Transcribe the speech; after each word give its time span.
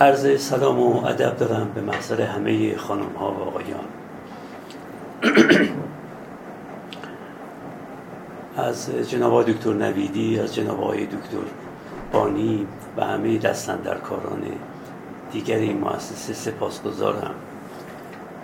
عرض 0.00 0.40
سلام 0.40 0.78
و 0.78 1.06
ادب 1.06 1.36
دارم 1.36 1.70
به 1.74 1.80
محضر 1.80 2.22
همه 2.22 2.76
خانم 2.76 3.12
ها 3.18 3.32
و 3.32 3.42
آقایان. 3.42 3.84
از 8.56 8.90
جناب 9.08 9.50
دکتر 9.50 9.72
نویدی 9.72 10.40
از 10.40 10.54
جناب 10.54 10.80
آقای 10.80 11.06
دکتر 11.06 11.46
بانی 12.12 12.66
و 12.96 13.04
همه 13.04 13.38
کاران 14.02 14.42
دیگر 15.32 15.56
این 15.56 15.78
مؤسسه 15.78 16.34
سپاسگزارم 16.34 17.34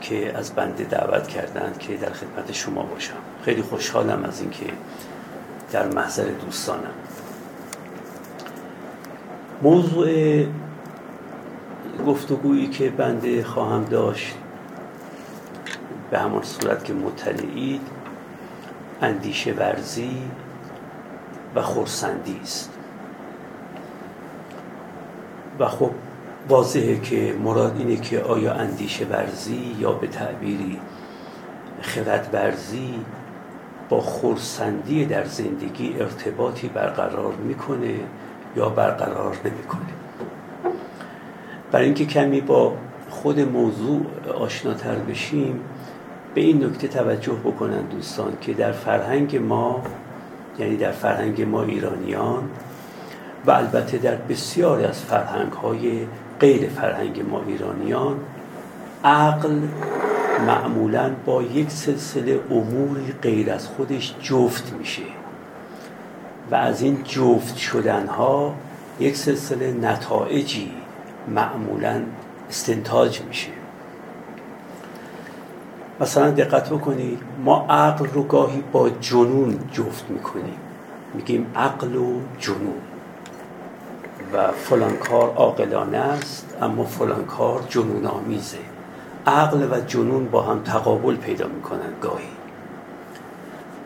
که 0.01 0.39
از 0.39 0.55
بنده 0.55 0.85
دعوت 0.85 1.29
کردند 1.29 1.79
که 1.79 1.97
در 1.97 2.13
خدمت 2.13 2.53
شما 2.53 2.83
باشم. 2.83 3.15
خیلی 3.45 3.63
خوشحالم 3.63 4.25
از 4.25 4.41
اینکه 4.41 4.67
در 5.73 5.87
محضر 5.87 6.25
دوستانم. 6.25 6.95
موضوع 9.63 10.09
گفتگویی 12.03 12.69
که 12.69 12.91
بنده 12.91 13.45
خواهم 13.45 13.85
داشت 13.85 14.35
به 16.11 16.19
همان 16.19 16.43
صورت 16.43 16.85
که 16.85 16.93
مطلعید 16.93 17.81
اندیشه 19.03 19.53
ورزی 19.53 20.17
و 21.55 21.63
خورسندی 21.63 22.41
است. 22.43 22.71
و 25.59 25.69
خب 25.69 25.91
واضحه 26.49 27.01
که 27.01 27.35
مراد 27.45 27.77
اینه 27.79 27.97
که 27.97 28.21
آیا 28.21 28.53
اندیشه 28.53 29.05
ورزی 29.05 29.77
یا 29.79 29.93
به 29.93 30.07
تعبیری 30.07 30.81
خرد 31.81 32.31
ورزی 32.33 32.95
با 33.89 34.01
خورسندی 34.01 35.05
در 35.05 35.25
زندگی 35.25 35.97
ارتباطی 36.01 36.69
برقرار 36.69 37.35
می‌کنه 37.35 37.95
یا 38.57 38.69
برقرار 38.69 39.37
نمی‌کنه. 39.45 40.02
برای 41.73 41.85
اینکه 41.85 42.05
کمی 42.05 42.41
با 42.41 42.73
خود 43.11 43.41
موضوع 43.41 44.01
آشناتر 44.39 44.95
بشیم 44.95 45.61
به 46.35 46.41
این 46.41 46.65
نکته 46.65 46.89
توجه 46.89 47.33
بکنن 47.33 47.83
دوستان 47.83 48.33
که 48.41 48.53
در 48.53 48.73
فرهنگ 48.73 49.37
ما 49.37 49.83
یعنی 50.59 50.77
در 50.77 50.93
فرهنگ 50.93 51.43
ما 51.43 51.63
ایرانیان 51.63 52.51
و 53.47 53.51
البته 53.51 53.99
در 53.99 54.15
بسیاری 54.15 54.85
از 54.85 55.01
فرهنگ 55.03 55.53
های 55.53 56.07
غیر 56.41 56.69
فرهنگ 56.69 57.21
ما 57.31 57.43
ایرانیان 57.47 58.17
عقل 59.05 59.59
معمولا 60.47 61.11
با 61.27 61.43
یک 61.43 61.71
سلسله 61.71 62.41
اموری 62.51 63.13
غیر 63.23 63.53
از 63.53 63.67
خودش 63.67 64.15
جفت 64.23 64.73
میشه 64.79 65.03
و 66.51 66.55
از 66.55 66.83
این 66.83 67.03
جفت 67.05 67.57
شدن 67.57 68.07
ها 68.07 68.55
یک 69.01 69.17
سلسله 69.17 69.73
نتایجی 69.73 70.82
معمولا 71.29 72.03
استنتاج 72.49 73.23
میشه. 73.23 73.51
مثلا 76.01 76.31
دقت 76.31 76.71
بکنید 76.71 77.19
ما 77.45 77.67
عقل 77.71 78.07
رو 78.07 78.23
گاهی 78.23 78.65
با 78.73 78.91
جنون 78.91 79.59
جفت 79.73 80.11
می‌کنیم. 80.11 80.59
میگیم 81.15 81.53
عقل 81.57 81.97
و 81.97 82.21
جنون. 82.39 82.81
و 84.33 84.53
فلان 84.53 84.97
کار 84.97 85.35
عاقلانه 85.35 85.99
است 85.99 86.57
اما 86.63 86.85
فلان 86.85 87.25
کار 87.25 87.65
جنون 87.69 88.07
آمیزه 88.07 88.59
عقل 89.27 89.69
و 89.71 89.81
جنون 89.81 90.29
با 90.29 90.43
هم 90.43 90.63
تقابل 90.63 91.17
پیدا 91.17 91.47
می‌کنن 91.47 91.93
گاهی. 92.03 92.29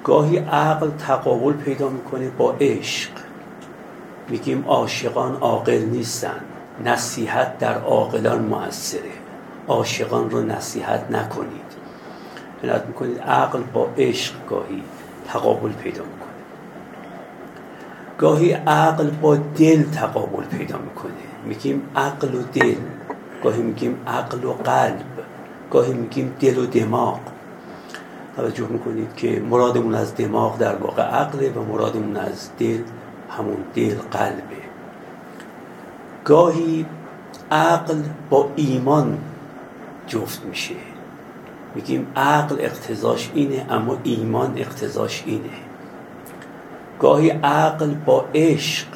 گاهی 0.05 0.37
عقل 0.39 0.91
تقابل 0.91 1.53
پیدا 1.53 1.89
می‌کنه 1.89 2.31
با 2.31 2.55
عشق. 2.61 3.11
میگیم 4.29 4.65
عاشقان 4.67 5.37
عاقل 5.37 5.79
نیستن. 5.79 6.41
نصیحت 6.85 7.59
در 7.59 7.79
عاقلان 7.79 8.43
موثره. 8.43 9.13
عاشقان 9.69 10.31
رو 10.31 10.43
نصیحت 10.43 11.11
نکنید. 11.11 11.67
عنایت 12.65 12.87
می‌کنید 12.87 13.19
عقل 13.19 13.63
با 13.73 13.89
عشق 13.99 14.35
گاهی 14.49 14.83
تقابل 15.29 15.73
پیدا 15.73 16.03
می‌کنه. 16.03 16.27
گاهی 18.19 18.53
عقل 18.53 19.11
با 19.11 19.37
دل 19.37 19.83
تقابل 19.83 20.45
پیدا 20.45 20.79
می‌کنه. 20.79 21.13
میگیم 21.45 21.83
عقل 21.97 22.35
و 22.35 22.43
دل. 22.43 22.75
گاهی 23.43 23.63
میگیم 23.63 23.99
عقل 24.07 24.45
و 24.45 24.53
قلب. 24.53 25.05
گاهی 25.71 25.93
میگیم 25.93 26.37
دل 26.41 26.59
و 26.59 26.67
دماغ. 26.67 27.21
توجه 28.37 28.67
می‌کنید 28.67 29.15
که 29.17 29.41
مرادمون 29.41 29.95
از 29.95 30.17
دماغ 30.17 30.59
در 30.59 30.77
واقع 30.77 31.03
عقله 31.03 31.51
و 31.51 31.63
مرادمون 31.63 32.17
از 32.17 32.51
دل 32.59 32.81
همون 33.31 33.57
دل 33.75 33.95
قلبه. 34.11 34.66
گاهی 36.27 36.87
عقل 37.51 38.03
با 38.31 38.49
ایمان 38.57 39.19
جفت 40.07 40.45
میشه. 40.45 40.75
میگیم 41.75 42.07
عقل 42.17 42.57
اقتضاش 42.59 43.31
اینه 43.35 43.67
اما 43.71 43.99
ایمان 44.05 44.53
اقتضاش 44.57 45.23
اینه. 45.27 45.51
گاهی 47.01 47.31
عقل 47.31 47.95
با 47.95 48.25
عشق 48.35 48.87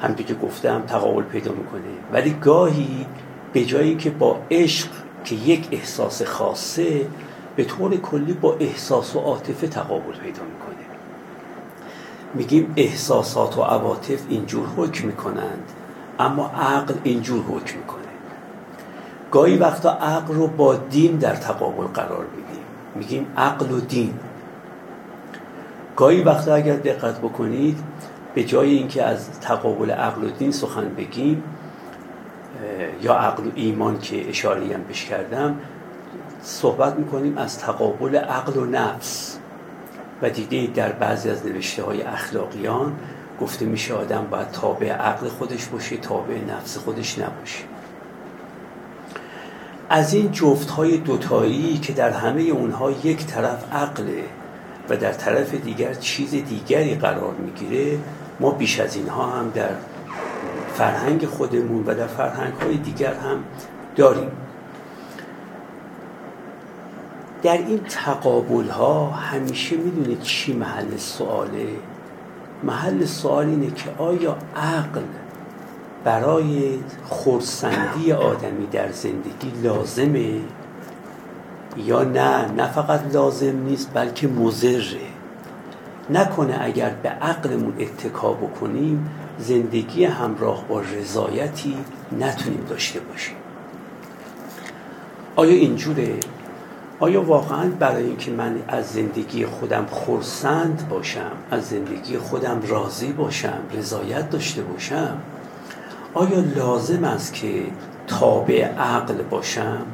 همطور 0.00 0.26
که 0.26 0.34
گفتم 0.34 0.82
تقابل 0.86 1.22
پیدا 1.22 1.52
می‌کنه. 1.52 1.80
ولی 2.12 2.30
گاهی 2.30 3.06
به 3.52 3.64
جایی 3.64 3.96
که 3.96 4.10
با 4.10 4.36
عشق 4.50 4.88
که 5.24 5.34
یک 5.34 5.68
احساس 5.70 6.22
خاصه 6.22 7.06
به 7.56 7.64
طور 7.64 7.96
کلی 7.96 8.32
با 8.32 8.56
احساس 8.60 9.16
و 9.16 9.18
عاطفه 9.18 9.66
تقابل 9.66 10.12
پیدا 10.12 10.42
می‌کنه. 10.42 10.86
میگیم 12.34 12.72
احساسات 12.76 13.58
و 13.58 13.62
عواطف 13.62 14.20
اینجور 14.28 14.66
حکم 14.76 15.06
می‌کنند. 15.06 15.72
اما 16.22 16.46
عقل 16.46 16.94
اینجور 17.02 17.44
حکم 17.44 17.78
می‌کنه. 17.78 18.02
گاهی 19.30 19.56
وقتا 19.56 19.90
عقل 19.90 20.34
رو 20.34 20.46
با 20.46 20.74
دین 20.74 21.16
در 21.16 21.34
تقابل 21.34 21.84
قرار 21.84 22.26
میدیم. 22.36 22.64
میگیم 22.94 23.26
عقل 23.36 23.70
و 23.70 23.80
دین. 23.80 24.14
گاهی 25.96 26.22
وقتا 26.22 26.54
اگر 26.54 26.76
دقت 26.76 27.18
بکنید 27.18 27.78
به 28.34 28.44
جای 28.44 28.70
اینکه 28.70 29.02
از 29.02 29.40
تقابل 29.40 29.90
عقل 29.90 30.24
و 30.24 30.30
دین 30.30 30.52
سخن 30.52 30.94
بگیم 30.94 31.42
یا 33.02 33.14
عقل 33.14 33.46
و 33.46 33.50
ایمان 33.54 33.98
که 33.98 34.28
اشاره 34.28 34.74
هم 34.74 34.84
بش 34.90 35.04
کردم 35.04 35.58
صحبت 36.42 36.94
می‌کنیم 36.94 37.38
از 37.38 37.58
تقابل 37.58 38.16
عقل 38.16 38.60
و 38.60 38.64
نفس. 38.64 39.38
و 40.22 40.30
دیده 40.30 40.66
در 40.66 40.92
بعضی 40.92 41.30
از 41.30 41.46
نوشته 41.46 41.82
های 41.82 42.02
اخلاقیان 42.02 42.92
گفته 43.42 43.64
میشه 43.64 43.94
آدم 43.94 44.26
باید 44.30 44.50
تابع 44.50 44.92
عقل 44.92 45.28
خودش 45.28 45.66
باشه 45.66 45.96
تابع 45.96 46.38
نفس 46.48 46.78
خودش 46.78 47.18
نباشه. 47.18 47.64
از 49.88 50.14
این 50.14 50.32
جفت 50.32 50.70
های 50.70 50.98
دوتایی 50.98 51.78
که 51.78 51.92
در 51.92 52.10
همه 52.10 52.42
اونها 52.42 52.90
یک 52.90 53.26
طرف 53.26 53.72
عقله 53.72 54.24
و 54.88 54.96
در 54.96 55.12
طرف 55.12 55.54
دیگر 55.54 55.94
چیز 55.94 56.30
دیگری 56.30 56.94
قرار 56.94 57.34
می‌گیره 57.34 57.98
ما 58.40 58.50
بیش 58.50 58.80
از 58.80 58.96
اینها 58.96 59.26
هم 59.26 59.50
در 59.50 59.70
فرهنگ 60.74 61.26
خودمون 61.26 61.84
و 61.86 61.94
در 61.94 62.06
فرهنگ 62.06 62.54
های 62.54 62.76
دیگر 62.76 63.14
هم 63.14 63.44
داریم. 63.96 64.30
در 67.42 67.58
این 67.58 67.80
تقابل 67.88 68.68
ها 68.68 69.10
همیشه 69.10 69.76
می‌دونید 69.76 70.20
چی 70.20 70.52
محل 70.52 70.96
سواله؟ 70.96 71.68
محل 72.62 73.04
سوال 73.04 73.46
اینه 73.46 73.70
که 73.70 73.90
آیا 73.98 74.36
عقل 74.56 75.02
برای 76.04 76.78
خورسندی 77.04 78.12
آدمی 78.12 78.66
در 78.66 78.92
زندگی 78.92 79.52
لازمه 79.62 80.40
یا 81.76 82.02
نه؟ 82.02 82.52
نه 82.52 82.66
فقط 82.66 83.14
لازم 83.14 83.56
نیست 83.56 83.90
بلکه 83.94 84.28
مزره 84.28 85.12
نکنه 86.10 86.58
اگر 86.60 86.90
به 86.90 87.08
عقلمون 87.08 87.74
اتکا 87.78 88.32
بکنیم 88.32 89.10
زندگی 89.38 90.04
همراه 90.04 90.64
با 90.68 90.80
رضایتی 90.80 91.76
نتونیم 92.20 92.64
داشته 92.68 93.00
باشیم. 93.00 93.36
آیا 95.36 95.52
اینجوره؟ 95.52 96.14
آیا 97.02 97.22
واقعا 97.22 97.70
برای 97.78 98.04
اینکه 98.04 98.30
من 98.30 98.56
از 98.68 98.86
زندگی 98.86 99.46
خودم 99.46 99.86
خورسند 99.86 100.86
باشم 100.90 101.30
از 101.50 101.64
زندگی 101.68 102.18
خودم 102.18 102.60
راضی 102.68 103.12
باشم 103.12 103.58
رضایت 103.72 104.30
داشته 104.30 104.62
باشم 104.62 105.16
آیا 106.14 106.40
لازم 106.56 107.04
است 107.04 107.34
که 107.34 107.64
تابع 108.06 108.64
عقل 108.64 109.14
باشم؟ 109.14 109.86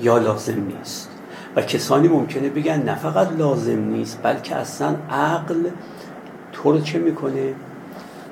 یا 0.00 0.18
لازم 0.18 0.60
نیست؟ 0.78 1.10
و 1.56 1.62
کسانی 1.62 2.08
ممکنه 2.08 2.48
بگن 2.48 2.82
نه 2.82 2.94
فقط 2.94 3.32
لازم 3.38 3.78
نیست 3.78 4.20
بلکه 4.22 4.56
اصلا 4.56 4.94
عقل 5.10 5.70
تو 6.52 6.72
رو 6.72 6.80
چه 6.80 6.98
می‌کنه؟ 6.98 7.54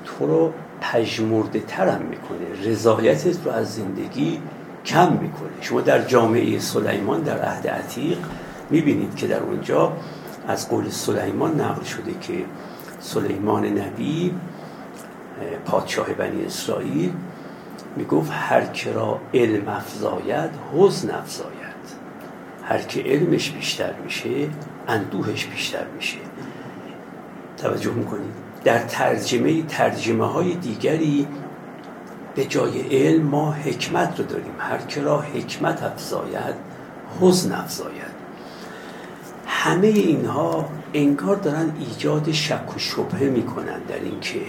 تو 0.05 0.27
رو 0.27 0.53
پژمرده 0.81 1.59
ترم 1.59 2.01
می‌کنه. 2.01 2.71
رضایتت 2.71 3.45
رو 3.45 3.51
از 3.51 3.75
زندگی 3.75 4.41
کم 4.85 5.13
می‌کنه. 5.13 5.49
شما 5.61 5.81
در 5.81 6.01
جامعه 6.01 6.59
سلیمان 6.59 7.21
در 7.21 7.41
عهد 7.41 7.67
عتیق 7.67 8.17
می‌بینید 8.69 9.15
که 9.15 9.27
در 9.27 9.39
اونجا 9.39 9.93
از 10.47 10.69
قول 10.69 10.89
سلیمان 10.89 11.61
نقل 11.61 11.83
شده 11.83 12.13
که 12.21 12.45
سلیمان 12.99 13.65
نبی 13.65 14.33
پادشاه 15.65 16.13
بنی 16.13 16.45
اسرائیل 16.45 17.11
می‌گفت 17.95 18.31
هر 18.33 18.65
که 18.65 18.91
را 18.91 19.19
علم 19.33 19.67
افزاید 19.67 20.49
حزن 20.73 21.09
افزاید. 21.11 21.55
هر 22.63 22.79
که 22.79 23.01
علمش 23.01 23.51
بیشتر 23.51 23.93
میشه 24.03 24.29
اندوهش 24.87 25.45
بیشتر 25.45 25.85
میشه. 25.95 26.17
توجه 27.57 27.91
می‌کنید؟ 27.91 28.33
در 28.63 28.79
ترجمه 28.79 29.61
ترجمه 29.61 30.25
های 30.25 30.53
دیگری 30.53 31.27
به 32.35 32.45
جای 32.45 32.81
علم 32.81 33.23
ما 33.23 33.51
حکمت 33.51 34.19
رو 34.19 34.25
داریم. 34.25 34.53
هر 34.59 34.77
که 34.77 35.01
را 35.01 35.21
حکمت 35.21 35.83
افزاید 35.83 36.55
حزن 37.21 37.51
افزاید. 37.51 38.15
همه 39.47 39.87
اینها 39.87 40.65
انگار 40.93 41.35
دارن 41.35 41.73
ایجاد 41.79 42.31
شک 42.31 42.75
و 42.75 42.79
شبهه 42.79 43.23
می‌کنن 43.23 43.79
در 43.87 43.99
اینکه 43.99 44.39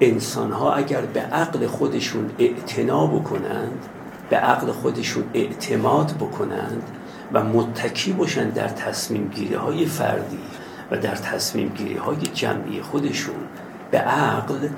انسان 0.00 0.52
ها 0.52 0.74
اگر 0.74 1.00
به 1.00 1.20
عقل 1.20 1.66
خودشون 1.66 2.30
اعتنا 2.38 3.06
بکنند 3.06 3.86
به 4.30 4.36
عقل 4.36 4.72
خودشون 4.72 5.24
اعتماد 5.34 6.12
بکنند 6.20 6.82
و 7.32 7.44
متکی 7.44 8.12
باشن 8.12 8.48
در 8.48 8.68
تصمیم 8.68 9.28
گیری 9.34 9.54
های 9.54 9.86
فردی 9.86 10.38
و 10.90 10.98
در 10.98 11.14
تصمیم 11.14 11.68
گیری 11.68 11.96
های 11.96 12.16
جمعی 12.16 12.82
خودشون 12.82 13.34
به 13.90 13.98
عقل 13.98 14.68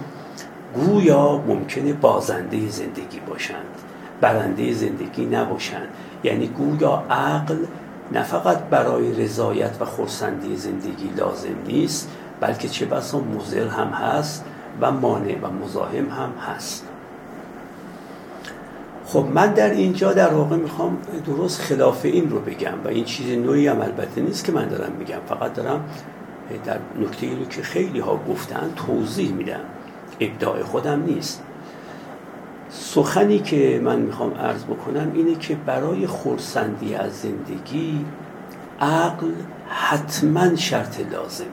گویا 0.77 1.43
ممکنه 1.47 1.93
بازنده 1.93 2.69
زندگی 2.69 3.21
باشند. 3.29 3.67
برنده 4.21 4.73
زندگی 4.73 5.27
نباشند. 5.27 5.89
یعنی 6.25 6.47
گویا 6.47 7.03
عقل 7.11 7.57
نه 8.13 8.23
فقط 8.23 8.59
برای 8.59 9.25
رضایت 9.25 9.77
و 9.81 9.85
خورسندی 9.85 10.57
زندگی 10.57 11.11
لازم 11.17 11.57
نیست 11.67 12.11
بلکه 12.41 12.69
چه 12.69 12.87
بسا 12.87 13.19
مزر 13.19 13.69
هم 13.69 13.89
هست 13.89 14.45
و 14.81 14.91
مانع 14.91 15.39
و 15.43 15.51
مزاحم 15.65 16.09
هم 16.11 16.33
هست. 16.55 16.87
خب 19.07 19.27
من 19.35 19.53
در 19.53 19.71
اینجا 19.71 20.13
در 20.13 20.35
واقع 20.35 20.57
می‌خوام 20.57 20.99
درست 21.27 21.61
خلاف 21.61 22.05
این 22.05 22.31
رو 22.31 22.39
بگم 22.41 22.75
و 22.85 22.89
این 22.89 23.05
چیز 23.05 23.39
نوعی 23.39 23.67
هم 23.67 23.81
البته 23.81 24.21
نیست 24.21 24.45
که 24.45 24.53
من 24.53 24.69
دارم 24.69 24.93
میگم. 24.93 25.21
فقط 25.29 25.55
دارم 25.55 25.85
در 26.65 26.79
نکته 27.01 27.39
رو 27.39 27.45
که 27.45 27.63
خیلی 27.63 28.01
ها 28.01 28.21
گفتن 28.29 28.73
توضیح 28.77 29.33
میدم. 29.33 29.61
ابداع 30.21 30.63
خودم 30.63 31.03
نیست. 31.03 31.43
سخنی 32.71 33.39
که 33.39 33.81
من 33.85 33.99
می‌خوام 33.99 34.35
عرض 34.35 34.65
بکنم 34.65 35.13
اینه 35.15 35.35
که 35.35 35.55
برای 35.55 36.07
خورسندی 36.07 36.95
از 36.95 37.13
زندگی 37.13 38.05
عقل 38.81 39.31
حتما 39.69 40.57
شرط 40.57 41.01
لازمه. 41.13 41.47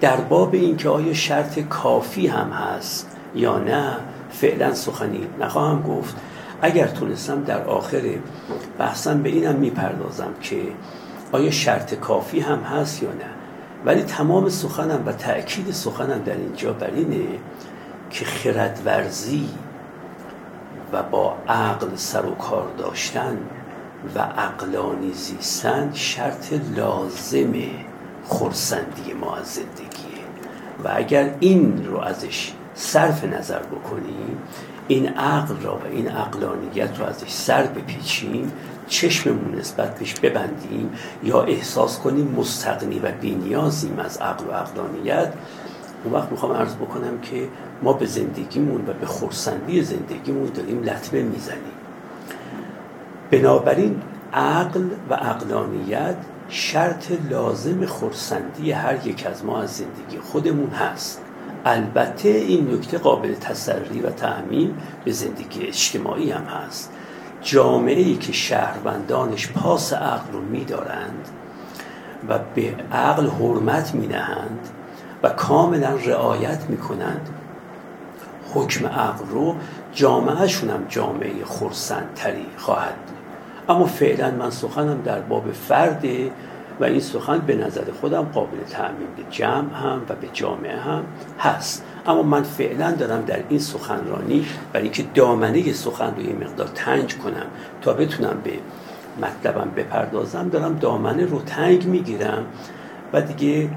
در 0.00 0.16
باب 0.16 0.54
اینکه 0.54 0.88
آیا 0.88 1.12
شرط 1.12 1.58
کافی 1.58 2.26
هم 2.26 2.50
هست 2.50 3.16
یا 3.34 3.58
نه 3.58 3.96
فعلا 4.30 4.74
سخنی 4.74 5.26
نخواهم 5.40 5.82
گفت. 5.82 6.16
اگر 6.62 6.86
تونستم 6.86 7.42
در 7.42 7.64
آخر 7.64 8.02
بحثم 8.78 9.22
به 9.22 9.28
اینم 9.28 9.54
می‌پردازم 9.54 10.30
که 10.42 10.62
آیا 11.32 11.50
شرط 11.50 11.94
کافی 11.94 12.40
هم 12.40 12.58
هست 12.58 13.02
یا 13.02 13.08
نه. 13.08 13.37
ولی 13.84 14.02
تمام 14.02 14.48
سخنم 14.48 15.02
و 15.06 15.12
تأکید 15.12 15.70
سخنم 15.70 16.18
در 16.18 16.36
اینجا 16.36 16.72
بر 16.72 16.90
اینه 16.90 17.26
که 18.10 18.24
خردورزی 18.24 19.48
و 20.92 21.02
با 21.02 21.36
عقل 21.48 21.96
سر 21.96 22.26
و 22.26 22.34
کار 22.34 22.68
داشتن 22.78 23.38
و 24.14 24.18
عقلانی 24.18 25.12
زیستن 25.12 25.90
شرط 25.94 26.52
لازم 26.76 27.52
خورسندی 28.24 29.12
ما 29.20 29.36
از 29.36 29.46
زندگیه. 29.46 30.18
و 30.84 30.90
اگر 30.94 31.34
این 31.40 31.86
رو 31.86 31.98
ازش 31.98 32.52
صرف 32.74 33.24
نظر 33.24 33.58
بکنیم 33.58 34.38
این 34.88 35.08
عقل 35.08 35.54
را 35.62 35.76
و 35.76 35.80
این 35.92 36.08
عقلانیت 36.08 36.98
رو 36.98 37.04
ازش 37.06 37.30
سر 37.30 37.62
بپیچیم 37.62 38.52
چشممون 38.88 39.54
نسبت 39.54 39.98
بهش 39.98 40.14
ببندیم 40.14 40.90
یا 41.22 41.42
احساس 41.42 41.98
کنیم 41.98 42.34
مستقنی 42.38 42.98
و 42.98 43.12
بینیازیم 43.20 43.98
از 43.98 44.16
عقل 44.16 44.44
و 44.48 44.52
عقلانیت 44.52 45.32
اون 46.04 46.14
وقت 46.14 46.30
می‌خوام 46.30 46.52
عرض 46.52 46.74
بکنم 46.74 47.20
که 47.22 47.48
ما 47.82 47.92
به 47.92 48.06
زندگیمون 48.06 48.80
و 48.80 48.92
به 48.92 49.06
خورسندی 49.06 49.82
زندگیمون 49.82 50.46
داریم 50.54 50.82
لطمه 50.82 51.22
می‌زنیم. 51.22 51.78
بنابراین 53.30 54.02
عقل 54.32 54.84
و 55.10 55.14
عقلانیت 55.14 56.16
شرط 56.48 57.12
لازم 57.30 57.86
خورسندی 57.86 58.72
هر 58.72 59.06
یک 59.06 59.26
از 59.26 59.44
ما 59.44 59.62
از 59.62 59.70
زندگی 59.70 60.18
خودمون 60.22 60.70
هست. 60.70 61.22
البته 61.64 62.28
این 62.28 62.74
نکته 62.74 62.98
قابل 62.98 63.34
تسری 63.34 64.00
و 64.00 64.10
تعمیم 64.10 64.78
به 65.04 65.12
زندگی 65.12 65.66
اجتماعی 65.66 66.30
هم 66.30 66.44
هست. 66.44 66.92
جامعه 67.42 68.02
ای 68.02 68.16
که 68.16 68.32
شهروندانش 68.32 69.48
پاس 69.52 69.92
عقل 69.92 70.32
رو 70.32 70.40
میدارند 70.40 71.28
و 72.28 72.38
به 72.54 72.74
عقل 72.92 73.26
حرمت 73.26 73.94
نهند 73.94 74.68
و 75.22 75.28
کاملا 75.28 75.94
رعایت 75.94 76.64
می‌کنند 76.68 77.28
حکم 78.54 78.86
عقل 78.86 79.26
رو 79.30 79.56
جامعهشون 79.92 80.70
هم 80.70 80.84
جامعه 80.88 81.44
خورسندتری 81.44 82.46
خواهد 82.56 82.94
بود. 82.94 83.16
اما 83.68 83.86
فعلا 83.86 84.30
من 84.30 84.50
سخنم 84.50 85.02
در 85.04 85.20
باب 85.20 85.52
فرده 85.52 86.30
و 86.80 86.84
این 86.84 87.00
سخن 87.00 87.38
به 87.38 87.54
نظر 87.54 87.84
خودم 88.00 88.22
قابل 88.22 88.58
تعمیم 88.70 89.08
به 89.16 89.22
جمع 89.30 89.74
هم 89.74 90.02
و 90.08 90.14
به 90.14 90.28
جامعه 90.32 90.76
هم 90.76 91.02
هست. 91.40 91.84
اما 92.06 92.22
من 92.22 92.42
فعلا 92.42 92.92
دارم 92.92 93.24
در 93.24 93.40
این 93.48 93.58
سخنرانی 93.58 94.46
برای 94.72 94.84
اینکه 94.84 95.04
دامنه 95.14 95.72
سخن 95.72 96.14
رو 96.16 96.22
یه 96.22 96.32
مقدار 96.32 96.68
تنگ 96.74 97.18
کنم 97.18 97.46
تا 97.82 97.92
بتونم 97.92 98.36
به 98.44 98.52
مطلبم 99.22 99.70
بپردازم 99.76 100.48
دارم 100.48 100.78
دامنه 100.78 101.26
رو 101.26 101.38
تنگ 101.38 101.86
می‌گیرم 101.86 102.46
و 103.12 103.22
دیگه 103.22 103.70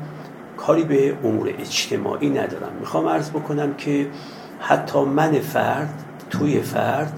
کاری 0.58 0.84
به 0.84 1.18
امور 1.24 1.54
اجتماعی 1.60 2.30
ندارم. 2.30 2.72
می‌خوام 2.80 3.08
عرض 3.08 3.30
بکنم 3.30 3.74
که 3.74 4.08
حتی 4.60 5.00
من 5.00 5.32
فرد 5.32 6.04
توی 6.30 6.62
فرد 6.62 7.14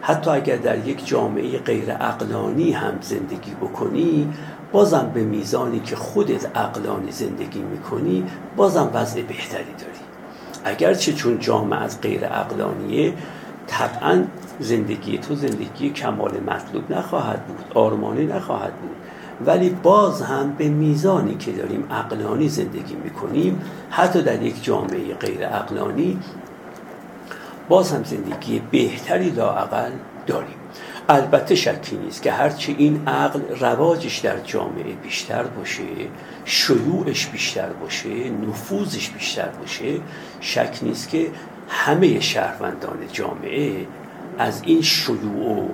حتی 0.00 0.30
اگر 0.30 0.56
در 0.56 0.88
یک 0.88 1.06
جامعه 1.06 1.58
غیر 1.58 1.90
اقلانی 2.00 2.72
هم 2.72 2.94
زندگی 3.00 3.50
بکنی 3.60 4.32
بازم 4.72 5.10
به 5.14 5.24
میزانی 5.24 5.80
که 5.80 5.96
خودت 5.96 6.56
اقلانی 6.56 7.10
زندگی 7.10 7.62
می‌کنی 7.62 8.24
بازم 8.56 8.90
وضع 8.94 9.22
بهتری 9.22 9.72
داری. 9.78 10.01
اگرچه 10.64 11.12
چون 11.12 11.38
جامعه 11.38 11.80
از 11.80 12.00
غیر 12.00 12.24
اقلانیه 12.24 13.14
طبعا 13.66 14.24
زندگی 14.60 15.18
تو 15.18 15.34
زندگی 15.34 15.90
کمال 15.90 16.40
مطلوب 16.46 16.92
نخواهد 16.92 17.46
بود 17.46 17.64
آرمانی 17.74 18.26
نخواهد 18.26 18.72
بود. 18.74 18.96
ولی 19.46 19.70
باز 19.70 20.22
هم 20.22 20.52
به 20.52 20.68
میزانی 20.68 21.34
که 21.34 21.52
داریم 21.52 21.84
اقلانی 21.90 22.48
زندگی 22.48 22.94
می‌کنیم 22.94 23.60
حتی 23.90 24.22
در 24.22 24.42
یک 24.42 24.64
جامعه 24.64 25.14
غیر 25.14 25.46
اقلانی 25.46 26.18
باز 27.68 27.92
هم 27.92 28.04
زندگی 28.04 28.62
بهتری 28.70 29.30
لاعقل 29.30 29.90
داریم. 30.26 30.56
البته 31.08 31.54
شکی 31.54 31.96
نیست 31.96 32.22
که 32.22 32.32
هرچی 32.32 32.74
این 32.78 33.08
عقل 33.08 33.40
رواجش 33.60 34.18
در 34.18 34.40
جامعه 34.40 34.92
بیشتر 34.92 35.42
باشه 35.42 35.82
شیوعش 36.44 37.26
بیشتر 37.26 37.68
باشه 37.68 38.30
نفوذش 38.30 39.10
بیشتر 39.10 39.48
باشه 39.48 40.00
شک 40.40 40.78
نیست 40.82 41.08
که 41.08 41.30
همه 41.68 42.20
شهروندان 42.20 42.98
جامعه 43.12 43.86
از 44.38 44.62
این 44.64 44.82
شیوع 44.82 45.58
و 45.58 45.68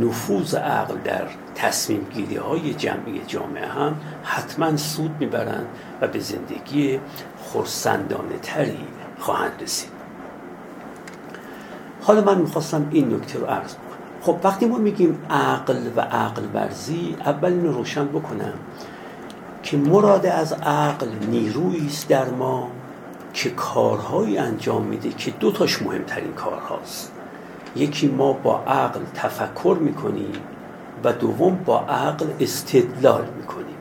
نفوذ 0.00 0.54
عقل 0.54 0.94
در 1.04 1.24
تصمیم 1.54 2.06
گیری 2.14 2.36
های 2.36 2.74
جمعی 2.74 3.20
جامعه 3.26 3.66
هم 3.66 3.96
حتما 4.24 4.76
سود 4.76 5.10
می‌برند 5.20 5.66
و 6.00 6.08
به 6.08 6.18
زندگی 6.18 7.00
خورسندانه 7.38 8.38
تری 8.42 8.86
خواهند 9.18 9.62
رسید. 9.62 9.90
حالا 12.02 12.20
من 12.20 12.38
می‌خواستم 12.40 12.88
این 12.90 13.14
نکته 13.14 13.38
رو 13.38 13.46
عرض 13.46 13.74
خب 14.26 14.36
وقتی 14.44 14.66
ما 14.66 14.78
میگیم 14.78 15.18
عقل 15.30 15.76
و 15.96 16.00
عقل 16.00 16.42
ورزی 16.54 17.16
اول 17.26 17.52
اینو 17.52 17.72
روشن 17.72 18.06
بکنم 18.06 18.52
که 19.62 19.76
مراد 19.76 20.26
از 20.26 20.52
عقل 20.52 21.06
نیرویی 21.30 21.86
است 21.86 22.08
در 22.08 22.30
ما 22.30 22.70
که 23.32 23.50
کارهایی 23.50 24.38
انجام 24.38 24.82
میده 24.82 25.08
که 25.08 25.30
دو 25.30 25.52
تاش 25.52 25.82
مهمترین 25.82 26.32
کارهاست. 26.32 27.12
یکی 27.76 28.08
ما 28.08 28.32
با 28.32 28.58
عقل 28.58 29.00
تفکر 29.14 29.76
می‌کنیم 29.80 30.32
و 31.04 31.12
دوم 31.12 31.58
با 31.64 31.80
عقل 31.80 32.26
استدلال 32.40 33.24
می‌کنیم. 33.36 33.76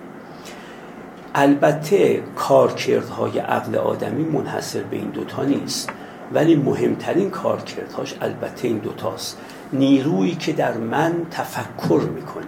البته 1.36 2.24
کارکردهای 2.36 3.40
عقل 3.40 3.76
آدمی 3.76 4.24
منحصر 4.24 4.84
به 4.84 4.98
این 4.98 5.10
دوتا 5.10 5.44
نیست 5.44 5.90
ولی 6.34 6.56
مهمترین 6.56 7.30
کارکردهاش 7.30 8.16
البته 8.22 8.68
این 8.68 8.78
دوتاست. 8.78 9.38
نیرویی 9.74 10.36
که 10.36 10.54
در 10.54 10.78
من 10.78 11.14
تفکر 11.32 12.02
می‌کنه 12.16 12.46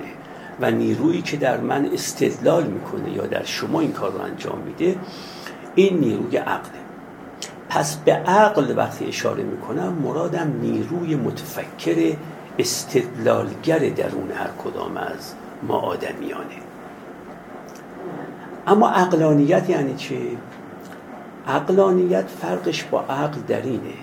و 0.61 0.71
نیرویی 0.71 1.21
که 1.21 1.37
در 1.37 1.57
من 1.57 1.89
استدلال 1.93 2.63
می‌کنه 2.63 3.11
یا 3.11 3.25
در 3.25 3.43
شما 3.43 3.79
این 3.79 3.91
کار 3.91 4.11
رو 4.11 4.21
انجام 4.21 4.59
میده 4.59 4.95
این 5.75 5.99
نیروی 5.99 6.37
عقله 6.37 6.71
پس 7.69 7.95
به 7.95 8.13
عقل 8.13 8.73
وقتی 8.77 9.05
اشاره 9.05 9.43
می‌کنم 9.43 9.93
مرادم 9.93 10.53
نیروی 10.61 11.15
متفکر 11.15 12.15
استدلالگر 12.59 13.79
درون 13.79 14.31
هر 14.31 14.49
کدام 14.63 14.97
از 14.97 15.33
ما 15.63 15.79
آدمیانه 15.79 16.55
اما 18.67 18.89
عقلانیت 18.89 19.69
یعنی 19.69 19.95
چه؟ 19.95 20.15
عقلانیت 21.47 22.27
فرقش 22.27 22.83
با 22.83 23.01
عقل 23.01 23.39
در 23.47 23.61
اینه 23.61 23.93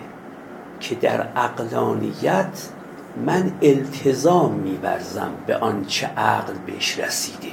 که 0.80 0.94
در 0.94 1.20
عقلانیت 1.20 2.68
من 3.16 3.52
التزام 3.62 4.52
میورزم 4.54 5.30
به 5.46 5.56
آنچه 5.56 6.06
عقل 6.06 6.54
بهش 6.66 6.98
رسیده. 6.98 7.52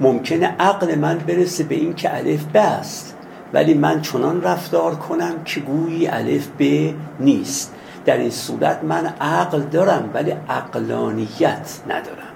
ممکنه 0.00 0.46
عقل 0.46 0.94
من 0.94 1.18
برسه 1.18 1.64
به 1.64 1.74
این 1.74 1.94
که 1.94 2.16
الف 2.16 2.44
بست 2.44 3.16
ولی 3.52 3.74
من 3.74 4.02
چنان 4.02 4.42
رفتار 4.42 4.94
کنم 4.94 5.44
که 5.44 5.60
گویی 5.60 6.06
الف 6.06 6.48
ب 6.58 6.94
نیست. 7.20 7.74
در 8.04 8.16
این 8.16 8.30
صورت 8.30 8.84
من 8.84 9.06
عقل 9.20 9.60
دارم 9.60 10.10
ولی 10.14 10.30
عقلانیت 10.48 11.80
ندارم. 11.88 12.28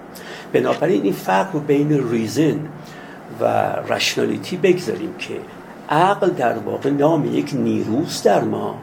بنابراین 0.52 1.02
این 1.02 1.12
فرق 1.12 1.52
رو 1.52 1.60
بین 1.60 2.10
ریزن 2.10 2.60
و 3.40 3.44
رشنالیتی 3.88 4.56
بگذاریم 4.56 5.14
که 5.18 5.34
عقل 5.88 6.30
در 6.30 6.58
واقع 6.58 6.90
نام 6.90 7.36
یک 7.36 7.50
نیروست 7.54 8.24
در 8.24 8.40
ما. 8.40 8.78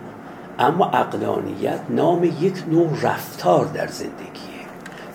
اما 0.59 0.85
عقلانیت 0.85 1.79
نام 1.89 2.23
یک 2.23 2.63
نوع 2.71 2.89
رفتار 3.01 3.65
در 3.65 3.87
زندگیه. 3.87 4.49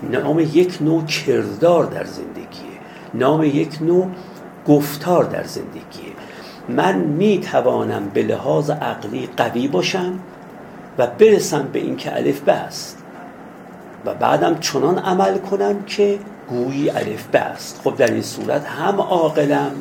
نام 0.02 0.40
یک 0.40 0.78
نوع 0.80 1.04
کردار 1.04 1.84
در 1.84 2.04
زندگیه. 2.04 2.78
نام 3.14 3.42
یک 3.42 3.78
نوع 3.82 4.06
گفتار 4.66 5.24
در 5.24 5.44
زندگیه. 5.44 6.12
من 6.68 6.94
می 6.96 7.40
توانم 7.40 8.08
به 8.14 8.22
لحاظ 8.22 8.70
عقلی 8.70 9.28
قوی 9.36 9.68
باشم 9.68 10.18
و 10.98 11.06
برسم 11.06 11.68
به 11.72 11.78
این 11.78 11.96
که 11.96 12.16
الف 12.16 12.40
بست 12.40 12.98
و 14.04 14.14
بعدم 14.14 14.58
چنان 14.58 14.98
عمل 14.98 15.38
کنم 15.38 15.82
که 15.82 16.18
گویی 16.48 16.90
الف 16.90 17.26
بست 17.26 17.80
خب 17.84 17.96
در 17.96 18.10
این 18.10 18.22
صورت 18.22 18.66
هم 18.66 19.00
عاقلم 19.00 19.72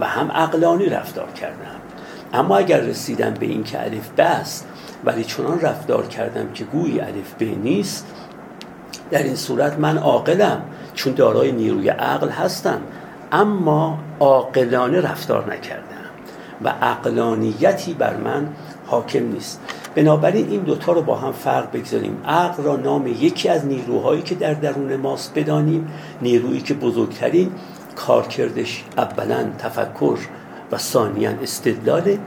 و 0.00 0.06
هم 0.06 0.30
عقلانی 0.30 0.86
رفتار 0.86 1.30
کردم. 1.30 1.80
اما 2.32 2.56
اگر 2.56 2.80
رسیدم 2.80 3.30
به 3.30 3.46
این 3.46 3.64
که 3.64 3.82
الف 3.82 4.10
بست 4.10 4.66
ولی 5.06 5.24
چنان 5.24 5.60
رفتار 5.60 6.06
کردم 6.06 6.52
که 6.54 6.64
گویی 6.64 7.00
الف 7.00 7.34
ب 7.38 7.42
نیست 7.42 8.06
در 9.10 9.22
این 9.22 9.36
صورت 9.36 9.78
من 9.78 9.98
عاقلم 9.98 10.62
چون 10.94 11.12
دارای 11.12 11.52
نیروی 11.52 11.88
عقل 11.88 12.28
هستم 12.28 12.80
اما 13.32 13.98
عاقلانه 14.20 15.00
رفتار 15.00 15.54
نکردم 15.54 15.94
و 16.64 16.68
عقلانیتی 16.68 17.94
بر 17.94 18.16
من 18.16 18.48
حاکم 18.86 19.26
نیست. 19.26 19.60
بنابراین 19.94 20.48
این 20.48 20.60
دوتا 20.60 20.92
رو 20.92 21.02
با 21.02 21.16
هم 21.16 21.32
فرق 21.32 21.72
بگذاریم. 21.72 22.22
عقل 22.26 22.62
را 22.62 22.76
نام 22.76 23.06
یکی 23.06 23.48
از 23.48 23.66
نیروهایی 23.66 24.22
که 24.22 24.34
در 24.34 24.54
درون 24.54 24.96
ماست 24.96 25.32
بدانیم. 25.34 25.88
نیرویی 26.22 26.60
که 26.60 26.74
بزرگترین 26.74 27.52
کارکردش 27.96 28.84
اولا 28.98 29.44
تفکر 29.58 30.18
و 30.72 30.78
ثانیا 30.78 31.30
استدلاله. 31.30 32.18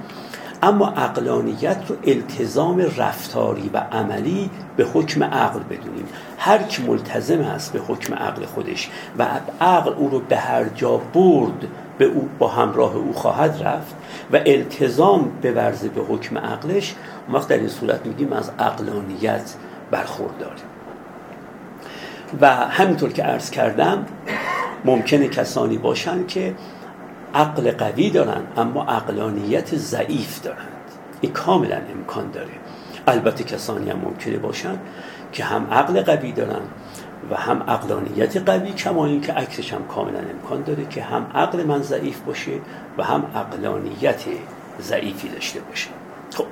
اما 0.63 0.87
عقلانیت 0.87 1.77
رو 1.87 1.95
التزام 2.05 2.81
رفتاری 2.97 3.69
و 3.73 3.77
عملی 3.77 4.49
به 4.77 4.85
حکم 4.85 5.23
عقل 5.23 5.59
بدونیم. 5.59 6.05
هر 6.37 6.57
کی 6.57 6.83
ملتزم 6.83 7.41
است 7.41 7.73
به 7.73 7.79
حکم 7.79 8.13
عقل 8.13 8.45
خودش 8.45 8.89
و 9.17 9.27
عقل 9.61 9.93
او 9.93 10.09
رو 10.09 10.19
به 10.19 10.37
هر 10.37 10.63
جا 10.63 10.97
برد 10.97 11.67
به 11.97 12.05
او 12.05 12.29
با 12.39 12.47
همراه 12.47 12.95
او 12.95 13.13
خواهد 13.13 13.61
رفت 13.63 13.95
و 14.33 14.37
التزام 14.45 15.31
به 15.41 15.51
ورزه 15.51 15.89
به 15.89 16.01
حکم 16.01 16.37
عقلش 16.37 16.95
ما 17.27 17.39
در 17.39 17.57
این 17.57 17.67
صورت 17.67 18.05
میگیم 18.05 18.33
از 18.33 18.51
عقلانیت 18.59 19.53
برخورداریم 19.91 20.65
و 22.41 22.47
همینطور 22.55 23.11
که 23.11 23.23
عرض 23.23 23.49
کردم 23.49 24.05
ممکنه 24.85 25.27
کسانی 25.27 25.77
باشن 25.77 26.25
که 26.25 26.55
عقل 27.33 27.71
قوی 27.71 28.09
دارن 28.09 28.41
اما 28.57 28.83
عقلانیت 28.83 29.75
ضعیف 29.75 30.41
دارند. 30.41 30.67
این 31.21 31.31
کاملا 31.31 31.77
امکان 31.97 32.31
داره. 32.31 32.53
البته 33.07 33.43
کسانی 33.43 33.89
هم 33.89 33.99
ممکنه 33.99 34.37
باشن 34.37 34.79
که 35.31 35.43
هم 35.43 35.67
عقل 35.71 36.01
قوی 36.01 36.31
دارن 36.31 36.61
و 37.31 37.35
هم 37.35 37.63
عقلانیت 37.63 38.37
قوی 38.49 38.71
کما 38.71 39.05
اینکه 39.05 39.33
عکسش 39.33 39.73
هم 39.73 39.87
کاملا 39.87 40.19
امکان 40.19 40.63
داره 40.63 40.85
که 40.85 41.03
هم 41.03 41.27
عقل 41.35 41.63
من 41.63 41.81
ضعیف 41.81 42.19
باشه 42.19 42.51
و 42.97 43.03
هم 43.03 43.25
عقلانیت 43.35 44.21
ضعیفی 44.81 45.29
داشته 45.29 45.59
باشه. 45.59 45.89
خب 46.33 46.45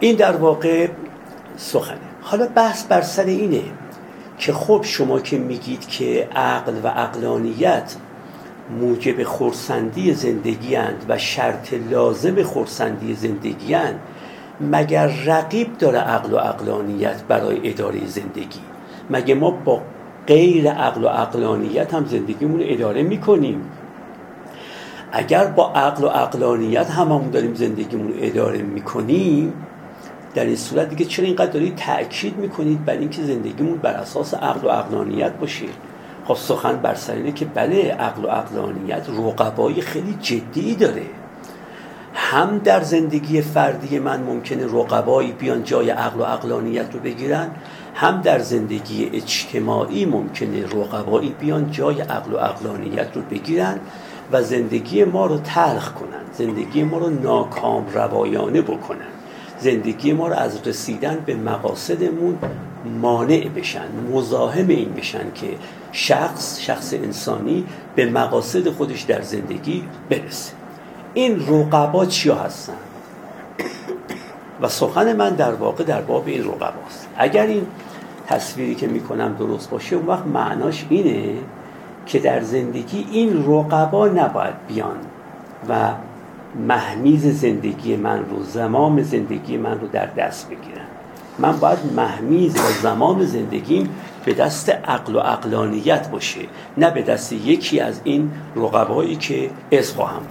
این 0.00 0.16
در 0.16 0.36
واقع 0.36 0.88
سخنه. 1.56 1.98
حالا 2.22 2.48
بحث 2.54 2.84
بر 2.84 3.00
سر 3.00 3.24
اینه 3.24 3.62
که 4.38 4.52
خب 4.52 4.80
شما 4.84 5.20
که 5.20 5.38
میگید 5.38 5.88
که 5.88 6.28
عقل 6.36 6.72
و 6.82 6.88
عقلانیت 6.88 7.94
موجب 8.70 9.22
خورسندی 9.22 10.14
زندگی 10.14 10.76
اند 10.76 11.06
و 11.08 11.18
شرط 11.18 11.74
لازم 11.90 12.42
خورسندی 12.42 13.14
زندگی 13.14 13.74
اند 13.74 14.00
مگر 14.60 15.06
رقیب 15.06 15.78
داره 15.78 15.98
عقل 15.98 16.32
و 16.32 16.36
عقلانیت 16.36 17.22
برای 17.28 17.70
اداره 17.70 18.06
زندگی؟ 18.06 18.60
مگه 19.10 19.34
ما 19.34 19.50
با 19.50 19.80
غیر 20.26 20.70
عقل 20.70 21.04
و 21.04 21.08
عقلانیت 21.08 21.94
هم 21.94 22.06
زندگیمون 22.06 22.60
اداره 22.64 23.02
می‌کنیم؟ 23.02 23.70
اگر 25.12 25.44
با 25.44 25.72
عقل 25.72 26.04
و 26.04 26.08
عقلانیت 26.08 26.90
هممون 26.90 27.30
داریم 27.30 27.54
زندگیمون 27.54 28.08
رو 28.08 28.14
اداره 28.18 28.62
می‌کنیم 28.62 29.52
در 30.34 30.44
این 30.44 30.56
صورت 30.56 30.88
دیگه 30.90 31.04
چرا 31.04 31.26
اینقدر 31.26 31.50
دارید 31.50 31.76
تاکید 31.76 32.36
می‌کنید 32.36 32.84
بر 32.84 32.92
اینکه 32.92 33.22
زندگیمون 33.22 33.76
بر 33.76 33.92
اساس 33.92 34.34
عقل 34.34 34.66
و 34.66 34.70
عقلانیت 34.70 35.32
باشه؟ 35.32 35.66
خب 36.26 36.34
سخن 36.34 36.76
بر 36.76 36.94
سر 36.94 37.12
اینه 37.12 37.32
که 37.32 37.44
بله 37.44 37.92
عقل 37.92 38.24
و 38.24 38.28
عقلانیت 38.28 39.08
رقبایی 39.08 39.80
خیلی 39.80 40.18
جدی 40.22 40.74
داره. 40.74 41.02
هم 42.14 42.58
در 42.58 42.82
زندگی 42.82 43.42
فردی 43.42 43.98
من 43.98 44.22
ممکنه 44.22 44.64
رقبایی 44.66 45.32
بیان 45.32 45.64
جای 45.64 45.90
عقل 45.90 46.20
و 46.20 46.24
عقلانیت 46.24 46.86
رو 46.92 47.00
بگیرن 47.00 47.50
هم 47.94 48.20
در 48.20 48.38
زندگی 48.38 49.10
اجتماعی 49.12 50.06
ممکنه 50.06 50.66
رقبایی 50.66 51.34
بیان 51.40 51.70
جای 51.70 52.00
عقل 52.00 52.32
و 52.32 52.36
عقلانیت 52.36 53.08
رو 53.14 53.22
بگیرن 53.22 53.80
و 54.32 54.42
زندگی 54.42 55.04
ما 55.04 55.26
رو 55.26 55.38
تلخ 55.38 55.92
کنن 55.92 56.24
زندگی 56.32 56.84
ما 56.84 56.98
رو 56.98 57.10
ناکام 57.10 57.86
روایانه 57.94 58.62
بکنن. 58.62 59.14
زندگی 59.60 60.12
ما 60.12 60.28
رو 60.28 60.34
از 60.34 60.66
رسیدن 60.66 61.18
به 61.26 61.34
مقاصدمون 61.34 62.38
مانع 63.00 63.48
بشن 63.56 63.86
مزاحم 64.12 64.68
این 64.68 64.92
بشن 64.92 65.32
که 65.34 65.46
شخص 65.94 66.60
شخص 66.60 66.94
انسانی 66.94 67.64
به 67.94 68.06
مقاصد 68.06 68.70
خودش 68.70 69.02
در 69.02 69.22
زندگی 69.22 69.84
برسه. 70.10 70.52
این 71.14 71.46
رقبا 71.48 72.06
چیا 72.06 72.34
هستن؟ 72.34 72.72
و 74.62 74.68
سخن 74.68 75.16
من 75.16 75.30
در 75.30 75.54
واقع 75.54 75.84
در 75.84 76.00
باب 76.00 76.22
این 76.26 76.44
رقباست 76.44 77.08
اگر 77.16 77.46
این 77.46 77.66
تصویری 78.26 78.74
که 78.74 78.86
می‌کنم 78.86 79.36
درست 79.38 79.70
باشه 79.70 79.96
اون 79.96 80.06
وقت 80.06 80.26
معناش 80.26 80.86
اینه 80.90 81.34
که 82.06 82.18
در 82.18 82.40
زندگی 82.40 83.06
این 83.10 83.44
رقبا 83.46 84.08
نباید 84.08 84.54
بیان 84.68 84.96
و 85.68 85.90
محمیز 86.68 87.40
زندگی 87.40 87.96
من 87.96 88.18
رو 88.18 88.42
زمام 88.42 89.02
زندگی 89.02 89.56
من 89.56 89.80
رو 89.80 89.88
در 89.88 90.06
دست 90.06 90.48
بگیرن. 90.48 90.86
من 91.38 91.56
باید 91.56 91.78
محمیز 91.96 92.56
و 92.56 92.82
زمام 92.82 93.24
زندگیم 93.24 93.88
به 94.24 94.34
دست 94.34 94.68
عقل 94.68 95.16
و 95.16 95.18
عقلانیت 95.18 96.08
باشه 96.08 96.40
نه 96.76 96.90
به 96.90 97.02
دست 97.02 97.32
یکی 97.32 97.80
از 97.80 98.00
این 98.04 98.32
رقبایی 98.56 99.16
که 99.16 99.50
از 99.72 99.92
خواهم 99.92 100.22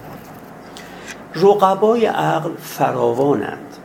رقبای 1.34 2.06
عقل 2.06 2.50
فراوانند. 2.58 3.76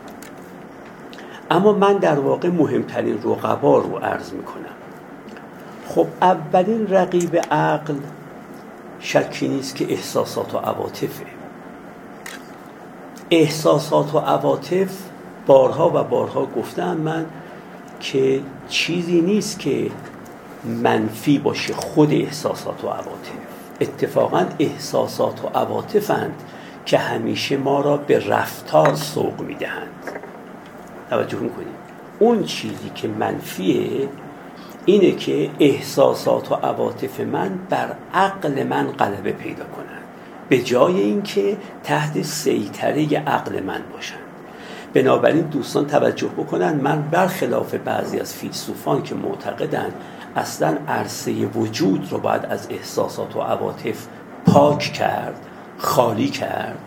اما 1.52 1.74
من 1.74 1.94
در 1.94 2.20
واقع 2.20 2.50
مهمترین 2.50 3.20
رقبا 3.24 3.78
رو 3.78 3.98
عرض 3.98 4.34
می‌کنم. 4.34 4.66
خب 5.88 6.08
اولین 6.22 6.88
رقیب 6.88 7.36
عقل 7.52 7.96
شکی 9.00 9.48
نیست 9.48 9.76
که 9.76 9.92
احساسات 9.94 10.56
و 10.56 10.58
عواطفه. 10.58 11.26
احساسات 13.32 14.16
و 14.16 14.20
عواطف 14.20 14.90
بارها 15.48 15.90
و 15.90 16.04
بارها 16.04 16.46
گفتم 16.46 16.98
من 16.98 17.26
که 18.00 18.42
چیزی 18.70 19.22
نیست 19.22 19.60
که 19.60 19.92
منفی 20.84 21.40
باشه 21.40 21.74
خود 21.74 22.14
احساسات 22.14 22.84
و 22.84 22.88
عواطف. 22.88 23.32
اتفاقا 23.82 24.46
احساسات 24.60 25.46
و 25.46 25.48
عواطفند 25.48 26.44
که 26.86 26.98
همیشه 26.98 27.58
ما 27.58 27.82
را 27.82 27.98
به 27.98 28.28
رفتار 28.28 28.96
سوق 28.96 29.42
می‌دهند. 29.42 30.12
توجه 31.10 31.38
کنید 31.38 31.80
اون 32.20 32.44
چیزی 32.44 32.92
که 32.96 33.08
منفیه 33.08 34.10
اینه 34.86 35.12
که 35.12 35.50
احساسات 35.60 36.52
و 36.52 36.56
عواطف 36.56 37.20
من 37.20 37.60
بر 37.70 37.96
عقل 38.14 38.64
من 38.64 38.88
غلبه 38.88 39.32
پیدا 39.32 39.64
کنند. 39.64 40.04
به 40.50 40.60
جای 40.60 41.00
اینکه 41.00 41.58
تحت 41.84 42.22
سیطره 42.22 43.18
عقل 43.18 43.64
من 43.64 43.82
باشن 43.94 44.29
بنابراین 44.94 45.42
دوستان 45.42 45.88
توجه 45.88 46.28
بکنن 46.28 46.74
من 46.74 47.02
برخلاف 47.02 47.76
بعضی 47.76 48.20
از 48.20 48.34
فیلسوفان 48.34 49.04
که 49.04 49.16
معتقدن 49.16 49.94
اصلا 50.36 50.78
عرصه 50.88 51.32
وجود 51.32 52.08
رو 52.12 52.18
باید 52.18 52.46
از 52.46 52.68
احساسات 52.70 53.36
و 53.36 53.40
عواطف 53.40 54.08
پاک 54.46 54.80
کرد 54.80 55.36
خالی 55.78 56.28
کرد 56.28 56.78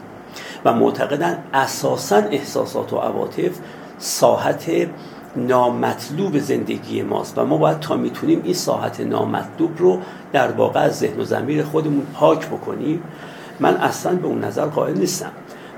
و 0.65 0.73
معتقدن 0.73 1.39
اساسا 1.55 2.17
احساسات 2.17 2.93
و 2.93 2.97
عواطف 2.97 3.51
ساحت 3.99 4.71
نامطلوب 5.37 6.39
زندگی 6.39 7.03
ماست 7.03 7.39
و 7.39 7.45
ما 7.45 7.57
باید 7.57 7.81
تا 7.81 7.97
می‌تونیم 7.97 8.41
این 8.45 8.55
ساحت 8.55 9.01
نامطلوب 9.01 9.79
رو 9.79 9.99
در 10.33 10.51
واقع 10.51 10.81
از 10.81 10.99
ذهن 10.99 11.21
و 11.21 11.25
زمیر 11.25 11.65
خودمون 11.65 12.07
پاک 12.15 12.47
بکنیم. 12.47 13.03
من 13.61 13.77
اصلا 13.77 14.15
به 14.15 14.27
اون 14.27 14.45
نظر 14.45 14.67
قائل 14.67 14.99
نیستم. 14.99 15.31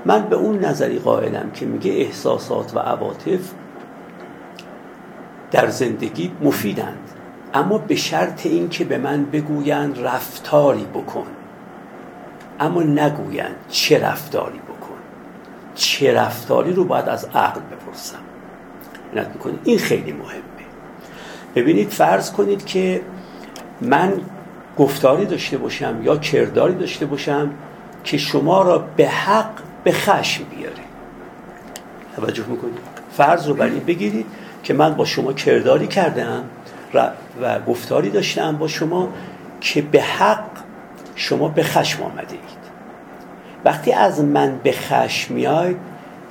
من 0.05 0.21
به 0.21 0.35
اون 0.35 0.59
نظری 0.59 0.99
قائلم 0.99 1.51
که 1.51 1.65
میگه 1.65 1.91
احساسات 1.91 2.75
و 2.75 2.79
عواطف 2.79 3.51
در 5.51 5.67
زندگی 5.67 6.31
مفیدند. 6.41 7.09
اما 7.53 7.77
به 7.77 7.95
شرط 7.95 8.45
اینکه 8.45 8.85
به 8.85 8.97
من 8.97 9.25
بگویند 9.25 9.99
رفتاری 9.99 10.85
بکن. 10.93 11.27
اما 12.59 12.83
نگویند 12.83 13.55
چه 13.69 13.99
رفتاری 13.99 14.59
بکن. 14.59 14.97
چه 15.75 16.13
رفتاری 16.13 16.73
رو 16.73 16.85
باید 16.85 17.09
از 17.09 17.25
عقل 17.25 17.61
بپرسم. 17.61 18.17
این 19.63 19.77
خیلی 19.77 20.11
مهمه. 20.11 20.41
ببینید 21.55 21.89
فرض 21.89 22.31
کنید 22.31 22.65
که 22.65 23.01
من 23.81 24.13
گفتاری 24.77 25.25
داشته 25.25 25.57
باشم 25.57 25.99
یا 26.03 26.17
کرداری 26.17 26.75
داشته 26.75 27.05
باشم 27.05 27.51
که 28.03 28.17
شما 28.17 28.61
را 28.61 28.77
به 28.95 29.07
حق 29.07 29.51
به 29.85 29.91
خشم 29.91 30.43
بیاره 30.43 30.73
توجه 32.15 32.45
می‌کنید 32.47 32.77
فرض 33.17 33.47
رو 33.47 33.53
بر 33.53 33.65
این 33.65 33.79
بگیرید 33.79 34.25
که 34.63 34.73
من 34.73 34.95
با 34.95 35.05
شما 35.05 35.33
کرداری 35.33 35.87
کردم 35.87 36.43
و 37.41 37.59
گفتاری 37.59 38.09
داشتم 38.09 38.57
با 38.57 38.67
شما 38.67 39.09
که 39.61 39.81
به 39.81 40.01
حق 40.01 40.45
شما 41.15 41.47
به 41.47 41.63
خشم 41.63 42.03
آمده 42.03 42.31
اید 42.31 42.65
وقتی 43.65 43.93
از 43.93 44.23
من 44.23 44.59
به 44.63 44.71
خشم 44.71 45.33
میاید 45.33 45.77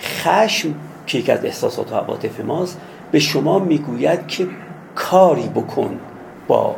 خشم 0.01 0.75
که 1.07 1.19
یکی 1.19 1.33
از 1.33 1.45
احساسات 1.45 1.93
و 1.93 1.97
عواطف 1.97 2.41
ماست 2.41 2.81
به 3.13 3.19
شما 3.19 3.59
می‌گوید 3.59 4.27
که 4.27 4.49
کاری 4.95 5.49
بکن 5.49 5.99
با 6.47 6.77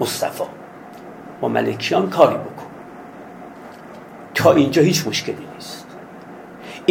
مصطفی. 0.00 0.44
با 1.40 1.48
ملکیان 1.48 2.10
کاری 2.10 2.34
بکن. 2.34 2.66
تا 4.34 4.52
اینجا 4.52 4.82
هیچ 4.82 5.06
مشکلی 5.06 5.51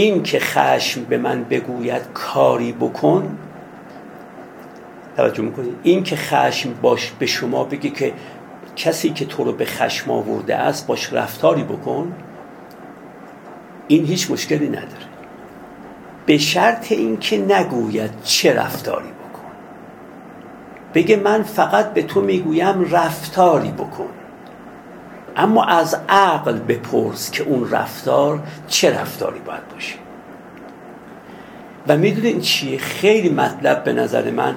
این 0.01 0.23
که 0.23 0.39
خشم 0.39 1.03
به 1.03 1.17
من 1.17 1.43
بگوید 1.43 2.01
کاری 2.13 2.71
بکن 2.71 3.37
توجه 5.17 5.43
می‌کنید 5.43 5.75
این 5.83 6.03
که 6.03 6.15
خشم 6.15 6.73
باش 6.81 7.11
به 7.19 7.25
شما 7.25 7.63
بگه 7.63 7.89
که 7.89 8.13
کسی 8.75 9.09
که 9.09 9.25
تو 9.25 9.43
رو 9.43 9.51
به 9.51 9.65
خشم 9.65 10.11
آورده 10.11 10.55
است 10.55 10.87
باش 10.87 11.13
رفتاری 11.13 11.63
بکن 11.63 12.13
این 13.87 14.05
هیچ 14.05 14.31
مشکلی 14.31 14.69
نداره. 14.69 15.05
به 16.25 16.37
شرط 16.37 16.91
اینکه 16.91 17.37
نگوید 17.37 18.11
چه 18.23 18.53
رفتاری 18.53 19.07
بکن. 19.07 19.51
بگه 20.93 21.15
من 21.15 21.43
فقط 21.43 21.93
به 21.93 22.03
تو 22.03 22.21
می‌گویم 22.21 22.91
رفتاری 22.91 23.71
بکن. 23.71 24.09
اما 25.37 25.63
از 25.63 25.97
عقل 26.09 26.59
بپرس 26.59 27.31
که 27.31 27.43
اون 27.43 27.69
رفتار 27.69 28.39
چه 28.67 28.99
رفتاری 28.99 29.39
باید 29.39 29.69
باشه. 29.73 29.95
و 31.87 31.97
می‌دونین 31.97 32.41
چیه؟ 32.41 32.77
خیلی 32.77 33.29
مطلب 33.29 33.83
به 33.83 33.93
نظر 33.93 34.31
من 34.31 34.55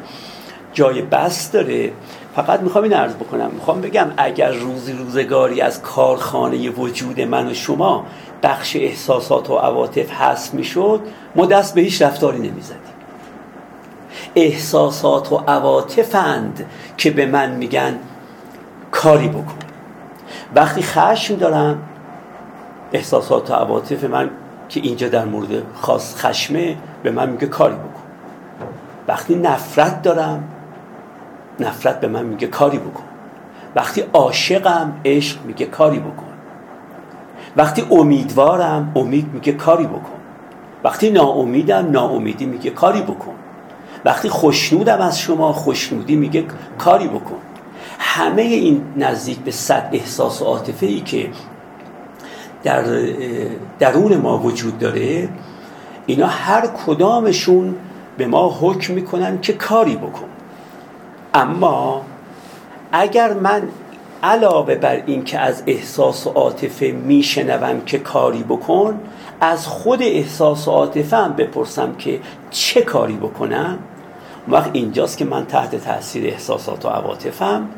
جای 0.72 1.02
بس 1.02 1.50
داره. 1.50 1.92
فقط 2.37 2.60
می‌خوام 2.60 2.84
این 2.84 2.92
عرض 2.92 3.14
بکنم. 3.14 3.50
می‌خوام 3.54 3.80
بگم 3.80 4.12
اگر 4.16 4.52
روزی 4.52 4.92
روزگاری 4.92 5.60
از 5.60 5.82
کارخانه 5.82 6.70
وجود 6.70 7.20
من 7.20 7.50
و 7.50 7.54
شما 7.54 8.06
بخش 8.42 8.76
احساسات 8.76 9.50
و 9.50 9.56
عواطف 9.56 10.10
حذف 10.10 10.54
می‌شد 10.54 11.00
ما 11.37 11.46
دست 11.46 11.74
به 11.74 11.80
هیچ 11.80 12.02
رفتاری 12.02 12.38
نمی‌زدیم. 12.38 12.78
احساسات 14.34 15.32
و 15.32 15.37
عواطفند 15.37 16.66
که 16.96 17.10
به 17.10 17.26
من 17.26 17.50
میگن 17.50 17.98
کاری 18.90 19.28
بکن. 19.28 19.63
وقتی 20.54 20.82
خشم 20.82 21.34
دارم 21.34 21.78
احساسات 22.92 23.50
و 23.50 23.54
عواطف 23.54 24.04
من 24.04 24.30
که 24.68 24.80
اینجا 24.80 25.08
در 25.08 25.24
مورد 25.24 25.48
خاص 25.74 26.16
خشمه 26.16 26.76
به 27.02 27.10
من 27.10 27.30
میگه 27.30 27.46
کاری 27.46 27.74
بکن. 27.74 28.02
وقتی 29.08 29.34
نفرت 29.34 30.02
دارم 30.02 30.44
نفرت 31.60 32.00
به 32.00 32.08
من 32.08 32.22
میگه 32.22 32.46
کاری 32.46 32.78
بکن. 32.78 33.04
وقتی 33.76 34.04
عاشقم 34.12 34.92
عشق 35.04 35.44
میگه 35.44 35.66
کاری 35.66 35.98
بکن. 35.98 36.26
وقتی 37.56 37.86
امیدوارم 37.90 38.92
امید 38.96 39.34
میگه 39.34 39.52
کاری 39.52 39.86
بکن. 39.86 40.20
وقتی 40.84 41.10
ناامیدم 41.10 41.90
ناامیدی 41.90 42.46
میگه 42.46 42.70
کاری 42.70 43.02
بکن. 43.02 43.34
وقتی 44.04 44.28
خوشنودم 44.28 45.00
از 45.00 45.20
شما 45.20 45.52
خوشنودی 45.52 46.16
میگه 46.16 46.44
کاری 46.78 47.08
بکن. 47.08 47.38
همه 47.98 48.42
این 48.42 48.83
نزدیک 48.96 49.38
به 49.38 49.50
صد 49.50 49.88
احساس 49.92 50.42
و 50.42 50.44
عاطفه 50.44 50.87
ای 50.87 51.00
که 51.00 51.30
در 52.62 52.85
درون 53.78 54.16
ما 54.16 54.38
وجود 54.38 54.78
داره 54.78 55.28
اینا 56.07 56.26
هر 56.26 56.66
کدامشون 56.87 57.74
به 58.18 58.26
ما 58.26 58.59
حکم 58.61 58.94
می‌کنن 58.94 59.40
که 59.40 59.52
کاری 59.52 59.96
بکن. 59.96 60.28
اما 61.35 62.02
اگر 62.92 63.33
من 63.33 63.62
علاوه 64.22 64.74
بر 64.74 65.02
این 65.07 65.24
که 65.24 65.38
از 65.38 65.62
احساس 65.66 66.26
و 66.26 66.30
عاطفه 66.30 66.87
میشنوم 66.87 67.80
که 67.80 67.98
کاری 67.98 68.42
بکن 68.42 69.00
از 69.40 69.66
خود 69.66 70.02
احساس 70.02 70.68
و 70.68 70.70
عاطفه 70.70 71.16
هم 71.16 71.33
بپرسم 71.33 71.94
که 71.98 72.20
چه 72.50 72.83
کاری 72.83 73.16
بکنم 73.16 73.78
وقت 74.48 74.70
اینجاست 74.72 75.18
که 75.18 75.24
من 75.24 75.46
تحت 75.46 75.76
تاثیر 75.76 76.26
احساسات 76.26 76.85
و 76.85 76.88
عواطفم 76.88 77.68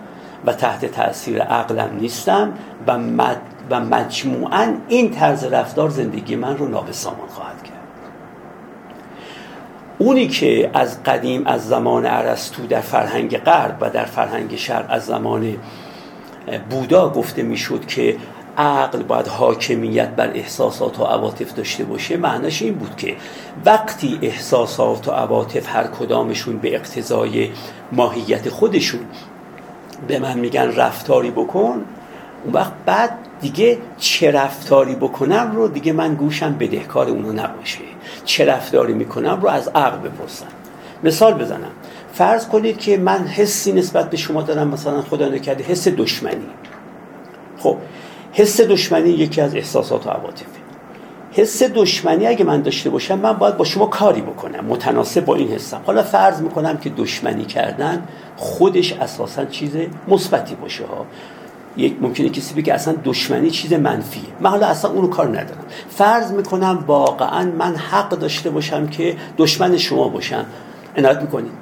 و 0.44 0.52
تحت 0.52 0.84
تاثیر 0.84 1.42
عقلم 1.42 1.96
نیستم 2.00 2.52
و, 2.86 2.98
مد 2.98 3.40
و 3.70 3.80
مجموعا 3.80 4.74
این 4.88 5.10
طرز 5.10 5.44
رفتار 5.44 5.90
زندگی 5.90 6.36
من 6.36 6.56
رو 6.56 6.68
نابسامان 6.68 7.28
خواهد 7.28 7.62
کرد. 7.62 7.76
اونی 9.98 10.28
که 10.28 10.70
از 10.74 11.02
قدیم 11.02 11.46
از 11.46 11.68
زمان 11.68 12.06
عرستو 12.06 12.66
در 12.66 12.80
فرهنگ 12.80 13.38
غرب 13.38 13.76
و 13.80 13.90
در 13.90 14.04
فرهنگ 14.04 14.56
شرق 14.56 14.86
از 14.88 15.06
زمان 15.06 15.56
بودا 16.70 17.10
گفته 17.10 17.42
می‌شد 17.42 17.86
که 17.86 18.16
عقل 18.58 19.02
باید 19.02 19.26
حاکمیت 19.26 20.08
بر 20.08 20.30
احساسات 20.34 21.00
و 21.00 21.04
عواطف 21.04 21.54
داشته 21.54 21.84
باشه 21.84 22.16
معناش 22.16 22.62
این 22.62 22.74
بود 22.74 22.96
که 22.96 23.16
وقتی 23.64 24.18
احساسات 24.22 25.08
و 25.08 25.10
عواطف 25.10 25.76
هر 25.76 25.86
کدامشون 25.86 26.58
به 26.58 26.74
اقتضای 26.74 27.50
ماهیت 27.92 28.48
خودشون 28.48 29.00
به 30.08 30.18
من 30.18 30.38
میگن 30.38 30.72
رفتاری 30.76 31.30
بکن 31.30 31.84
اون 32.44 32.52
وقت 32.52 32.72
بعد 32.86 33.18
دیگه 33.40 33.78
چه 33.98 34.30
رفتاری 34.30 34.94
بکنم 34.94 35.52
رو 35.54 35.68
دیگه 35.68 35.92
من 35.92 36.14
گوشم 36.14 36.54
بدهکار 36.54 37.08
اونو 37.08 37.32
نباشه. 37.32 37.80
چه 38.24 38.44
رفتاری 38.44 38.92
می‌کنم 38.92 39.40
رو 39.42 39.48
از 39.48 39.68
عقل 39.68 39.98
بپرسم. 39.98 40.46
مثال 41.04 41.34
بزنم. 41.34 41.70
فرض 42.12 42.48
کنید 42.48 42.78
که 42.78 42.96
من 42.96 43.26
حسی 43.26 43.72
نسبت 43.72 44.10
به 44.10 44.16
شما 44.16 44.42
دارم 44.42 44.68
مثلا 44.68 45.02
خدا 45.02 45.28
نکرده 45.28 45.64
حس 45.64 45.88
دشمنی. 45.88 46.46
خب 47.58 47.76
حس 48.32 48.60
دشمنی 48.60 49.10
یکی 49.10 49.40
از 49.40 49.54
احساسات 49.54 50.06
و 50.06 50.10
عواطفه. 50.10 50.65
حس 51.36 51.62
دشمنی 51.62 52.26
اگه 52.26 52.44
من 52.44 52.62
داشته 52.62 52.90
باشم 52.90 53.18
من 53.18 53.32
باید 53.32 53.56
با 53.56 53.64
شما 53.64 53.86
کاری 53.86 54.20
بکنم 54.20 54.64
متناسب 54.64 55.24
با 55.24 55.34
این 55.34 55.48
حسم. 55.48 55.80
حالا 55.86 56.02
فرض 56.02 56.42
می‌کنم 56.42 56.76
که 56.76 56.90
دشمنی 56.90 57.44
کردن 57.44 58.08
خودش 58.36 58.92
اساسا 58.92 59.44
چیز 59.44 59.70
مثبتی 60.08 60.54
باشه 60.54 60.84
ها. 60.86 61.06
یک 61.76 61.96
ممکنه 62.00 62.28
کسی 62.28 62.54
بگه 62.54 62.74
اصلا 62.74 62.94
دشمنی 63.04 63.50
چیز 63.50 63.72
منفیه. 63.72 64.22
من 64.40 64.50
حالا 64.50 64.66
اصلا 64.66 64.90
اونو 64.90 65.08
کار 65.08 65.28
ندارم. 65.28 65.64
فرض 65.90 66.32
می‌کنم 66.32 66.84
واقعا 66.86 67.50
من 67.58 67.76
حق 67.76 68.08
داشته 68.08 68.50
باشم 68.50 68.86
که 68.86 69.16
دشمن 69.38 69.76
شما 69.76 70.08
باشم. 70.08 70.46
عنایت 70.96 71.20
می‌کنید 71.20 71.52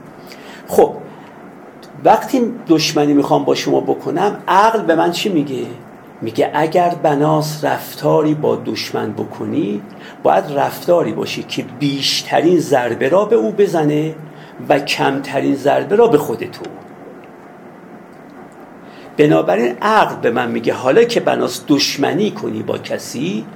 خب 0.69 0.93
وقتی 2.05 2.53
دشمنی 2.69 3.13
می‌خوام 3.13 3.45
با 3.45 3.55
شما 3.55 3.81
بکنم 3.81 4.39
عقل 4.49 4.83
به 4.83 4.95
من 4.95 5.11
چی 5.11 5.29
میگه؟ 5.29 5.67
میگه 6.25 6.51
اگر 6.55 6.95
بناس 7.03 7.65
رفتاری 7.65 8.35
با 8.35 8.63
دشمن 8.67 9.13
بکنی 9.13 9.83
باید 10.23 10.45
رفتاری 10.57 11.13
باشی 11.13 11.43
که 11.43 11.65
بیشترین 11.79 12.59
ضربه 12.59 13.09
را 13.09 13.25
به 13.25 13.37
او 13.37 13.53
بزنه 13.53 14.15
و 14.69 14.79
کمترین 14.79 15.55
ضربه 15.55 15.97
را 15.97 16.07
به 16.07 16.19
خود 16.19 16.39
تو. 16.39 16.63
بنابراین 19.17 19.77
عقل 19.83 20.17
به 20.17 20.31
من 20.31 20.51
میگه 20.51 20.75
حالا 20.75 21.05
که 21.05 21.21
بناس 21.21 21.63
دشمنی 21.69 22.31
کنی 22.31 22.63
با 22.63 22.79
کسی 22.79 23.47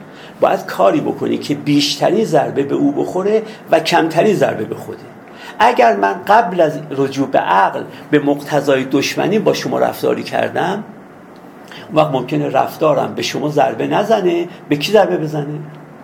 باید 0.40 0.66
کاری 0.66 1.00
بکنی 1.00 1.38
که 1.38 1.54
بیشترین 1.54 2.24
ضربه 2.24 2.62
به 2.62 2.74
او 2.74 2.92
بخوره 2.92 3.42
و 3.70 3.80
کمترین 3.80 4.34
ضربه 4.34 4.64
به 4.64 4.74
خوده. 4.74 4.98
اگر 5.58 5.96
من 5.96 6.14
قبل 6.26 6.60
از 6.60 6.78
رجوع 6.90 7.28
به 7.28 7.38
عقل 7.38 7.82
به 8.10 8.18
مقتضای 8.18 8.84
دشمنی 8.84 9.38
با 9.38 9.52
شما 9.52 9.78
رفتاری 9.78 10.22
کردم 10.22 10.84
وقت 11.94 12.10
ممکنه 12.10 12.48
رفتارم 12.48 13.14
به 13.14 13.22
شما 13.22 13.48
ضربه 13.48 13.86
نزنه 13.86 14.48
به 14.68 14.76
کی 14.76 14.92
ضربه 14.92 15.16
بزنه؟ 15.16 15.58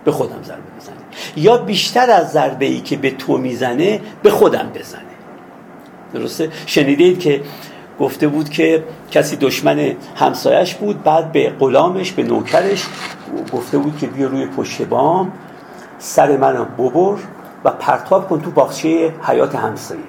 به 0.05 0.11
خودم 0.11 0.43
ضربه 0.43 0.61
بزنه. 0.79 0.95
یا 1.35 1.57
بیشتر 1.57 2.09
از 2.09 2.31
ضربه 2.31 2.65
ای 2.65 2.81
که 2.81 2.97
به 2.97 3.11
تو 3.11 3.37
می‌زنه 3.37 4.01
به 4.23 4.29
خودم 4.29 4.71
بزنه. 4.75 5.01
درسته؟ 6.13 6.49
شنیدید 6.65 7.19
که 7.19 7.41
گفته 7.99 8.27
بود 8.27 8.49
که 8.49 8.83
کسی 9.11 9.35
دشمن 9.35 9.91
همسایش 10.15 10.75
بود 10.75 11.03
بعد 11.03 11.31
به 11.31 11.53
غلامش 11.59 12.11
به 12.11 12.23
نوکرش 12.23 12.85
گفته 13.53 13.77
بود 13.77 13.97
که 13.97 14.07
بیا 14.07 14.27
روی 14.27 14.45
پشت 14.45 14.81
بام 14.81 15.31
سر 15.99 16.37
منو 16.37 16.65
ببر 16.65 17.17
و 17.63 17.71
پرتاب 17.71 18.29
کن 18.29 18.41
تو 18.41 18.51
باغچه 18.51 19.13
حیات 19.21 19.55
همسایه. 19.55 20.01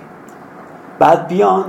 بعد 0.98 1.28
بیان 1.28 1.64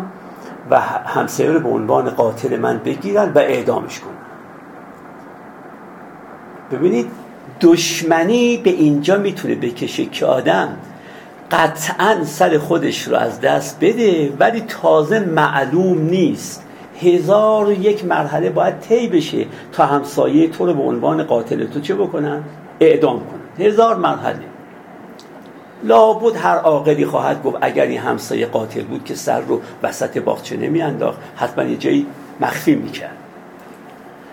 و 0.69 0.79
همسایه 1.05 1.51
رو 1.51 1.59
به 1.59 1.69
عنوان 1.69 2.09
قاتل 2.09 2.59
من 2.59 2.77
بگیرن 2.77 3.31
و 3.35 3.39
اعدامش 3.39 3.99
کنن. 3.99 4.13
ببینید 6.71 7.07
دشمنی 7.61 8.57
به 8.57 8.69
اینجا 8.69 9.17
می‌تونه 9.17 9.55
بکشه 9.55 10.05
که 10.05 10.25
آدم 10.25 10.77
قطعا 11.51 12.23
سر 12.23 12.57
خودش 12.57 13.07
رو 13.07 13.15
از 13.15 13.41
دست 13.41 13.77
بده 13.81 14.33
ولی 14.39 14.61
تازه 14.61 15.19
معلوم 15.19 16.01
نیست. 16.01 16.63
هزار 17.01 17.67
و 17.67 17.71
یک 17.71 18.05
مرحله 18.05 18.49
باید 18.49 18.79
طی 18.79 19.07
بشه 19.07 19.45
تا 19.71 19.85
همسایه 19.85 20.47
تو 20.47 20.65
رو 20.65 20.73
به 20.73 20.83
عنوان 20.83 21.23
قاتل 21.23 21.65
تو 21.65 21.79
چه 21.79 21.95
بکنن؟ 21.95 22.43
اعدام 22.79 23.19
کنن. 23.19 23.65
هزار 23.67 23.95
مرحله. 23.95 24.39
لابد 25.83 26.35
هر 26.35 26.57
عاقلی 26.57 27.05
خواهد 27.05 27.43
گفت 27.43 27.57
اگر 27.61 27.85
این 27.85 27.99
همسایه 27.99 28.45
قاتل 28.45 28.83
بود 28.83 29.05
که 29.05 29.15
سر 29.15 29.39
رو 29.39 29.61
وسط 29.83 30.17
باغچه 30.17 30.57
نمیانداخت 30.57 31.19
حتما 31.35 31.63
یه 31.63 31.77
جایی 31.77 32.05
مخفی 32.39 32.75
می‌کرد. 32.75 33.17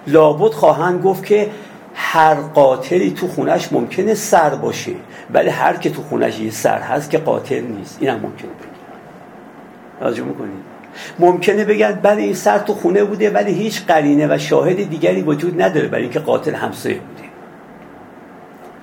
لابد 0.06 0.52
خواهند 0.52 1.02
گفت 1.02 1.26
که 1.26 1.50
هر 1.94 2.34
قاتلی 2.34 3.10
تو 3.10 3.28
خونش 3.28 3.72
ممکنه 3.72 4.14
سر 4.14 4.50
باشه 4.50 4.92
ولی 5.34 5.48
هر 5.48 5.76
که 5.76 5.90
تو 5.90 6.02
خونش 6.02 6.40
یه 6.40 6.50
سر 6.50 6.78
هست 6.78 7.10
که 7.10 7.18
قاتل 7.18 7.60
نیست. 7.60 7.98
اینم 8.00 8.20
ممکنه 8.20 8.50
بگن 8.50 8.68
توجه 10.00 10.22
می‌کنید 10.22 10.74
ممکنه 11.18 11.64
بگن 11.64 11.92
بله 12.02 12.22
این 12.22 12.34
سر 12.34 12.58
تو 12.58 12.74
خونه 12.74 13.04
بوده 13.04 13.30
ولی 13.30 13.52
هیچ 13.52 13.86
قرینه 13.86 14.34
و 14.34 14.38
شاهد 14.38 14.90
دیگری 14.90 15.22
وجود 15.22 15.62
نداره 15.62 15.88
برای 15.88 16.02
اینکه 16.02 16.20
قاتل 16.20 16.54
همسایه 16.54 16.98
بوده. 16.98 17.28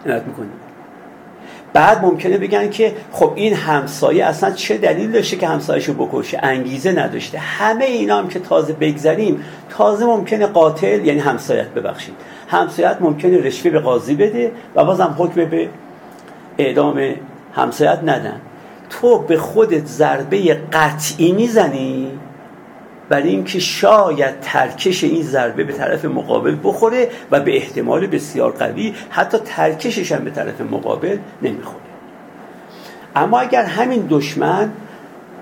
عنایت 0.06 0.24
می‌کنید 0.28 0.61
بعد 1.74 2.06
ممکنه 2.06 2.38
بگن 2.38 2.70
که 2.70 2.94
خب 3.12 3.32
این 3.36 3.54
همسایه 3.54 4.26
اصلا 4.26 4.52
چه 4.52 4.78
دلیل 4.78 5.12
داشته 5.12 5.38
که 5.38 5.48
همسایهشو 5.48 5.94
بکشه؟ 5.94 6.40
انگیزه 6.44 6.92
نداشته. 6.92 7.38
همه 7.38 7.86
اینا 7.86 8.18
هم 8.18 8.28
که 8.28 8.40
تازه 8.40 8.74
بگذریم 8.74 9.44
تازه 9.70 10.06
ممکنه 10.06 10.46
قاتل 10.46 11.06
یعنی 11.06 11.20
همسایت 11.20 11.68
ببخشید. 11.68 12.16
همسایت 12.48 12.98
ممکنه 13.00 13.38
رشوه 13.38 13.72
به 13.72 13.80
قاضی 13.80 14.16
بده 14.16 14.52
و 14.76 14.86
بازم 14.86 15.16
حکم 15.18 15.46
به 15.46 15.70
اعدام 16.58 17.14
همسایت 17.56 18.00
ندن. 18.04 18.42
تو 18.90 19.20
به 19.20 19.38
خودت 19.38 19.86
ضربه 19.86 20.54
قطعی 20.74 21.32
می‌زنی؟ 21.32 22.12
برای 23.12 23.30
اینکه 23.30 23.60
شاید 23.60 24.40
ترکش 24.40 25.04
این 25.04 25.24
ضربه 25.24 25.64
به 25.64 25.74
طرف 25.74 26.06
مقابل 26.06 26.56
بخوره 26.64 27.10
و 27.32 27.40
به 27.40 27.58
احتمال 27.58 28.08
بسیار 28.08 28.52
قوی 28.52 28.94
حتی 29.10 29.38
ترکشش 29.38 30.12
هم 30.12 30.24
به 30.24 30.32
طرف 30.32 30.62
مقابل 30.62 31.18
نمی‌خوره. 31.42 31.84
اما 33.16 33.40
اگر 33.40 33.64
همین 33.64 34.08
دشمن 34.10 34.72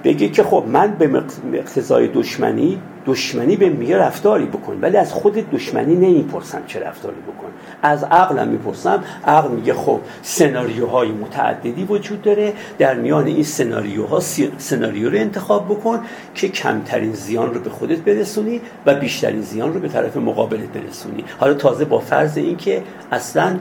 بگه 0.04 0.30
که 0.30 0.44
خب 0.44 0.64
من 0.68 0.92
به 0.92 1.24
اقتضای 1.54 2.08
دشمنی 2.08 2.82
دشمنی 3.06 3.56
به 3.56 3.70
میگه 3.70 3.98
رفتاری 3.98 4.46
بکن. 4.46 4.80
ولی 4.82 4.98
از 4.98 5.14
خود 5.14 5.34
دشمنی 5.34 5.96
نمی‌پرسم 5.96 6.62
چه 6.68 6.80
رفتاری 6.80 7.16
بکن. 7.16 7.48
از 7.82 8.04
عقلم 8.04 8.48
می‌پرسم. 8.48 9.04
عقل 9.28 9.52
میگه 9.52 9.74
خب 9.74 10.00
سناریوهای 10.22 11.12
متعددی 11.12 11.84
وجود 11.84 12.22
داره. 12.22 12.54
در 12.78 12.94
میان 12.94 13.26
این 13.26 13.44
سناریوها 13.44 14.20
سناریو 14.58 15.10
رو 15.10 15.18
انتخاب 15.18 15.66
بکن 15.66 16.00
که 16.36 16.50
کمترین 16.50 17.14
زیان 17.14 17.54
رو 17.54 17.62
به 17.62 17.70
خودت 17.70 17.98
برسونی 17.98 18.62
و 18.86 18.96
بیشترین 18.96 19.42
زیان 19.42 19.74
رو 19.74 19.80
به 19.80 19.88
طرف 19.88 20.18
مقابلت 20.18 20.70
برسونی. 20.70 21.24
حالا 21.40 21.54
تازه 21.54 21.86
با 21.86 22.00
فرض 22.00 22.38
اینکه 22.38 22.84
اصلا 23.12 23.60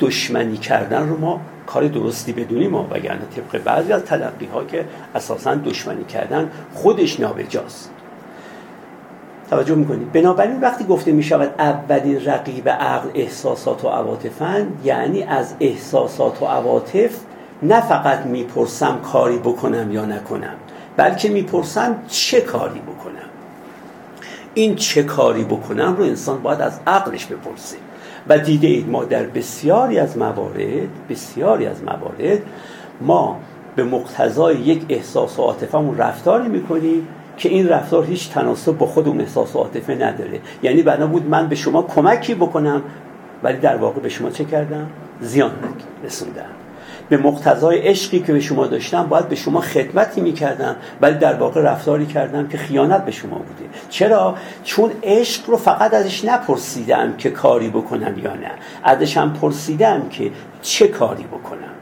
دشمنی 0.00 0.56
کردن 0.56 1.08
رو 1.08 1.20
ما 1.20 1.40
کار 1.66 1.86
درستی 1.88 2.32
بدونیم 2.32 2.70
ما 2.70 2.88
وگرنه 2.90 3.20
طبق 3.36 3.62
بعضی 3.64 3.92
از 3.92 4.04
تلقی 4.04 4.46
ها 4.46 4.64
که 4.64 4.84
اساسا 5.14 5.54
دشمنی 5.54 6.04
کردن 6.04 6.50
خودش 6.74 7.20
نابجاست. 7.20 7.90
توجه 9.50 9.74
می‌کنید 9.74 10.12
بنابراین 10.12 10.60
وقتی 10.60 10.84
گفته 10.84 11.12
می 11.12 11.22
شود 11.22 11.54
اولین 11.58 12.24
رقیب 12.24 12.68
عقل 12.68 13.08
احساسات 13.14 13.84
و 13.84 13.88
عواطفن 13.88 14.66
یعنی 14.84 15.22
از 15.22 15.54
احساسات 15.60 16.42
و 16.42 16.46
عواطف 16.46 17.10
نه 17.62 17.80
فقط 17.80 18.26
می‌پرسم 18.26 18.98
کاری 19.12 19.38
بکنم 19.38 19.92
یا 19.92 20.04
نکنم 20.04 20.54
بلکه 20.96 21.28
می‌پرسم 21.28 21.96
چه 22.08 22.40
کاری 22.40 22.80
بکنم. 22.80 23.30
این 24.54 24.76
چه 24.76 25.02
کاری 25.02 25.44
بکنم 25.44 25.96
رو 25.96 26.04
انسان 26.04 26.42
باید 26.42 26.60
از 26.60 26.80
عقلش 26.86 27.26
بپرسه. 27.26 27.76
و 28.28 28.38
دیده 28.38 28.84
ما 28.90 29.04
در 29.04 29.22
بسیاری 29.22 29.98
از 29.98 30.18
موارد 30.18 30.88
بسیاری 31.10 31.66
از 31.66 31.82
موارد 31.82 32.42
ما 33.00 33.40
به 33.76 33.84
مقتضای 33.84 34.56
یک 34.56 34.86
احساس 34.88 35.38
و 35.38 35.42
عاطفمون 35.42 35.98
رفتاری 35.98 36.48
می‌کنیم 36.48 37.08
که 37.40 37.48
این 37.48 37.68
رفتار 37.68 38.04
هیچ 38.04 38.30
تناسب 38.30 38.78
با 38.78 38.86
خود 38.86 39.08
اون 39.08 39.20
احساس 39.20 39.56
و 39.56 39.58
عاطفه 39.58 39.94
نداره. 39.94 40.40
یعنی 40.62 40.82
بنا 40.82 41.06
بود 41.06 41.26
من 41.26 41.48
به 41.48 41.54
شما 41.54 41.82
کمکی 41.82 42.34
بکنم 42.34 42.82
ولی 43.42 43.58
در 43.58 43.76
واقع 43.76 44.00
به 44.00 44.08
شما 44.08 44.30
چه 44.30 44.44
کردم؟ 44.44 44.90
زیان 45.20 45.50
رسوندم. 46.04 46.44
به 47.08 47.16
مقتضای 47.16 47.78
عشقی 47.78 48.20
که 48.20 48.32
به 48.32 48.40
شما 48.40 48.66
داشتم 48.66 49.06
باید 49.06 49.28
به 49.28 49.36
شما 49.36 49.60
خدمتی 49.60 50.20
می‌کردم 50.20 50.76
ولی 51.00 51.18
در 51.18 51.34
واقع 51.34 51.60
رفتاری 51.60 52.06
کردم 52.06 52.48
که 52.48 52.58
خیانت 52.58 53.04
به 53.04 53.10
شما 53.12 53.38
بوده. 53.38 53.70
چرا؟ 53.90 54.34
چون 54.64 54.90
عشق 55.02 55.50
رو 55.50 55.56
فقط 55.56 55.94
ازش 55.94 56.24
نپرسیدم 56.24 57.16
که 57.16 57.30
کاری 57.30 57.68
بکنم 57.68 58.18
یا 58.18 58.34
نه. 58.34 58.50
ازش 58.82 59.16
هم 59.16 59.32
پرسیدم 59.32 60.08
که 60.10 60.30
چه 60.62 60.88
کاری 60.88 61.24
بکنم. 61.24 61.79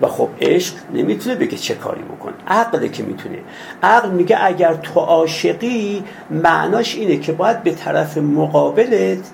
و 0.00 0.08
خب 0.08 0.28
عشق 0.40 0.74
نمی‌تونه 0.94 1.36
بگه 1.36 1.58
چه 1.58 1.74
کاری 1.74 2.02
بکن 2.02 2.32
عقله 2.46 2.88
که 2.88 3.02
می‌تونه. 3.02 3.38
عقل 3.82 4.10
میگه 4.10 4.44
اگر 4.44 4.74
تو 4.74 5.00
عاشقی 5.00 6.04
معناش 6.30 6.94
اینه 6.94 7.16
که 7.16 7.32
باید 7.32 7.62
به 7.62 7.70
طرف 7.70 8.18
مقابلت 8.18 9.30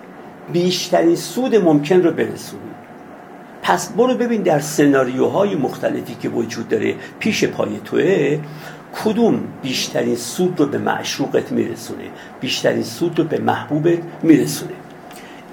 بیشترین 0.52 1.16
سود 1.16 1.56
ممکن 1.56 2.02
رو 2.02 2.10
برسونی. 2.10 2.62
پس 3.62 3.92
برو 3.92 4.14
ببین 4.14 4.42
در 4.42 4.60
سناریوهای 4.60 5.54
مختلفی 5.54 6.16
که 6.22 6.28
وجود 6.28 6.68
داره 6.68 6.94
پیش 7.18 7.44
پای 7.44 7.80
توه 7.84 8.38
کدوم 9.04 9.40
بیشترین 9.62 10.16
سود 10.16 10.60
رو 10.60 10.66
به 10.66 10.78
معشوقت 10.78 11.52
میرسونه؟ 11.52 12.04
بیشترین 12.40 12.82
سود 12.82 13.18
رو 13.18 13.24
به 13.24 13.38
محبوبت 13.38 13.98
میرسونه. 14.22 14.72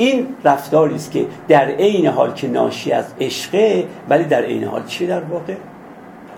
این 0.01 0.27
رفتاری 0.43 0.95
است 0.95 1.11
که 1.11 1.25
در 1.47 1.65
عین 1.65 2.07
حال 2.07 2.33
که 2.33 2.47
ناشی 2.47 2.91
از 2.91 3.05
عشقه 3.19 3.87
ولی 4.09 4.23
در 4.23 4.41
عین 4.41 4.63
حال 4.63 4.85
چی 4.85 5.07
در 5.07 5.23
واقع؟ 5.23 5.55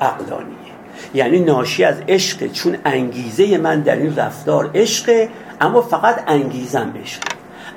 عقلانیه. 0.02 0.74
یعنی 1.14 1.40
ناشی 1.40 1.84
از 1.84 1.96
عشق 2.08 2.48
چون 2.48 2.78
انگیزه 2.86 3.58
من 3.58 3.82
در 3.82 3.96
این 3.96 4.16
رفتار 4.16 4.72
عشقه 4.76 5.30
اما 5.62 5.82
فقط 5.82 6.24
انگیزم 6.28 6.94
عشق 7.04 7.22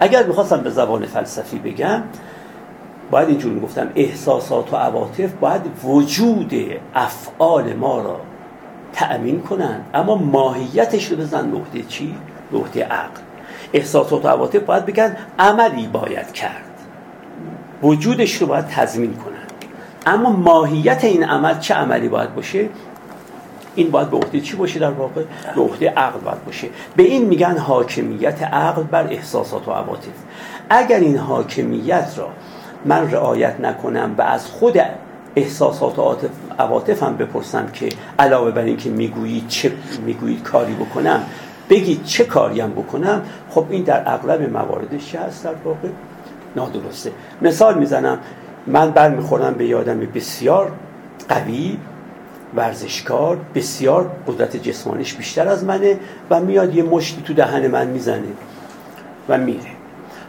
اگر 0.01 0.27
می‌خواستم 0.27 0.61
به 0.61 0.71
زبان 0.71 1.07
فلسفی 1.07 1.59
بگم 1.59 2.03
باید 3.11 3.29
اینجور 3.29 3.53
می‌گفتم 3.53 3.89
احساسات 3.95 4.73
و 4.73 4.77
عواطف 4.77 5.33
باید 5.41 5.63
وجود 5.85 6.55
افعال 6.95 7.73
ما 7.73 8.01
را 8.01 8.21
تأمین 8.93 9.41
کنند 9.41 9.85
اما 9.95 10.15
ماهیتش 10.15 11.07
رو 11.07 11.17
بزن 11.17 11.49
نقطه 11.49 11.83
چی؟ 11.83 12.15
نقطه 12.53 12.85
عقل. 12.85 13.26
احساسات 13.73 14.25
و 14.25 14.29
عواطف 14.29 14.61
باید 14.61 14.87
بگن 14.87 15.17
عملی 15.39 15.87
باید 15.87 16.33
کرد. 16.33 16.63
وجودش 17.83 18.35
رو 18.35 18.47
باید 18.47 18.67
تضمین 18.67 19.15
کنن. 19.15 19.37
اما 20.07 20.31
ماهیت 20.31 21.05
این 21.05 21.25
عمل 21.25 21.59
چه 21.59 21.75
عملی 21.75 22.09
باید 22.09 22.35
باشه؟ 22.35 22.69
این 23.75 23.91
باید 23.91 24.11
به 24.11 24.17
عهده 24.17 24.41
چی 24.41 24.57
باشه 24.57 24.79
در 24.79 24.91
واقع؟ 24.91 25.23
به 25.55 25.61
عهده 25.63 25.91
عقل 25.91 26.21
باید 26.21 26.45
باشه. 26.45 26.69
به 26.97 27.03
این 27.03 27.25
میگن 27.25 27.59
حاکمیت 27.59 28.43
عقل 28.43 28.83
بر 28.83 29.07
احساسات 29.11 29.69
و 29.69 29.71
عواطف. 29.71 30.13
اگر 30.71 30.99
این 30.99 31.19
حاکمیت 31.19 32.09
را 32.17 32.29
من 32.85 33.11
رعایت 33.11 33.61
نکنم 33.61 34.15
و 34.19 34.23
از 34.23 34.47
خود 34.47 34.81
احساسات 35.37 35.99
و 35.99 36.17
عواطف 36.59 37.03
هم 37.03 37.17
بپرسم 37.17 37.69
که 37.73 37.89
علاوه 38.19 38.51
بر 38.51 38.63
اینکه 38.63 38.91
می‌گویید 38.91 39.49
چه 39.49 39.73
می‌گویید 40.07 40.43
کاری 40.43 40.75
بکنم 40.75 41.23
بگید 41.71 42.05
چه 42.05 42.25
کاریم 42.25 42.71
بکنم؟ 42.71 43.23
خب 43.51 43.67
این 43.71 43.83
در 43.83 44.03
اغلب 44.07 44.57
مواردش 44.57 45.13
چه 45.13 45.21
هست 45.21 45.45
در 45.45 45.55
واقع 45.65 45.89
نادرسته. 46.57 47.13
مثال 47.43 47.79
می‌زنم 47.79 48.19
من 48.67 48.91
برمیخورم 48.91 49.55
به 49.55 49.67
یادم 49.67 50.01
بسیار 50.01 50.73
قوی 51.29 51.79
ورزشکار 52.57 53.39
بسیار 53.55 54.11
قدرت 54.27 54.57
جسمانیش 54.57 55.15
بیشتر 55.15 55.49
از 55.49 55.65
منه 55.65 55.99
و 56.31 56.41
میاد 56.41 56.75
یه 56.75 56.83
مشتی 56.83 57.23
تو 57.23 57.35
دهن 57.35 57.67
من 57.67 57.87
می‌زنه 57.87 58.33
و 59.29 59.39
میره. 59.39 59.71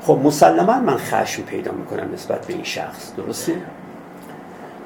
خب 0.02 0.20
مسلما 0.24 0.80
من 0.80 0.98
خشم 0.98 1.44
پیدا 1.44 1.72
می‌کنم 1.72 2.14
نسبت 2.14 2.46
به 2.46 2.54
این 2.54 2.64
شخص 2.64 3.16
درسته؟ 3.18 3.54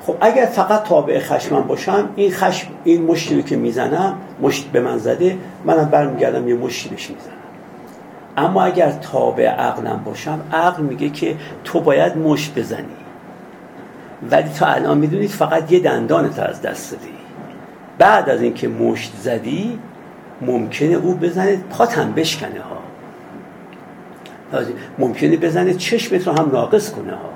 خب 0.07 0.15
اگر 0.21 0.45
فقط 0.45 0.83
تابع 0.83 1.19
خشمم 1.19 1.61
باشم 1.61 2.09
این 2.15 2.31
خشم 2.31 2.67
این 2.83 3.03
مشتی 3.03 3.35
رو 3.35 3.41
که 3.41 3.55
می‌زنم 3.55 4.15
مشت 4.41 4.67
به 4.67 4.79
من 4.79 4.97
زده 4.97 5.37
منم 5.65 5.85
برمیگردم 5.85 6.47
یه 6.47 6.55
مشتی 6.55 6.89
بهش 6.89 7.09
می‌زنم. 7.09 7.33
اما 8.37 8.63
اگر 8.63 8.91
تابع 8.91 9.47
عقلم 9.47 10.01
باشم 10.05 10.39
عقل 10.53 10.83
میگه 10.83 11.09
که 11.09 11.35
تو 11.63 11.79
باید 11.79 12.17
مشت 12.17 12.59
بزنی. 12.59 12.85
ولی 14.31 14.49
تا 14.49 14.65
الان 14.65 14.97
می‌دونید 14.97 15.29
فقط 15.29 15.71
یه 15.71 15.79
دندانت 15.79 16.39
از 16.39 16.61
دست 16.61 16.91
دادی. 16.91 17.13
بعد 17.97 18.29
از 18.29 18.41
اینکه 18.41 18.67
مشت 18.67 19.13
زدی 19.21 19.79
ممکنه 20.41 20.95
او 20.95 21.13
بزنه 21.13 21.57
پاتم 21.57 22.11
بشکنه 22.11 22.61
ها. 22.61 22.77
ممکنه 24.99 25.37
بزنه 25.37 25.73
چشمت 25.73 26.27
رو 26.27 26.33
هم 26.33 26.49
ناقص 26.53 26.91
کنه 26.91 27.11
ها. 27.11 27.29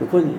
می‌کنی؟ 0.00 0.34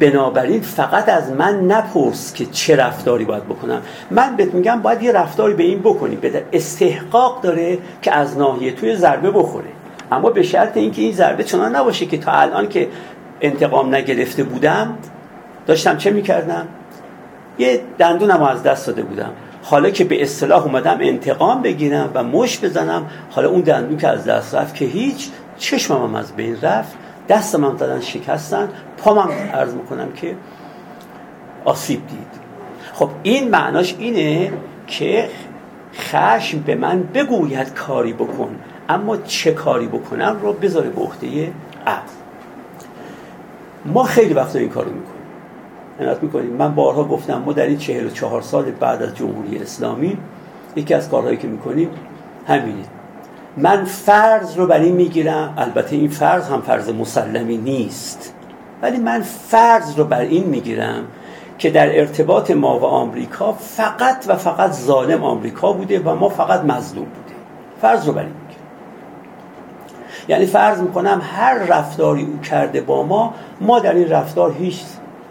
بنابراین 0.00 0.60
فقط 0.60 1.08
از 1.08 1.32
من 1.32 1.60
نپرس 1.60 2.34
که 2.34 2.46
چه 2.46 2.76
رفتاری 2.76 3.24
باید 3.24 3.44
بکنم. 3.44 3.82
من 4.10 4.36
بهت 4.36 4.54
میگم 4.54 4.82
باید 4.82 5.02
یه 5.02 5.12
رفتاری 5.12 5.54
به 5.54 5.62
این 5.62 5.78
بکنی. 5.78 6.16
به 6.16 6.44
استحقاق 6.52 7.40
داره 7.42 7.78
که 8.02 8.12
از 8.12 8.38
ناحیه 8.38 8.72
توی 8.72 8.96
ضربه 8.96 9.30
بخوره. 9.30 9.68
اما 10.12 10.30
به 10.30 10.42
شرط 10.42 10.76
اینکه 10.76 11.02
این 11.02 11.12
ضربه 11.12 11.44
چنان 11.44 11.76
نباشه 11.76 12.06
که 12.06 12.18
تا 12.18 12.32
الان 12.32 12.68
که 12.68 12.88
انتقام 13.40 13.94
نگرفته 13.94 14.42
بودم 14.42 14.98
داشتم 15.66 15.96
چه 15.96 16.10
می‌کردم؟ 16.10 16.68
یه 17.58 17.80
دندونم 17.98 18.42
از 18.42 18.62
دست 18.62 18.86
داده 18.86 19.02
بودم. 19.02 19.30
حالا 19.62 19.90
که 19.90 20.04
به 20.04 20.22
اصطلاح 20.22 20.64
اومدم 20.64 20.98
انتقام 21.00 21.62
بگیرم 21.62 22.10
و 22.14 22.22
مش 22.22 22.58
بزنم 22.58 23.06
حالا 23.30 23.48
اون 23.48 23.60
دندون 23.60 23.98
که 23.98 24.08
از 24.08 24.24
دست 24.24 24.54
رفت 24.54 24.74
که 24.74 24.84
هیچ 24.84 25.28
چشمم 25.58 26.02
هم 26.02 26.14
از 26.14 26.32
بین 26.32 26.56
رفت. 26.62 26.92
دستم 27.28 27.64
هم 27.64 27.76
زدن 27.76 28.00
شکستن 28.00 28.68
پامم 28.98 29.30
عرض 29.54 29.74
می‌کنم 29.74 30.12
که 30.12 30.36
آسیب 31.64 32.06
دید. 32.06 32.46
خب 32.92 33.10
این 33.22 33.50
معناش 33.50 33.96
اینه 33.98 34.52
که 34.86 35.28
خشم 35.94 36.58
به 36.58 36.74
من 36.74 37.02
بگوید 37.14 37.74
کاری 37.74 38.12
بکن 38.12 38.56
اما 38.88 39.16
چه 39.16 39.52
کاری 39.52 39.86
بکنم 39.86 40.36
رو 40.42 40.52
بذاره 40.52 40.88
به 40.88 41.00
عهده 41.00 41.52
عقل. 41.86 42.10
ما 43.84 44.04
خیلی 44.04 44.34
وقتا 44.34 44.58
این 44.58 44.68
کارو 44.68 44.90
می‌کنیم. 44.90 45.22
عنایت 46.00 46.22
می‌کنیم. 46.22 46.52
من 46.52 46.74
بارها 46.74 47.04
گفتم 47.04 47.42
ما 47.46 47.52
در 47.52 47.66
این 47.66 47.78
چهل 47.78 48.06
و 48.06 48.10
چهار 48.10 48.42
سال 48.42 48.64
بعد 48.64 49.02
از 49.02 49.16
جمهوری 49.16 49.58
اسلامی 49.58 50.18
یکی 50.76 50.94
از 50.94 51.08
کارهایی 51.08 51.36
که 51.36 51.48
می‌کنیم 51.48 51.90
همینه. 52.48 52.84
من 53.56 53.84
فرض 53.84 54.58
رو 54.58 54.66
بر 54.66 54.80
این 54.80 54.94
می‌گیرم. 54.94 55.54
البته 55.56 55.96
این 55.96 56.08
فرض 56.08 56.48
هم 56.48 56.62
فرض 56.62 56.88
مسلمی 56.88 57.56
نیست. 57.56 58.34
ولی 58.82 58.98
من 58.98 59.22
فرض 59.22 59.98
رو 59.98 60.04
بر 60.04 60.20
این 60.20 60.44
می‌گیرم 60.44 61.04
که 61.58 61.70
در 61.70 61.98
ارتباط 61.98 62.50
ما 62.50 62.78
و 62.78 62.84
آمریکا 62.84 63.52
فقط 63.52 64.24
و 64.28 64.36
فقط 64.36 64.72
ظالم 64.72 65.24
آمریکا 65.24 65.72
بوده 65.72 66.00
و 66.00 66.14
ما 66.14 66.28
فقط 66.28 66.60
مظلوم 66.60 67.04
بوده. 67.04 67.34
فرض 67.82 68.06
رو 68.06 68.12
بر 68.12 68.20
این 68.20 68.28
می‌گیرم. 68.28 68.66
یعنی 70.28 70.46
فرض 70.46 70.80
می‌کنم 70.80 71.22
هر 71.36 71.54
رفتاری 71.54 72.22
او 72.22 72.40
کرده 72.40 72.80
با 72.80 73.02
ما 73.02 73.34
ما 73.60 73.78
در 73.80 73.94
این 73.94 74.08
رفتار 74.08 74.52
هیچ 74.58 74.80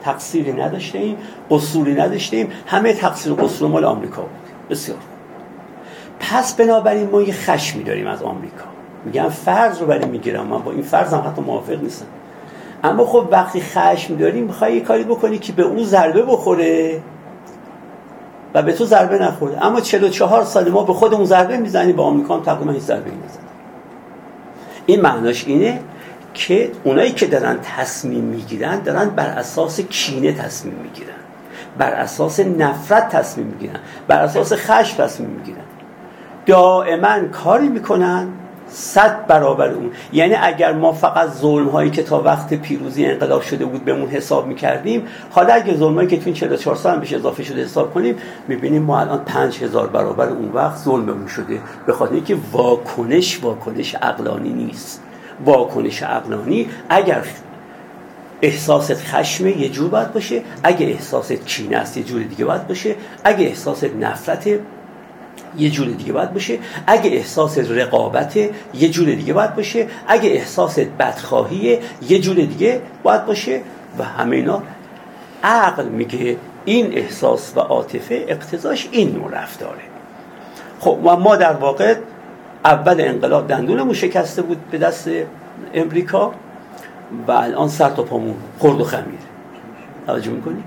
تقصیری 0.04 0.54
نداشتیم 0.54 1.18
قصوری 1.52 1.94
نداشتیم 1.94 2.52
همه 2.68 2.94
تقصیر 2.94 3.32
و 3.32 3.36
قصور 3.36 3.70
مال 3.70 3.86
آمریکا 3.86 4.22
بود. 4.22 4.70
بسیار. 4.70 4.98
پس 6.20 6.54
بنابراین 6.54 7.10
ما 7.10 7.22
یه 7.22 7.34
خشمی 7.34 7.84
داریم 7.84 8.08
از 8.08 8.24
آمریکا. 8.24 8.66
میگم 9.06 9.30
فرض 9.30 9.80
رو 9.80 9.88
برای 9.88 10.06
می‌گیرم. 10.06 10.48
من 10.48 10.60
با 10.60 10.72
این 10.72 10.82
فرض 10.82 11.14
هم 11.14 11.24
حتی 11.28 11.42
موافق 11.42 11.84
نیستم. 11.84 12.06
اما 12.84 13.06
خب 13.06 13.28
وقتی 13.32 13.62
خشم 13.62 14.16
داریم 14.16 14.44
می‌خوای 14.44 14.76
یه 14.76 14.82
کاری 14.82 15.04
بکنی 15.04 15.38
که 15.38 15.54
به 15.54 15.64
اون 15.64 15.84
ضربه 15.84 16.22
بخوره 16.22 17.02
و 18.54 18.62
به 18.62 18.74
تو 18.74 18.86
ضربه 18.86 19.20
نخوره. 19.20 19.66
اما 19.66 19.82
44 19.82 20.44
سال 20.44 20.70
ما 20.70 20.84
به 20.84 20.94
خودمون 20.94 21.26
ضربه 21.26 21.58
می‌زنیم 21.58 21.96
به 21.96 22.02
آمریکا 22.02 22.36
هم 22.36 22.44
تقریبا 22.44 22.72
هیچ 22.72 22.84
ضربه 22.84 23.12
نمی‌زنیم 23.12 23.48
این 24.86 25.02
معناش 25.02 25.48
اینه 25.48 25.80
که 26.34 26.72
اونایی 26.84 27.12
که 27.12 27.26
دارن 27.26 27.58
تصمیم 27.78 28.24
می‌گیرن 28.24 28.80
دارن 28.80 29.10
بر 29.10 29.28
اساس 29.28 29.82
کینه 29.82 30.34
تصمیم 30.34 30.74
می‌گیرن. 30.84 31.10
بر 31.78 31.92
اساس 31.94 32.40
نفرت 32.40 33.10
تصمیم 33.10 33.48
می‌گیرن. 33.48 33.80
بر 34.08 34.20
اساس 34.20 34.54
خشم 34.54 35.04
تصمیم 35.04 35.30
می‌گیرن. 35.30 35.58
دائما 36.46 37.28
کاری 37.32 37.68
می‌کنن 37.68 38.28
صد 38.68 39.28
برابر 39.28 39.70
اون. 39.70 39.92
یعنی 40.14 40.36
اگر 40.36 40.74
ما 40.74 40.94
فقط 40.94 41.30
ظلم 41.30 41.68
هایی 41.68 41.90
که 41.90 42.04
تا 42.04 42.22
وقت 42.22 42.54
پیروزی 42.54 43.06
انقلاب 43.06 43.42
شده 43.42 43.66
بود 43.66 43.86
بهمون 43.86 44.10
حساب 44.10 44.48
می‌کردیم 44.48 45.08
حالا 45.32 45.54
اگه 45.54 45.78
ظلم 45.78 45.96
هایی 45.96 46.08
که 46.08 46.18
تو 46.18 46.24
این 46.26 46.34
44 46.34 46.76
سال 46.76 47.00
بهش 47.00 47.14
اضافه 47.14 47.44
شده 47.44 47.64
حساب 47.64 47.94
کنیم 47.94 48.16
می‌بینیم 48.48 48.82
ما 48.82 49.00
الان 49.00 49.20
5000 49.26 49.88
برابر 49.88 50.28
اون 50.28 50.52
وقت 50.54 50.78
ظلممون 50.78 51.28
شده. 51.28 51.60
به 51.86 51.94
خاطر 51.94 52.14
اینکه 52.14 52.38
واکنش 52.52 53.40
واکنش 53.44 53.96
عقلانی 53.96 54.54
نیست. 54.54 55.02
واکنش 55.46 56.04
عقلانی 56.04 56.70
اگر 56.90 57.24
احساست 58.42 58.96
خشم 58.96 59.48
یه 59.48 59.70
جور 59.70 59.90
باید 59.90 60.14
باشه 60.14 60.42
اگه 60.64 60.86
احساست 60.86 61.34
کینه 61.34 61.78
است 61.78 61.98
یه 61.98 62.04
جور 62.04 62.22
دیگه 62.22 62.46
باید 62.46 62.68
باشه 62.68 62.96
اگه 63.24 63.46
احساس 63.46 63.84
نفرت 63.84 64.60
یه 65.58 65.70
جور 65.70 65.88
دیگه 65.88 66.14
باید 66.14 66.34
باشه. 66.34 66.60
اگه 66.88 67.12
احساس 67.12 67.58
رقابت 67.58 68.38
یه 68.74 68.90
جور 68.90 69.08
دیگه 69.08 69.34
باید 69.34 69.56
باشه. 69.56 69.88
اگه 70.08 70.30
احساس 70.30 70.80
بدخواهی 70.80 71.80
یه 72.10 72.20
جور 72.20 72.36
دیگه 72.36 72.82
باید 73.04 73.26
باشه. 73.26 73.62
و 74.00 74.04
همه 74.04 74.36
اینا. 74.36 74.64
عقل 75.44 75.86
میگه 75.86 76.38
این 76.66 76.98
احساس 76.98 77.54
و 77.56 77.60
عاطفه 77.60 78.26
اقتضاش 78.28 78.88
این 78.92 79.16
نوع 79.16 79.32
رفتاره. 79.32 79.82
خب 80.80 81.00
و 81.04 81.16
ما 81.16 81.36
در 81.36 81.54
واقع 81.54 81.96
اول 82.66 83.02
انقلاب 83.02 83.48
دندونمون 83.48 83.94
شکسته 83.94 84.42
بود 84.42 84.58
به 84.72 84.78
دست 84.78 85.10
امریکا 85.74 86.32
و 87.28 87.32
الان 87.32 87.68
سر 87.68 87.90
تا 87.90 88.04
پامون 88.04 88.36
خورد 88.60 88.82
و 88.82 88.84
خمیر. 88.84 89.20
توجه 90.08 90.32
می‌کنیم 90.32 90.64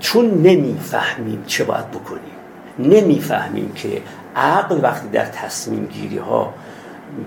چون 0.00 0.26
نمی‌فهمیم 0.26 1.44
چه 1.46 1.64
باید 1.64 1.90
بکنیم. 1.90 2.31
نمی‌فهمیم 2.78 3.72
که 3.74 4.02
عقل 4.36 4.78
وقتی 4.82 5.08
در 5.08 5.24
تصمیم 5.24 5.86
گیری 5.86 6.18
ها 6.18 6.54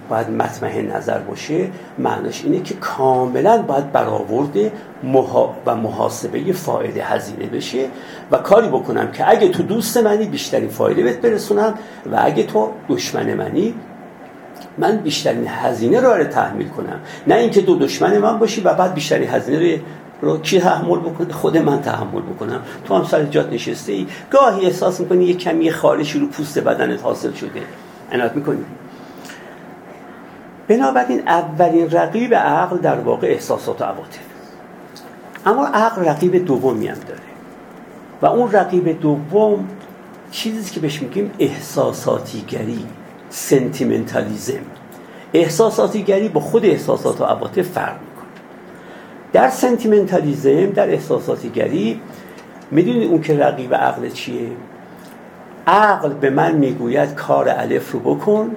باید 0.09 0.29
مطمح 0.29 0.77
نظر 0.77 1.19
باشه 1.19 1.67
معناش 1.97 2.43
اینه 2.43 2.61
که 2.61 2.73
کاملا 2.73 3.61
باید 3.61 3.91
برآورده 3.91 4.71
و 5.65 5.75
محاسبه 5.75 6.53
فایده 6.53 7.03
هزینه 7.03 7.45
بشه 7.45 7.87
و 8.31 8.37
کاری 8.37 8.67
بکنم 8.67 9.11
که 9.11 9.29
اگه 9.29 9.49
تو 9.49 9.63
دوست 9.63 9.97
منی 9.97 10.25
بیشترین 10.25 10.69
فایده 10.69 11.03
بهت 11.03 11.17
برسونم 11.17 11.73
و 12.11 12.19
اگه 12.21 12.43
تو 12.43 12.69
دشمن 12.89 13.33
منی 13.33 13.73
من 14.77 14.97
بیشترین 14.97 15.47
هزینه 15.47 15.99
رو 15.99 16.23
تحمیل 16.23 16.67
کنم. 16.67 16.99
نه 17.27 17.35
اینکه 17.35 17.61
دو 17.61 17.79
دشمن 17.79 18.17
من 18.17 18.39
باشی 18.39 18.61
و 18.61 18.73
بعد 18.73 18.93
بیشترین 18.93 19.29
هزینه 19.29 19.59
رو 19.59 19.79
کی 20.33 20.59
تحمل 20.59 20.99
بکنه؟ 20.99 21.33
خود 21.33 21.57
من 21.57 21.81
تحمل 21.81 22.21
بکنم. 22.21 22.61
تو 22.85 22.95
هم 22.95 23.03
سر 23.03 23.23
جات 23.23 23.53
نشسته 23.53 23.93
ای 23.93 24.07
گاهی 24.31 24.65
احساس 24.65 24.99
می‌کنی 24.99 25.25
یه 25.25 25.33
کمی 25.33 25.71
خارشی 25.71 26.19
رو 26.19 26.27
پوست 26.27 26.59
بدنت 26.59 27.03
حاصل 27.03 27.33
شده. 27.33 27.61
عنایت 28.11 28.35
می‌کنی. 28.35 28.65
بنابراین 30.67 31.27
اولین 31.27 31.91
رقیب 31.91 32.33
عقل 32.33 32.77
در 32.77 32.99
واقع 32.99 33.27
احساسات 33.27 33.81
و 33.81 33.83
عواطف. 33.83 34.19
اما 35.45 35.67
عقل 35.67 36.05
رقیب 36.05 36.45
دومی 36.45 36.87
هم 36.87 36.97
داره. 37.07 37.19
و 38.21 38.25
اون 38.25 38.51
رقیب 38.51 39.01
دوم 39.01 39.67
چیزی 40.31 40.73
که 40.73 40.79
بهش 40.79 41.01
میگیم 41.01 41.31
احساساتیگری 41.39 42.85
sentimentalism 43.29 44.59
احساساتیگری 45.33 46.27
با 46.27 46.41
خود 46.41 46.65
احساسات 46.65 47.21
و 47.21 47.23
عواطف 47.23 47.61
فرق 47.61 47.95
در 49.35 49.49
sentimentalism 49.49 50.65
در 50.65 50.89
احساساتیگری 50.89 52.01
می‌دونید 52.71 53.09
اون 53.11 53.21
که 53.21 53.39
رقیب 53.39 53.75
عقل 53.75 54.09
چیه؟ 54.09 54.49
عقل 55.67 56.09
به 56.09 56.29
من 56.29 56.55
می‌گوید 56.55 57.13
کار 57.13 57.49
الف 57.49 57.91
رو 57.91 57.99
بکن 57.99 58.55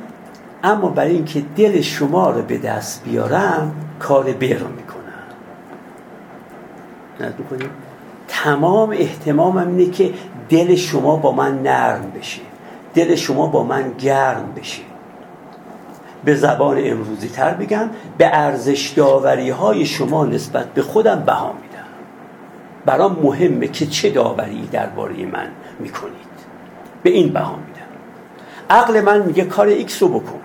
اما 0.65 0.89
برای 0.89 1.13
اینکه 1.13 1.43
دل 1.57 1.81
شما 1.81 2.31
رو 2.31 2.43
به 2.43 2.59
دست 2.59 3.05
بیارم 3.05 3.75
کار 3.99 4.25
ب 4.25 4.45
رو 4.45 4.69
می‌کنم. 4.69 4.99
می‌کنیم 7.39 7.71
تمام 8.29 8.91
احتمامم 8.91 9.77
اینه 9.77 9.91
که 9.91 10.11
دل 10.49 10.75
شما 10.75 11.17
با 11.17 11.33
من 11.33 11.63
نرم 11.63 12.13
بشه. 12.19 12.41
دل 12.95 13.15
شما 13.15 13.47
با 13.47 13.65
من 13.65 13.93
گرم 13.99 14.53
بشه. 14.57 14.88
به 16.29 16.35
زبان 16.35 16.81
امروزی 16.85 17.29
تر 17.29 17.55
بگم 17.55 17.91
به 18.19 18.27
ارزش 18.27 18.93
داوری 18.97 19.51
های 19.51 19.87
شما 19.87 20.27
نسبت 20.27 20.67
به 20.67 20.83
خودم 20.83 21.21
بها 21.27 21.53
میدم. 21.53 21.85
برام 22.87 23.19
مهمه 23.23 23.69
که 23.69 23.87
چه 23.87 24.11
داوری 24.11 24.69
درباره 24.73 25.27
من 25.27 25.49
می‌کنید. 25.79 26.13
به 27.03 27.11
این 27.11 27.33
بها 27.33 27.57
میدم. 27.57 27.89
عقل 28.71 29.01
من 29.01 29.23
میگه 29.23 29.45
کار 29.45 29.67
ایکس 29.67 30.03
رو 30.03 30.09
بکن. 30.09 30.41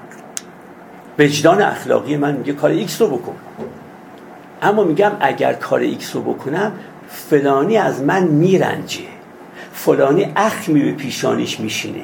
وجدان 1.19 1.62
اخلاقی 1.62 2.17
من 2.17 2.36
میگه 2.36 2.54
کار 2.54 2.69
ایکس 2.69 3.02
رو 3.02 3.08
بکن. 3.08 3.36
اما 4.62 4.84
میگم 4.84 5.12
اگر 5.19 5.54
کار 5.54 5.80
ایکس 5.80 6.15
رو 6.15 6.22
بکنم 6.22 6.72
فلانی 7.10 7.78
از 7.78 8.02
من 8.02 8.24
میرنجه. 8.24 9.06
فلانی 9.74 10.32
اخمی 10.36 10.82
به 10.82 10.91
پیشانیش 10.91 11.60
میشینه. 11.60 12.04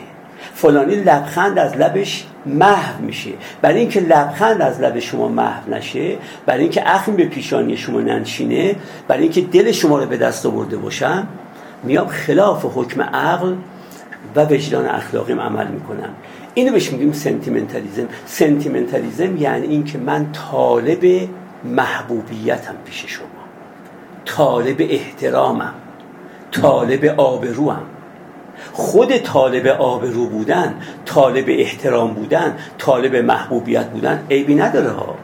فلانی 0.61 0.95
لبخند 0.95 1.59
از 1.59 1.77
لبش 1.77 2.25
محو 2.45 3.01
میشه. 3.01 3.31
برای 3.61 3.79
اینکه 3.79 3.99
لبخند 3.99 4.61
از 4.61 4.81
لب 4.81 4.99
شما 4.99 5.27
محو 5.27 5.73
نشه 5.73 6.17
برای 6.45 6.61
اینکه 6.61 6.95
اخم 6.95 7.15
به 7.15 7.25
پیشانی 7.25 7.77
شما 7.77 7.99
ننشینه 8.01 8.75
برای 9.07 9.23
اینکه 9.23 9.41
دل 9.41 9.71
شما 9.71 9.99
رو 9.99 10.05
به 10.05 10.17
دست 10.17 10.45
آورده 10.45 10.77
باشم 10.77 11.27
میام 11.83 12.07
خلاف 12.07 12.65
حکم 12.75 13.01
عقل 13.01 13.55
و 14.35 14.45
وجدان 14.45 14.85
اخلاقیم 14.85 15.41
عمل 15.41 15.67
می‌کنم. 15.67 16.09
اینو 16.53 16.71
بهش 16.71 16.91
میگیم 16.91 17.11
sentimentalism 17.11 18.07
sentimentalism 18.25 19.37
یعنی 19.37 19.67
اینکه 19.67 19.97
من 19.97 20.31
طالب 20.51 21.29
محبوبیتم 21.63 22.75
پیش 22.85 23.05
شما. 23.07 23.25
طالب 24.25 24.77
احترامم. 24.79 25.73
طالب 26.51 27.05
آبروم. 27.05 27.81
خود 28.73 29.17
طالب 29.17 29.67
آبرو 29.67 30.25
بودن 30.25 30.75
طالب 31.05 31.45
احترام 31.47 32.13
بودن 32.13 32.57
طالب 32.77 33.15
محبوبیت 33.15 33.85
بودن 33.85 34.25
عیبی 34.31 34.55
نداره 34.55 34.89
ها. 34.89 35.15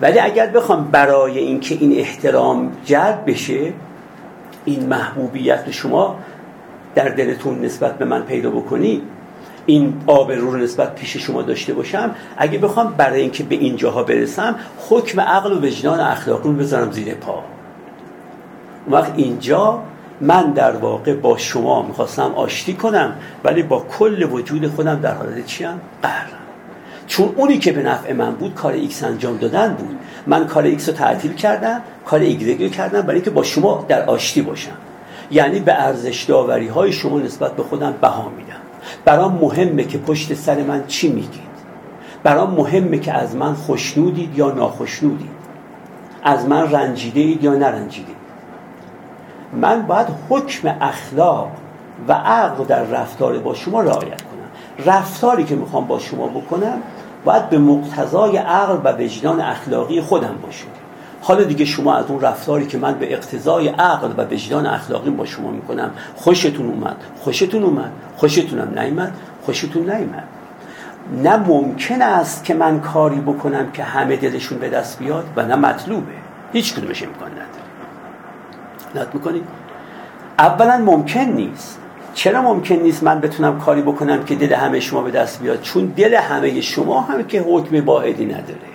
ولی 0.00 0.18
اگر 0.18 0.46
بخوام 0.46 0.84
برای 0.84 1.38
اینکه 1.38 1.74
این 1.74 1.98
احترام 1.98 2.72
جلب 2.84 3.22
بشه 3.26 3.72
این 4.64 4.86
محبوبیت 4.86 5.70
شما 5.70 6.16
در 6.94 7.08
دلتون 7.08 7.64
نسبت 7.64 7.98
به 7.98 8.04
من 8.04 8.22
پیدا 8.22 8.50
بکنی 8.50 9.02
این 9.66 9.94
آبرو 10.06 10.50
رو 10.50 10.56
نسبت 10.56 10.94
پیش 10.94 11.16
شما 11.16 11.42
داشته 11.42 11.74
باشم 11.74 12.14
اگه 12.36 12.58
بخوام 12.58 12.94
برای 12.96 13.20
اینکه 13.20 13.44
به 13.44 13.54
اینجاها 13.54 14.02
برسم 14.02 14.54
حکم 14.90 15.20
عقل 15.20 15.52
و 15.52 15.60
وجدان 15.60 16.00
اخلاقی 16.00 16.48
رو 16.48 16.54
بذارم 16.54 16.90
زیر 16.90 17.14
پا. 17.14 17.44
وقت 18.90 19.12
اینجا 19.16 19.82
من 20.20 20.50
در 20.50 20.76
واقع 20.76 21.14
با 21.14 21.38
شما 21.38 21.82
می‌خواستم 21.82 22.32
آشتی 22.34 22.74
کنم 22.74 23.12
ولی 23.44 23.62
با 23.62 23.86
کل 23.98 24.22
وجود 24.22 24.66
خودم 24.68 25.00
در 25.00 25.14
حالت 25.14 25.46
چیم؟ 25.46 25.80
قهرم 26.02 26.38
چون 27.06 27.32
اونی 27.36 27.58
که 27.58 27.72
به 27.72 27.82
نفع 27.82 28.12
من 28.12 28.30
بود 28.30 28.54
کار 28.54 28.72
ایکس 28.72 29.04
انجام 29.04 29.36
دادن 29.36 29.74
بود. 29.74 29.96
من 30.26 30.46
کار 30.46 30.62
ایکس 30.62 30.88
رو 30.88 30.94
تعطیل 30.94 31.32
کردم 31.32 31.80
کار 32.06 32.20
ایگرگ 32.20 32.72
کردم 32.72 33.00
برای 33.00 33.14
اینکه 33.14 33.30
با 33.30 33.42
شما 33.42 33.84
در 33.88 34.04
آشتی 34.04 34.42
باشم. 34.42 34.76
یعنی 35.30 35.60
به 35.60 35.82
ارزش 35.82 36.22
داوری 36.22 36.68
های 36.68 36.92
شما 36.92 37.18
نسبت 37.18 37.52
به 37.56 37.62
خودم 37.62 37.94
بها 38.00 38.32
میدم. 38.36 38.60
برام 39.04 39.38
مهمه 39.42 39.84
که 39.84 39.98
پشت 39.98 40.34
سر 40.34 40.62
من 40.62 40.84
چی 40.86 41.08
میگید. 41.08 41.54
برام 42.22 42.54
مهمه 42.54 42.98
که 42.98 43.12
از 43.12 43.36
من 43.36 43.54
خوشنودید 43.54 44.38
یا 44.38 44.50
ناخشنودید 44.50 45.34
از 46.22 46.48
من 46.48 46.72
رنجیده 46.72 47.20
اید 47.20 47.44
یا 47.44 47.54
نرنجیده 47.54 48.12
من 49.60 49.82
باید 49.82 50.06
حکم 50.30 50.74
اخلاق 50.80 51.50
و 52.08 52.12
عقل 52.12 52.64
در 52.64 52.82
رفتار 52.82 53.38
با 53.38 53.54
شما 53.54 53.80
رعایت 53.80 54.22
کنم. 54.22 54.86
رفتاری 54.86 55.44
که 55.44 55.56
می‌خوام 55.56 55.86
با 55.86 55.98
شما 55.98 56.26
بکنم 56.26 56.82
باید 57.24 57.50
به 57.50 57.58
مقتضای 57.58 58.36
عقل 58.36 58.78
و 58.84 58.96
وجدان 58.98 59.40
اخلاقی 59.40 60.00
خودم 60.00 60.34
باشه 60.42 60.64
حالا 61.22 61.44
دیگه 61.44 61.64
شما 61.64 61.94
از 61.94 62.04
اون 62.08 62.20
رفتاری 62.20 62.66
که 62.66 62.78
من 62.78 62.94
به 62.94 63.12
اقتضای 63.12 63.68
عقل 63.68 64.08
و 64.16 64.24
وجدان 64.24 64.66
اخلاقی 64.66 65.10
با 65.10 65.24
شما 65.24 65.50
می‌کنم 65.50 65.90
خوشتون 66.16 66.66
اومد. 66.66 66.96
خوشتون 67.20 67.62
اومد. 67.62 67.90
خوشتونم 68.16 68.78
نیمد 68.78 69.12
خوشتون 69.44 69.90
نیمد 69.90 70.24
نه 71.22 71.36
ممکن 71.36 72.02
است 72.02 72.44
که 72.44 72.54
من 72.54 72.80
کاری 72.80 73.20
بکنم 73.20 73.70
که 73.70 73.82
همه 73.82 74.16
دلشون 74.16 74.58
به 74.58 74.68
دست 74.68 74.98
بیاد 74.98 75.24
و 75.36 75.46
نه 75.46 75.56
مطلوبه. 75.56 76.12
هیچ 76.52 76.74
کدومش 76.74 77.02
امکان 77.02 77.30
نداره. 77.30 77.53
نت 78.96 79.14
می‌کنید؟ 79.14 79.44
اولا 80.38 80.78
ممکن 80.78 81.20
نیست. 81.20 81.78
چرا 82.14 82.42
ممکن 82.42 82.74
نیست 82.74 83.02
من 83.02 83.20
بتونم 83.20 83.58
کاری 83.58 83.82
بکنم 83.82 84.24
که 84.24 84.34
دل 84.34 84.52
همه 84.52 84.80
شما 84.80 85.02
به 85.02 85.10
دست 85.10 85.42
بیاد؟ 85.42 85.60
چون 85.60 85.86
دل 85.96 86.14
همه 86.14 86.60
شما 86.60 87.00
هم 87.00 87.22
که 87.22 87.40
حکم 87.40 87.80
باعدی 87.80 88.26
نداره. 88.26 88.74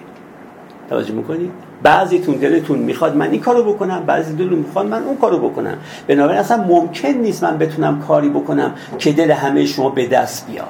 توجه 0.90 1.14
می‌کنید؟ 1.14 1.52
بعضیتون 1.84 2.36
دلتون 2.36 2.80
می‌خواد 2.80 3.16
من 3.16 3.32
این 3.32 3.42
کارو 3.42 3.74
بکنم 3.74 4.04
بعضی 4.06 4.36
دلتون 4.36 4.60
می‌خواد 4.60 4.86
من 4.86 5.04
اون 5.04 5.18
کارو 5.18 5.50
بکنم. 5.50 5.78
بنابراین 6.08 6.40
اصلا 6.40 6.64
ممکن 6.64 7.08
نیست 7.08 7.44
من 7.44 7.58
بتونم 7.58 8.02
کاری 8.02 8.30
بکنم 8.30 8.74
که 8.98 9.12
دل 9.12 9.32
همه 9.32 9.66
شما 9.66 9.90
به 9.90 10.08
دست 10.08 10.48
بیاد. 10.48 10.68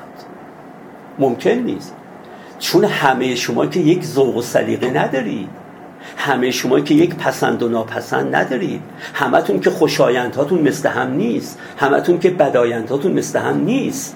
ممکن 1.20 1.50
نیست. 1.50 1.96
چون 2.60 2.84
همه 2.84 3.36
شما 3.36 3.66
که 3.66 3.80
یک 3.80 4.06
ذوق 4.06 4.38
و 4.38 4.42
سلیقه 4.42 5.04
ندارید. 5.04 5.50
همه 6.22 6.52
شما 6.52 6.80
که 6.80 6.94
یک 6.94 7.16
پسند 7.16 7.64
و 7.64 7.70
ناپسند 7.70 8.36
ندارید. 8.36 8.82
همتون 9.14 9.60
که 9.60 9.70
خوشایندهاتون 9.70 10.62
مثل 10.62 10.90
هم 10.90 11.12
نیست. 11.12 11.60
همتون 11.78 12.20
که 12.20 12.30
بدایندهاتون 12.30 13.12
مثل 13.12 13.40
هم 13.40 13.64
نیست. 13.64 14.16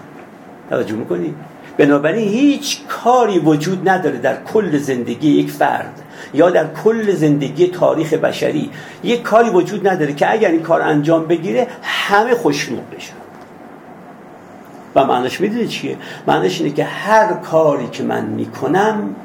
توجه 0.69 0.93
می‌کنید 0.95 1.35
بنابراین 1.77 2.29
هیچ 2.29 2.79
کاری 2.87 3.39
وجود 3.39 3.89
نداره 3.89 4.17
در 4.17 4.43
کل 4.43 4.77
زندگی 4.77 5.29
یک 5.29 5.51
فرد 5.51 6.01
یا 6.33 6.49
در 6.49 6.67
کل 6.83 7.11
زندگی 7.11 7.67
تاریخ 7.67 8.13
بشری. 8.13 8.69
یک 9.03 9.21
کاری 9.21 9.49
وجود 9.49 9.87
نداره 9.87 10.13
که 10.13 10.31
اگر 10.31 10.49
این 10.49 10.61
کار 10.61 10.81
انجام 10.81 11.27
بگیره 11.27 11.67
همه 11.83 12.35
خوشنود 12.35 12.89
بشن. 12.89 13.13
و 14.95 15.05
معنیش 15.05 15.41
می‌دونید 15.41 15.67
چیه؟ 15.67 15.97
معنیش 16.27 16.61
اینه 16.61 16.73
که 16.73 16.83
هر 16.83 17.33
کاری 17.33 17.87
که 17.87 18.03
من 18.03 18.25
می‌کنم 18.25 19.15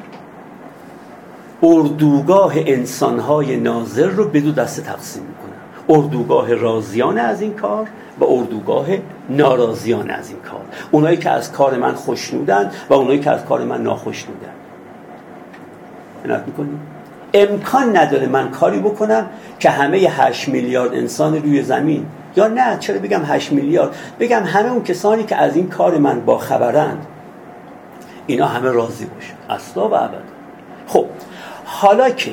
اردوگاه 1.62 2.52
انسانهای 2.56 3.56
ناظر 3.56 4.06
رو 4.06 4.28
به 4.28 4.40
دو 4.40 4.52
دسته 4.52 4.82
تقسیم 4.82 5.22
می‌کنم. 5.22 5.98
اردوگاه 5.98 6.54
راضیان 6.54 7.18
از 7.18 7.40
این 7.40 7.54
کار 7.54 7.86
و 8.20 8.24
اردوگاه 8.24 8.86
ناراضیان 9.30 10.10
از 10.10 10.30
این 10.30 10.38
کار. 10.40 10.60
اونایی 10.90 11.16
که 11.16 11.30
از 11.30 11.52
کار 11.52 11.76
من 11.76 11.94
خوشنودن 11.94 12.70
و 12.90 12.94
اونایی 12.94 13.20
که 13.20 13.30
از 13.30 13.44
کار 13.44 13.64
من 13.64 13.82
ناخشنودن 13.82 14.52
عنایت 16.24 16.42
می‌کنیم. 16.46 16.80
امکان 17.34 17.96
نداره 17.96 18.26
من 18.26 18.50
کاری 18.50 18.78
بکنم 18.78 19.26
که 19.58 19.70
همه 19.70 19.98
8 19.98 20.48
میلیارد 20.48 20.94
انسان 20.94 21.42
روی 21.42 21.62
زمین 21.62 22.06
یا 22.36 22.48
نه 22.48 22.76
چرا 22.78 22.98
بگم 22.98 23.22
8 23.24 23.52
میلیارد؟ 23.52 23.94
بگم 24.20 24.42
همه 24.44 24.72
اون 24.72 24.82
کسانی 24.82 25.24
که 25.24 25.36
از 25.36 25.56
این 25.56 25.68
کار 25.68 25.98
من 25.98 26.20
با 26.20 26.38
خبرند 26.38 27.06
اینا 28.26 28.46
همه 28.46 28.70
راضی 28.70 29.04
باشن. 29.04 29.34
اصلا 29.50 29.88
و 29.88 29.94
ابدا. 29.94 30.18
خب 30.86 31.06
حالا 31.70 32.10
که 32.10 32.32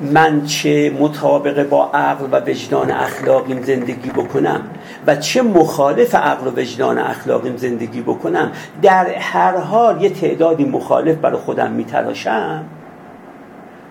من 0.00 0.44
چه 0.44 0.92
مطابق 1.00 1.68
با 1.68 1.90
عقل 1.94 2.26
و 2.32 2.40
وجدان 2.50 2.90
اخلاقیم 2.90 3.62
زندگی 3.62 4.10
بکنم 4.10 4.60
و 5.06 5.16
چه 5.16 5.42
مخالف 5.42 6.14
عقل 6.14 6.46
و 6.46 6.50
وجدان 6.50 6.98
اخلاقیم 6.98 7.56
زندگی 7.56 8.00
بکنم 8.00 8.52
در 8.82 9.06
هر 9.10 9.56
حال 9.56 10.02
یه 10.02 10.10
تعدادی 10.10 10.64
مخالف 10.64 11.16
برای 11.16 11.38
خودم 11.38 11.70
میتراشم 11.70 12.64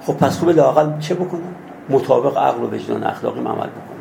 خب 0.01 0.13
پس 0.13 0.39
خوب 0.39 0.49
لاقل 0.49 0.99
چه 0.99 1.15
بکنم؟ 1.15 1.55
مطابق 1.89 2.37
عقل 2.37 2.63
و 2.63 2.75
وجدان 2.75 3.03
اخلاقیم 3.03 3.47
عمل 3.47 3.57
بکنم. 3.57 3.97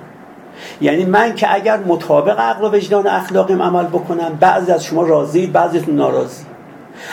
یعنی 0.80 1.04
من 1.04 1.34
که 1.34 1.54
اگر 1.54 1.76
مطابق 1.76 2.40
عقل 2.40 2.64
و 2.64 2.76
وجدان 2.76 3.06
اخلاقیم 3.06 3.62
عمل 3.62 3.84
بکنم 3.84 4.36
بعضی 4.40 4.72
از 4.72 4.84
شما 4.84 5.02
راضی 5.02 5.46
بعضیتون 5.46 5.94
ناراضی. 5.94 6.44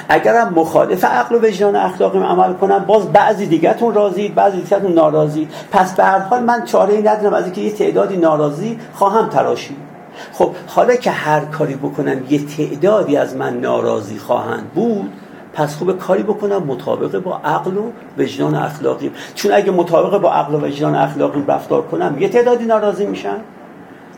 اگرم 0.09 0.53
مخالف 0.53 1.05
عقل 1.05 1.35
و 1.35 1.39
وجدان 1.39 1.75
اخلاقیم 1.75 2.23
عمل 2.23 2.53
کنم 2.53 2.79
باز 2.79 3.11
بعضی 3.11 3.45
دیگهتون 3.45 3.93
راضید 3.93 4.35
بعضی 4.35 4.61
دیگهتون 4.61 4.93
ناراضی. 4.93 5.47
پس 5.71 5.93
به 5.95 6.03
هر 6.03 6.19
حال 6.19 6.43
من 6.43 6.65
چاره 6.65 6.93
ای 6.93 7.01
ندارم 7.01 7.33
از 7.33 7.43
اینکه 7.43 7.61
یه 7.61 7.71
تعدادی 7.71 8.17
ناراضی 8.17 8.79
خواهم 8.93 9.29
تراشید 9.29 9.77
خب 10.33 10.51
حالا 10.67 10.95
که 10.95 11.11
هر 11.11 11.45
کاری 11.45 11.75
بکنم 11.75 12.17
یه 12.29 12.45
تعدادی 12.45 13.17
از 13.17 13.35
من 13.35 13.59
ناراضی 13.59 14.17
خواهند 14.17 14.69
بود 14.75 15.13
پس 15.53 15.75
خوب 15.75 15.97
کاری 15.97 16.23
بکنم 16.23 16.63
مطابق 16.63 17.19
با 17.19 17.37
عقل 17.37 17.77
و 17.77 17.91
وجدان 18.17 18.55
اخلاقی 18.55 19.11
چون 19.35 19.51
اگه 19.51 19.71
مطابق 19.71 20.21
با 20.21 20.33
عقل 20.33 20.55
و 20.55 20.65
وجدان 20.65 20.95
اخلاقی 20.95 21.43
رفتار 21.47 21.81
کنم 21.81 22.15
یه 22.19 22.29
تعدادی 22.29 22.65
ناراضی 22.65 23.05
میشن. 23.05 23.37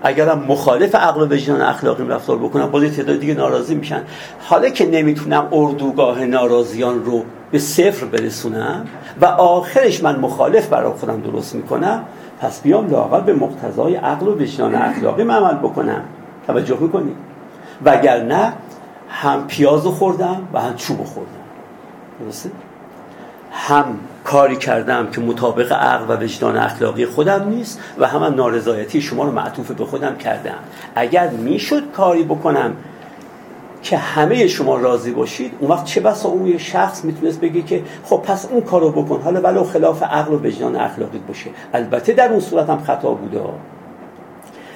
اگرم 0.03 0.39
مخالف 0.47 0.95
عقل 0.95 1.21
و 1.21 1.25
وجدان 1.25 1.61
اخلاقی 1.61 2.07
رفتار 2.07 2.37
بکنم 2.37 2.71
باز 2.71 2.83
تعداد 2.83 3.19
دیگه 3.19 3.33
ناراضی 3.33 3.75
میشن. 3.75 4.01
حالا 4.39 4.69
که 4.69 4.85
نمی‌تونم 4.85 5.47
اردوگاه 5.51 6.25
ناراضیان 6.25 7.05
رو 7.05 7.23
به 7.51 7.59
صفر 7.59 8.05
برسونم 8.05 8.85
و 9.21 9.25
آخرش 9.25 10.03
من 10.03 10.19
مخالف 10.19 10.67
برای 10.67 10.93
خودم 10.93 11.21
درست 11.21 11.55
می‌کنم 11.55 12.03
پس 12.39 12.61
بیام 12.61 12.89
لاقل 12.89 13.21
به 13.21 13.33
مقتضای 13.33 13.95
عقل 13.95 14.27
و 14.27 14.35
وجدان 14.35 14.75
اخلاقی 14.75 15.23
عمل 15.23 15.53
بکنم. 15.53 16.01
توجه 16.47 16.77
می‌کنید 16.79 17.15
وگرنه 17.85 18.53
هم 19.09 19.47
پیاز 19.47 19.81
خوردم 19.81 20.47
و 20.53 20.61
هم 20.61 20.75
چوب 20.75 21.03
خوردم. 21.03 21.31
درسته؟ 22.19 22.49
هم 23.51 23.85
کاری 24.25 24.55
کردم 24.55 25.07
که 25.11 25.21
مطابق 25.21 25.71
عقل 25.71 26.05
و 26.09 26.23
وجدان 26.23 26.57
اخلاقی 26.57 27.05
خودم 27.05 27.49
نیست 27.49 27.79
و 27.97 28.07
هم, 28.07 28.23
هم 28.23 28.35
نارضایتی 28.35 29.01
شما 29.01 29.23
رو 29.23 29.31
معطوف 29.31 29.71
به 29.71 29.85
خودم 29.85 30.15
کردم. 30.15 30.57
اگر 30.95 31.29
می‌شد 31.29 31.91
کاری 31.91 32.23
بکنم 32.23 32.75
که 33.81 33.97
همه 33.97 34.47
شما 34.47 34.77
راضی 34.77 35.11
باشید 35.11 35.51
اون 35.59 35.71
وقت 35.71 35.85
چه 35.85 36.01
بسا 36.01 36.29
اون 36.29 36.47
یه 36.47 36.57
شخص 36.57 37.05
می‌تونست 37.05 37.39
بگه 37.39 37.61
که 37.61 37.83
خب 38.03 38.17
پس 38.17 38.45
اون 38.45 38.61
کارو 38.61 38.91
بکن. 38.91 39.21
حالا 39.21 39.41
ولو 39.41 39.63
خلاف 39.63 40.03
عقل 40.03 40.33
و 40.33 40.37
وجدان 40.37 40.75
اخلاقی 40.75 41.17
باشه. 41.27 41.49
البته 41.73 42.13
در 42.13 42.29
اون 42.29 42.39
صورت 42.39 42.69
هم 42.69 42.83
خطا 42.83 43.11
بوده. 43.11 43.41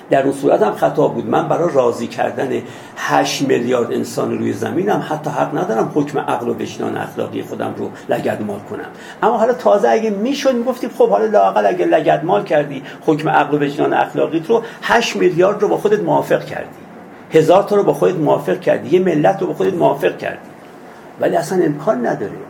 در 0.09 0.23
اون 0.23 0.33
صورت 0.33 0.61
هم 0.61 0.73
خطا 0.73 1.07
بود. 1.07 1.25
من 1.25 1.47
برای 1.47 1.69
راضی 1.73 2.07
کردن 2.07 2.61
8 2.97 3.41
میلیارد 3.41 3.93
انسان 3.93 4.37
روی 4.39 4.53
زمینم 4.53 5.05
حتی 5.09 5.29
حق 5.29 5.57
ندارم 5.57 5.91
حکم 5.95 6.19
عقل 6.19 6.47
و 6.47 6.53
وجدان 6.53 6.97
اخلاقی 6.97 7.41
خودم 7.41 7.75
رو 7.77 7.89
لگدمال 8.09 8.59
کنم. 8.59 8.89
اما 9.23 9.37
حالا 9.37 9.53
تازه 9.53 9.89
اگه 9.89 10.09
می‌شد 10.09 10.55
می‌گفتیم 10.55 10.89
خب 10.97 11.09
حالا 11.09 11.25
لاقل 11.25 11.65
اگه 11.65 11.85
لگدمال 11.85 12.43
کردی 12.43 12.83
حکم 13.05 13.29
عقل 13.29 13.55
و 13.55 13.59
وجدان 13.59 13.93
اخلاقی 13.93 14.43
رو 14.47 14.63
8 14.81 15.15
میلیارد 15.15 15.61
رو 15.61 15.67
با 15.67 15.77
خودت 15.77 15.99
موافق 15.99 16.45
کردی. 16.45 16.69
هزار 17.31 17.63
تا 17.63 17.75
رو 17.75 17.83
با 17.83 17.93
خودت 17.93 18.15
موافق 18.15 18.59
کردی. 18.59 18.97
یه 18.97 19.03
ملت 19.03 19.41
رو 19.41 19.47
با 19.47 19.53
خودت 19.53 19.73
موافق 19.73 20.17
کردی. 20.17 20.49
ولی 21.19 21.35
اصلا 21.35 21.63
امکان 21.63 22.07
نداره. 22.07 22.48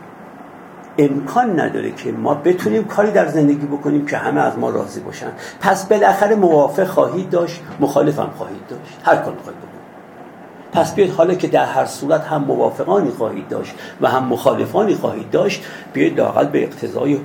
امکان 1.00 1.60
نداره 1.60 1.90
که 1.90 2.12
ما 2.12 2.34
بتونیم 2.34 2.84
کاری 2.84 3.10
در 3.10 3.28
زندگی 3.28 3.66
بکنیم 3.66 4.06
که 4.06 4.16
همه 4.16 4.40
از 4.40 4.58
ما 4.58 4.70
راضی 4.70 5.00
باشن. 5.00 5.32
پس 5.60 5.86
بالاخره 5.86 6.34
موافق 6.34 6.86
خواهید 6.86 7.30
داشت 7.30 7.60
مخالفم 7.80 8.30
خواهید 8.36 8.66
داشت. 8.68 8.98
هر 9.04 9.16
کار 9.16 9.34
خواهید 9.42 9.60
بکنید. 9.60 9.80
پس 10.72 10.94
بیاید 10.94 11.12
حالا 11.12 11.34
که 11.34 11.48
در 11.48 11.64
هر 11.64 11.86
صورت 11.86 12.24
هم 12.24 12.44
موافقانی 12.44 13.10
خواهید 13.10 13.48
داشت 13.48 13.74
و 14.00 14.08
هم 14.08 14.24
مخالفانی 14.24 14.94
خواهید 14.94 15.30
داشت 15.30 15.64
بیاید 15.92 16.18
لاقل 16.18 16.46
به 16.46 16.62
اقتضای 16.62 17.18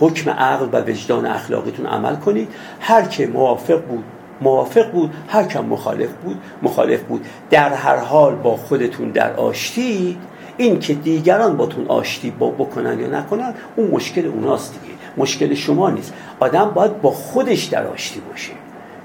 حکم 0.00 0.30
عقل 0.30 0.68
و 0.72 0.90
وجدان 0.90 1.26
اخلاقیتون 1.26 1.86
عمل 1.86 2.16
کنید. 2.16 2.48
هر 2.80 3.02
که 3.02 3.26
موافق 3.26 3.80
بود 3.80 4.04
موافق 4.40 4.90
بود. 4.90 5.14
هر 5.28 5.44
کم 5.44 5.64
مخالف 5.64 6.10
بود 6.24 6.40
مخالف 6.62 7.02
بود. 7.02 7.26
در 7.50 7.74
هر 7.74 7.96
حال 7.96 8.34
با 8.34 8.56
خودتون 8.56 9.10
در 9.10 9.32
آشتی 9.32 10.18
این 10.62 10.80
که 10.80 10.94
دیگران 10.94 11.56
باتون 11.56 11.86
آشتی 11.88 12.30
با 12.30 12.50
بکنن 12.50 13.00
یا 13.00 13.06
نکنن 13.06 13.54
اون 13.76 13.90
مشکل 13.90 14.26
اوناست 14.26 14.74
دیگه. 14.80 14.94
مشکل 15.16 15.54
شما 15.54 15.90
نیست. 15.90 16.12
آدم 16.40 16.70
باید 16.70 17.00
با 17.00 17.10
خودش 17.10 17.64
در 17.64 17.86
آشتی 17.86 18.20
باشه 18.20 18.52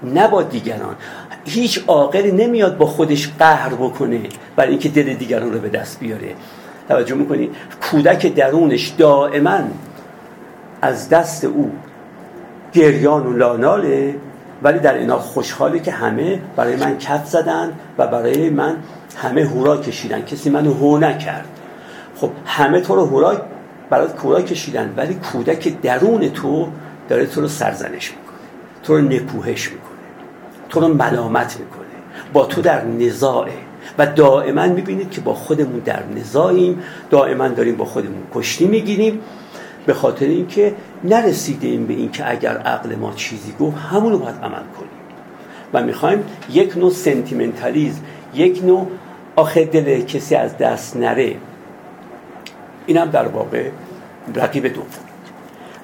نه 0.04 0.28
با 0.28 0.44
دیگران. 0.44 0.96
هیچ 1.46 1.84
عاقلی 1.88 2.32
نمیاد 2.32 2.78
با 2.78 2.86
خودش 2.86 3.32
قهر 3.40 3.70
بکنه 3.70 4.20
برای 4.56 4.70
اینکه 4.70 4.90
دل 4.90 5.14
دیگران 5.14 5.54
رو 5.54 5.60
به 5.60 5.70
دست 5.70 6.00
بیاره. 6.00 6.36
توجه 6.88 7.16
می‌کنید 7.16 7.56
کودک 7.82 8.36
درونش 8.36 8.88
دائما 8.88 9.60
از 10.82 11.10
دست 11.10 11.46
او 11.46 11.72
گریان 12.74 13.28
و 13.28 13.34
لاناله 13.34 14.16
ولی 14.64 14.80
در 14.80 14.94
اینا 14.94 15.20
خوشحاله 15.20 15.80
که 15.80 15.92
همه 15.92 16.40
برای 16.56 16.76
من 16.76 16.98
کف 16.98 17.28
زدن 17.28 17.74
و 17.98 18.08
برای 18.08 18.50
من 18.50 18.76
همه 19.22 19.46
هورا 19.46 19.78
کشیدن. 19.78 20.22
کسی 20.22 20.50
منو 20.50 20.74
هو 20.74 20.98
نکرد. 20.98 21.46
خب 22.16 22.30
همه 22.46 22.82
تو 22.82 22.96
رو 22.96 23.06
هورا 23.06 23.42
برای 23.90 24.08
کورا 24.08 24.42
کشیدن 24.42 24.94
ولی 24.98 25.14
کودک 25.14 25.82
درون 25.82 26.30
تو 26.30 26.68
داره 27.10 27.26
تو 27.26 27.42
رو 27.42 27.48
سرزنش 27.48 28.12
می‌کنه. 28.12 28.38
تو 28.84 28.98
رو 28.98 29.02
نکوهش 29.02 29.70
می‌کنه. 29.70 29.98
تو 30.70 30.80
رو 30.80 30.88
ملامت 30.88 31.60
می‌کنه. 31.60 31.88
با 32.34 32.46
تو 32.46 32.62
در 32.62 32.86
نزاعه. 32.86 33.52
و 33.98 34.06
دائما 34.06 34.66
می‌بینید 34.66 35.12
که 35.12 35.22
با 35.22 35.34
خودمون 35.34 35.80
در 35.80 36.04
نزاعیم. 36.16 36.84
دائما 37.10 37.48
داریم 37.48 37.76
با 37.76 37.86
خودمون 37.86 38.24
کشتی 38.34 38.66
می‌گیریم. 38.66 39.20
به 39.86 39.94
خاطر 39.94 40.26
اینکه 40.26 40.76
نرسیدیم 41.04 41.86
به 41.86 41.94
اینکه 41.94 42.32
اگر 42.32 42.58
عقل 42.58 42.96
ما 42.96 43.14
چیزی 43.14 43.54
گفت 43.60 43.78
همون 43.78 44.12
رو 44.12 44.20
باید 44.20 44.36
عمل 44.36 44.52
کنیم. 44.78 44.90
و 45.74 45.84
می‌خوایم 45.84 46.24
یک 46.52 46.78
نوع 46.78 46.92
سنتیمنتالیزم 46.92 48.02
یک 48.34 48.64
نوع 48.64 48.88
آخه 49.38 49.66
دل 49.66 50.02
کسی 50.02 50.36
از 50.36 50.58
دست 50.58 50.98
نره. 50.98 51.36
اینم 52.86 53.06
در 53.06 53.28
واقع 53.28 53.70
رقیب 54.36 54.68
دوم 54.68 54.86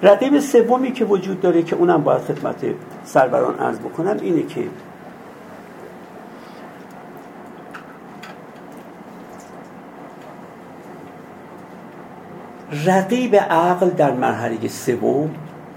رقیب 0.03 0.39
سومی 0.39 0.91
که 0.91 1.05
وجود 1.05 1.41
داره 1.41 1.63
که 1.63 1.75
اونم 1.75 2.03
باید 2.03 2.21
خدمت 2.21 2.65
سروران 3.05 3.59
عرض 3.59 3.79
بکنم 3.79 4.17
اینه 4.21 4.43
که 4.43 4.63
رقیب 12.85 13.35
عقل 13.35 13.89
در 13.89 14.11
مرحله 14.11 14.67
سوم 14.67 15.29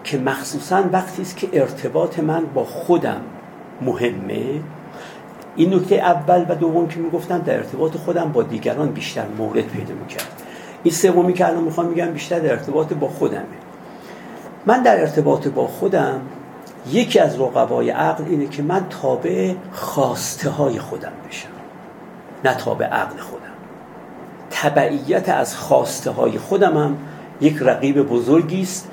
که 0.05 0.18
مخصوصا 0.18 0.85
وقتی 0.93 1.22
است 1.22 1.37
که 1.37 1.49
ارتباط 1.53 2.18
من 2.18 2.45
با 2.55 2.64
خودم 2.64 3.20
مهمه 3.83 4.61
این 5.57 5.75
نکته 5.75 5.95
اول 5.95 6.47
و 6.49 6.55
دوم 6.55 6.89
که 6.89 6.99
می‌گفتم 6.99 7.39
در 7.39 7.57
ارتباط 7.57 7.97
خودم 7.97 8.33
با 8.33 8.43
دیگران 8.43 8.89
بیشتر 8.89 9.25
مورد 9.39 9.61
پیدا 9.61 9.95
می‌کرد. 9.95 10.43
این 10.83 10.95
سومی 10.95 11.33
که 11.33 11.47
الان 11.47 11.65
می‌خوام 11.65 11.87
میگم 11.87 12.07
بیشتر 12.07 12.39
در 12.39 12.51
ارتباط 12.51 12.93
با 12.93 13.09
خودمه. 13.09 13.45
من 14.67 14.83
در 14.83 15.01
ارتباط 15.01 15.49
با 15.49 15.67
خودم 15.67 16.21
یکی 16.91 17.19
از 17.19 17.41
رقبای 17.41 17.91
عقل 17.91 18.25
اینه 18.25 18.47
که 18.47 18.63
من 18.63 18.87
تابع 18.91 19.55
خواسته 19.73 20.51
های 20.51 20.79
خودم 20.79 21.13
بشم. 21.29 21.49
نه 22.45 22.55
تابع 22.55 22.87
عقل 22.87 23.19
خودم. 23.19 23.43
تبعیت 24.51 25.29
از 25.29 25.57
خواسته 25.57 26.11
های 26.11 26.39
خودم 26.39 26.77
هم 26.77 26.97
یک 27.41 27.57
رقیب 27.61 28.03
بزرگی 28.03 28.63
است 28.63 28.91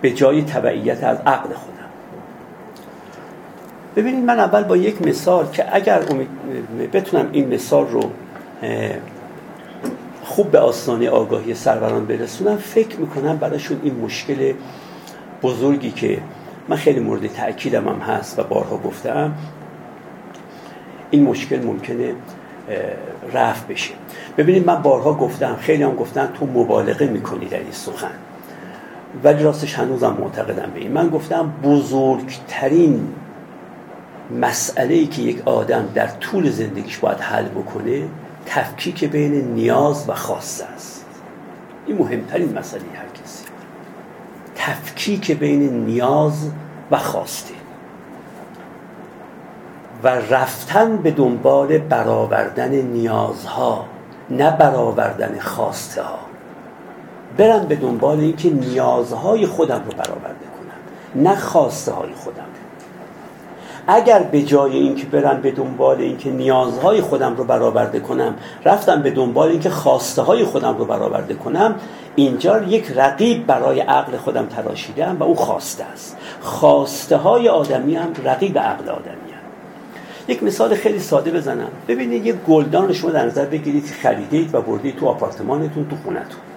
به 0.00 0.10
جای 0.10 0.42
تبعیت 0.42 1.04
از 1.04 1.18
عقل 1.26 1.54
خودم. 1.54 1.79
ببینید 3.96 4.24
من 4.24 4.40
اول 4.40 4.62
با 4.62 4.76
یک 4.76 5.02
مثال 5.02 5.46
که 5.52 5.76
اگر 5.76 6.02
بتونم 6.92 7.28
این 7.32 7.54
مثال 7.54 7.86
رو 7.88 8.10
خوب 10.24 10.50
به 10.50 10.58
آستانه 10.58 11.10
آگاهی 11.10 11.54
سروران 11.54 12.06
برسونم 12.06 12.56
فکر 12.56 12.96
می‌کنم 12.96 13.36
براشون 13.36 13.80
این 13.82 13.94
مشکل 13.94 14.52
بزرگی 15.42 15.90
که 15.90 16.18
من 16.68 16.76
خیلی 16.76 17.00
مورد 17.00 17.26
تأکیدم 17.26 17.88
هم 17.88 17.98
هست 17.98 18.38
و 18.38 18.42
بارها 18.42 18.76
گفتم 18.76 19.32
این 21.10 21.22
مشکل 21.22 21.66
ممکنه 21.66 22.12
رفت 23.32 23.68
بشه. 23.68 23.94
ببینید 24.38 24.66
من 24.66 24.82
بارها 24.82 25.14
گفتم 25.14 25.56
خیلی 25.60 25.82
هم 25.82 25.94
گفتن 25.94 26.28
تو 26.34 26.46
مبالغه 26.46 27.06
می‌کنی 27.06 27.46
در 27.46 27.58
این 27.58 27.72
سخن. 27.72 28.10
ولی 29.24 29.42
راستش 29.42 29.74
هنوزم 29.74 30.16
معتقدم 30.20 30.70
به 30.74 30.80
این. 30.80 30.92
من 30.92 31.08
گفتم 31.08 31.52
بزرگترین 31.62 33.08
مسئله 34.30 34.94
ای 34.94 35.06
که 35.06 35.22
یک 35.22 35.48
آدم 35.48 35.88
در 35.94 36.06
طول 36.06 36.50
زندگیش 36.50 36.98
باید 36.98 37.20
حل 37.20 37.44
بکنه 37.44 38.02
تفکیک 38.46 39.04
بین 39.04 39.32
نیاز 39.34 40.04
و 40.08 40.14
خواسته 40.14 40.64
است. 40.64 41.04
این 41.86 41.98
مهمترین 41.98 42.58
مسئله 42.58 42.82
هر 42.94 43.22
کسی. 43.22 43.44
تفکیک 44.56 45.30
بین 45.30 45.84
نیاز 45.84 46.50
و 46.90 46.98
خواسته 46.98 47.54
و 50.02 50.08
رفتن 50.08 50.96
به 50.96 51.10
دنبال 51.10 51.78
برآوردن 51.78 52.70
نیازها 52.70 53.84
نه 54.30 54.56
برآوردن 54.56 55.38
خواسته 55.40 56.02
ها 56.02 56.18
برم 57.36 57.66
به 57.66 57.76
دنبال 57.76 58.20
اینکه 58.20 58.50
نیازهای 58.50 59.46
خودم 59.46 59.82
رو 59.86 59.92
برآورده 59.92 60.44
کنم 60.44 61.22
نه 61.22 61.36
خواسته 61.36 61.92
های 61.92 62.12
خودم. 62.12 62.44
اگر 63.92 64.22
به 64.22 64.42
جای 64.42 64.76
اینکه 64.76 65.06
برم 65.06 65.40
به 65.40 65.50
دنبال 65.50 66.00
اینکه 66.00 66.30
نیازهای 66.30 67.00
خودم 67.00 67.36
رو 67.36 67.44
برآورده 67.44 68.00
کنم 68.00 68.34
رفتم 68.64 69.02
به 69.02 69.10
دنبال 69.10 69.48
اینکه 69.48 69.70
خواسته 69.70 70.22
های 70.22 70.44
خودم 70.44 70.78
رو 70.78 70.84
برآورده 70.84 71.34
کنم 71.34 71.74
اینجا 72.16 72.62
یک 72.62 72.92
رقیب 72.96 73.46
برای 73.46 73.80
عقل 73.80 74.16
خودم 74.16 74.46
تراشیدم 74.46 75.16
و 75.20 75.22
او 75.22 75.34
خواسته 75.34 75.84
است. 75.84 76.16
خواسته 76.40 77.16
های 77.16 77.48
آدمی 77.48 77.94
هم 77.94 78.12
رقیب 78.24 78.58
عقل 78.58 78.88
آدمی 78.88 79.32
هم. 79.32 79.40
یک 80.28 80.42
مثال 80.42 80.74
خیلی 80.74 80.98
ساده 80.98 81.30
بزنم. 81.30 81.70
ببینید 81.88 82.26
یک 82.26 82.36
گلدان 82.48 82.88
رو 82.88 82.94
شما 82.94 83.10
در 83.10 83.26
نظر 83.26 83.44
بگیرید 83.44 83.86
خریدید 84.02 84.54
و 84.54 84.60
بردید 84.60 84.96
تو 84.96 85.06
آپارتمانتون 85.06 85.88
تو 85.88 85.96
خونتون. 86.04 86.49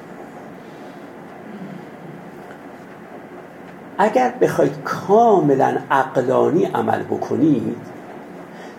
اگر 3.97 4.33
بخواید 4.41 4.83
کاملا 4.83 5.77
عقلانی 5.91 6.65
عمل 6.65 7.03
بکنید 7.03 7.77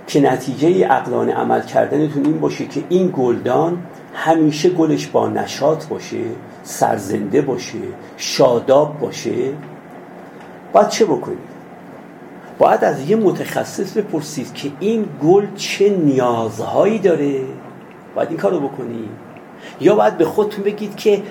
که 0.06 0.20
نتیجه 0.20 0.86
عقلانی 0.86 1.32
عمل 1.32 1.60
کردنتون 1.60 2.24
این 2.24 2.40
باشه 2.40 2.66
که 2.66 2.84
این 2.88 3.12
گلدان 3.16 3.78
همیشه 4.14 4.70
گلش 4.70 5.06
با 5.06 5.28
نشاط 5.28 5.86
باشه 5.86 6.18
سرزنده 6.62 7.42
باشه 7.42 7.78
شاداب 8.16 8.98
باشه 8.98 9.34
باید 10.72 10.88
چه 10.88 11.04
بکنید؟ 11.04 11.54
باید 12.58 12.84
از 12.84 13.10
یه 13.10 13.16
متخصص 13.16 13.96
بپرسید 13.96 14.54
که 14.54 14.70
این 14.80 15.08
گل 15.24 15.46
چه 15.56 15.88
نیازهایی 15.88 16.98
داره؟ 16.98 17.40
باید 18.14 18.28
این 18.28 18.38
کارو 18.38 18.60
بکنی 18.60 19.08
یا 19.80 19.94
باید 19.94 20.18
به 20.18 20.24
خودتون 20.24 20.64
بگید 20.64 20.96
که 20.96 21.22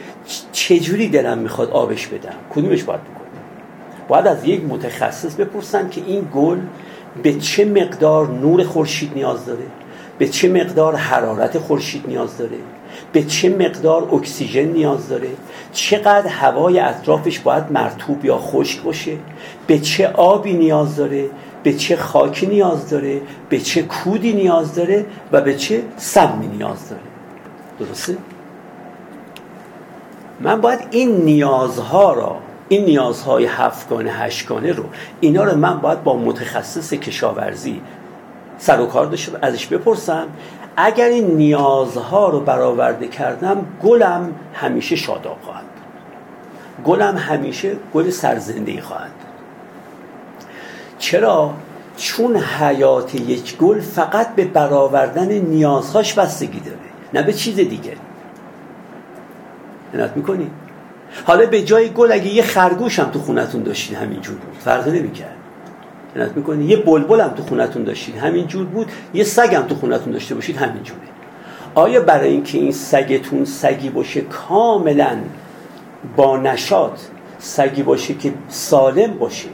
چجوری 0.52 1.10
دلم 1.10 1.38
می‌خواد 1.38 1.70
آبش 1.70 2.08
بدم؟ 2.08 2.34
کدومش 2.56 2.84
باید 2.84 3.02
بکنم؟ 3.02 3.23
باید 4.08 4.28
از 4.28 4.46
یک 4.46 4.64
متخصص 4.64 5.36
بپرسم 5.36 5.90
که 5.90 6.02
این 6.08 6.28
گل 6.36 6.58
به 7.24 7.34
چه 7.34 7.66
مقدار 7.66 8.28
نور 8.28 8.64
خورشید 8.64 9.12
نیاز 9.16 9.46
داره؟ 9.46 9.64
به 10.18 10.28
چه 10.28 10.50
مقدار 10.50 10.96
حرارت 10.96 11.58
خورشید 11.58 12.04
نیاز 12.08 12.38
داره؟ 12.38 12.58
به 13.14 13.24
چه 13.24 13.50
مقدار 13.50 14.16
اکسیژن 14.16 14.64
نیاز 14.64 15.10
داره؟ 15.10 15.30
چقدر 15.74 16.28
هوای 16.28 16.80
اطرافش 16.80 17.40
باید 17.40 17.72
مرتوب 17.72 18.26
یا 18.26 18.38
خشک 18.38 18.82
باشه؟ 18.82 19.18
به 19.68 19.80
چه 19.80 20.08
آبی 20.08 20.54
نیاز 20.54 20.96
داره؟ 20.96 21.30
به 21.64 21.74
چه 21.74 21.96
خاکی 21.96 22.46
نیاز 22.46 22.90
داره؟ 22.90 23.22
به 23.50 23.60
چه 23.60 23.82
کودی 23.82 24.34
نیاز 24.34 24.76
داره؟ 24.76 25.06
و 25.32 25.42
به 25.42 25.56
چه 25.56 25.82
سمی 25.98 26.48
نیاز 26.48 26.90
داره؟ 26.90 27.02
درسته؟ 27.80 28.18
من 30.40 30.62
باید 30.62 30.80
این 30.92 31.12
نیازها 31.12 32.14
را 32.14 32.38
این 32.74 32.86
نیازهای 32.86 33.46
هفتگانه 33.46 34.12
هشتگانه 34.12 34.72
رو 34.72 34.84
اینا 35.20 35.44
رو 35.44 35.58
من 35.58 35.80
باید 35.80 36.04
با 36.04 36.18
متخصص 36.18 36.94
کشاورزی 36.94 37.82
سر 38.58 38.82
و 38.82 38.86
کار 38.86 39.06
داشته 39.06 39.32
ازش 39.42 39.68
بپرسم. 39.68 40.28
اگر 40.78 41.06
این 41.06 41.28
نیازها 41.28 42.30
رو 42.30 42.40
برآورده 42.40 43.08
کردم 43.08 43.66
گلم 43.84 44.34
همیشه 44.54 44.96
شاداب 44.96 45.38
خواهد 45.42 45.64
گلم 46.86 47.18
همیشه 47.18 47.76
گل 47.94 48.10
سرزنده 48.10 48.82
خواهد 48.82 49.12
چرا؟ 51.00 51.54
چون 51.98 52.38
حیات 52.38 53.16
یک 53.16 53.58
گل 53.58 53.80
فقط 53.80 54.36
به 54.36 54.46
برآوردن 54.46 55.32
نیازهاش 55.32 56.14
بستگی 56.14 56.60
داره 56.60 56.78
نه 57.14 57.24
به 57.24 57.34
چیز 57.34 57.56
دیگه. 57.56 57.94
عنایت 59.94 60.12
می‌کنی؟ 60.18 60.52
حالا 61.26 61.46
به 61.46 61.62
جای 61.62 61.90
گل 61.90 62.12
اگه 62.12 62.28
یه 62.28 62.44
خرگوش 62.44 63.00
هم 63.00 63.10
تو 63.12 63.20
خونتون 63.20 63.64
داشتین 63.64 63.98
همینجور 63.98 64.36
بود. 64.36 64.56
فرق 64.60 64.88
نمی‌کرد. 64.88 65.36
می‌کنی؟ 66.36 66.66
یه 66.66 66.78
بلبل 66.78 67.22
هم 67.22 67.30
تو 67.30 67.44
خونتون 67.44 67.84
داشتین. 67.84 68.16
همینجور 68.18 68.66
بود. 68.66 68.88
یه 69.14 69.24
سگ 69.24 69.56
هم 69.56 69.64
تو 69.64 69.76
خونتون 69.76 70.14
داشته 70.14 70.36
باشید 70.36 70.58
همینجوره. 70.58 71.00
آیا 71.76 72.02
برای 72.02 72.30
اینکه 72.30 72.58
این 72.58 72.72
سگتون 72.72 73.46
سگی 73.46 73.90
باشه 73.90 74.22
کاملا 74.22 75.18
با 76.16 76.38
نشاط 76.38 77.00
سگی 77.40 77.84
باشه 77.84 78.14
که 78.14 78.34
سالم 78.50 79.14
باشه 79.14 79.48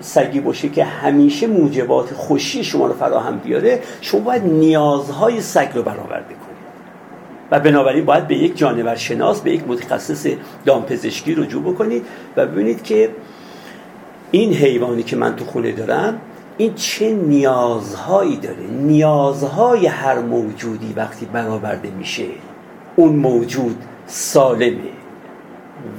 سگی 0.00 0.40
باشه 0.40 0.68
که 0.68 0.84
همیشه 0.84 1.46
موجبات 1.46 2.14
خوشی 2.14 2.64
شما 2.64 2.86
رو 2.86 2.94
فراهم 2.94 3.38
بیاره 3.38 3.82
شما 4.00 4.20
باید 4.20 4.44
نیازهای 4.44 5.40
سگ 5.40 5.68
رو 5.74 5.82
برآورده 5.82 6.34
و 7.52 7.60
بنابراین 7.60 8.04
باید 8.04 8.28
به 8.28 8.36
یک 8.36 8.56
جانور 8.56 8.94
شناس 8.94 9.40
به 9.40 9.52
یک 9.52 9.68
متخصص 9.68 10.26
دامپزشکی 10.64 11.34
رجوع 11.34 11.62
بکنید 11.62 12.06
و 12.36 12.46
ببینید 12.46 12.82
که 12.82 13.10
این 14.30 14.54
حیوانی 14.54 15.02
که 15.02 15.16
من 15.16 15.36
تو 15.36 15.44
خونه 15.44 15.72
دارم 15.72 16.20
این 16.56 16.74
چه 16.74 17.10
نیازهایی 17.12 18.36
داره. 18.36 18.66
نیازهای 18.66 19.86
هر 19.86 20.18
موجودی 20.18 20.92
وقتی 20.96 21.26
برآورده 21.26 21.90
میشه 21.90 22.26
اون 22.96 23.16
موجود 23.16 23.76
سالمه 24.06 24.76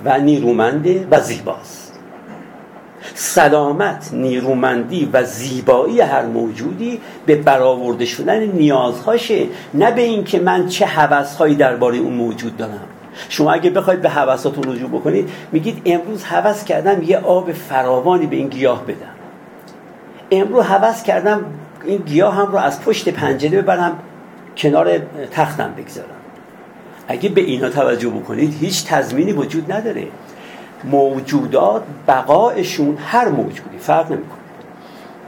و 0.06 0.20
نیرومنده 0.20 1.08
و 1.12 1.20
زیباست. 1.20 1.83
سلامت 3.16 4.10
نیرومندی 4.14 5.10
و 5.14 5.24
زیبایی 5.24 6.02
هر 6.02 6.26
موجودی 6.26 7.00
به 7.26 7.36
برآورده 7.36 8.06
شدن 8.06 8.40
نیازهاشه 8.40 9.46
نه 9.74 9.92
به 9.92 10.02
اینکه 10.02 10.40
من 10.40 10.68
چه 10.68 10.86
حوثهایی 10.86 11.56
درباره 11.56 11.98
اون 11.98 12.14
موجود 12.14 12.58
دارم. 12.58 12.88
شما 13.30 13.52
اگه 13.52 13.70
بخواید 13.70 14.02
به 14.02 14.10
حوثاتون 14.10 14.64
رجوع 14.74 14.90
بکنید 14.90 15.30
میگید 15.52 15.82
امروز 15.86 16.24
حوث 16.24 16.64
کردم 16.64 17.04
یه 17.04 17.18
آب 17.18 17.52
فراوانی 17.52 18.28
به 18.28 18.36
این 18.36 18.48
گیاه 18.48 18.84
بدم. 18.84 19.14
امروز 20.32 20.64
حوث 20.64 21.04
کردم 21.04 21.46
این 21.86 21.98
گیاه 21.98 22.36
هم 22.36 22.52
رو 22.52 22.58
از 22.58 22.82
پشت 22.82 23.10
پنجره 23.10 23.62
ببرم 23.62 24.00
کنار 24.58 25.00
تختم 25.32 25.74
بگذارم. 25.78 26.10
اگه 27.08 27.30
به 27.30 27.42
اینا 27.42 27.70
توجه 27.70 28.10
بکنید 28.10 28.58
هیچ 28.60 28.86
تضمینی 28.86 29.34
وجود 29.34 29.72
نداره. 29.72 30.08
موجودات 30.84 31.84
بقایشون 32.08 32.98
هر 32.98 33.30
موجودی 33.30 33.78
فرق 33.80 34.12
نمی‌کنه. 34.12 34.38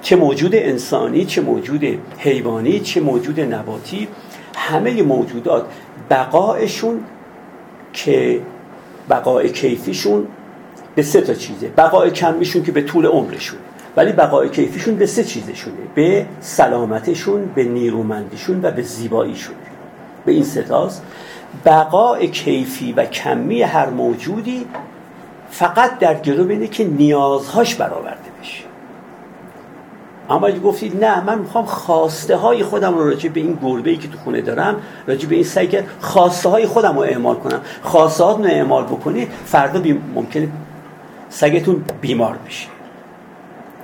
چه 0.02 0.16
موجود 0.16 0.56
انسانی 0.56 1.26
چه 1.26 1.42
موجود 1.42 1.84
حیوانی 2.18 2.80
چه 2.80 3.02
موجود 3.02 3.40
نباتی 3.40 4.08
همه 4.56 5.04
موجودات 5.04 5.66
بقایشون 6.10 7.00
که 7.94 8.42
بقای 9.10 9.50
کیفیشون 9.50 10.28
به 10.96 11.04
سه 11.04 11.22
تا 11.22 11.34
چیزه. 11.34 11.68
بقای 11.68 12.12
کمیشون 12.12 12.64
که 12.64 12.72
به 12.72 12.82
طول 12.82 13.06
عمرشون. 13.06 13.60
ولی 13.96 14.12
بقای 14.12 14.50
کیفیشون 14.50 14.96
به 14.96 15.06
سه 15.06 15.24
چیزشونه. 15.24 15.78
به 15.96 16.26
سلامتشون 16.40 17.46
به 17.56 17.64
نیرومندیشون 17.64 18.60
و 18.64 18.72
به 18.72 18.82
زیباییشون. 18.82 19.56
به 20.26 20.32
این 20.32 20.44
ستاست 20.44 21.04
بقای 21.66 22.28
کیفی 22.28 22.94
و 22.94 23.06
کمی 23.06 23.62
هر 23.62 23.90
موجودی 23.90 24.66
فقط 25.56 26.00
در 26.00 26.14
جلو 26.14 26.50
اینه 26.50 26.68
که 26.68 26.84
نیازهاش 26.84 27.76
برآورده 27.76 28.30
بشه. 28.42 28.64
اما 30.30 30.48
اگه 30.48 30.60
گفتید 30.60 31.06
نه 31.06 31.24
من 31.24 31.40
می‌خوام 31.40 31.66
خواسته 31.66 32.36
های 32.36 32.64
خودم 32.64 32.98
رو 32.98 33.10
راجع 33.10 33.30
به 33.30 33.40
این 33.40 33.60
گربه 33.64 33.90
ای 33.90 33.98
که 33.98 34.08
تو 34.08 34.18
خونه 34.18 34.42
دارم 34.42 34.76
راجع 35.08 35.30
به 35.30 35.36
این 35.36 35.44
سگ 35.44 35.84
خواسته 36.00 36.50
های 36.50 36.66
خودم 36.66 36.96
رو 36.96 37.00
اعمال 37.00 37.36
کنم. 37.36 37.62
خواسته 37.84 38.24
رو 38.24 38.44
اعمال 38.44 38.84
بکنی 38.84 39.28
فردا 39.46 39.80
بی... 39.80 40.02
ممکنه 40.16 40.48
سگتون 41.30 41.86
بیمار 42.02 42.38
بشه. 42.48 42.68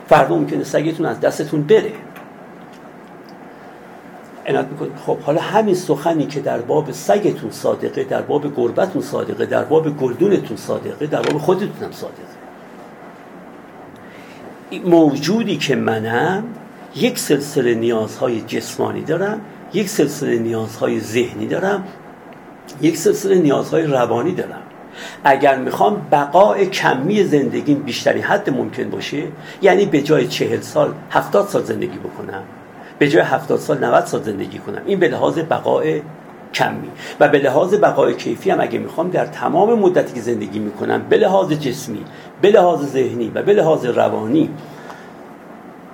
فردا 0.08 0.36
ممکنه 0.36 0.64
سگتون 0.64 1.06
از 1.06 1.20
دستتون 1.20 1.64
بره. 1.64 1.92
عنایت 4.52 4.68
می‌کنید 4.72 4.92
خب 5.06 5.20
حالا 5.20 5.42
همین 5.42 5.76
سخنی 5.76 6.26
که 6.26 6.40
در 6.40 6.62
باب 6.62 6.92
سگتون 6.92 7.52
صادقه 7.52 8.04
در 8.04 8.22
باب 8.22 8.56
گربتون 8.56 9.02
صادقه 9.02 9.46
در 9.46 9.64
باب 9.64 9.98
گلدونتون 9.98 10.58
صادقه 10.58 11.08
در 11.08 11.22
باب 11.22 11.38
خودتون 11.38 11.70
هم 11.82 11.92
صادقه. 11.92 12.32
موجودی 14.86 15.58
که 15.58 15.76
منم 15.76 16.44
یک 16.96 17.20
سلسله 17.20 17.76
نیازهای 17.76 18.42
جسمانی 18.42 19.02
دارم 19.02 19.42
یک 19.74 19.90
سلسله 19.90 20.40
نیازهای 20.40 21.00
ذهنی 21.00 21.48
دارم 21.48 21.84
یک 22.82 22.98
سلسله 22.98 23.36
نیازهای 23.36 23.84
روانی 23.84 24.32
دارم. 24.32 24.62
اگر 25.24 25.58
می‌خوام 25.58 26.08
بقای 26.12 26.66
کمی 26.66 27.24
زندگیم 27.24 27.80
بیشتری 27.80 28.22
حد 28.22 28.50
ممکن 28.50 28.90
باشه 28.90 29.24
یعنی 29.62 29.86
به 29.86 30.02
جای 30.02 30.28
چهل 30.28 30.62
سال 30.62 30.94
هفتاد 31.12 31.48
سال 31.48 31.64
زندگی 31.64 31.98
بکنم. 31.98 32.44
به 33.02 33.10
جای 33.10 33.22
70 33.24 33.60
سال 33.60 33.84
90 33.84 34.06
سال 34.06 34.22
زندگی 34.22 34.58
کنم. 34.60 34.82
این 34.86 35.00
به 35.00 35.08
لحاظ 35.08 35.40
بقای 35.40 36.02
کمی. 36.54 36.90
و 37.20 37.28
به 37.28 37.40
لحاظ 37.40 37.74
بقای 37.74 38.16
کیفی 38.16 38.50
هم 38.52 38.62
اگه 38.62 38.80
می‌خوام 38.80 39.10
در 39.10 39.26
تمام 39.26 39.80
مدتی 39.80 40.14
که 40.14 40.22
زندگی 40.22 40.60
می‌کنم 40.60 41.02
به 41.10 41.18
لحاظ 41.18 41.52
جسمی 41.52 42.06
به 42.42 42.52
لحاظ 42.52 42.86
ذهنی 42.86 43.32
و 43.36 43.44
به 43.44 43.54
لحاظ 43.54 43.86
روانی 43.86 44.50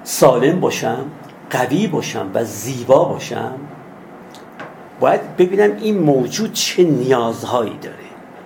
سالم 0.03 0.59
باشم 0.59 1.05
قوی 1.49 1.87
باشم 1.87 2.29
و 2.33 2.43
زیبا 2.43 3.05
باشم. 3.05 3.51
باید 4.99 5.37
ببینم 5.37 5.77
این 5.81 5.97
موجود 5.97 6.53
چه 6.53 6.83
نیازهایی 6.83 7.77
داره. 7.81 7.95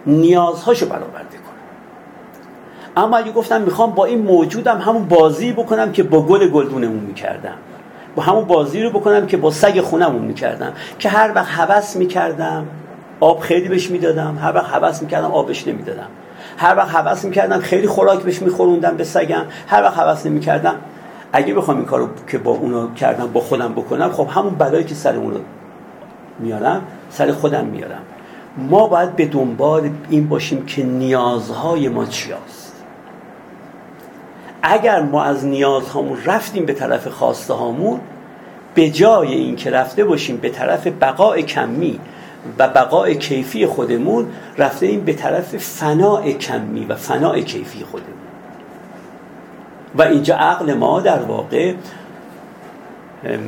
نیازهاشو 0.06 0.86
برآورده 0.86 1.38
کنم. 1.38 3.04
اما 3.04 3.18
اگه 3.18 3.32
گفتم 3.32 3.62
می‌خوام 3.62 3.92
با 3.92 4.06
این 4.06 4.22
موجودم 4.22 4.78
همون 4.78 5.06
بازی 5.06 5.54
بکنم 5.54 5.92
که 5.92 6.04
با 6.04 6.22
گل 6.22 6.48
گلدونمون 6.48 7.00
می‌کردم. 7.00 7.58
با 8.16 8.24
همون 8.24 8.46
بازی 8.46 8.84
رو 8.84 8.90
بکنم 8.90 9.28
که 9.28 9.38
با 9.38 9.52
سگ 9.52 9.82
خونمون 9.82 10.22
می‌کردم. 10.22 10.74
که 11.00 11.10
هر 11.10 11.32
وقت 11.36 11.48
حوس 11.48 11.96
می‌کردم 11.96 12.66
آب 13.20 13.40
خیلی 13.40 13.70
بهش 13.70 13.90
می‌دادم. 13.90 14.38
هر 14.42 14.56
وقت 14.56 14.74
حوس 14.74 15.02
می‌کردم 15.02 15.32
آبش 15.32 15.68
نمی‌دادم. 15.68 16.08
هر 16.58 16.78
وقت 16.78 16.96
حوس 16.96 17.26
می‌کردم 17.26 17.60
خیلی 17.60 17.88
خوراک 17.88 18.20
بهش 18.20 18.42
میخوروندم 18.42 18.98
به 18.98 19.04
سگم. 19.04 19.44
هر 19.68 19.84
وقت 19.84 20.00
حوس 20.00 20.26
نمی‌کردم 20.26 20.76
اگه 21.34 21.54
بخوام 21.54 21.78
این 21.78 21.86
کارو 21.86 22.08
که 22.28 22.38
با 22.38 22.52
اونو 22.52 22.94
کردم 22.94 23.28
با 23.28 23.40
خودم 23.40 23.74
بکنم 23.74 24.12
خب 24.12 24.28
همون 24.30 24.56
بلایی 24.56 24.84
که 24.84 24.96
سر 24.96 25.16
اونو 25.16 25.40
میارم 26.40 26.82
سر 27.10 27.32
خودم 27.32 27.66
میارم. 27.66 28.02
ما 28.58 28.88
باید 28.88 29.16
به 29.16 29.26
دنبال 29.26 29.90
این 30.10 30.28
باشیم 30.28 30.66
که 30.66 30.84
نیازهای 30.84 31.90
ما 31.90 32.06
چی 32.06 32.34
اگر 34.62 35.02
ما 35.02 35.24
از 35.24 35.46
نیازهامون 35.46 36.18
رفتیم 36.26 36.66
به 36.66 36.74
طرف 36.74 37.08
خواسته 37.08 37.54
هامون 37.54 38.00
به 38.76 38.90
جای 38.90 39.34
اینکه 39.34 39.72
رفته 39.72 40.04
باشیم 40.04 40.38
به 40.38 40.50
طرف 40.50 40.88
بقای 40.88 41.44
کمی 41.44 42.00
و 42.58 42.68
بقای 42.68 43.16
کیفی 43.16 43.66
خودمون 43.66 44.28
رفته 44.58 44.86
این 44.86 45.06
به 45.06 45.14
طرف 45.14 45.58
فناع 45.58 46.32
کمی 46.32 46.86
و 46.86 46.96
فناع 46.96 47.42
کیفی 47.42 47.84
خودمون. 47.84 48.14
و 49.96 50.02
اینجا 50.02 50.36
عقل 50.36 50.74
ما 50.74 51.00
در 51.00 51.20
واقع 51.20 51.74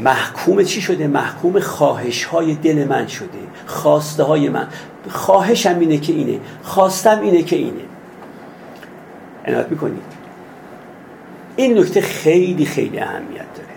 محکوم 0.03 0.63
چی 0.63 0.81
شده؟ 0.81 1.07
محکوم 1.07 1.59
خواهش 1.59 2.23
های 2.23 2.55
دل 2.55 2.87
من 2.87 3.07
شده 3.07 3.27
خواسته 3.65 4.23
های 4.23 4.49
من. 4.49 4.67
خواهشم 5.09 5.79
اینه 5.79 5.97
که 5.97 6.13
اینه 6.13 6.39
خواستم 6.63 7.21
اینه 7.21 7.43
که 7.43 7.55
اینه. 7.55 7.81
عنایت 9.45 9.69
می‌کنید. 9.69 10.12
این 11.55 11.77
نکته 11.77 12.01
خیلی 12.01 12.65
خیلی 12.65 12.99
اهمیت 12.99 13.45
داره. 13.55 13.73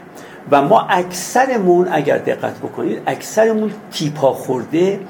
و 0.51 0.63
ما 0.63 0.81
اکثرمون 0.81 1.89
اگر 1.91 2.19
دقت 2.19 2.59
بکنید 2.59 3.03
اکثرمون 3.07 3.73
تیپا 3.93 4.33
خورده 4.33 5.01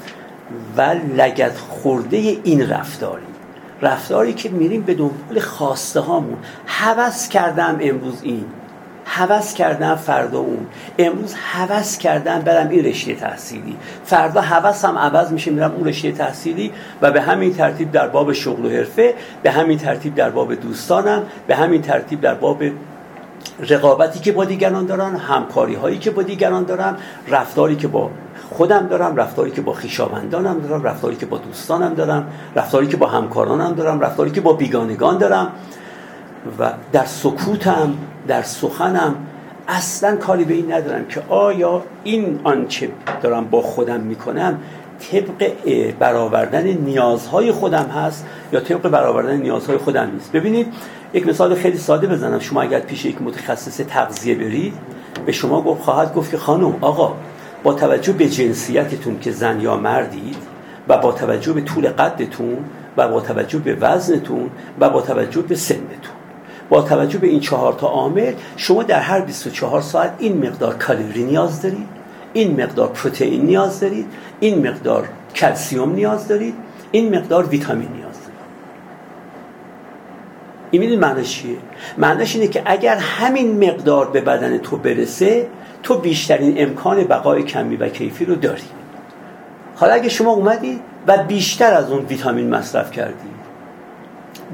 و 0.77 0.81
لگت 1.17 1.59
خورده 1.59 2.17
این 2.17 2.69
رفتاری 2.69 3.23
رفتاری 3.83 4.33
که 4.33 4.49
میریم 4.49 4.83
به 4.83 4.95
دنبال 4.95 5.41
خواسته 5.41 6.01
هامون. 6.01 6.37
حوض 6.67 7.29
کردم 7.29 7.79
امروز 7.81 8.23
این. 8.23 8.45
حوض 9.07 9.55
کردم 9.55 9.95
فردا 9.95 10.39
اون. 10.39 10.67
امروز 10.99 11.35
حوض 11.35 11.99
کردم 11.99 12.41
برم 12.41 12.69
این 12.69 12.85
رشته 12.85 13.15
تحصیلی. 13.15 13.77
فردا 14.05 14.41
هم 14.41 14.99
عوض 14.99 15.33
میشه 15.33 15.51
میرم 15.51 15.73
اون 15.77 15.89
رشته 15.89 16.13
تحصیلی 16.13 16.73
و 17.03 17.11
به 17.11 17.21
همین 17.21 17.55
ترتیب 17.55 17.93
در 17.93 18.09
باب 18.09 18.33
شغل 18.33 18.67
و 18.67 18.69
حرفه 18.69 19.15
به 19.43 19.51
همین 19.51 19.79
ترتیب 19.79 20.15
در 20.15 20.31
باب 20.31 20.55
دوستانم 20.55 21.23
به 21.47 21.57
همین 21.57 21.83
ترتیب 21.83 22.21
در 22.21 22.35
باب 22.35 22.63
رقابتی 23.61 24.19
که 24.19 24.33
با 24.33 24.45
دیگران 24.45 24.87
دارن 24.87 25.17
همکاری 25.17 25.75
هایی 25.75 25.99
که 25.99 26.11
با 26.11 26.23
دیگران 26.23 26.65
دارم 26.65 26.97
رفتاری 27.29 27.77
که 27.77 27.89
با 27.89 28.11
خودم 28.51 28.87
دارم 28.87 29.17
رفتاری 29.17 29.51
که 29.51 29.61
با 29.61 29.73
خیشاوندانم 29.73 30.61
دارم 30.61 30.83
رفتاری 30.83 31.17
که 31.17 31.27
با 31.27 31.39
دوستانم 31.39 31.95
دارم 31.95 32.27
رفتاری 32.57 32.87
که 32.87 32.97
با 32.97 33.07
همکارانم 33.07 33.75
دارم 33.75 34.01
رفتاری 34.01 34.31
که 34.31 34.41
با 34.41 34.53
بیگانگان 34.53 35.19
دارم 35.19 35.53
و 36.59 36.73
در 36.93 37.05
سکوتم 37.05 37.95
در 38.29 38.43
سخنم 38.43 39.15
اصلا 39.69 40.17
کاری 40.17 40.45
به 40.45 40.55
این 40.55 40.73
ندارم 40.73 41.07
که 41.07 41.23
آیا 41.29 41.83
این 42.05 42.41
آنچه 42.45 42.89
دارم 43.23 43.45
با 43.45 43.63
خودم 43.63 44.01
می‌کنم 44.01 44.59
طبق 44.99 45.53
برآوردن 45.99 46.67
نیازهای 46.67 47.53
خودم 47.53 47.85
هست 47.85 48.27
یا 48.53 48.61
طبق 48.61 48.89
برآوردن 48.89 49.37
نیازهای 49.37 49.79
خودم 49.79 50.11
نیست. 50.15 50.33
ببینید 50.33 50.67
یک 51.15 51.27
مثال 51.27 51.55
خیلی 51.55 51.79
ساده 51.79 52.07
بزنم. 52.07 52.39
شما 52.39 52.63
اگر 52.63 52.81
پیش 52.81 53.05
یک 53.05 53.23
متخصص 53.23 53.77
تغذیه 53.77 54.35
برید 54.35 54.75
به 55.27 55.33
شما 55.33 55.63
گفت 55.63 55.83
خواهد 55.83 56.15
گفت 56.15 56.31
که 56.31 56.39
خانم 56.39 56.77
آقا 56.81 57.15
با 57.63 57.75
توجه 57.75 58.13
به 58.13 58.29
جنسیتتون 58.29 59.19
که 59.19 59.33
زن 59.33 59.61
یا 59.61 59.77
مردید 59.77 60.37
و 60.89 60.99
با 60.99 61.13
توجه 61.13 61.53
به 61.53 61.61
طول 61.61 61.89
قدتون 61.89 62.59
و 62.97 63.09
با 63.09 63.21
توجه 63.21 63.59
به 63.59 63.75
وزنتون 63.75 64.51
و 64.81 64.91
با 64.91 65.03
توجه 65.03 65.43
به 65.43 65.55
سنتون. 65.55 66.16
با 66.69 66.83
توجه 66.83 67.19
به 67.19 67.27
این 67.27 67.41
چهار 67.41 67.73
تا 67.73 67.87
عامل 67.87 68.33
شما 68.57 68.83
در 68.83 69.01
هر 69.01 69.21
24 69.21 69.81
ساعت 69.81 70.15
این 70.19 70.47
مقدار 70.47 70.75
کالری 70.75 71.25
نیاز 71.25 71.63
دارید 71.63 71.89
این 72.33 72.63
مقدار 72.63 72.89
پروتئین 72.89 73.47
نیاز 73.47 73.81
دارید 73.81 74.07
این 74.41 74.69
مقدار 74.69 75.09
کلسیوم 75.35 75.95
نیاز 75.95 76.29
دارید 76.29 76.55
این 76.93 77.17
مقدار 77.19 77.47
ویتامین 77.47 77.89
نیاز 77.89 78.21
دارید. 78.21 78.37
این 80.71 80.83
می‌دونید 80.83 81.05
معنیش 81.05 81.43
چیه؟ 81.43 81.57
معنیش 81.99 82.35
اینه 82.35 82.49
که 82.49 82.63
اگر 82.67 82.97
همین 82.97 83.71
مقدار 83.71 84.11
به 84.11 84.21
بدن 84.21 84.59
تو 84.59 84.77
برسه 84.77 85.47
تو 85.83 85.99
بیشترین 85.99 86.55
امکان 86.63 87.05
بقای 87.05 87.43
کمی 87.43 87.77
و 87.77 87.89
کیفی 87.89 88.25
رو 88.25 88.35
داری. 88.35 88.63
حالا 89.77 89.93
اگه 89.95 90.09
شما 90.09 90.31
اومدی 90.31 90.81
و 91.07 91.17
بیشتر 91.29 91.75
از 91.75 91.91
اون 91.91 92.05
ویتامین 92.05 92.51
مصرف 92.51 92.91
کردی 92.91 93.29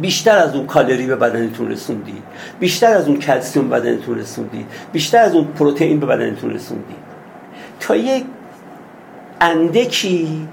بیشتر 0.01 0.38
از 0.38 0.55
اون 0.55 0.66
کالری 0.66 1.07
به 1.07 1.16
بدنتون 1.16 1.70
رسوندید. 1.70 2.22
بیشتر 2.61 2.95
از 2.95 3.09
اون 3.09 3.18
کلسیوم 3.18 3.68
به 3.68 3.80
بدنتون 3.80 4.18
رسوندید. 4.18 4.66
بیشتر 4.93 5.18
از 5.18 5.34
اون 5.34 5.45
پروتئین 5.45 6.01
به 6.01 6.07
بدنتون 6.07 6.51
رسوندید. 6.51 7.03
تا 7.80 7.97
یک 7.97 8.24
اندکی 9.40 10.49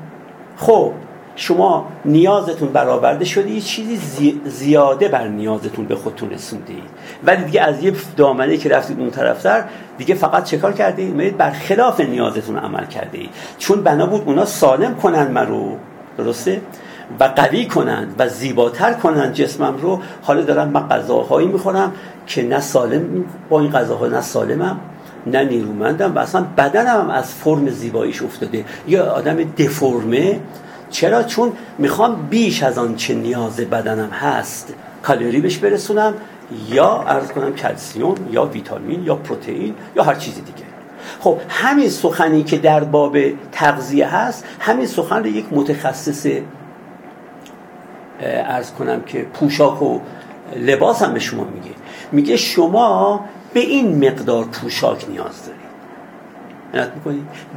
خب 0.57 0.91
شما 1.35 1.87
نیازتون 2.05 2.69
برآورده 2.69 3.25
شده 3.25 3.49
یه 3.49 3.61
چیزی 3.61 4.41
زیاده 4.45 5.07
بر 5.07 5.27
نیازتون 5.27 5.85
به 5.85 5.95
خودتون 5.95 6.29
رسوندید. 6.29 6.83
ولی 7.23 7.43
دیگه 7.43 7.61
از 7.61 7.83
یه 7.83 7.93
دامنه 8.17 8.57
که 8.57 8.69
رفتید 8.69 8.99
اون 8.99 9.11
طرفتر 9.11 9.63
دیگه 9.97 10.15
فقط 10.15 10.43
چکار 10.43 10.73
کردید 10.73 11.15
میرید 11.15 11.37
بر 11.37 11.51
خلاف 11.51 11.99
نیازتون 11.99 12.57
عمل 12.57 12.85
کرده 12.85 13.19
چون 13.57 13.83
بنا 13.83 14.05
بود 14.05 14.23
اونا 14.25 14.45
سالم 14.45 14.95
کنن 14.95 15.27
من 15.31 15.47
رو 15.47 15.77
درسته؟ 16.17 16.61
و 17.19 17.23
قوی 17.23 17.65
کنند 17.65 18.15
و 18.19 18.29
زیباتر 18.29 18.93
کنند 18.93 19.33
جسمم 19.33 19.77
رو 19.77 19.99
حالا 20.21 20.41
دارم 20.41 20.67
من 20.67 20.87
غذاهایی 20.87 21.47
می‌خورم 21.47 21.93
که 22.27 22.43
نه 22.43 22.59
سالم 22.59 23.25
با 23.49 23.59
این 23.59 23.71
غذاها 23.71 24.07
نه 24.07 24.21
سالمم 24.21 24.79
نه 25.27 25.43
نیرومندم 25.43 26.15
و 26.15 26.19
اصلا 26.19 26.45
بدنم 26.57 27.09
از 27.09 27.33
فرم 27.33 27.69
زیباییش 27.69 28.21
افتاده. 28.21 28.65
یا 28.87 29.05
آدم 29.05 29.35
دفرمه. 29.35 30.39
چرا؟ 30.89 31.23
چون 31.23 31.51
می‌خوام 31.77 32.27
بیش 32.29 32.63
از 32.63 32.77
آن 32.77 32.95
چه 32.95 33.13
نیاز 33.13 33.55
بدنم 33.55 34.09
هست 34.09 34.73
کالری 35.03 35.41
بهش 35.41 35.57
برسونم 35.57 36.13
یا 36.69 37.03
ارز 37.07 37.27
کنم 37.27 37.55
کلسیوم 37.55 38.15
یا 38.31 38.45
ویتامین 38.45 39.03
یا 39.03 39.15
پروتئین 39.15 39.75
یا 39.95 40.03
هر 40.03 40.15
چیز 40.15 40.35
دیگه. 40.35 40.69
خب 41.19 41.37
همین 41.49 41.89
سخنی 41.89 42.43
که 42.43 42.57
در 42.57 42.83
باب 42.83 43.17
تغذیه 43.51 44.15
هست 44.15 44.45
همین 44.59 44.85
سخن 44.85 45.23
رو 45.23 45.27
یک 45.27 45.45
متخصص 45.51 46.27
ارز 48.19 48.71
کنم 48.71 49.01
که 49.01 49.21
پوشاک 49.21 49.81
و 49.81 49.99
لباس 50.55 51.01
هم 51.01 51.13
به 51.13 51.19
شما 51.19 51.43
میگه. 51.43 51.75
میگه 52.11 52.37
شما 52.37 53.25
به 53.53 53.59
این 53.59 54.07
مقدار 54.07 54.45
پوشاک 54.45 55.09
نیاز 55.09 55.45
دارید. 55.45 55.59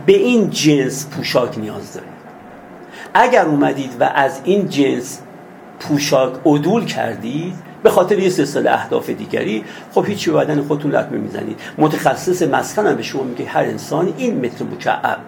به 0.07 0.13
این 0.13 0.51
جنس 0.51 1.07
پوشاک 1.07 1.59
نیاز 1.59 1.95
دارید. 1.95 2.13
اگر 3.15 3.45
اومدید 3.45 3.97
و 4.01 4.05
از 4.15 4.41
این 4.45 4.69
جنس 4.69 5.21
پوشاک 5.81 6.33
عدول 6.47 6.85
کردید 6.85 7.55
به 7.83 7.91
خاطر 7.91 8.19
یه 8.19 8.31
سلسله 8.31 8.71
اهداف 8.71 9.11
دیگری 9.11 9.65
خب 9.95 10.07
هیچی 10.07 10.31
به 10.31 10.37
بدن 10.37 10.63
خودتون 10.63 10.91
لطمه 10.91 11.19
می‌زنید. 11.19 11.61
متخصص 11.79 12.43
مسکن 12.43 12.87
هم 12.87 12.97
به 12.97 13.03
شما 13.03 13.23
میگه 13.23 13.45
هر 13.45 13.63
انسانی 13.63 14.15
این 14.17 14.47
متر 14.47 14.65
مکعب 14.65 15.19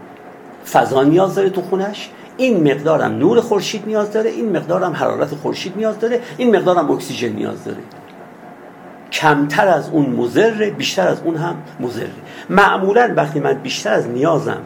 فضا 0.73 1.03
نیاز 1.03 1.35
داره 1.35 1.51
تو 1.51 1.63
خونش. 1.63 2.11
این 2.37 2.73
مقدارم 2.73 3.13
نور 3.13 3.41
خورشید 3.41 3.83
نیاز 3.87 4.13
داره 4.13 4.31
این 4.31 4.57
مقدارم 4.57 4.93
حرارت 4.93 5.35
خورشید 5.35 5.73
نیاز 5.77 5.99
داره 5.99 6.21
این 6.37 6.57
مقدارم 6.57 6.91
اکسیژن 6.91 7.29
نیاز 7.29 7.65
داره. 7.65 7.79
کمتر 9.13 9.69
از 9.69 9.91
اون 9.91 10.07
مزره 10.07 10.71
بیشتر 10.71 11.09
از 11.09 11.21
اون 11.25 11.37
هم 11.37 11.57
مزره 11.81 12.11
معمولا 12.51 13.13
وقتی 13.17 13.41
من 13.41 13.53
بیشتر 13.53 13.93
از 13.93 14.09
نیازم 14.09 14.61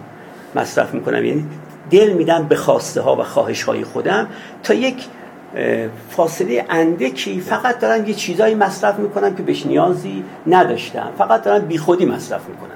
مصرف 0.54 0.94
می‌کنم 0.94 1.24
یعنی 1.24 1.46
دل 1.90 2.12
میدم 2.12 2.44
به 2.48 2.56
خواسته 2.56 3.00
ها 3.00 3.16
و 3.16 3.22
خواهش 3.22 3.62
های 3.62 3.84
خودم 3.84 4.28
تا 4.62 4.74
یک 4.74 5.04
فاصله 6.10 6.64
اندکی 6.70 7.40
فقط 7.40 7.78
دارم 7.78 8.06
یه 8.06 8.14
چیزایی 8.14 8.54
مصرف 8.54 8.98
می‌کنم 8.98 9.34
که 9.34 9.42
بهش 9.42 9.66
نیازی 9.66 10.24
نداشتم. 10.46 11.10
فقط 11.18 11.42
دارم 11.42 11.66
بیخودی 11.66 12.06
مصرف 12.06 12.48
می‌کنم. 12.48 12.70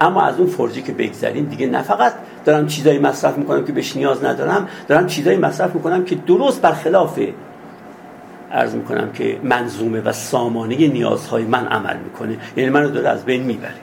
اما 0.00 0.22
از 0.22 0.38
اون 0.38 0.46
فرجی 0.46 0.82
که 0.82 0.92
بگذریم 0.92 1.44
دیگه 1.44 1.66
نه 1.66 1.82
فقط 1.82 2.12
دارم 2.44 2.66
چیزایی 2.66 2.98
مصرف 2.98 3.38
می‌کنم 3.38 3.64
که 3.64 3.72
بهش 3.72 3.96
نیاز 3.96 4.24
ندارم 4.24 4.68
دارم 4.88 5.06
چیزایی 5.06 5.36
مصرف 5.36 5.74
می‌کنم 5.74 6.04
که 6.04 6.14
درست 6.14 6.60
برخلاف 6.60 7.20
ارز 8.52 8.74
می‌کنم 8.74 9.12
که 9.12 9.38
منظومه 9.42 10.00
و 10.00 10.12
سامانه 10.12 10.88
نیازهای 10.88 11.44
من 11.44 11.66
عمل 11.66 11.96
می‌کنه. 11.96 12.36
یعنی 12.56 12.70
منو 12.70 12.90
داره 12.90 13.08
از 13.08 13.24
بین 13.24 13.42
می‌بره. 13.42 13.74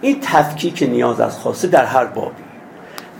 این 0.00 0.20
تفکیک 0.22 0.82
نیاز 0.82 1.20
از 1.20 1.38
خواسته 1.38 1.68
در 1.68 1.84
هر 1.84 2.04
بابی. 2.04 2.42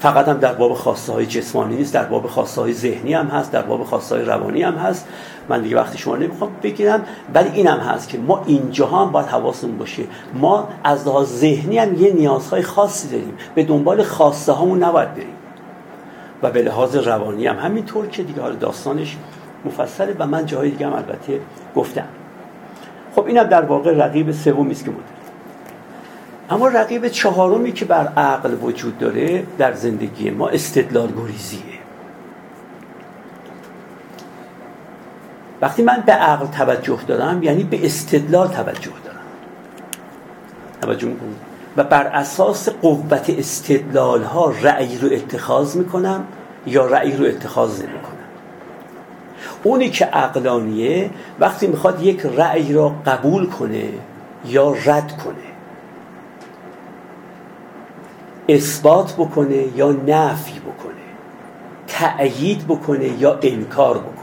فقط 0.01 0.29
هم 0.29 0.39
در 0.39 0.53
باب 0.53 0.75
خواسته 0.75 1.13
های 1.13 1.27
جسمانی 1.27 1.77
نیست 1.77 1.95
در 1.95 2.05
باب 2.05 2.27
خواسته 2.27 2.61
های 2.61 2.73
ذهنی 2.73 3.15
هم 3.15 3.27
هست 3.27 3.53
در 3.53 3.63
باب 3.63 3.85
خواسته 3.85 4.15
های 4.15 4.25
روانی 4.25 4.63
هم 4.63 4.75
هست. 4.75 5.09
من 5.49 5.63
دیگه 5.63 5.77
وقتی 5.77 5.99
شما 5.99 6.17
نمی‌خوام 6.17 6.51
بگیرم 6.63 7.05
ولی 7.35 7.51
این 7.51 7.67
هم 7.67 7.79
هست 7.79 8.09
که 8.09 8.19
ما 8.19 8.43
اینجا 8.47 8.87
هم 8.87 9.13
باید 9.13 9.27
حواسمون 9.27 9.79
باشه. 9.79 10.03
ما 10.35 10.69
از 10.85 11.07
لحاظ 11.07 11.29
ذهنی 11.29 11.79
هم 11.79 11.95
یه 11.95 12.13
نیازهای 12.13 12.63
خاصی 12.63 13.09
داریم. 13.09 13.35
به 13.55 13.65
دنبال 13.65 14.03
خواسته 14.03 14.53
هامون 14.53 14.83
نباید 14.83 15.15
بریم. 15.15 15.37
و 16.43 16.51
به 16.51 16.63
لحاظ 16.63 16.97
روانی 16.97 17.47
هم 17.47 17.59
همینطور 17.59 18.07
که 18.07 18.23
دیگه 18.23 18.43
حالا 18.43 18.55
داستانش 18.55 19.17
مفصله 19.65 20.17
و 20.19 20.27
من 20.27 20.47
جاهای 20.47 20.71
دیگه 20.71 20.87
هم 20.87 20.93
البته 20.93 21.41
گفتم. 21.77 22.09
خب 23.15 23.27
اینم 23.27 23.45
در 23.45 23.63
واقع 23.63 24.07
رقیب 24.07 24.33
سومی 24.33 24.73
است 24.73 24.85
که 24.85 24.91
ما 24.91 24.97
اما 26.51 26.69
رقیب 26.69 27.09
چهارمی 27.09 27.73
که 27.73 27.85
بر 27.85 28.07
عقل 28.17 28.55
وجود 28.63 28.99
داره 28.99 29.45
در 29.59 29.73
زندگی 29.73 30.31
ما 30.31 30.49
استدلال 30.49 31.13
گریزیه 31.13 31.76
وقتی 35.61 35.83
من 35.83 36.03
به 36.07 36.13
عقل 36.13 36.47
توجه 36.47 36.99
دارم 37.07 37.43
یعنی 37.43 37.63
به 37.63 37.87
استدلال 37.87 38.49
توجه 38.49 38.91
دارم. 39.05 39.21
توجه 40.83 41.09
می‌کنم 41.09 41.35
و 41.77 41.85
بر 41.85 42.07
اساس 42.07 42.69
قوت 42.69 43.31
استدلال 43.31 44.23
ها 44.23 44.53
رأی 44.63 44.99
رو 44.99 45.09
اتخاذ 45.13 45.77
می‌کنم 45.77 46.25
یا 46.67 46.87
رأی 46.87 47.17
رو 47.17 47.25
اتخاذ 47.27 47.83
نمی‌کنم. 47.83 48.17
اونی 49.63 49.91
که 49.91 50.05
عقلانیه 50.05 51.11
وقتی 51.39 51.67
می‌خواد 51.67 52.03
یک 52.03 52.27
رأی 52.27 52.73
را 52.73 52.95
قبول 53.07 53.47
کنه 53.47 53.89
یا 54.45 54.73
رد 54.85 55.23
کنه 55.25 55.37
اثبات 58.49 59.15
بکنه 59.15 59.65
یا 59.77 59.91
نفی 59.91 60.61
بکنه 60.61 60.93
تأیید 61.87 62.65
بکنه 62.69 63.23
یا 63.23 63.39
انکار 63.43 63.99
بکنه. 63.99 64.16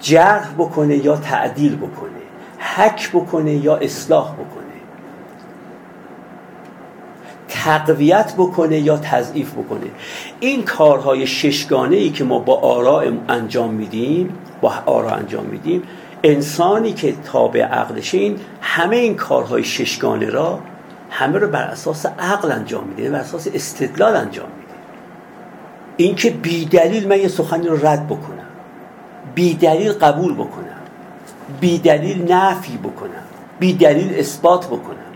جرح 0.00 0.54
بکنه 0.58 0.96
یا 0.96 1.16
تعدیل 1.16 1.76
بکنه 1.76 2.18
حک 2.58 3.10
بکنه 3.12 3.54
یا 3.54 3.76
اصلاح 3.76 4.32
بکنه. 4.32 4.64
تقویت 7.48 8.34
بکنه 8.38 8.78
یا 8.78 8.96
تضعیف 8.96 9.52
بکنه. 9.52 9.86
این 10.40 10.64
کارهای 10.64 11.26
ششگانه 11.26 11.96
ای 11.96 12.10
که 12.10 12.24
ما 12.24 12.38
با 12.38 12.60
آراء 12.60 13.12
انجام 13.28 13.74
میدیم 13.74 14.34
با 14.60 14.74
آراء 14.86 15.14
انجام 15.14 15.44
میدیم 15.44 15.82
انسانی 16.24 16.92
که 16.92 17.14
تابع 17.24 17.62
عقلشه 17.62 18.18
این 18.18 18.36
همه 18.60 18.96
این 18.96 19.14
کارهای 19.14 19.64
ششگانه 19.64 20.30
را 20.30 20.60
همه 21.10 21.38
رو 21.38 21.48
بر 21.48 21.62
اساس 21.62 22.06
عقل 22.06 22.52
انجام 22.52 22.84
میده 22.84 23.10
بر 23.10 23.18
اساس 23.18 23.48
استدلال 23.54 24.16
انجام 24.16 24.48
میده. 24.48 24.74
اینکه 25.96 26.30
بی 26.30 26.64
دلیل 26.64 27.08
من 27.08 27.20
یه 27.20 27.28
سخنی 27.28 27.66
رو 27.66 27.86
رد 27.86 28.06
بکنم. 28.06 28.37
بی 29.38 29.54
دلیل 29.54 29.92
قبول 29.92 30.34
بکنم. 30.34 30.82
بی 31.60 31.78
دلیل 31.78 32.32
نفی 32.32 32.76
بکنم. 32.76 33.24
بی 33.58 33.72
دلیل 33.72 34.18
اثبات 34.18 34.66
بکنم. 34.66 35.12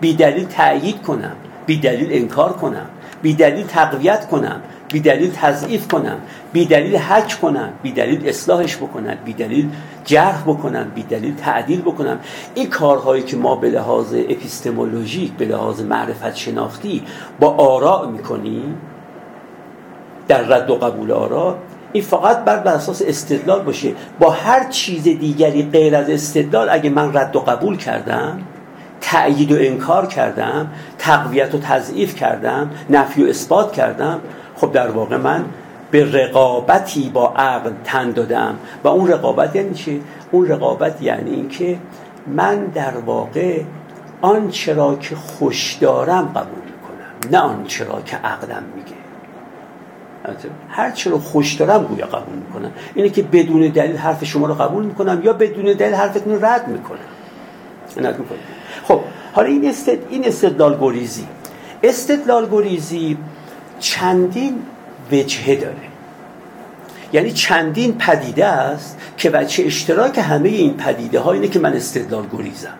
بی 0.00 0.14
دلیل 0.14 0.46
تأیید 0.46 1.02
کنم. 1.02 1.32
بی 1.66 1.76
دلیل 1.76 2.08
انکار 2.10 2.52
کنم. 2.52 2.86
بی 3.22 3.34
دلیل 3.34 3.66
تقویت 3.66 4.28
کنم. 4.28 4.60
بی 4.92 5.00
دلیل 5.00 5.32
تضعیف 5.34 5.88
کنم. 5.88 6.16
بی 6.52 6.64
دلیل 6.64 6.96
حک 6.96 7.40
کنم. 7.40 7.72
بی 7.82 7.92
دلیل 7.92 8.28
اصلاحش 8.28 8.76
بکنم. 8.76 9.16
بی 9.24 9.32
دلیل 9.32 9.68
جرح 10.04 10.42
بکنم. 10.42 10.92
بی 10.94 11.02
دلیل 11.02 11.34
تعدیل 11.34 11.80
بکنم. 11.80 12.18
این 12.54 12.70
کارهایی 12.70 13.22
که 13.22 13.36
ما 13.36 13.56
به 13.56 13.70
لحاظ 13.70 14.14
اپیستمولوژیک 14.14 15.32
به 15.32 15.44
لحاظ 15.44 15.82
معرفت 15.82 16.34
شناختی 16.34 17.02
با 17.40 17.48
آراء 17.54 18.06
می‌کنیم 18.06 18.78
در 20.28 20.42
رد 20.42 20.70
و 20.70 20.74
قبول 20.74 21.12
آراء 21.12 21.54
این 21.92 22.02
فقط 22.02 22.44
بر 22.44 22.56
اساس 22.56 23.02
استدلال 23.06 23.62
باشه. 23.62 23.92
با 24.20 24.30
هر 24.30 24.68
چیز 24.68 25.02
دیگری 25.02 25.62
غیر 25.62 25.96
از 25.96 26.10
استدلال 26.10 26.68
اگه 26.70 26.90
من 26.90 27.16
رد 27.16 27.36
و 27.36 27.40
قبول 27.40 27.76
کردم 27.76 28.38
تأیید 29.00 29.52
و 29.52 29.56
انکار 29.58 30.06
کردم 30.06 30.70
تقویت 30.98 31.54
و 31.54 31.58
تضعیف 31.58 32.14
کردم 32.14 32.70
نفی 32.90 33.24
و 33.24 33.28
اثبات 33.28 33.72
کردم 33.72 34.20
خب 34.56 34.72
در 34.72 34.90
واقع 34.90 35.16
من 35.16 35.44
به 35.90 36.12
رقابتی 36.12 37.10
با 37.14 37.32
عقل 37.36 37.70
تن 37.84 38.10
دادم. 38.10 38.56
و 38.84 38.88
اون 38.88 39.08
رقابت 39.08 39.56
یعنی 39.56 39.74
چی؟ 39.74 40.02
اون 40.30 40.48
رقابت 40.48 41.02
یعنی 41.02 41.30
اینکه 41.30 41.78
من 42.26 42.64
در 42.64 42.96
واقع 42.96 43.60
آنچه 44.22 44.74
را 44.74 44.96
که 44.96 45.16
خوش 45.16 45.74
دارم 45.80 46.24
قبول 46.34 46.62
می‌کنم 46.64 47.30
نه 47.30 47.38
آنچه 47.38 47.84
را 47.84 48.02
که 48.06 48.16
عقلم 48.16 48.62
میگه. 48.76 48.85
هر 50.68 50.90
چی 50.90 51.10
رو 51.10 51.18
خوش 51.18 51.54
دارم 51.54 51.84
گویا 51.84 52.06
قبول 52.06 52.34
می‌کنم. 52.34 52.70
اینه 52.94 53.08
که 53.08 53.22
بدون 53.22 53.68
دلیل 53.68 53.96
حرف 53.96 54.24
شما 54.24 54.46
رو 54.46 54.54
قبول 54.54 54.84
می‌کنم 54.84 55.20
یا 55.24 55.32
بدون 55.32 55.64
دلیل 55.64 55.94
حرفتون 55.94 56.32
رو 56.32 56.44
رد 56.44 56.68
می‌کنم. 56.68 56.98
رد 57.96 58.18
می‌کنم 58.18 58.38
خب 58.84 59.00
حالا 59.32 59.48
این 59.48 59.68
استد... 59.68 59.98
این 60.10 60.26
استدلال 60.26 60.78
گریزی. 60.80 61.26
استدلال 61.82 62.48
گریزی 62.50 63.18
چندین 63.80 64.62
وجهه 65.12 65.54
داره. 65.54 65.76
یعنی 67.12 67.32
چندین 67.32 67.98
پدیده 67.98 68.46
است 68.46 68.98
که 69.16 69.30
بچه 69.30 69.62
اشتراک 69.62 70.18
همه 70.18 70.48
این 70.48 70.76
پدیده 70.76 71.20
ها 71.20 71.32
اینه 71.32 71.48
که 71.48 71.58
من 71.58 71.72
استدلال 71.72 72.26
گریزم. 72.32 72.74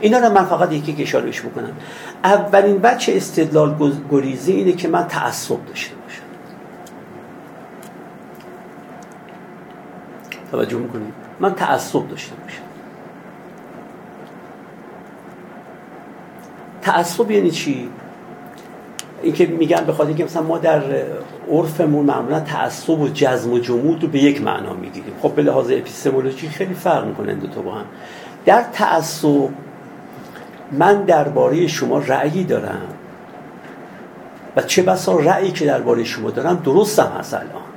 اینا 0.00 0.18
رو 0.18 0.32
من 0.32 0.44
فقط 0.44 0.72
یکی 0.72 1.02
اشارهش 1.02 1.40
بکنم. 1.40 1.72
اولین 2.24 2.78
بچه 2.78 3.16
استدلال 3.16 3.92
گریزی 4.10 4.52
اینه 4.52 4.72
که 4.72 4.88
من 4.88 5.06
تعصب 5.08 5.66
داشته 5.66 5.94
باشم 5.94 6.22
توجه 10.52 10.76
می‌کنید 10.76 11.14
من 11.40 11.54
تعصب 11.54 12.08
داشته 12.08 12.34
باشم. 12.34 12.62
تعصب 16.82 17.30
یعنی 17.30 17.50
چی؟ 17.50 17.88
این 19.22 19.32
که 19.32 19.46
میگن 19.46 19.84
به 19.84 19.92
خاطر 19.92 20.08
اینکه 20.08 20.24
مثلا 20.24 20.42
ما 20.42 20.58
در 20.58 20.82
عرفمون 21.50 22.06
معمولا 22.06 22.40
تعصب 22.40 23.00
و 23.00 23.08
جزم 23.14 23.52
و 23.52 23.58
جمود 23.58 24.02
رو 24.02 24.08
به 24.08 24.18
یک 24.18 24.42
معنا 24.42 24.72
می‌گیریم. 24.72 25.12
خب 25.22 25.32
به 25.32 25.42
لحاظ 25.42 25.70
اپیستمولوژی 25.70 26.48
خیلی 26.48 26.74
فرق 26.74 27.06
می‌کنه 27.06 27.34
دو 27.34 27.46
تا 27.46 27.62
با 27.62 27.74
هم. 27.74 27.84
در 28.44 28.64
تعصب 28.72 29.48
من 30.72 31.02
درباره 31.02 31.66
شما 31.66 31.98
رأیی 31.98 32.44
دارم. 32.44 32.82
و 34.56 34.62
چه 34.62 34.82
بسا 34.82 35.16
رأیی 35.16 35.50
که 35.50 35.66
درباره 35.66 36.04
شما 36.04 36.30
دارم 36.30 36.62
درستم 36.64 37.12
هست 37.18 37.34
الان. 37.34 37.67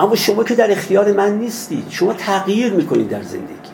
اما 0.00 0.14
شما 0.14 0.44
که 0.44 0.54
در 0.54 0.72
اختیار 0.72 1.12
من 1.12 1.38
نیستید 1.38 1.86
شما 1.90 2.12
تغییر 2.12 2.72
می‌کنید 2.72 3.08
در 3.08 3.22
زندگی. 3.22 3.70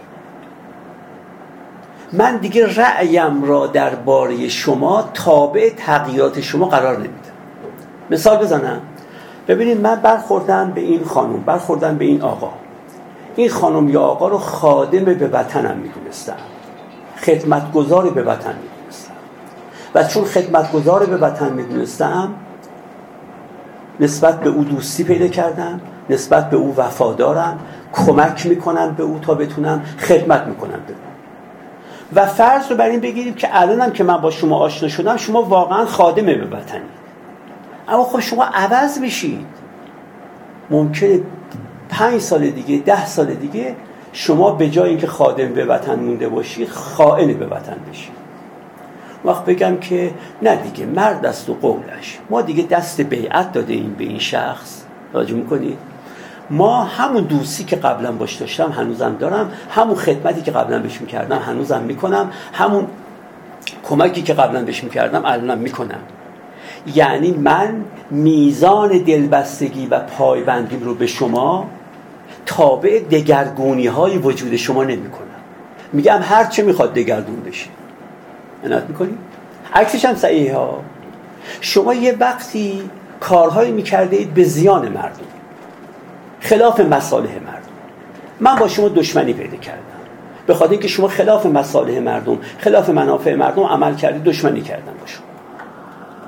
من 2.12 2.36
دیگه 2.36 2.76
رأیم 2.76 3.44
را 3.44 3.66
درباره 3.66 4.48
شما 4.48 5.10
تابع 5.14 5.70
تغییرات 5.76 6.40
شما 6.40 6.66
قرار 6.66 6.96
نمیدم. 6.96 7.12
مثال 8.10 8.38
بزنم. 8.38 8.80
ببینید 9.48 9.80
من 9.80 9.94
برخوردم 9.94 10.70
به 10.70 10.80
این 10.80 11.04
خانم 11.04 11.40
برخوردم 11.40 11.96
به 11.96 12.04
این 12.04 12.22
آقا. 12.22 12.52
این 13.36 13.50
خانم 13.50 13.88
یا 13.88 14.02
آقا 14.02 14.28
رو 14.28 14.38
خادم 14.38 15.04
به 15.04 15.28
وطنم 15.28 15.76
می‌دونستم. 15.76 16.36
خدمتگزار 17.20 18.10
به 18.10 18.22
وطن 18.22 18.54
می‌دونستم. 18.62 19.12
و 19.94 20.04
چون 20.04 20.24
خدمتگزار 20.24 21.06
به 21.06 21.16
وطن 21.16 21.52
می‌دونستم 21.52 22.34
نسبت 24.00 24.40
به 24.40 24.50
او 24.50 24.64
دوستی 24.64 25.04
پیدا 25.04 25.28
کردم. 25.28 25.80
نسبت 26.10 26.50
به 26.50 26.56
او 26.56 26.74
وفادارم 26.76 27.58
کمک 27.92 28.46
می‌کنم 28.46 28.94
به 28.94 29.02
او 29.02 29.18
تا 29.18 29.34
بتونم 29.34 29.82
خدمت 29.98 30.46
می‌کنم 30.46 30.80
به 30.86 30.92
او. 30.92 30.98
و 32.14 32.26
فرض 32.26 32.70
رو 32.70 32.76
بر 32.76 32.88
این 32.88 33.00
بگیریم 33.00 33.34
که 33.34 33.48
الانم 33.60 33.90
که 33.90 34.04
من 34.04 34.16
با 34.16 34.30
شما 34.30 34.58
آشنا 34.58 34.88
شدم 34.88 35.16
شما 35.16 35.42
واقعا 35.42 35.86
خادمه 35.86 36.34
به 36.34 36.56
وطنی. 36.56 36.80
اما 37.88 38.04
خب 38.04 38.20
شما 38.20 38.44
عوض 38.44 38.98
میشید 38.98 39.46
ممکنه 40.70 41.20
پنج 41.88 42.20
سال 42.20 42.50
دیگه 42.50 42.78
ده 42.78 43.06
سال 43.06 43.26
دیگه 43.26 43.76
شما 44.12 44.50
به 44.50 44.70
جای 44.70 44.88
اینکه 44.88 45.06
خادم 45.06 45.48
به 45.48 45.64
وطن 45.64 45.94
مونده 45.94 46.28
باشی 46.28 46.66
خائن 46.66 47.32
به 47.32 47.46
وطن 47.46 47.76
بشی 47.90 48.10
وقت 49.24 49.44
بگم 49.44 49.76
که 49.76 50.10
نه 50.42 50.56
دیگه 50.56 50.86
مرد 50.86 51.26
است 51.26 51.50
و 51.50 51.54
قولش. 51.54 52.18
ما 52.30 52.42
دیگه 52.42 52.62
دست 52.62 53.00
بیعت 53.00 53.52
داده 53.52 53.72
این 53.72 53.94
به 53.94 54.04
این 54.04 54.18
شخص. 54.18 54.82
توجه 55.12 55.34
می‌کنید؟ 55.34 55.78
ما 56.50 56.84
همون 56.84 57.22
دوستی 57.22 57.64
که 57.64 57.76
قبلا 57.76 58.12
باش 58.12 58.34
داشتم 58.34 58.72
هنوزم 58.72 59.16
دارم 59.18 59.52
همون 59.70 59.94
خدمتی 59.94 60.42
که 60.42 60.50
قبلا 60.50 60.78
بهش 60.78 61.00
می‌کردم 61.00 61.38
هنوزم 61.38 61.82
می‌کنم 61.82 62.30
همون 62.52 62.86
کمکی 63.84 64.22
که 64.22 64.34
قبلا 64.34 64.64
بهش 64.64 64.84
می‌کردم 64.84 65.24
الانم 65.24 65.58
می‌کنم. 65.58 66.00
یعنی 66.94 67.30
من 67.30 67.84
میزان 68.10 68.88
دلبستگی 68.88 69.86
و 69.86 69.98
پایبندیم 69.98 70.82
رو 70.82 70.94
به 70.94 71.06
شما 71.06 71.68
تابع 72.46 73.00
دگرگونی 73.00 73.86
های 73.86 74.18
وجود 74.18 74.56
شما 74.56 74.84
نمی 74.84 75.10
کنم 75.10 75.26
میگم 75.92 76.20
هر 76.22 76.44
چه 76.44 76.62
می‌خواد 76.62 76.94
دگرگون 76.94 77.40
بشه. 77.40 77.66
عنایت 78.64 78.84
می‌کنی؟ 78.88 79.18
عکسش 79.74 80.04
هم 80.04 80.14
صحیح 80.14 80.54
ها. 80.54 80.80
شما 81.60 81.94
یه 81.94 82.16
وقتی 82.20 82.90
کارهایی 83.20 83.72
می‌کرده 83.72 84.16
اید 84.16 84.34
به 84.34 84.44
زیان 84.44 84.88
مردم. 84.88 85.35
خلاف 86.40 86.80
مصالح 86.80 87.34
مردم. 87.34 87.66
من 88.40 88.56
با 88.56 88.68
شما 88.68 88.88
دشمنی 88.88 89.32
پیدا 89.32 89.56
کردم. 89.56 89.82
به 90.46 90.54
خاطر 90.54 90.70
اینکه 90.70 90.88
شما 90.88 91.08
خلاف 91.08 91.46
مصالح 91.46 91.98
مردم 91.98 92.38
خلاف 92.58 92.88
منافع 92.88 93.34
مردم 93.34 93.62
عمل 93.62 93.94
کردید 93.94 94.24
دشمنی 94.24 94.60
کردم 94.60 94.92
با 95.00 95.06
شما. 95.06 95.26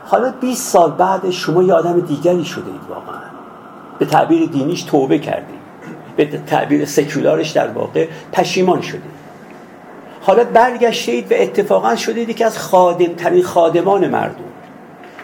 حالا 0.06 0.32
20 0.40 0.72
سال 0.72 0.90
بعد 0.90 1.30
شما 1.30 1.62
یه 1.62 1.74
آدم 1.74 2.00
دیگری 2.00 2.44
شده 2.44 2.70
اید 2.70 2.80
واقعا. 2.88 3.28
به 3.98 4.06
تعبیر 4.06 4.48
دینیش 4.48 4.82
توبه 4.82 5.18
کردید 5.18 5.58
به 6.16 6.26
تعبیر 6.46 6.84
سکولارش 6.84 7.50
در 7.50 7.68
واقع 7.68 8.06
پشیمان 8.32 8.80
شده 8.80 9.02
حالا 10.20 10.44
برگشتید 10.44 11.32
و 11.32 11.34
اتفاقا 11.38 11.96
شدید 11.96 12.36
که 12.36 12.46
از 12.46 12.58
خادم 12.58 13.14
ترین 13.14 13.42
خادمان 13.42 14.08
مردم 14.08 14.44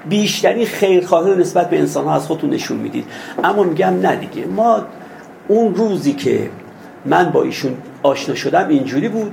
بیشترین 0.08 0.66
خیرخواهی 0.66 1.36
نسبت 1.36 1.70
به 1.70 1.78
انسان 1.78 2.04
ها 2.04 2.14
از 2.14 2.26
خودتون 2.26 2.50
نشون 2.50 2.76
می‌دید. 2.76 3.04
اما 3.44 3.62
میگم 3.62 4.00
نه 4.02 4.16
دیگه. 4.16 4.46
ما 4.46 4.82
اون 5.48 5.74
روزی 5.74 6.12
که 6.12 6.50
من 7.04 7.30
با 7.30 7.42
ایشون 7.42 7.76
آشنا 8.02 8.34
شدم 8.34 8.68
اینجوری 8.68 9.08
بود. 9.08 9.32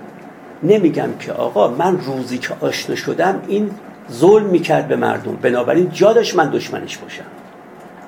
نمیگم 0.64 1.10
که 1.20 1.32
آقا 1.32 1.68
من 1.68 2.00
روزی 2.00 2.38
که 2.38 2.50
آشنا 2.62 2.96
شدم 2.96 3.42
این 3.48 3.72
ظلم 4.12 4.46
می‌کرد 4.46 4.88
به 4.88 4.96
مردم. 4.96 5.36
بنابراین 5.42 5.90
جا 5.94 6.14
داشت 6.14 6.36
من 6.36 6.50
دشمنش 6.50 6.98
باشم. 6.98 7.24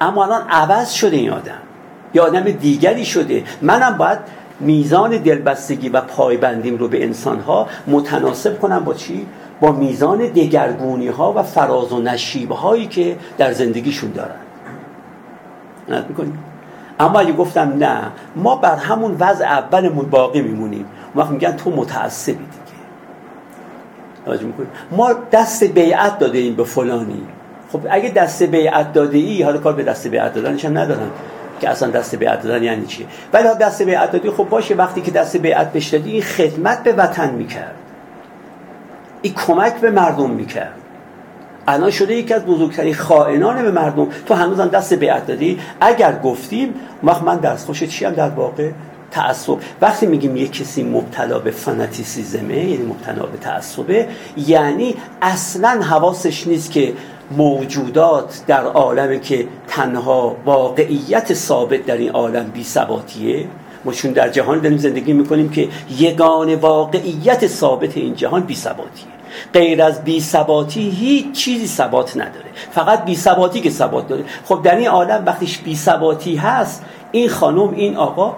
اما 0.02 0.26
الان 0.26 0.42
عوض 0.50 0.92
شده 0.92 1.16
این 1.16 1.30
آدم. 1.30 1.62
یا 2.14 2.26
آدم 2.26 2.42
دیگری 2.42 3.06
شده. 3.06 3.44
منم 3.62 3.98
باید 3.98 4.20
میزان 4.60 5.18
دلبستگی 5.18 5.90
و 5.90 6.02
پایبندیم 6.02 6.78
رو 6.78 6.88
به 6.88 7.04
انسان 7.04 7.40
ها 7.40 7.68
متناسب 7.88 8.60
کنم 8.60 8.80
با 8.80 8.94
چی؟ 8.94 9.26
با 9.62 9.72
میزان 9.72 10.18
دگرگونی 10.18 11.08
ها 11.08 11.34
و 11.34 11.44
فراز 11.44 11.92
و 11.92 12.02
نشیب 12.02 12.52
هایی 12.52 12.88
که 12.88 13.18
در 13.38 13.54
زندگیشون 13.54 14.12
دارن. 14.12 14.36
اما 17.00 17.20
اگه 17.20 17.34
گفتم 17.34 17.74
نه 17.80 18.02
ما 18.36 18.56
بر 18.56 18.76
همون 18.76 19.18
وضع 19.20 19.46
اولمون 19.46 20.10
باقی 20.10 20.42
میمونیم. 20.42 20.86
وقت 21.16 21.30
میگن 21.30 21.52
تو 21.52 21.70
متعصبی 21.70 22.34
دیگه. 22.34 22.74
ما 24.92 25.14
دست 25.32 25.64
بیعت 25.64 26.20
داده 26.20 26.38
ایم 26.38 26.56
به 26.56 26.64
فلانی. 26.64 27.24
خب 27.72 27.80
اگه 27.90 28.10
دست 28.10 28.44
بیعت 28.44 28.94
داده 28.94 29.18
ای 29.18 29.44
حالا 29.44 29.58
کار 29.58 29.74
به 29.74 29.84
دست 29.84 30.08
بیعت 30.08 30.34
دادنش 30.34 30.66
هم 30.66 30.78
ندارم 30.78 31.12
که 31.62 31.70
اصلا 31.70 31.90
دست 31.90 32.16
بیعت 32.16 32.44
دادن 32.44 32.64
یعنی 32.64 32.86
چیه؟ 32.86 33.06
ولی 33.34 33.48
دست 33.62 33.82
بیعت 33.82 34.12
دادی 34.12 34.30
خب 34.30 34.50
باشه 34.50 34.76
وقتی 34.76 35.02
که 35.02 35.12
دست 35.12 35.38
بیعت 35.38 35.72
بهش 35.72 35.88
دادی 35.88 36.12
این 36.12 36.22
خدمت 36.22 36.84
به 36.84 36.94
وطن 36.94 37.34
می‌کرد. 37.34 37.76
این 39.24 39.34
کمک 39.34 39.74
به 39.74 39.92
مردم 39.92 40.30
می‌کرد. 40.30 40.74
الان 41.68 41.92
شده 41.92 42.16
یکی 42.16 42.34
از 42.34 42.46
بزرگترین 42.46 42.94
خائنان 42.94 43.62
به 43.62 43.72
مردم. 43.72 44.08
تو 44.26 44.34
هنوزم 44.34 44.68
دست 44.68 44.94
بیعت 44.94 45.28
دادی؟ 45.28 45.60
اگر 45.82 46.20
گفتیم 46.20 46.74
وقت 47.04 47.24
من 47.24 47.38
دستخوش 47.38 47.84
چی 47.84 48.06
هم 48.06 48.14
در 48.14 48.30
واقع؟ 48.30 48.70
تعصب. 49.12 49.58
وقتی 49.82 50.06
میگیم 50.06 50.38
یک 50.38 50.52
کسی 50.52 50.84
مبتلا 50.84 51.40
به 51.40 51.52
فناتیسیزمه 51.52 52.58
یعنی 52.58 52.86
مبتلا 52.86 53.26
به 53.26 53.38
تعصبه 53.38 54.08
یعنی 54.38 54.96
اصلا 55.22 55.70
حواسش 55.70 56.48
نیست 56.48 56.72
که 56.72 56.94
موجودات 57.38 58.42
در 58.48 58.64
عالم 58.64 59.20
که 59.20 59.48
تنها 59.68 60.36
واقعیت 60.46 61.34
ثابت 61.34 61.86
در 61.86 61.98
این 61.98 62.12
عالم 62.12 62.44
بی 62.44 62.64
ثباتیه. 62.64 63.48
ما 63.86 63.92
چون 63.92 64.12
در 64.12 64.30
جهان 64.30 64.60
داریم 64.60 64.78
زندگی 64.78 65.14
می‌کنیم 65.14 65.50
که 65.50 65.68
یگان 66.00 66.56
واقعیت 66.56 67.48
ثابت 67.48 67.98
این 67.98 68.16
جهان 68.16 68.42
بی 68.42 68.56
ثباتیه. 68.56 69.13
غیر 69.54 69.84
از 69.84 70.04
بی 70.04 70.22
ثباتی 70.22 70.90
هیچ 70.90 71.32
چیزی 71.32 71.68
ثبات 71.68 72.18
نداره. 72.18 72.46
فقط 72.72 73.06
بی 73.06 73.16
ثباتی 73.16 73.62
که 73.62 73.70
ثبات 73.70 74.08
داره. 74.08 74.24
خب 74.46 74.62
در 74.64 74.76
این 74.76 74.88
عالم 74.88 75.24
وقتیش 75.26 75.58
بی 75.58 75.76
ثباتی 75.76 76.36
هست 76.36 76.84
این 77.12 77.30
خانم 77.30 77.74
این 77.74 77.98
آقا 77.98 78.36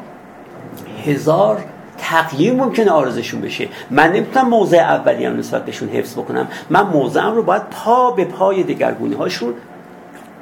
هزار 1.06 1.64
تقییم 1.98 2.56
ممکنه 2.56 2.92
آرزشون 2.92 3.42
بشه. 3.42 3.68
من 3.92 4.12
نمی‌تونم 4.12 4.50
موضع 4.50 4.78
اولی 4.78 5.26
هم 5.26 5.38
نسبت 5.38 5.66
بهشون 5.66 5.90
حفظ 5.90 6.14
بکنم. 6.14 6.48
من 6.70 6.82
موضعم 6.82 7.36
رو 7.36 7.44
باید 7.44 7.62
پا 7.62 8.12
به 8.12 8.26
پای 8.26 8.64
دگرگونی 8.64 9.16
هاشون 9.16 9.54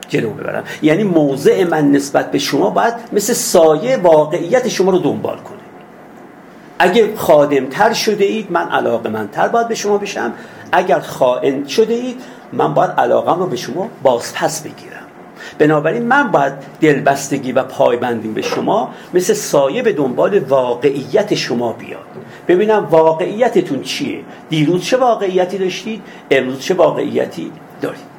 جلو 0.10 0.30
ببرم. 0.30 0.64
یعنی 0.82 1.04
موضع 1.04 1.64
من 1.64 1.92
نسبت 1.92 2.32
به 2.32 2.40
شما 2.40 2.70
باید 2.70 2.94
مثل 3.14 3.34
سایه 3.34 3.98
واقعیت 3.98 4.68
شما 4.68 4.92
رو 4.92 5.00
دنبال 5.00 5.38
کنه 5.38 5.53
اگه 6.84 7.16
خادمتر 7.16 7.94
شده 7.94 8.26
اید 8.26 8.52
من 8.52 8.70
علاقه 8.70 9.10
منتر 9.10 9.48
باید 9.48 9.68
به 9.68 9.76
شما 9.76 9.98
بشم. 9.98 10.34
اگر 10.72 11.00
خائن 11.00 11.68
شده 11.68 11.94
اید 11.94 12.22
من 12.54 12.74
باید 12.74 12.92
علاقم 12.92 13.40
رو 13.40 13.46
به 13.46 13.56
شما 13.56 13.90
بازپس 14.04 14.62
بگیرم. 14.62 15.04
بنابراین 15.58 16.04
من 16.06 16.32
باید 16.32 16.54
دلبستگی 16.82 17.52
و 17.52 17.64
پایبندی 17.64 18.28
به 18.28 18.42
شما 18.42 18.90
مثل 19.14 19.34
سایه 19.34 19.82
به 19.82 19.94
دنبال 19.94 20.40
واقعیت 20.40 21.36
شما 21.36 21.74
بیاد. 21.74 22.00
ببینم 22.48 22.88
واقعیتتون 22.92 23.82
چیه؟ 23.82 24.20
دیروز 24.50 24.84
چه 24.84 24.98
واقعیتی 24.98 25.58
داشتید؟ 25.58 26.02
امروز 26.32 26.60
چه 26.60 26.74
واقعیتی 26.74 27.52
دارید؟ 27.82 28.14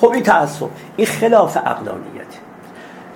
خب 0.00 0.10
این 0.10 0.22
تعصب 0.22 0.66
این 0.96 1.06
خلاف 1.06 1.56
عقلانیت. 1.56 2.32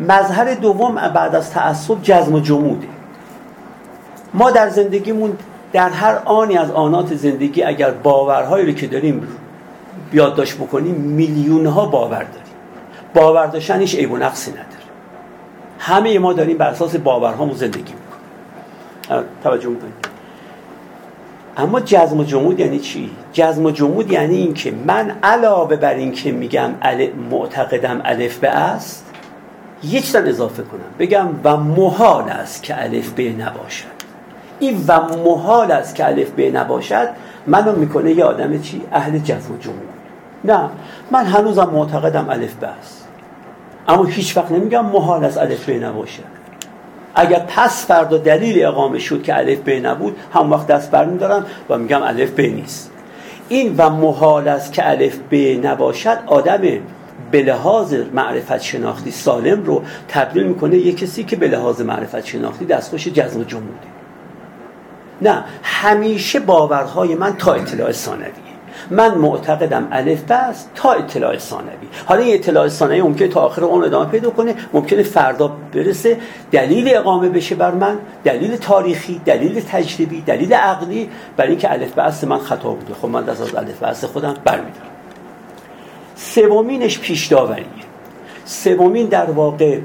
مظهر 0.00 0.54
دوم 0.54 0.94
بعد 0.94 1.34
از 1.34 1.50
تعصب 1.50 2.02
جزم 2.02 2.34
و 2.34 2.40
جموده. 2.40 2.95
ما 4.34 4.50
در 4.50 4.68
زندگیمون 4.68 5.32
در 5.72 5.88
هر 5.88 6.18
آنی 6.24 6.58
از 6.58 6.70
آنات 6.70 7.14
زندگی 7.14 7.62
اگر 7.62 7.90
باورهایی 7.90 8.66
رو 8.66 8.72
که 8.72 8.86
داریم 8.86 9.28
یادداشت 10.12 10.56
بکنیم 10.56 10.94
میلیون 10.94 11.66
ها 11.66 11.86
باور 11.86 12.18
داریم. 12.18 12.54
باور 13.14 13.46
داشتن 13.46 13.80
هیچ 13.80 13.94
عیب 13.94 14.12
و 14.12 14.16
نقصی 14.16 14.50
نداره. 14.50 14.66
همه 15.78 16.18
ما 16.18 16.32
داریم 16.32 16.58
بر 16.58 16.68
اساس 16.68 16.96
باورهامون 16.96 17.54
زندگی 17.54 17.92
می‌کنیم. 17.92 19.24
توجه 19.42 19.68
می‌کنید؟ 19.68 20.06
اما 21.56 21.80
جزم 21.80 22.20
و 22.20 22.24
جمود 22.24 22.60
یعنی 22.60 22.78
چی؟ 22.78 23.10
جزم 23.32 23.64
و 23.64 23.70
جمود 23.70 24.12
یعنی 24.12 24.36
اینکه 24.36 24.72
من 24.86 25.16
علاوه 25.22 25.76
بر 25.76 25.94
اینکه 25.94 26.32
میگم 26.32 26.70
معتقدم 27.30 28.00
الف 28.04 28.38
به 28.38 28.48
است 28.48 29.12
یه 29.82 30.00
چیز 30.00 30.16
اضافه 30.16 30.62
کنم. 30.62 30.80
بگم 30.98 31.28
و 31.44 31.56
محال 31.56 32.28
است 32.28 32.62
که 32.62 32.82
الف 32.82 33.10
به 33.10 33.32
نباشد. 33.32 33.95
این 34.60 34.84
و 34.88 35.00
محال 35.00 35.72
است 35.72 35.94
که 35.94 36.06
الف 36.06 36.30
به 36.30 36.50
نباشد 36.50 37.08
منو 37.46 37.72
می‌کنه 37.72 38.12
یه 38.12 38.24
آدم 38.24 38.60
چی؟ 38.60 38.82
اهل 38.92 39.18
جزم 39.18 39.54
و 39.54 39.58
جمود 39.58 39.88
نه 40.44 40.68
من 41.10 41.24
هنوزم 41.24 41.70
معتقدم 41.72 42.28
الف 42.28 42.54
به 42.54 42.66
است. 42.66 43.08
اما 43.88 44.04
هیچ 44.04 44.36
وقت 44.36 44.52
نمیگم 44.52 44.86
محال 44.86 45.24
از 45.24 45.38
الف 45.38 45.68
ب 45.68 45.84
نباشه 45.84 46.22
اگر 47.14 47.38
پس 47.38 47.86
فردا 47.86 48.18
دلیل 48.18 48.64
اقامه 48.64 48.98
شد 48.98 49.22
که 49.22 49.38
الف 49.38 49.58
ب 49.58 49.70
نبود 49.70 50.16
هم 50.34 50.52
وقت 50.52 50.66
دست 50.66 50.90
بر 50.90 51.04
میدارم 51.04 51.46
و 51.68 51.78
میگم 51.78 52.02
الف 52.02 52.30
ب 52.30 52.40
نیست. 52.40 52.90
این 53.48 53.74
و 53.78 53.90
محال 53.90 54.48
است 54.48 54.72
که 54.72 54.90
الف 54.90 55.18
ب 55.30 55.34
نباشد 55.66 56.18
آدم 56.26 56.60
به 57.30 57.42
لحاظ 57.42 57.94
معرفت 58.14 58.60
شناختی 58.60 59.10
سالم 59.10 59.64
رو 59.64 59.82
تبدیل 60.08 60.42
می‌کنه 60.42 60.76
یه 60.76 60.92
کسی 60.92 61.24
که 61.24 61.36
به 61.36 61.48
لحاظ 61.48 61.80
معرفت 61.80 62.24
شناختی 62.24 62.64
دستخوش 62.64 63.08
جزم 63.08 63.40
و 63.40 63.44
نه 65.22 65.44
همیشه 65.62 66.40
باورهای 66.40 67.14
من 67.14 67.36
تا 67.36 67.52
اطلاع 67.52 67.92
ثانوی 67.92 68.30
من 68.90 69.18
معتقدم 69.18 69.88
الف 69.92 70.22
بس 70.22 70.66
تا 70.74 70.92
اطلاع 70.92 71.38
ثانوی 71.38 71.88
حالا 72.06 72.22
این 72.22 72.34
اطلاع 72.34 72.68
ثانوی 72.68 73.02
ممکنه 73.02 73.28
تا 73.28 73.40
آخر 73.40 73.64
اون 73.64 73.84
ادامه 73.84 74.10
پیدا 74.10 74.30
کنه 74.30 74.54
ممکنه 74.72 75.02
فردا 75.02 75.56
برسه 75.72 76.18
دلیل 76.52 76.96
اقامه 76.96 77.28
بشه 77.28 77.54
بر 77.54 77.70
من 77.70 77.98
دلیل 78.24 78.56
تاریخی 78.56 79.20
دلیل 79.24 79.60
تجربی 79.60 80.20
دلیل 80.20 80.52
عقلی. 80.54 81.08
برای 81.36 81.50
اینکه 81.50 81.72
الف 81.72 81.94
بس 81.94 82.24
من 82.24 82.38
خطا 82.38 82.68
بوده. 82.68 82.94
خب 82.94 83.08
من 83.08 83.24
دست 83.24 83.40
از 83.40 83.54
الف 83.54 83.82
بس 83.82 84.04
خودم 84.04 84.34
برمیدارم. 84.44 84.90
سومینش 86.16 86.98
پیش 86.98 87.26
داوریه 87.26 87.66
سومین 88.44 89.06
در 89.06 89.30
واقع 89.30 89.78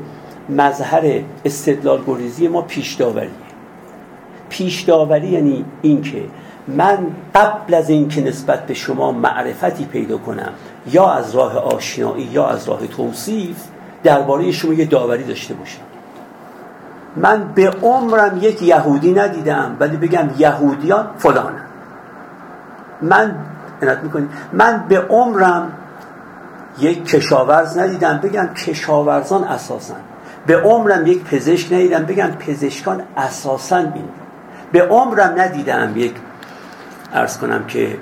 مظهر 0.49 1.21
استدلال 1.45 2.03
گریزی 2.07 2.47
ما 2.47 2.61
پیش 2.61 2.93
داوریه 2.93 3.50
پیش 4.51 4.81
داوری 4.81 5.27
یعنی 5.27 5.65
اینکه 5.81 6.23
من 6.67 6.97
قبل 7.35 7.73
از 7.73 7.89
اینکه 7.89 8.21
نسبت 8.21 8.65
به 8.65 8.73
شما 8.73 9.11
معرفتی 9.11 9.85
پیدا 9.85 10.17
کنم 10.17 10.51
یا 10.91 11.11
از 11.11 11.35
راه 11.35 11.57
آشنایی 11.57 12.23
یا 12.23 12.47
از 12.47 12.69
راه 12.69 12.87
توصیف 12.87 13.55
درباره 14.03 14.51
شما 14.51 14.73
یه 14.73 14.85
داوری 14.85 15.23
داشته 15.23 15.53
باشم. 15.53 15.81
من 17.15 17.51
به 17.55 17.69
عمرم 17.69 18.39
یک 18.41 18.61
یهودی 18.61 19.11
ندیدم 19.11 19.77
ولی 19.79 19.97
بگم 19.97 20.29
یهودیان 20.37 21.07
فلان 21.17 21.53
من 23.01 23.35
من 24.53 24.85
به 24.89 24.99
عمرم 24.99 25.71
یک 26.79 27.05
کشاورز 27.05 27.77
ندیدم 27.77 28.19
بگم 28.23 28.49
کشاورزان 28.53 29.43
اساسا. 29.43 29.95
به 30.45 30.57
عمرم 30.57 31.07
یک 31.07 31.23
پزشک 31.23 31.73
ندیدم 31.73 32.05
بگم 32.05 32.27
پزشکان 32.27 33.01
اساسا 33.17 33.77
این 33.77 34.03
به 34.71 34.81
عمرم 34.87 35.41
ندیدم 35.41 35.93
یک 35.95 36.13
ارز 37.13 37.37
کنم 37.37 37.65
که 37.65 37.97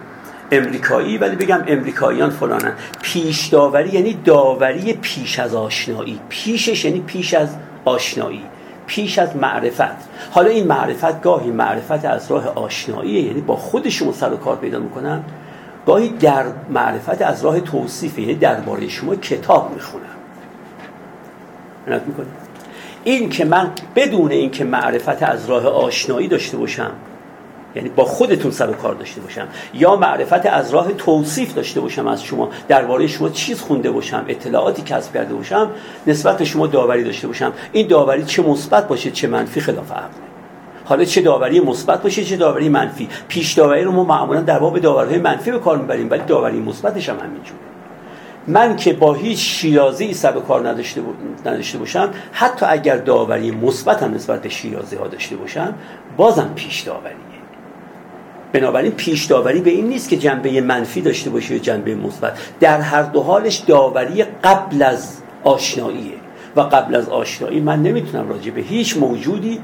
امریکایی 0.51 1.17
ولی 1.17 1.36
بگم 1.36 1.63
امریکاییان 1.67 2.30
فلانن. 2.30 2.74
پیش 3.01 3.47
داوری 3.47 3.89
یعنی 3.89 4.13
داوری 4.13 4.93
پیش 4.93 5.39
از 5.39 5.55
آشنایی. 5.55 6.20
پیشش 6.30 6.86
یعنی 6.86 6.99
پیش 6.99 7.34
از 7.34 7.49
آشنایی. 7.86 8.43
پیش 8.88 9.20
از 9.20 9.36
معرفت. 9.36 10.09
حالا 10.32 10.49
این 10.49 10.67
معرفت 10.67 11.22
گاهی 11.22 11.51
معرفت 11.51 12.05
از 12.05 12.32
راه 12.32 12.47
آشنایی 12.47 13.11
یعنی 13.11 13.41
با 13.41 13.55
خود 13.55 13.89
شما 13.89 14.11
سر 14.11 14.34
و 14.34 14.38
کار 14.38 14.55
پیدا 14.55 14.80
می‌کنم. 14.80 15.24
گاهی 15.86 16.09
در 16.09 16.45
معرفت 16.70 17.22
از 17.22 17.45
راه 17.45 17.59
توصیف 17.59 18.20
یعنی 18.20 18.36
درباره 18.36 18.88
شما 18.88 19.15
کتاب 19.15 19.72
می‌خونم. 19.74 20.05
این 23.04 23.30
که 23.30 23.45
من 23.45 23.72
بدون 23.95 24.32
اینکه 24.32 24.64
معرفت 24.64 25.24
از 25.24 25.50
راه 25.50 25.68
آشنایی 25.68 26.28
داشته 26.28 26.58
باشم 26.58 26.91
یعنی 27.76 27.89
با 27.89 28.06
خودتون 28.06 28.52
سر 28.52 28.70
و 28.70 28.74
کار 28.74 28.95
داشته 28.95 29.22
باشم 29.22 29.47
یا 29.74 29.95
معرفت 29.95 30.45
از 30.45 30.72
راه 30.72 30.93
توصیف 30.93 31.54
داشته 31.54 31.82
باشم 31.82 32.08
از 32.08 32.24
شما 32.24 32.50
درباره 32.68 33.08
شما 33.08 33.30
چیز 33.30 33.62
خونده 33.62 33.91
باشم 33.91 34.26
اطلاعاتی 34.28 34.82
کسب 34.82 35.14
کرده 35.14 35.34
باشم 35.34 35.70
نسبت 36.08 36.38
به 36.38 36.45
شما 36.45 36.68
داوری 36.68 37.04
داشته 37.04 37.28
باشم 37.28 37.54
این 37.72 37.88
داوری 37.88 38.24
چه 38.24 38.43
مثبت 38.43 38.88
باشه 38.88 39.12
چه 39.12 39.28
منفی 39.28 39.62
خلاف 39.62 39.91
عقله 39.91 40.30
حالا 40.86 41.06
چه 41.06 41.22
داوری 41.22 41.60
مثبت 41.60 42.02
باشه 42.02 42.24
چه 42.24 42.38
داوری 42.38 42.70
منفی. 42.70 43.10
پیش 43.28 43.54
داوری 43.54 43.84
رو 43.84 43.91
ما 43.91 44.04
معمولا 44.04 44.41
در 44.41 44.60
باب 44.60 44.80
داوری‌های 44.80 45.20
منفی 45.20 45.52
به 45.52 45.60
کار 45.60 45.78
می‌بریم 45.78 46.10
ولی 46.10 46.22
داوری 46.28 46.60
مثبتش 46.60 47.10
هم 47.10 47.20
همینجوره. 47.20 47.60
من 48.48 48.76
که 48.76 48.94
با 48.94 49.14
هیچ 49.14 49.40
شیرازی 49.40 50.14
سر 50.14 50.38
و 50.38 50.40
کار 50.40 50.70
نداشته, 50.70 51.02
نداشته 51.46 51.78
باشم 51.78 52.10
حتی 52.32 52.66
اگر 52.66 52.98
داوری 52.98 53.52
مثبت 53.52 54.04
هم 54.04 54.14
نسبت 54.14 54.42
به 54.42 54.50
شیرازی 54.50 54.96
ها 54.96 55.08
داشته 55.08 55.36
باشم 55.36 55.76
بازم 56.18 56.52
پیش 56.56 56.82
داوریه. 56.82 57.16
بنابراین 58.54 58.92
پیش 58.92 59.26
داوری 59.26 59.62
به 59.62 59.70
این 59.70 59.88
نیست 59.88 60.10
که 60.10 60.18
جنبه 60.18 60.62
منفی 60.62 61.02
داشته 61.02 61.30
باشه 61.30 61.54
یا 61.54 61.60
جنبه 61.60 61.96
مثبت. 61.96 62.40
در 62.60 62.82
هر 62.82 63.04
دو 63.04 63.22
حالش 63.22 63.58
داوری 63.58 64.24
قبل 64.24 64.82
از 64.84 65.18
آشناییه. 65.44 66.14
و 66.56 66.62
قبل 66.62 66.96
از 66.96 67.10
آشنایی 67.10 67.60
من 67.60 67.84
نمی‌تونم 67.84 68.30
راجع 68.30 68.52
به 68.52 68.62
هیچ 68.62 68.98
موجودی 68.98 69.60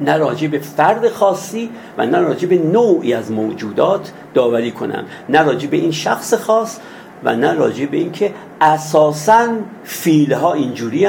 نه 0.00 0.16
راجع 0.16 0.48
به 0.48 0.58
فرد 0.58 1.08
خاصی 1.08 1.70
و 1.98 2.06
نه 2.06 2.18
راجع 2.18 2.48
به 2.48 2.58
نوعی 2.58 3.14
از 3.14 3.30
موجودات 3.30 4.12
داوری 4.34 4.70
کنم. 4.70 5.04
نه 5.28 5.42
راجع 5.42 5.68
به 5.68 5.76
این 5.76 5.90
شخص 5.90 6.34
خاص 6.34 6.78
و 7.24 7.36
نه 7.36 7.52
راجع 7.52 7.86
به 7.86 7.96
اینکه 7.96 8.34
اساسا 8.60 9.48
فیل 9.84 10.32
ها 10.32 10.52
اینجوری 10.52 11.08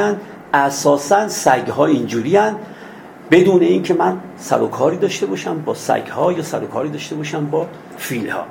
اساسا 0.53 1.28
سگ 1.28 1.68
ها 1.68 1.86
اینجوری 1.86 2.38
بدون 3.32 3.61
اینکه 3.61 3.93
من 3.93 4.18
سر 4.38 4.61
و 4.61 4.68
کاری 4.68 4.97
داشته 4.97 5.26
باشم 5.26 5.61
با 5.61 5.74
سگ 5.74 6.07
ها 6.07 6.32
یا 6.32 6.41
سر 6.41 6.64
و 6.64 6.68
کاری 6.68 6.89
داشته 6.89 7.16
باشم 7.16 7.45
با 7.45 7.68
فیل 7.97 8.30
ها 8.30 8.45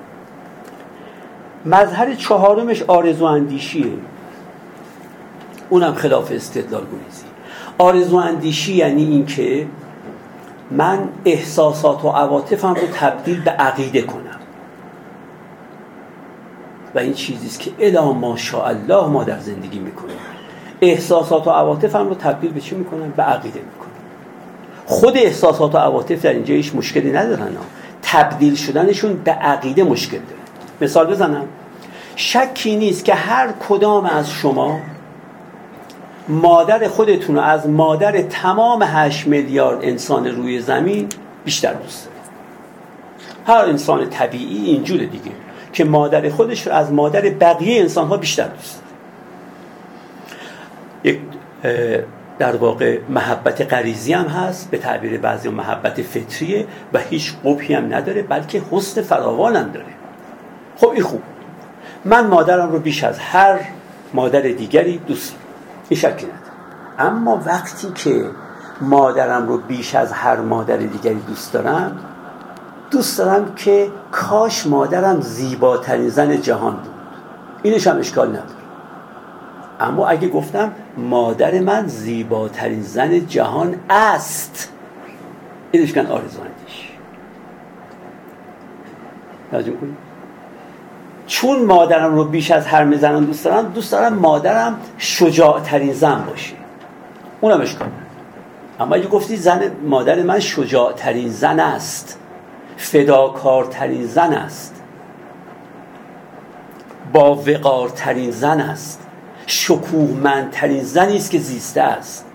مظهر 1.67 2.15
چهارمش 2.15 2.83
آرزو 2.83 3.25
اندیشیه. 3.25 3.93
اونم 5.71 5.95
خلاف 5.95 6.33
استدلال 6.33 6.83
گریزی. 6.83 7.25
آرزو 7.79 8.17
اندیشی 8.17 8.75
یعنی 8.75 9.05
اینکه 9.05 9.67
من 10.71 11.09
احساسات 11.25 12.05
و 12.05 12.09
عواطفم 12.09 12.75
رو 12.75 12.87
تبدیل 12.95 13.41
به 13.41 13.51
عقیده 13.51 14.03
کنم. 14.03 14.32
و 16.95 16.99
این 16.99 17.15
چیزی 17.15 17.47
است 17.47 17.61
که 17.61 17.71
الا 17.81 18.13
ماشاءالله 18.13 19.07
ما 19.07 19.25
در 19.25 19.39
زندگی 19.39 19.79
می‌کنیم. 19.79 20.17
احساسات 20.81 21.47
و 21.47 21.51
عواطفم 21.51 22.09
رو 22.09 22.15
تبدیل 22.15 22.53
به 22.53 22.61
چی 22.61 22.75
می‌کنم 22.75 23.13
به 23.17 23.23
عقیده 23.23 23.61
می‌کنم 23.61 23.93
خود 24.87 25.17
احساسات 25.17 25.75
و 25.75 25.79
عواطف 25.79 26.23
در 26.23 26.33
اینجا 26.33 26.55
هیچ 26.55 26.75
مشکلی 26.75 27.13
ندارن. 27.13 27.49
تبدیل 28.03 28.55
شدنشون 28.55 29.15
به 29.15 29.31
عقیده 29.31 29.85
مشکل 29.85 30.19
داره. 30.19 30.41
مثال 30.81 31.07
بزنم. 31.07 31.45
شکی 32.17 32.77
نیست 32.77 33.05
که 33.05 33.15
هر 33.15 33.49
کدام 33.69 34.07
از 34.07 34.31
شما 34.31 34.81
مادر 36.29 36.89
خودتون 36.89 37.37
رو 37.37 37.43
از 37.43 37.69
مادر 37.69 38.23
تمام 38.23 38.83
هشت 38.83 39.27
میلیارد 39.27 39.79
انسان 39.85 40.27
روی 40.27 40.61
زمین 40.61 41.09
بیشتر 41.45 41.73
دوست 41.73 42.09
هر 43.47 43.65
انسان 43.65 44.11
طبیعی 44.11 44.65
اینجوره 44.67 45.07
دیگه. 45.07 45.31
که 45.73 45.85
مادر 45.85 46.29
خودش 46.29 46.67
رو 46.67 46.73
از 46.73 46.93
مادر 46.93 47.21
بقیه 47.21 47.81
انسان 47.81 48.09
ها 48.09 48.17
بیشتر 48.17 48.47
دوست 48.47 48.83
یک 51.05 51.21
در 52.39 52.57
واقع 52.57 52.99
محبت 53.09 53.73
غریزی 53.73 54.13
هم 54.13 54.27
هست 54.27 54.71
به 54.71 54.79
تعبیر 54.79 55.21
بعضی 55.21 55.49
محبت 55.49 56.03
فطریه 56.03 56.67
و 56.93 56.99
هیچ 56.99 57.35
قبحی 57.45 57.75
هم 57.75 57.95
نداره 57.95 58.23
بلکه 58.23 58.63
حسن 58.71 59.03
فراوان 59.03 59.57
هم 59.57 59.71
داره. 59.71 59.87
خب 60.77 60.89
این 60.89 61.03
خوب. 61.03 61.23
من 62.05 62.27
مادرم 62.27 62.73
رو 62.73 62.79
بیش 62.79 63.05
از 63.05 63.19
هر 63.19 63.61
مادر 64.15 64.41
دیگری 64.41 64.99
دوست 64.99 65.35
این 65.89 66.01
شکی 66.01 66.27
نداره 66.27 66.43
اما 66.99 67.43
وقتی 67.47 67.93
که 67.95 68.25
مادرم 68.81 69.49
رو 69.49 69.59
بیش 69.59 69.95
از 69.95 70.13
هر 70.13 70.37
مادر 70.37 70.77
دیگری 70.77 71.21
دوست 71.29 71.53
دارم 71.53 72.01
دوست 72.93 73.19
دارم 73.19 73.55
که 73.55 73.91
کاش 74.13 74.67
مادرم 74.67 75.21
زیباترین 75.21 76.09
زن 76.09 76.41
جهان 76.41 76.73
بود. 76.77 76.93
اینش 77.63 77.87
هم 77.87 77.99
اشکال 77.99 78.29
نداره. 78.29 78.63
اما 79.81 80.09
اگه 80.09 80.29
گفتم 80.29 80.73
مادر 80.97 81.61
من 81.61 81.87
زیباترین 81.87 82.83
زن 82.83 83.27
جهان 83.27 83.75
است 83.91 84.73
اینش 85.71 85.93
کن 85.93 86.07
آرزو 86.07 86.39
اندیش 86.41 86.93
چون 91.27 91.65
مادرم 91.65 92.15
رو 92.15 92.25
بیش 92.25 92.51
از 92.51 92.67
هر 92.67 92.97
زنان 92.97 93.25
دوست 93.25 93.45
دارم 93.45 93.73
دوست 93.73 93.93
دارم 93.93 94.15
مادرم 94.15 94.77
شجاعترین 94.99 95.93
زن 95.93 96.25
باشه. 96.25 96.55
اونم 97.41 97.61
اشکال 97.61 97.89
اما 98.81 98.95
اگه 98.95 99.07
گفتی 99.07 99.37
زن 99.37 99.61
مادر 99.85 100.23
من 100.23 100.41
شجاعترین 100.41 101.29
زن 101.29 101.61
است 101.61 102.19
فداکارترین 102.83 104.07
زن 104.07 104.33
است. 104.33 104.83
با 107.13 107.35
وقارترین 107.35 108.31
زن 108.31 108.61
است. 108.61 109.01
شکوهمندترین 109.47 110.83
زنی 110.83 111.17
است 111.17 111.31
که 111.31 111.39
زیسته 111.39 111.81
است. 111.83 112.27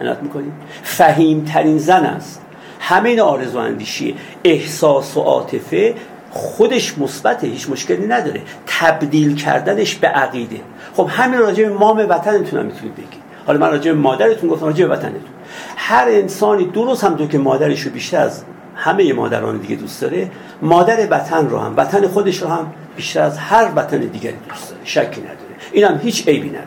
عنایت 0.00 0.18
می‌کنید 0.22 0.52
فهیمترین 0.82 1.78
زن 1.78 2.04
است. 2.04 2.42
همین 2.80 3.20
آرزو 3.20 3.58
اندیشی 3.58 4.16
احساس 4.44 5.16
و 5.16 5.20
عاطفه 5.20 5.94
خودش 6.30 6.98
مثبته 6.98 7.46
هیچ 7.46 7.70
مشکلی 7.70 8.06
نداره. 8.06 8.42
تبدیل 8.66 9.36
کردنش 9.36 9.94
به 9.94 10.08
عقیده. 10.08 10.60
خب 10.94 11.08
همین 11.10 11.38
راجع 11.38 11.64
به 11.64 11.74
مام 11.74 11.98
وطنتون 11.98 12.60
هم 12.60 12.66
می‌تونید 12.66 12.94
بگید. 12.94 13.22
حالا 13.46 13.58
من 13.58 13.70
راجع 13.70 13.92
به 13.92 13.98
مادرتون 13.98 14.50
گفتم 14.50 14.66
راجع 14.66 14.86
به 14.86 14.92
وطنتون. 14.92 15.20
هر 15.76 16.06
انسانی 16.08 16.64
درست 16.64 17.04
هم 17.04 17.16
تو 17.16 17.26
که 17.26 17.38
مادرش 17.38 17.80
رو 17.80 17.90
بیشتر 17.90 18.20
از 18.20 18.44
همه 18.76 19.12
مادران 19.12 19.58
دیگه 19.58 19.76
دوست 19.76 20.02
داره. 20.02 20.30
مادر 20.62 21.06
وطن 21.10 21.48
رو 21.48 21.58
هم 21.58 21.74
وطن 21.76 22.06
خودش 22.08 22.42
رو 22.42 22.48
هم 22.48 22.72
بیشتر 22.96 23.22
از 23.22 23.38
هر 23.38 23.70
وطن 23.76 23.98
دیگری 23.98 24.36
دوست 24.48 24.70
داره. 24.70 24.84
شکی 24.84 25.20
نداره. 25.20 25.36
این 25.72 25.84
هم 25.84 25.98
هیچ 25.98 26.28
عیبی 26.28 26.48
نداره. 26.48 26.66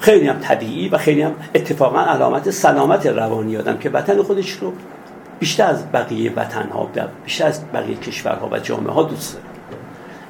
خیلی 0.00 0.28
هم 0.28 0.38
طبیعی 0.38 0.88
و 0.88 0.98
خیلی 0.98 1.22
هم 1.22 1.34
اتفاقا 1.54 2.00
علامت 2.00 2.50
سلامت 2.50 3.06
روانی 3.06 3.56
آدم 3.56 3.78
که 3.78 3.90
وطن 3.90 4.22
خودش 4.22 4.50
رو 4.50 4.72
بیشتر 5.38 5.66
از 5.66 5.92
بقیه 5.92 6.32
وطن 6.36 6.68
ها 6.68 6.90
بیشتر 7.24 7.46
از 7.46 7.72
بقیه 7.72 7.96
کشورها 7.96 8.48
و 8.52 8.58
جامعه 8.58 8.92
ها 8.92 9.02
دوست 9.02 9.34
داره. 9.34 9.44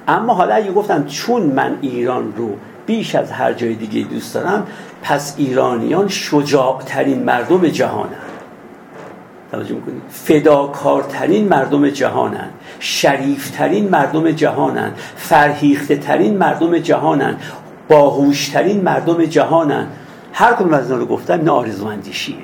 اما 0.08 0.34
حالا 0.34 0.54
اگه 0.54 0.72
گفتم 0.72 1.06
چون 1.06 1.42
من 1.42 1.78
ایران 1.80 2.32
رو 2.36 2.50
بیش 2.88 3.14
از 3.14 3.32
هر 3.32 3.52
جای 3.52 3.74
دیگه 3.74 4.08
دوست 4.08 4.34
دارم 4.34 4.66
پس 5.02 5.34
ایرانیان 5.38 6.08
شجاعترین 6.08 7.22
مردم 7.22 7.68
جهانند 7.68 8.28
توجه 9.52 9.74
می‌کنید 9.74 10.02
فداکارترین 10.10 11.48
مردم 11.48 11.90
جهانند 11.90 12.50
شریفترین 12.80 13.88
مردم 13.88 14.30
جهانند 14.30 14.98
فرهیخته 15.16 15.96
ترین 15.96 16.36
مردم 16.36 16.78
جهانند 16.78 17.42
باهوشترین 17.88 18.80
مردم 18.80 19.24
جهانند 19.24 19.92
هر 20.32 20.52
کدوم 20.52 20.74
از 20.74 20.90
رو 20.90 21.06
گفتم 21.06 21.34
نه 21.34 21.50
آرزو 21.50 21.86
اندیشیه. 21.86 22.36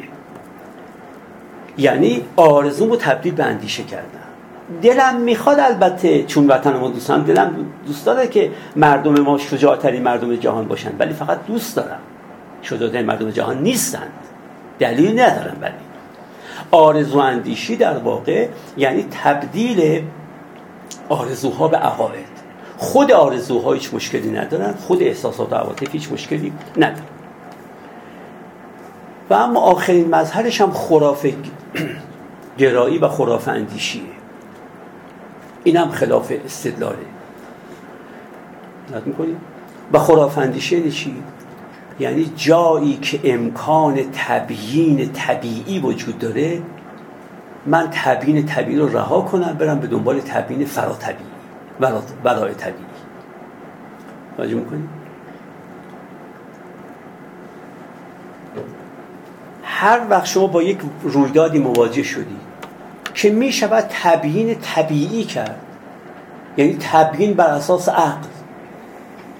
یعنی 1.79 2.23
آرزو 2.37 2.87
رو 2.87 2.97
تبدیل 2.97 3.35
به 3.35 3.45
اندیشه 3.45 3.83
کردن. 3.83 4.24
دلم 4.83 5.21
می‌خواد 5.21 5.61
البته 5.61 6.23
چون 6.23 6.47
وطن 6.47 6.77
ما 6.77 6.89
دوستم 6.89 7.23
دلم 7.23 7.67
دوست 7.87 8.07
داره 8.07 8.29
که 8.29 8.51
مردم 8.77 9.21
ما 9.21 9.39
شجاعترین 9.39 10.03
مردم 10.03 10.37
جهان 10.37 10.69
باشن 10.69 10.93
ولی 10.99 11.15
فقط 11.15 11.47
دوست 11.47 11.77
دارم. 11.77 12.01
شجاعترین 12.63 13.07
مردم 13.07 13.31
جهان 13.31 13.63
نیستند. 13.63 14.13
دلیل 14.79 15.21
ندارم 15.21 15.57
ولی. 15.61 15.73
آرزو 16.71 17.19
اندیشی 17.19 17.77
در 17.77 17.99
واقع 17.99 18.49
یعنی 18.77 19.07
تبدیل 19.25 20.03
آرزوها 21.09 21.69
به 21.69 21.77
عقاید. 21.77 22.35
خود 22.77 23.13
آرزوها 23.13 23.73
هیچ 23.73 23.95
مشکلی 23.95 24.31
ندارن 24.31 24.73
خود 24.73 25.03
احساسات 25.03 25.53
و 25.53 25.57
عواطف 25.57 25.93
هیچ 25.93 26.13
مشکلی 26.13 26.53
ندارن. 26.77 27.03
و 29.31 29.35
اما 29.35 29.61
آخرین 29.61 30.15
مظهرش 30.15 30.61
هم 30.61 30.73
خرافه 30.73 31.35
گرایی 32.59 32.99
و 32.99 33.09
خرافه 33.09 33.51
اندیشیه. 33.51 34.24
این 35.65 35.77
هم 35.77 35.91
خلاف 35.91 36.33
استدلاله 36.45 36.97
می‌کنیم 39.07 39.37
و 39.93 39.99
خرافه 39.99 40.41
اندیشی 40.41 40.77
یعنی 40.77 40.91
چی؟ 40.91 41.23
یعنی 42.01 42.33
جایی 42.37 42.97
که 42.97 43.21
امکان 43.25 43.99
تبیین 44.13 45.13
طبیعی 45.13 45.79
وجود 45.79 46.19
داره 46.19 46.63
من 47.67 47.89
تبیین 47.93 48.47
طبیعی 48.47 48.79
رو 48.79 48.89
رها 48.89 49.21
کنم 49.21 49.53
برم 49.53 49.79
به 49.79 49.87
دنبال 49.87 50.21
تبیین 50.21 50.65
فرا 50.65 50.93
طبیعی 50.95 51.31
ورای 52.25 52.55
طبیعی. 52.55 52.85
توجه 54.37 54.55
می‌کنید 54.55 54.89
هر 59.65 60.01
وقت 60.11 60.25
شما 60.25 60.47
با 60.47 60.63
یک 60.63 60.79
رویدادی 61.03 61.59
مواجه 61.59 62.03
شدی 62.03 62.37
که 63.15 63.31
می 63.31 63.53
شود 63.53 63.85
تبیین 64.03 64.55
طبیعی 64.55 65.25
کرد. 65.25 65.61
یعنی 66.57 66.77
تبیین 66.81 67.35
بر 67.35 67.47
اساس 67.47 67.89
عقل. 67.89 68.29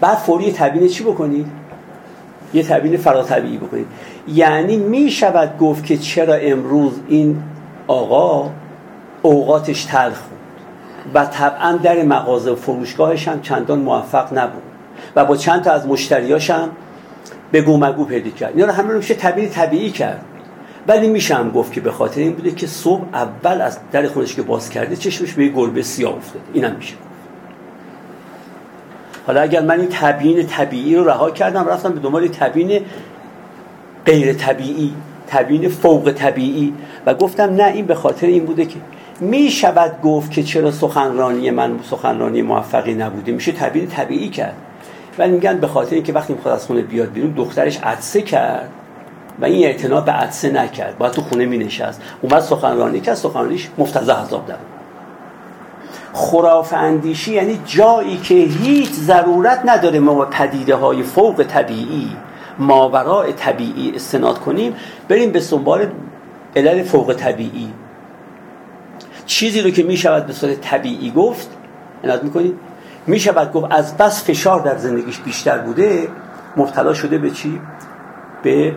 بعد 0.01 0.19
فوری 0.19 0.53
تبیین 0.53 0.89
چی 0.89 1.05
بکنید 1.05 1.47
یه 2.55 2.63
تبیین 2.63 2.97
فراتبیعی 2.97 3.59
بکنید 3.59 3.87
یعنی 4.29 4.77
می 4.77 5.11
شود 5.11 5.59
گفت 5.59 5.87
که 5.87 5.97
چرا 5.97 6.35
امروز 6.35 6.93
این 7.09 7.43
آقا 7.87 8.51
اوقاتش 9.23 9.85
تلخ 9.85 10.23
بود 10.23 10.39
و 11.15 11.27
طبعا 11.27 11.73
در 11.73 12.03
مغازه 12.03 12.51
و 12.51 12.55
فروشگاهش 12.55 13.29
هم 13.29 13.41
چندان 13.41 13.79
موفق 13.79 14.39
نبود 14.39 14.63
و 15.17 15.25
با 15.25 15.37
چند 15.37 15.63
تا 15.63 15.73
از 15.73 15.87
مشتریاش 15.87 16.51
هم 16.51 16.69
به 17.53 17.61
گومگو 17.63 18.05
پیدا 18.05 18.31
کرد. 18.31 18.53
اینا 18.55 18.67
رو 18.67 18.73
همه 18.73 18.89
رو 18.89 18.97
میشه 18.97 19.15
طبیعی 19.15 19.49
طبیعی 19.49 19.91
کرد. 19.91 20.25
ولی 20.89 21.09
میشه 21.09 21.35
هم 21.35 21.51
گفت 21.51 21.73
که 21.73 21.81
به 21.81 21.93
خاطر 21.93 22.21
این 22.21 22.33
بوده 22.33 22.51
که 22.51 22.67
صبح 22.67 23.03
اول 23.13 23.61
از 23.61 23.79
در 23.93 24.07
خودش 24.09 24.35
که 24.35 24.43
باز 24.43 24.71
کرده 24.71 24.97
چشمش 24.97 25.33
به 25.33 25.49
گربه 25.49 25.83
سیاه 25.83 26.17
افتاده. 26.17 26.45
اینم 26.53 26.77
میشه 26.77 26.95
حالا 29.27 29.41
اگر 29.41 29.63
من 29.63 29.81
این 29.81 29.89
تبیین 29.93 30.47
طبیعی 30.47 30.97
رو 30.97 31.05
رها 31.05 31.31
کردم 31.31 31.69
رفتم 31.69 31.93
به 31.93 32.01
دنبال 32.01 32.29
تبیین 32.29 32.81
غیر 34.07 34.33
طبیعی 34.33 34.95
تبیین 35.27 35.69
فوق 35.69 36.13
طبیعی 36.13 36.75
و 37.07 37.15
گفتم 37.15 37.55
نه 37.55 37.65
این 37.65 37.87
به 37.87 37.95
خاطر 37.95 38.27
این 38.27 38.45
بوده 38.45 38.65
که 38.67 38.77
می 39.21 39.51
شود 39.51 40.03
گفت 40.03 40.31
که 40.31 40.43
چرا 40.43 40.71
سخنرانی 40.71 41.51
من 41.51 41.79
سخنرانی 41.91 42.43
موفقی 42.43 42.95
نبوده. 42.95 43.33
میشه 43.33 43.53
تبیین 43.53 43.87
طبیعی 43.87 44.29
کرد. 44.29 44.55
ولی 45.19 45.33
میگن 45.33 45.59
به 45.59 45.67
خاطر 45.67 45.95
اینکه 45.95 46.13
وقتی 46.13 46.33
می‌خواد 46.33 46.55
از 46.55 46.67
خونه 46.67 46.83
بیاد 46.83 47.13
بیرون 47.13 47.31
دخترش 47.31 47.79
عدسه 47.83 48.23
کرد. 48.23 48.71
و 49.41 49.45
این 49.45 49.65
اعتنا 49.65 50.01
به 50.01 50.13
عدسه 50.13 50.51
نکرد. 50.51 50.99
باید 50.99 51.13
تو 51.13 51.23
خونه 51.23 51.45
می 51.45 51.59
نشست. 51.59 52.03
اومد 52.23 52.41
سخنرانی 52.41 53.01
که 53.01 53.15
سخنرانیش 53.15 53.69
مفتزه 53.79 54.13
عذاب 54.13 54.47
در 54.47 54.57
خراف 56.13 56.73
اندیشی 56.73 57.33
یعنی 57.33 57.61
جایی 57.67 58.17
که 58.17 58.35
هیچ 58.35 58.93
ضرورت 58.93 59.63
نداره 59.65 60.01
ما 60.01 60.25
پدیده 60.25 60.75
های 60.75 61.03
فوق 61.03 61.45
طبیعی 61.49 62.17
ماورای 62.59 63.33
طبیعی 63.33 63.93
استناد 63.97 64.39
کنیم. 64.39 64.75
بریم 65.09 65.31
به 65.31 65.41
سنبال 65.41 65.87
علل 66.57 66.83
فوق 66.83 67.15
طبیعی. 67.15 67.73
چیزی 69.27 69.61
رو 69.61 69.71
که 69.71 69.83
می 69.83 69.97
شود 69.97 70.27
به 70.27 70.33
صورت 70.33 70.61
طبیعی 70.61 71.11
گفت 71.11 71.51
اناد 72.05 72.23
می‌کنید؟ 72.23 72.55
می 73.07 73.21
شود 73.21 73.53
گفت 73.53 73.67
از 73.71 73.97
بس 73.97 74.25
فشار 74.25 74.61
در 74.61 74.77
زندگیش 74.77 75.19
بیشتر 75.19 75.59
بوده 75.59 76.09
مبتلا 76.57 76.95
شده 76.95 77.19
به 77.19 77.31
چی؟ 77.31 77.61
به 78.43 78.75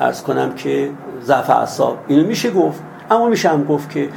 ارز 0.00 0.22
کنم 0.22 0.54
که 0.54 0.90
ضعف 1.22 1.50
اعصاب. 1.50 1.98
اینو 2.08 2.26
میشه 2.26 2.50
گفت 2.50 2.82
اما 3.10 3.28
میشه 3.28 3.48
هم 3.48 3.64
گفت 3.64 3.90
که 3.90 4.08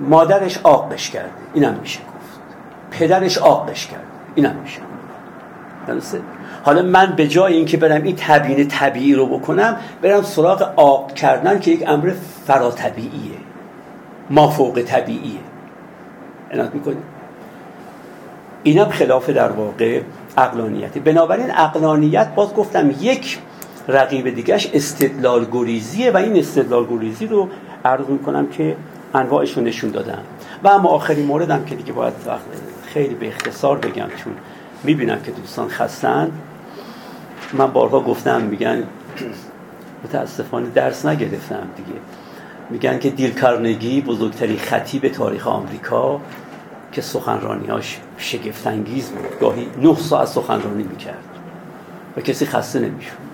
مادرش 0.00 0.60
آقش 0.62 1.10
کرده 1.10 1.30
اینم 1.54 1.74
میشه 1.74 2.00
گفت. 2.00 2.40
پدرش 2.90 3.38
آقش 3.38 3.86
کرده 3.86 4.04
اینم 4.34 4.56
میشه 4.62 4.80
درسته؟ 5.86 6.20
حالا 6.64 6.82
من 6.82 7.14
به 7.16 7.28
جای 7.28 7.54
اینکه 7.54 7.76
برم 7.76 8.02
این 8.02 8.16
تبیین 8.18 8.68
طبیعی 8.68 9.14
رو 9.14 9.26
بکنم 9.26 9.76
برم 10.02 10.22
سراغ 10.22 10.72
آب 10.76 11.14
کردن 11.14 11.60
که 11.60 11.70
یک 11.70 11.84
امر 11.86 12.12
فراتبیعیه. 12.46 13.38
ما 14.30 14.48
فوق 14.48 14.82
طبیعیه. 14.82 15.40
عنایت 16.52 16.74
می‌کنید 16.74 17.02
اینم 18.62 18.88
خلاف 18.88 19.30
در 19.30 19.52
واقع 19.52 20.00
اقلانیته 20.38 21.00
بنابراین 21.00 21.50
اقلانیت 21.50 22.34
باز 22.34 22.54
گفتم 22.54 22.90
یک 23.00 23.38
رقیب 23.88 24.34
دیگهش 24.34 24.70
استدلال 24.72 25.46
گریزیه 25.52 26.10
و 26.10 26.16
این 26.16 26.36
استدلال 26.36 26.86
گریزی 26.86 27.26
رو 27.26 27.48
عرض 27.84 28.06
می‌کنم 28.06 28.46
که 28.46 28.76
انواعش 29.14 29.58
نشون 29.58 29.90
دادم 29.90 30.22
و 30.64 30.68
اما 30.68 30.88
آخرین 30.88 31.26
موردم 31.26 31.64
که 31.64 31.74
دیگه 31.74 31.92
باید 31.92 32.14
خیلی 32.86 33.14
به 33.14 33.28
اختصار 33.28 33.78
بگم 33.78 34.08
چون 34.16 34.32
می‌بینم 34.84 35.20
که 35.20 35.30
دوستان 35.30 35.68
خستن 35.68 36.30
من 37.52 37.66
بارها 37.66 38.00
گفتم 38.00 38.40
میگن 38.40 38.82
متاسفانه 40.04 40.70
درس 40.70 41.06
نگرفتم 41.06 41.66
دیگه. 41.76 41.98
میگن 42.70 42.98
که 42.98 43.10
دیل 43.10 43.34
کارنگی 43.34 44.00
بزرگترین 44.00 44.58
خطیب 44.58 45.08
تاریخ 45.08 45.46
آمریکا 45.46 46.20
که 46.92 47.00
سخنرانیاش 47.00 48.00
شگفتانگیز 48.18 49.08
بود. 49.08 49.40
گاهی 49.40 49.68
نه 49.82 49.96
ساعت 49.96 50.28
سخنرانی 50.28 50.82
می‌کرد. 50.82 51.24
و 52.16 52.20
کسی 52.20 52.46
خسته 52.46 52.78
نمی‌شد. 52.78 53.27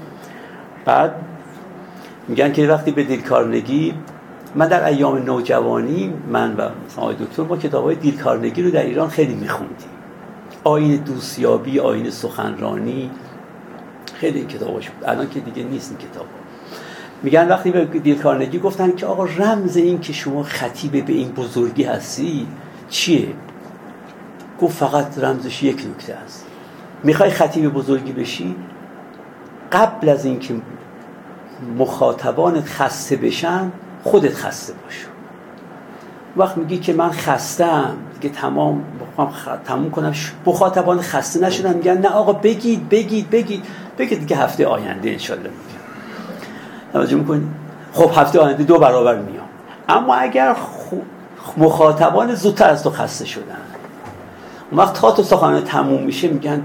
بعد 0.85 1.15
میگن 2.29 2.53
که 2.53 2.69
وقتی 2.69 2.91
به 2.91 3.03
دیل 3.03 3.23
کارنگی 3.23 3.95
من 4.55 4.69
در 4.69 4.87
ایام 4.87 5.19
نوجوانی 5.19 6.13
من 6.29 6.57
و 6.57 6.69
آقای 6.97 7.17
دکتر 7.17 7.43
ما 7.43 7.57
کتاب 7.57 7.85
های 7.85 7.95
دیل 7.95 8.17
کارنگی 8.19 8.63
رو 8.63 8.71
در 8.71 8.83
ایران 8.83 9.09
خیلی 9.09 9.35
میخوندیم. 9.35 9.89
آین 10.65 10.97
دوستیابی 10.97 11.81
آین 11.81 12.11
سخنرانی 12.11 13.11
خیلی 14.15 14.39
این 14.39 14.49
کتاباش 14.49 14.91
بود. 14.91 15.09
الان 15.09 15.31
که 15.31 15.41
دیگه 15.41 15.69
نیست 15.69 15.91
این 15.91 16.11
کتاب 16.11 16.27
میگن 17.23 17.49
وقتی 17.49 17.71
به 17.71 17.85
دیل 17.85 18.19
کارنگی 18.19 18.59
گفتن 18.59 18.97
که 18.97 19.07
آقا 19.07 19.25
رمز 19.25 19.77
این 19.77 20.01
که 20.01 20.13
شما 20.13 20.43
خطیب 20.43 21.07
به 21.07 21.13
این 21.13 21.29
بزرگی 21.29 21.85
هستی 21.85 22.47
چیه؟ 22.89 23.29
گفت 24.61 24.77
فقط 24.77 25.19
رمزش 25.19 25.63
یک 25.63 25.87
نکته 25.91 26.15
است. 26.15 26.47
می‌خوای 27.05 27.31
خطیب 27.31 27.73
بزرگی 27.73 28.13
بشی؟ 28.13 28.57
قبل 29.75 30.09
از 30.09 30.25
اینکه 30.25 30.55
مخاطبانت 31.79 32.65
خسته 32.67 33.17
بشن 33.17 33.73
خودت 34.05 34.35
خسته 34.35 34.73
باش 34.73 35.07
وقت 36.37 36.57
میگی 36.57 36.79
که 36.79 36.93
من 36.93 37.11
خستم 37.11 37.97
دیگه 38.21 38.35
تمام 38.35 38.85
تموم 39.65 39.91
کنم. 39.91 40.13
مخاطبان 40.47 41.01
خسته 41.01 41.41
نشدن 41.41 41.75
میگن 41.75 41.99
نه 41.99 42.09
آقا 42.09 42.33
بگید 42.33 42.89
بگید 42.89 43.31
بگید. 43.31 43.65
بگید 43.99 44.21
دیگه 44.21 44.37
هفته 44.37 44.67
آینده 44.67 45.11
انشالله 45.11 45.51
میگم. 45.51 45.85
توجه 46.93 47.17
می‌کنید 47.17 47.49
خب 47.93 48.11
هفته 48.17 48.41
آینده 48.41 48.65
دو 48.65 48.79
برابر 48.79 49.19
میام. 49.19 49.45
اما 49.89 50.15
اگر 50.15 50.57
مخاطبان 51.57 52.35
زودتر 52.35 52.69
از 52.71 52.83
تو 52.83 52.91
خسته 52.91 53.25
شدن 53.25 53.57
اون 54.71 54.81
وقت 54.81 54.95
تا 54.95 55.11
تو 55.11 55.23
سخنه 55.23 55.61
تموم 55.61 56.03
میشه 56.03 56.29
میگن 56.29 56.63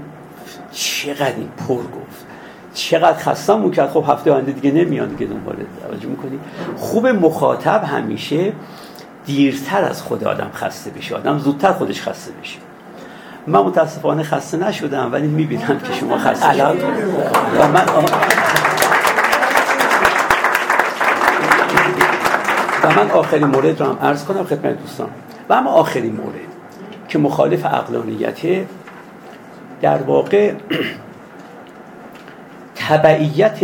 چقدر 0.72 1.36
این 1.36 1.48
پر 1.68 1.74
گفت. 1.74 2.29
چقدر 2.74 3.18
خستم 3.18 3.70
کرد 3.70 3.90
خب 3.90 4.04
هفته 4.08 4.32
آینده 4.32 4.52
دیگه 4.52 4.70
نمیان 4.70 5.08
دیگه 5.08 5.32
دنبال 5.32 5.56
توجه 5.88 6.06
می‌کنی. 6.08 6.38
خوب 6.76 7.06
مخاطب 7.06 7.84
همیشه 7.84 8.52
دیرتر 9.26 9.84
از 9.84 10.02
خود 10.02 10.24
آدم 10.24 10.50
خسته 10.54 10.90
بشه. 10.90 11.16
آدم 11.16 11.38
زودتر 11.38 11.72
خودش 11.72 12.02
خسته 12.02 12.32
بشه. 12.42 12.58
من 13.46 13.60
متاسفانه 13.60 14.22
خسته 14.22 14.56
نشدم 14.56 15.12
ولی 15.12 15.26
می‌بینم 15.26 15.80
که 15.80 15.92
شما 16.00 16.18
خسته 16.18 16.52
شدید. 16.52 16.82
و 17.58 17.68
من 17.68 17.84
و 22.84 22.88
من 22.96 23.10
آخرین 23.10 23.44
مورد 23.44 23.80
رو 23.80 23.86
هم 23.86 23.98
عرض 24.02 24.24
کنم 24.24 24.44
خدمت 24.44 24.80
دوستان. 24.80 25.08
و 25.48 25.52
اما 25.52 25.70
آخرین 25.70 26.16
مورد 26.16 26.34
که 27.08 27.18
مخالف 27.18 27.66
اقلانیته 27.66 28.66
در 29.82 30.02
واقع 30.02 30.52
تبعیت 32.88 33.60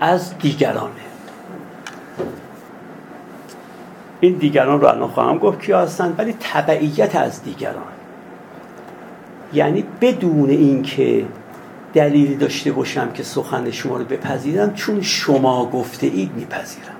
از 0.00 0.38
دیگرانه 0.38 0.92
این 4.20 4.32
دیگران 4.32 4.80
رو 4.80 4.86
الان 4.86 5.08
خواهم 5.08 5.38
گفت 5.38 5.60
کیا 5.60 5.80
هستن 5.80 6.14
ولی 6.18 6.36
تبعیت 6.40 7.16
از 7.16 7.42
دیگران. 7.42 7.92
یعنی 9.52 9.84
بدون 10.00 10.50
اینکه 10.50 11.24
دلیلی 11.94 12.36
داشته 12.36 12.72
باشم 12.72 13.12
که 13.12 13.22
سخن 13.22 13.70
شما 13.70 13.96
رو 13.96 14.04
بپذیرم 14.04 14.74
چون 14.74 15.02
شما 15.02 15.66
گفته 15.70 16.06
اید 16.06 16.32
میپذیرم. 16.34 16.96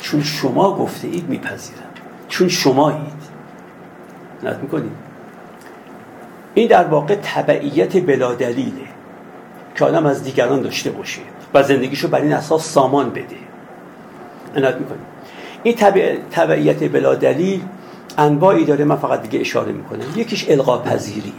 چون 0.00 0.22
شما 0.22 0.76
گفته 0.76 1.08
اید 1.08 1.28
میپذیرم. 1.28 1.82
چون 2.28 2.48
شما 2.48 2.90
اید. 2.90 3.22
نت 4.42 4.56
می‌کنید 4.56 4.92
این 6.54 6.68
در 6.68 6.84
واقع 6.84 7.14
تبعیت 7.14 8.06
بلا 8.06 8.34
دلیله. 8.34 8.87
که 9.78 9.84
آدم 9.84 10.06
از 10.06 10.24
دیگران 10.24 10.62
داشته 10.62 10.90
باشه 10.90 11.20
و 11.54 11.62
زندگیشو 11.62 12.08
بر 12.08 12.20
این 12.20 12.32
اساس 12.32 12.72
سامان 12.72 13.10
بده. 13.10 13.36
عنایت 14.56 14.76
می‌کنیم 14.76 15.06
این 15.62 15.74
تبعیت 16.30 16.92
بلا 16.92 17.14
دلیل 17.14 17.62
انواعی 18.18 18.64
داره 18.64 18.84
من 18.84 18.96
فقط 18.96 19.22
دیگه 19.22 19.40
اشاره 19.40 19.72
می‌کنم. 19.72 20.06
یکیش 20.16 20.50
القا 20.50 20.78
پذیریه 20.78 21.32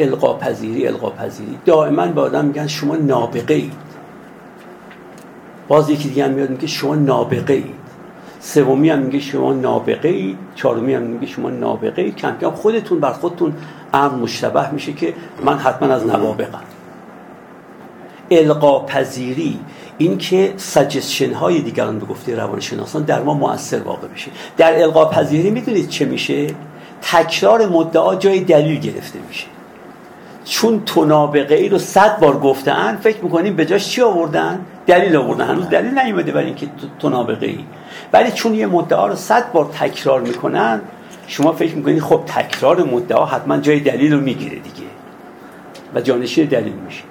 القا 0.00 0.34
پذیری 0.34 0.86
القا 0.86 1.10
پذیری 1.10 1.58
دائما 1.64 2.06
به 2.06 2.20
آدم 2.20 2.44
میگن 2.44 2.66
شما 2.66 2.96
نابغه 2.96 3.54
اید 3.54 3.72
باز 5.68 5.90
یکی 5.90 6.08
دیگه 6.08 6.24
هم 6.24 6.30
میاد 6.30 6.50
میگه 6.50 6.66
شما 6.66 6.94
نابغه 6.94 7.54
اید 7.54 7.74
سومی 8.40 8.90
هم 8.90 8.98
میگه 8.98 9.18
شما 9.18 9.52
نابغه 9.52 10.08
اید 10.08 10.38
چهارمی 10.54 10.94
هم 10.94 11.02
میگه 11.02 11.26
شما 11.26 11.50
نابغه 11.50 12.02
اید 12.02 12.16
کم 12.16 12.36
کم 12.40 12.50
خودتون 12.50 13.00
بر 13.00 13.12
خودتون 13.12 13.52
امر 13.94 14.14
مشتبه 14.14 14.70
میشه 14.70 14.92
که 14.92 15.14
من 15.44 15.58
حتما 15.58 15.94
از 15.94 16.06
نوابقم. 16.06 16.62
القا 18.30 18.80
پذیری 18.80 19.60
این 19.98 20.18
که 20.18 20.54
سجستشن 20.56 21.32
های 21.32 21.60
دیگران 21.60 21.98
به 21.98 22.06
گفته 22.06 22.36
روانشناسان 22.36 23.02
در 23.02 23.22
ما 23.22 23.34
مؤثر 23.34 23.78
واقع 23.78 24.08
بشه 24.08 24.30
در 24.56 24.82
القا 24.82 25.04
پذیری 25.04 25.50
می‌دونید 25.50 25.88
چه 25.88 26.04
میشه؟ 26.04 26.46
تکرار 27.02 27.66
مدعا 27.66 28.14
جای 28.14 28.40
دلیل 28.40 28.80
گرفته 28.80 29.18
میشه. 29.28 29.46
چون 30.44 30.82
تو 30.86 31.04
نابغه 31.04 31.54
ای 31.54 31.68
رو 31.68 31.78
صد 31.78 32.20
بار 32.20 32.38
گفتن 32.38 32.96
فکر 32.96 33.24
می‌کنیم 33.24 33.56
به 33.56 33.66
جاش 33.66 33.88
چی 33.88 34.02
آوردن؟ 34.02 34.60
دلیل 34.86 35.16
آوردن. 35.16 35.46
هنوز 35.46 35.68
دلیل 35.68 35.98
نیومده 35.98 36.32
برای 36.32 36.46
اینکه 36.46 36.68
تو 36.98 37.08
نابغه 37.08 37.46
ای 37.46 37.64
ولی 38.12 38.30
چون 38.30 38.54
یه 38.54 38.66
مدعا 38.66 39.06
رو 39.06 39.14
صد 39.14 39.52
بار 39.52 39.64
تکرار 39.64 40.20
می‌کنن 40.20 40.80
شما 41.28 41.52
فکر 41.52 41.74
می‌کنید 41.74 42.00
خب 42.00 42.22
تکرار 42.26 42.84
مدعا 42.84 43.26
حتما 43.26 43.56
جای 43.56 43.80
دلیل 43.80 44.12
رو 44.12 44.20
می‌گیره 44.20 44.58
دیگه. 44.58 44.88
و 45.94 46.00
جانشین 46.00 46.46
دلیل 46.46 46.72
میشه. 46.72 47.02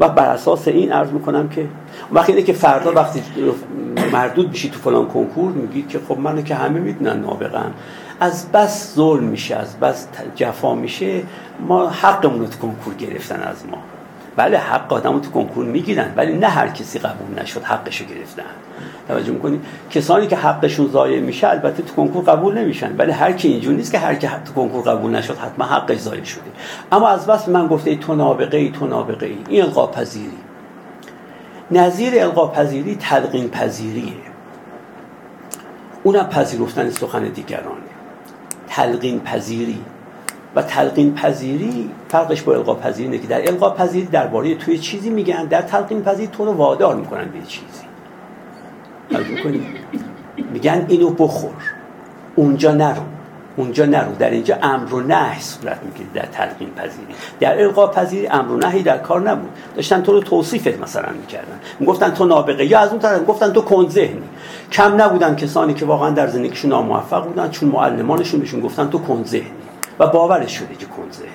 و 0.00 0.08
بر 0.08 0.28
اساس 0.28 0.68
این 0.68 0.92
عرض 0.92 1.10
می‌کنم 1.10 1.48
که 1.48 1.66
وقتی 2.12 2.32
اینه 2.32 2.44
که 2.44 2.52
فردا 2.52 2.92
وقتی 2.92 3.22
مردود 4.12 4.50
بشی 4.50 4.70
تو 4.70 4.78
فلان 4.78 5.06
کنکور 5.08 5.52
میگید 5.52 5.88
که 5.88 6.00
خب 6.08 6.18
منو 6.18 6.42
که 6.42 6.54
همه 6.54 6.80
می‌دونن 6.80 7.20
نابغم 7.20 7.74
از 8.20 8.52
بس 8.52 8.94
ظلم 8.94 9.24
میشه 9.24 9.56
از 9.56 9.80
بس 9.80 10.08
جفا 10.34 10.74
میشه 10.74 11.22
ما 11.68 11.88
حقمون 11.88 12.40
رو 12.40 12.46
تو 12.46 12.58
کنکور 12.58 12.94
گرفتن 12.94 13.40
از 13.40 13.66
ما. 13.70 13.78
بله 14.36 14.58
حق 14.58 14.92
آدم 14.92 15.18
تو 15.18 15.30
کنکور 15.30 15.64
می‌گیرن 15.64 16.12
ولی 16.16 16.32
نه 16.32 16.46
هر 16.46 16.68
کسی 16.68 16.98
قبول 16.98 17.42
نشد 17.42 17.62
حقشو 17.62 18.04
گرفتن. 18.04 18.42
توجه 19.08 19.32
می‌کنید 19.32 19.64
کسانی 19.90 20.26
که 20.26 20.36
حقشون 20.36 20.88
ضایع 20.88 21.20
میشه 21.20 21.48
البته 21.48 21.82
تو 21.82 21.94
کنکور 21.94 22.24
قبول 22.24 22.58
نمیشن 22.58 22.96
ولی 22.96 23.12
هر 23.12 23.32
کی 23.32 23.48
اینجور 23.48 23.74
نیست 23.74 23.92
که 23.92 23.98
هر 23.98 24.14
کی 24.14 24.28
تو 24.44 24.52
کنکور 24.52 24.82
قبول 24.82 25.10
نشد 25.10 25.36
حتما 25.36 25.64
حقش 25.64 25.98
ضایع 25.98 26.24
شده. 26.24 26.42
اما 26.92 27.08
از 27.08 27.26
بس 27.26 27.48
من 27.48 27.66
گفته 27.66 27.96
تو 27.96 28.14
نابغه 28.14 28.58
ای 28.58 28.70
تو 28.70 28.86
نابغه 28.86 29.26
ای. 29.26 29.38
این 29.48 29.62
القا 29.62 29.86
پذیری. 29.86 30.38
نظیر 31.70 32.22
القا 32.22 32.46
پذیری 32.46 32.96
تلقین 32.96 33.48
پذیریه. 33.48 34.12
اونم 36.02 36.28
پذیرفتن 36.28 36.90
سخن 36.90 37.24
دیگرانه. 37.24 37.90
تلقین 38.68 39.20
پذیری. 39.20 39.78
و 40.56 40.62
تلقین 40.62 41.14
پذیری 41.14 41.90
فرقش 42.08 42.42
با 42.42 42.54
القا 42.54 42.74
پذیری 42.74 43.08
اینه 43.08 43.18
که 43.18 43.28
در 43.28 43.48
القا 43.48 43.70
پذیری 43.70 44.06
درباره 44.06 44.54
توی 44.54 44.78
چیزی 44.78 45.10
میگن 45.10 45.44
در 45.44 45.62
تلقین 45.62 46.02
پذیری 46.02 46.28
تو 46.32 46.44
رو 46.44 46.52
وادار 46.52 46.96
می‌کنن 46.96 47.24
به 47.24 47.46
چیزی. 47.46 47.86
میگن 50.52 50.86
اینو 50.88 51.10
بخور. 51.10 51.54
اونجا 52.34 52.72
نرو. 52.72 53.02
اونجا 53.56 53.84
نرو. 53.84 54.14
در 54.18 54.30
اینجا 54.30 54.58
امر 54.62 54.94
و 54.94 55.00
نهی 55.00 55.40
صورت 55.40 55.78
می‌گیره 55.84 56.08
در 56.14 56.26
تلقین 56.32 56.70
پذیری. 56.76 57.14
در 57.40 57.62
القا 57.62 57.86
پذیری 57.86 58.26
امر 58.26 58.52
و 58.52 58.56
نهی 58.56 58.82
در 58.82 58.98
کار 58.98 59.20
نبود. 59.30 59.50
داشتن 59.76 60.02
تو 60.02 60.12
رو 60.12 60.20
توصیفت 60.20 60.80
مثلا 60.80 61.12
می‌کردن. 61.20 61.60
می‌گفتن 61.80 62.10
تو 62.10 62.24
نابغه 62.24 62.66
یا 62.66 62.78
از 62.78 62.90
اون 62.90 62.98
طرف 62.98 63.26
گفتن 63.26 63.52
تو 63.52 63.60
کن 63.60 63.88
ذهنی. 63.88 64.22
کم 64.72 65.02
نبودن 65.02 65.36
کسانی 65.36 65.74
که 65.74 65.84
واقعا 65.84 66.10
در 66.10 66.26
زندگیشون 66.26 66.70
ناموفق 66.70 67.24
بودن 67.24 67.50
چون 67.50 67.68
معلمانشون 67.68 68.40
بهشون 68.40 68.60
گفتن 68.60 68.90
تو 68.90 68.98
کن 68.98 69.24
ذهنی. 69.24 69.65
و 69.98 70.06
باورش 70.06 70.58
شده 70.58 70.74
که 70.74 70.86
کن 70.86 71.10
ذهنی 71.12 71.30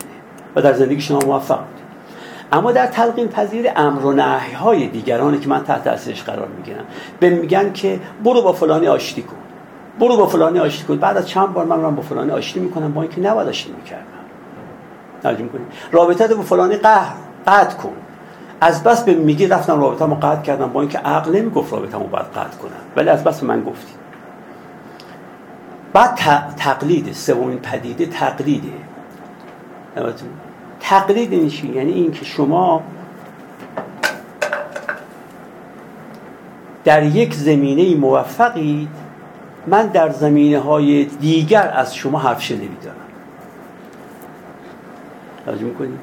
و 0.56 0.62
در 0.62 0.74
زندگیشون 0.74 1.20
ناموفق 1.20 1.58
بود. 1.58 1.82
اما 2.52 2.72
در 2.72 2.88
تلقین 2.88 3.28
پذیر 3.28 3.72
امر 3.76 4.06
و 4.06 4.14
نهی 4.14 4.54
های 4.54 4.88
دیگرانی 4.88 5.40
که 5.40 5.50
من 5.50 5.64
تحت 5.64 5.84
تاثیرش 5.84 6.24
قرار 6.24 6.48
می‌گیرم 6.48 6.84
به 7.20 7.30
میگن 7.30 7.74
که 7.74 8.00
برو 8.24 8.42
با 8.42 8.54
فلانی 8.54 8.88
آشتی 8.88 9.22
کن. 9.22 9.36
برو 10.00 10.18
با 10.18 10.28
فلانی 10.28 10.60
آشتی 10.60 10.84
کن. 10.84 10.98
بعد 10.98 11.18
از 11.18 11.30
چند 11.30 11.54
بار 11.54 11.66
من 11.66 11.96
با 11.96 12.02
فلانی 12.02 12.32
آشتی 12.32 12.60
می‌کنم 12.60 12.94
با 12.94 13.02
اینکه 13.02 13.22
نباید 13.22 13.48
آشتی 13.48 13.72
می‌کردم. 13.72 14.06
ترجمه 15.24 15.48
کنید 15.48 15.68
رابطه 15.92 16.36
با 16.36 16.42
فلانی 16.42 16.76
قهر 16.76 17.16
قطع 17.48 17.78
کن. 17.78 17.94
از 18.62 18.84
بس 18.84 19.04
به 19.04 19.14
میگی 19.14 19.48
رفتم 19.48 19.82
رابطه‌مو 19.82 20.16
قطع 20.16 20.42
کردم 20.42 20.70
با 20.70 20.82
اینکه 20.82 20.98
عقل 20.98 21.32
نمی‌گفت 21.32 21.74
رابطه‌مو 21.74 22.04
باید 22.04 22.26
قطع 22.26 22.58
کنم. 22.58 22.72
ولی 22.96 23.10
از 23.10 23.24
بس 23.24 23.44
من 23.44 23.64
گفتی. 23.64 23.94
بعد 25.94 26.16
تقلید 26.58 27.14
سومین 27.14 27.58
پدیده 27.58 28.06
تقلیده. 28.06 28.74
تقلید 30.80 31.34
این 31.34 31.76
یعنی 31.76 31.92
اینکه 31.92 32.26
شما 32.26 32.84
در 36.84 37.04
یک 37.04 37.34
زمینه 37.34 37.96
موفقید 37.96 38.90
من 39.68 39.88
در 39.88 40.10
زمینه 40.10 40.60
های 40.60 41.06
دیگر 41.06 41.72
از 41.76 41.96
شما 41.96 42.20
حرف 42.20 42.42
شنوی 42.44 42.70
دارم. 42.84 42.96
توجه 45.46 45.64
می‌کنید 45.64 46.00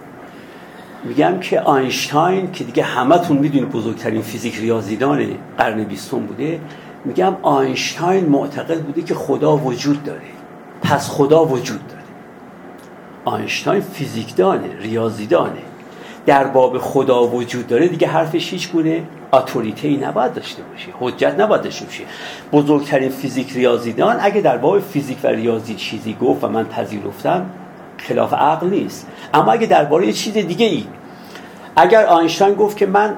میگم 1.04 1.40
که 1.40 1.60
آینشتاین 1.60 2.52
که 2.52 2.64
دیگه 2.64 2.82
همتون 2.82 3.38
می‌دونید 3.38 3.70
بزرگترین 3.70 4.22
فیزیک 4.22 4.58
ریاضیدان 4.58 5.26
قرن 5.58 5.84
بیستم 5.84 6.18
بوده 6.18 6.60
میگم 7.04 7.36
آینشتاین 7.42 8.26
معتقد 8.26 8.82
بوده 8.82 9.02
که 9.02 9.14
خدا 9.14 9.56
وجود 9.56 10.04
داره. 10.04 10.20
پس 10.82 11.10
خدا 11.10 11.44
وجود 11.44 11.88
داره. 11.88 12.02
آینشتاین 13.24 13.80
فیزیکدانه 13.80 14.78
ریاضیدانه 14.80 15.62
در 16.26 16.44
باب 16.44 16.78
خدا 16.78 17.26
وجود 17.26 17.66
داره 17.66 17.88
دیگه 17.88 18.08
حرفش 18.08 18.52
هیچ 18.52 18.72
گونه 18.72 19.02
اتوریتی 19.32 19.96
نباید 19.96 20.34
داشته 20.34 20.62
باشه. 20.62 20.88
حجت 21.00 21.40
نباید 21.40 21.62
داشته 21.62 21.84
باشه. 21.84 22.04
بزرگترین 22.52 23.08
فیزیک 23.08 23.52
ریاضیدان 23.52 24.16
اگه 24.20 24.40
در 24.40 24.56
باب 24.56 24.80
فیزیک 24.80 25.18
و 25.22 25.26
ریاضی 25.26 25.74
چیزی 25.74 26.16
گفت 26.20 26.44
و 26.44 26.48
من 26.48 26.64
پذیرفتم 26.64 27.46
خلاف 27.96 28.32
عقل 28.32 28.66
نیست. 28.66 29.06
اما 29.34 29.52
اگه 29.52 29.66
درباره 29.66 30.12
چیز 30.12 30.32
دیگه 30.34 30.66
ای 30.66 30.84
اگر 31.76 32.06
آینشتاین 32.06 32.54
گفت 32.54 32.76
که 32.76 32.86
من 32.86 33.16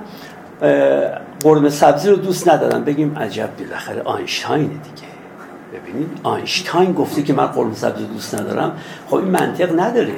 قرمه 1.43 1.71
سبزی 1.71 2.11
رو 2.11 2.17
دوست 2.17 2.49
ندارم. 2.49 2.85
بگیم 2.85 3.19
عجب 3.19 3.51
بالاخره 3.59 4.03
آینشتاینه 4.03 4.69
دیگه. 4.69 5.11
ببینید 5.75 6.21
آینشتاین 6.23 6.93
گفته 6.93 7.23
که 7.23 7.33
من 7.33 7.47
قرمه 7.47 7.75
سبزی 7.75 8.05
دوست 8.05 8.35
ندارم. 8.35 8.77
خب 9.07 9.17
این 9.17 9.29
منطق 9.29 9.81
نداره. 9.81 10.15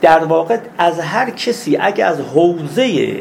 در 0.00 0.24
واقع 0.24 0.58
از 0.78 1.00
هر 1.00 1.30
کسی 1.30 1.76
اگه 1.76 2.04
از 2.04 2.20
حوزه 2.20 3.20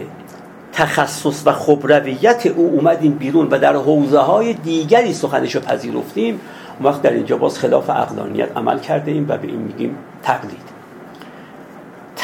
تخصص 0.73 1.41
و 1.45 1.51
خبرویت 1.51 2.45
او 2.45 2.71
اومدیم 2.73 3.11
بیرون 3.11 3.47
و 3.47 3.59
در 3.59 3.75
حوزه 3.75 4.19
های 4.19 4.53
دیگری 4.53 5.13
سخنش 5.13 5.55
رو 5.55 5.61
پذیرفتیم 5.61 6.39
وقت 6.81 7.01
در 7.01 7.13
اینجا 7.13 7.37
باز 7.37 7.59
خلاف 7.59 7.89
اقلانیت 7.89 8.57
عمل 8.57 8.79
کرده 8.79 9.11
ایم 9.11 9.25
و 9.29 9.37
به 9.37 9.47
این 9.47 9.59
میگیم 9.59 9.97
تقلید. 10.23 10.72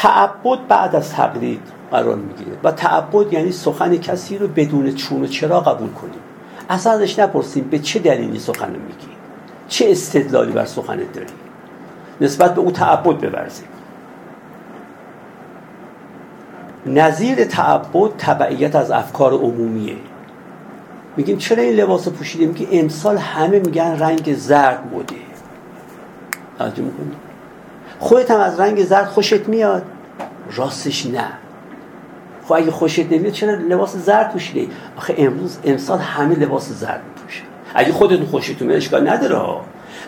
تعبد 0.02 0.58
بعد 0.68 0.96
از 0.96 1.12
تقلید 1.12 1.60
قرار 1.90 2.16
می‌گیره. 2.16 2.56
و 2.64 2.72
تعبد 2.72 3.32
یعنی 3.32 3.52
سخن 3.52 3.96
کسی 3.96 4.38
رو 4.38 4.48
بدون 4.48 4.94
چون 4.94 5.22
و 5.22 5.26
چرا 5.26 5.60
قبول 5.60 5.90
کنیم. 5.90 6.20
اصلا 6.70 6.92
ازش 6.92 7.18
نپرسیم 7.18 7.64
به 7.64 7.78
چه 7.78 7.98
دلیلی 7.98 8.38
سخن 8.38 8.70
میگی. 8.70 9.08
چه 9.68 9.90
استدلالی 9.90 10.52
بر 10.52 10.64
سخنت 10.64 11.12
داری؟ 11.12 11.26
نسبت 12.20 12.54
به 12.54 12.60
او 12.60 12.70
تعبد 12.70 13.20
ببرزیم 13.20 13.68
نظیر 16.86 17.44
تعبد 17.44 18.10
تبعیت 18.18 18.76
از 18.76 18.90
افکار 18.90 19.32
عمومیه. 19.32 19.96
میگیم 21.16 21.38
چرا 21.38 21.62
این 21.62 21.72
لباس 21.72 22.08
پوشیده 22.08 22.46
میگه 22.46 22.68
امسال 22.72 23.18
همه 23.18 23.58
میگن 23.58 23.98
رنگ 23.98 24.34
زرد 24.34 24.88
موده 24.92 25.14
توجه 26.58 26.82
می‌کنی؟ 26.82 27.29
خودت 28.00 28.30
هم 28.30 28.40
از 28.40 28.60
رنگ 28.60 28.84
زرد 28.84 29.06
خوشت 29.06 29.48
میاد. 29.48 29.82
راستش 30.56 31.06
نه. 31.06 31.28
خب 32.44 32.52
اگه 32.52 32.70
خوشت 32.70 33.12
نمیاد 33.12 33.32
چرا 33.32 33.54
لباس 33.54 33.96
زرد 33.96 34.32
پوشیده 34.32 34.66
آخه 34.96 35.14
امروز 35.18 35.58
امسال 35.64 35.98
همه 35.98 36.34
لباس 36.34 36.68
زرد 36.68 37.02
میپوشن 37.08 37.42
اگه 37.74 37.92
خودتون 37.92 38.26
خوشتون 38.26 38.68
میاد 38.68 38.76
اشکال 38.76 39.08
نداره 39.08 39.56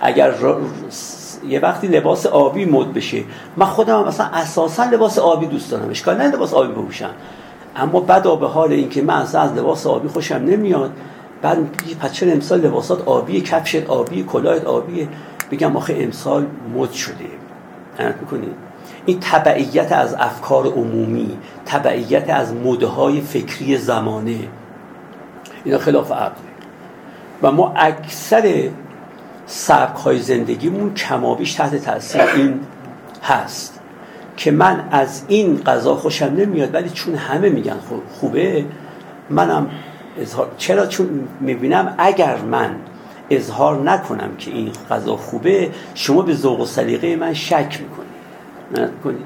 اگر 0.00 0.34
یه 1.48 1.60
وقتی 1.60 1.86
لباس 1.86 2.26
آبی 2.26 2.64
مد 2.64 2.92
بشه. 2.92 3.24
من 3.56 3.66
خودم 3.66 4.00
هم 4.00 4.08
مثلا 4.08 4.26
اساسا 4.26 4.84
لباس 4.84 5.18
آبی 5.18 5.46
دوست 5.46 5.70
دارم. 5.70 5.90
اشکال 5.90 6.16
نه 6.16 6.26
لباس 6.28 6.54
آبی 6.54 6.72
بپوشم 6.72 7.10
اما 7.76 8.00
بدا 8.00 8.36
به 8.36 8.48
حال 8.48 8.72
اینکه 8.72 9.02
من 9.02 9.14
از 9.14 9.36
لباس 9.36 9.86
آبی 9.86 10.08
خوشم 10.08 10.34
نمیاد. 10.34 10.90
بعد 11.42 11.58
پس 12.00 12.22
امسال 12.22 12.60
لباسات 12.60 13.08
آبی 13.08 13.40
کفشت 13.40 13.86
آبی 13.86 14.24
کلاهت 14.24 14.64
آبی 14.64 15.08
بگم 15.50 15.76
آخه 15.76 15.96
امسال 16.00 16.46
مد 16.76 16.92
شده. 16.92 17.41
می‌کنید 18.20 18.54
این 19.06 19.18
تبعیت 19.20 19.92
از 19.92 20.14
افکار 20.14 20.66
عمومی 20.66 21.38
تبعیت 21.66 22.30
از 22.30 22.54
مدهای 22.54 23.20
فکری 23.20 23.76
زمانه. 23.78 24.38
اینا 25.64 25.78
خلاف 25.78 26.12
عقله 26.12 26.52
و 27.42 27.52
ما 27.52 27.72
اکثر 27.76 28.68
سبک 29.46 29.96
های 29.96 30.18
زندگیمون 30.18 30.94
کمابیش 30.94 31.54
تحت 31.54 31.76
تاثیر 31.76 32.20
این 32.20 32.60
هست 33.22 33.80
که 34.36 34.50
من 34.50 34.88
از 34.90 35.22
این 35.28 35.62
غذا 35.66 35.94
خوشم 35.94 36.34
نمیاد 36.36 36.74
ولی 36.74 36.90
چون 36.90 37.14
همه 37.14 37.48
میگن 37.48 37.76
خوبه 38.20 38.64
منم 39.30 39.70
چرا 40.58 40.86
چون 40.86 41.28
می‌بینم؟ 41.40 41.94
اگر 41.98 42.36
من 42.36 42.76
اظهار 43.36 43.82
نکنم 43.82 44.36
که 44.38 44.50
این 44.50 44.70
غذا 44.90 45.16
خوبه 45.16 45.70
شما 45.94 46.22
به 46.22 46.34
ذوق 46.34 46.60
و 46.60 46.66
سلیقه 46.66 47.16
من 47.16 47.34
شک 47.34 47.80
می‌کنید. 47.80 49.22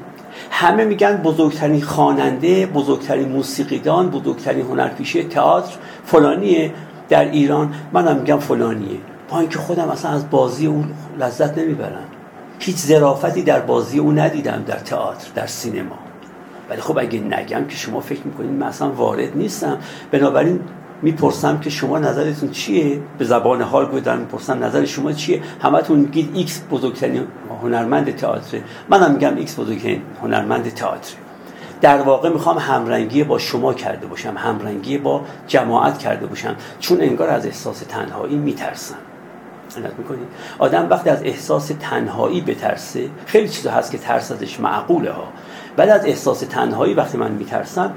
همه 0.51 0.85
میگن 0.85 1.17
بزرگترین 1.17 1.83
خواننده 1.83 2.67
بزرگترین 2.67 3.29
موسیقیدان 3.29 4.11
بزرگترین 4.11 4.67
هنرپیشه 4.67 5.23
تئاتر 5.23 5.75
فلانیه 6.05 6.73
در 7.09 7.25
ایران. 7.31 7.75
منم 7.93 8.17
میگم 8.17 8.39
فلانیه. 8.39 8.99
با 9.31 9.39
اینکه 9.41 9.59
خودم 9.59 9.89
اصلا 9.89 10.11
از 10.11 10.31
بازی 10.31 10.67
اون 10.67 10.85
لذت 11.21 11.59
نمی‌برم. 11.59 12.05
هیچ 12.59 12.77
ظرافتی 12.77 13.43
در 13.43 13.61
بازی 13.61 13.99
او 13.99 14.13
ندیدم 14.13 14.65
در 14.67 14.79
تئاتر 14.79 15.29
در 15.35 15.47
سینما. 15.47 15.99
ولی 16.71 16.81
خب 16.81 16.99
اگه 16.99 17.21
نگم 17.21 17.65
که 17.65 17.77
شما 17.77 18.01
فکر 18.01 18.21
می‌کنید 18.25 18.51
من 18.51 18.67
اصلا 18.67 18.91
وارد 18.91 19.37
نیستم. 19.37 19.79
بنابراین 20.11 20.61
می‌پرسم 21.03 21.61
که 21.61 21.71
شما 21.71 21.99
نظرتون 21.99 22.51
چیه؟ 22.51 23.01
به 23.19 23.25
زبان 23.25 23.63
حال 23.63 23.87
گفتم 23.87 24.19
می‌پرسم 24.19 24.65
نظر 24.65 24.85
شما 24.85 25.13
چیه؟ 25.13 25.43
همتون 25.63 25.99
میگید 25.99 26.31
ایکس 26.35 26.63
بزرگترین 26.71 27.27
هنرمند 27.63 28.17
تئاتر 28.17 28.59
منم 28.89 29.13
میگم 29.13 29.37
ایکس 29.37 29.61
بزرگترین 29.61 30.03
هنرمند 30.23 30.75
تئاتر 30.75 31.15
در 31.81 32.03
واقع 32.03 32.29
می‌خوام 32.29 32.59
همرنگی 32.59 33.25
با 33.25 33.39
شما 33.39 33.75
کرده 33.75 34.07
باشم 34.07 34.35
همرنگی 34.37 34.99
با 34.99 35.21
جماعت 35.47 35.99
کرده 35.99 36.27
باشم. 36.27 36.57
چون 36.81 37.01
انگار 37.01 37.29
از 37.29 37.47
احساس 37.47 37.79
تنهایی 37.79 38.37
میترسم. 38.37 38.95
می‌کنید 39.99 40.29
آدم 40.59 40.87
وقتی 40.91 41.11
از 41.11 41.23
احساس 41.23 41.71
تنهایی 41.81 42.41
بترسه 42.41 43.11
خیلی 43.27 43.49
چیزا 43.49 43.71
هست 43.71 43.91
که 43.91 43.99
ترس 43.99 44.33
ازش 44.33 44.61
معقوله 44.61 45.11
ها. 45.11 45.25
ولی 45.79 45.91
از 45.91 46.07
احساس 46.07 46.41
تنهایی 46.41 46.95
وقتی 46.95 47.19
من 47.19 47.31
میترسم 47.31 47.93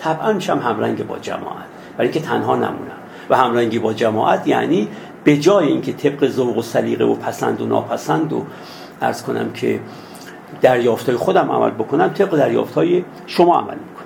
طبعا 0.00 0.32
میشم 0.32 0.58
همرنگ 0.58 1.06
با 1.06 1.18
جماعت. 1.18 1.73
برای 1.96 2.10
اینکه 2.10 2.20
تنها 2.28 2.56
نمونم 2.56 2.98
و 3.30 3.36
همرنگی 3.36 3.78
با 3.78 3.92
جماعت 3.92 4.48
یعنی 4.48 4.88
به 5.24 5.36
جای 5.36 5.66
اینکه 5.66 5.92
طبق 5.92 6.28
ذوق 6.28 6.58
و 6.58 6.62
سلیقه 6.62 7.04
و 7.04 7.14
پسند 7.14 7.60
و 7.60 7.66
ناپسند 7.66 8.32
و 8.32 8.44
ارز 9.02 9.22
کنم 9.22 9.52
که 9.52 9.80
دریافتای 10.60 11.16
خودم 11.16 11.50
عمل 11.50 11.70
بکنم 11.70 12.08
طبق 12.08 12.36
دریافتای 12.36 13.04
شما 13.26 13.58
عمل 13.58 13.74
می‌کنم. 13.74 14.04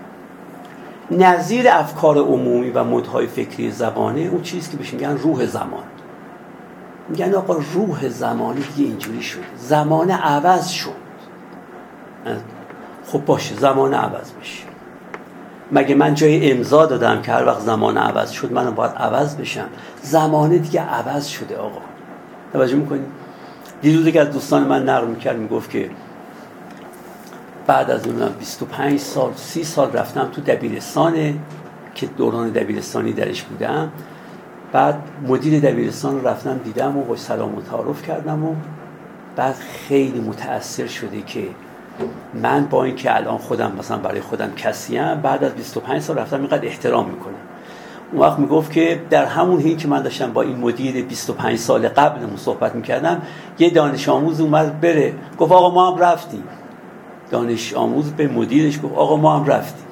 نظیر 1.10 1.68
افکار 1.68 2.18
عمومی 2.18 2.70
و 2.70 2.84
مدهای 2.84 3.26
فکری 3.26 3.70
زبانه 3.70 4.20
اون 4.20 4.42
چیزی 4.42 4.70
که 4.70 4.76
بهش 4.76 4.92
میگن 4.92 5.16
روح 5.16 5.46
زمان. 5.46 5.84
میگن 7.08 7.34
آقا 7.34 7.56
روح 7.74 8.08
زمانی 8.08 8.60
دیگه 8.60 8.88
اینجوری 8.90 9.22
شد. 9.22 9.40
زمان 9.56 10.10
عوض 10.10 10.68
شد. 10.68 10.90
خب 13.06 13.24
باشه 13.24 13.54
زمان 13.54 13.94
عوض 13.94 14.32
بشه. 14.40 14.67
مگه 15.72 15.94
من 15.94 16.14
جای 16.14 16.52
امضا 16.52 16.86
دادم 16.86 17.22
که 17.22 17.32
هر 17.32 17.46
وقت 17.46 17.60
زمان 17.60 17.96
عوض 17.96 18.30
شد 18.30 18.52
منم 18.52 18.74
باید 18.74 18.92
عوض 18.92 19.36
بشم؟ 19.36 19.68
زمانه 20.02 20.58
دیگه 20.58 20.80
عوض 20.80 21.26
شده 21.26 21.56
آقا. 21.56 21.80
توجه 22.52 22.76
می‌کنید 22.76 23.06
دیروز 23.82 24.08
که 24.08 24.20
از 24.20 24.30
دوستان 24.30 24.64
من 24.64 24.88
نقل 24.88 25.06
می‌کرد 25.06 25.36
می‌گفت 25.36 25.70
که 25.70 25.90
بعد 27.66 27.90
از 27.90 28.06
اونم 28.06 28.32
25 28.38 29.00
سال 29.00 29.32
30 29.36 29.64
سال 29.64 29.92
رفتم 29.92 30.28
تو 30.32 30.40
دبیرستان 30.40 31.38
که 31.94 32.06
دوران 32.06 32.50
دبیرستانی 32.50 33.12
درش 33.12 33.42
بودم. 33.42 33.92
بعد 34.72 34.98
مدیر 35.26 35.60
دبیرستان 35.60 36.20
رو 36.20 36.28
رفتم 36.28 36.58
دیدم 36.64 36.96
و 36.96 37.02
با 37.02 37.16
سلام 37.16 37.54
و 37.54 37.60
تعارف 37.62 38.02
کردم 38.02 38.44
و 38.44 38.54
بعد 39.36 39.54
خیلی 39.88 40.20
متاثر 40.20 40.86
شده 40.86 41.22
که 41.22 41.44
من 42.34 42.66
با 42.66 42.84
اینکه 42.84 43.16
الان 43.16 43.38
خودم 43.38 43.72
مثلا 43.78 43.96
برای 43.96 44.20
خودم 44.20 44.54
کسیم 44.54 45.14
بعد 45.14 45.44
از 45.44 45.54
25 45.54 46.02
سال 46.02 46.18
رفتم 46.18 46.36
اینقدر 46.36 46.66
احترام 46.66 47.10
می‌کنم. 47.10 47.34
اون 48.12 48.20
وقت 48.20 48.38
می‌گفت 48.38 48.72
که 48.72 49.02
در 49.10 49.24
همون 49.24 49.60
حین 49.60 49.76
که 49.76 49.88
من 49.88 50.02
داشتم 50.02 50.32
با 50.32 50.42
این 50.42 50.56
مدیر 50.56 51.04
25 51.04 51.58
سال 51.58 51.88
قبل 51.88 52.36
صحبت 52.36 52.74
می‌کردم 52.74 53.22
یه 53.58 53.70
دانش 53.70 54.08
آموز 54.08 54.40
اومد 54.40 54.80
بره. 54.80 55.14
گفت 55.38 55.52
آقا 55.52 55.70
ما 55.70 55.90
هم 55.90 55.98
رفتیم. 55.98 56.44
دانش 57.30 57.74
آموز 57.74 58.12
به 58.12 58.28
مدیرش 58.28 58.78
گفت 58.82 58.94
آقا 58.94 59.16
ما 59.16 59.36
هم 59.36 59.46
رفتیم. 59.46 59.87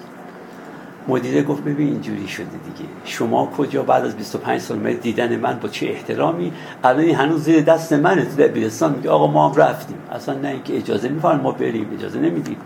مدیره 1.09 1.43
گفت 1.43 1.63
ببین 1.63 1.89
اینجوری 1.89 2.29
شده 2.29 2.45
دیگه. 2.45 2.89
شما 3.05 3.47
کجا 3.47 3.83
بعد 3.83 4.05
از 4.05 4.17
25 4.17 4.61
سال 4.61 4.79
مدید 4.79 5.01
دیدن 5.01 5.37
من 5.37 5.59
با 5.59 5.69
چه 5.69 5.87
احترامی؟ 5.87 6.53
الان 6.85 7.05
هنوز 7.05 7.43
زیر 7.45 7.61
دست 7.61 7.93
منه 7.93 8.25
تو 8.25 8.37
دبیرستان. 8.37 8.95
میگه 8.95 9.11
آقا 9.11 9.27
ما 9.27 9.49
هم 9.49 9.55
رفتیم. 9.55 9.97
اصلا 10.13 10.35
نه 10.35 10.49
اینکه 10.49 10.77
اجازه 10.77 11.09
میفرن 11.09 11.41
ما 11.41 11.53
بریم 11.53 11.91
اجازه 11.99 12.19
نمیدیم. 12.19 12.57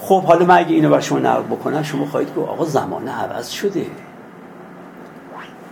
خب 0.00 0.22
حالا 0.22 0.46
من 0.46 0.58
اگه 0.58 0.74
اینو 0.74 0.90
بر 0.90 1.00
شما 1.00 1.18
نقل 1.18 1.42
بکنم 1.42 1.82
شما 1.82 2.06
خواهید 2.06 2.34
گفت 2.34 2.48
آقا 2.48 2.64
زمانه 2.64 3.10
عوض 3.10 3.48
شده. 3.48 3.86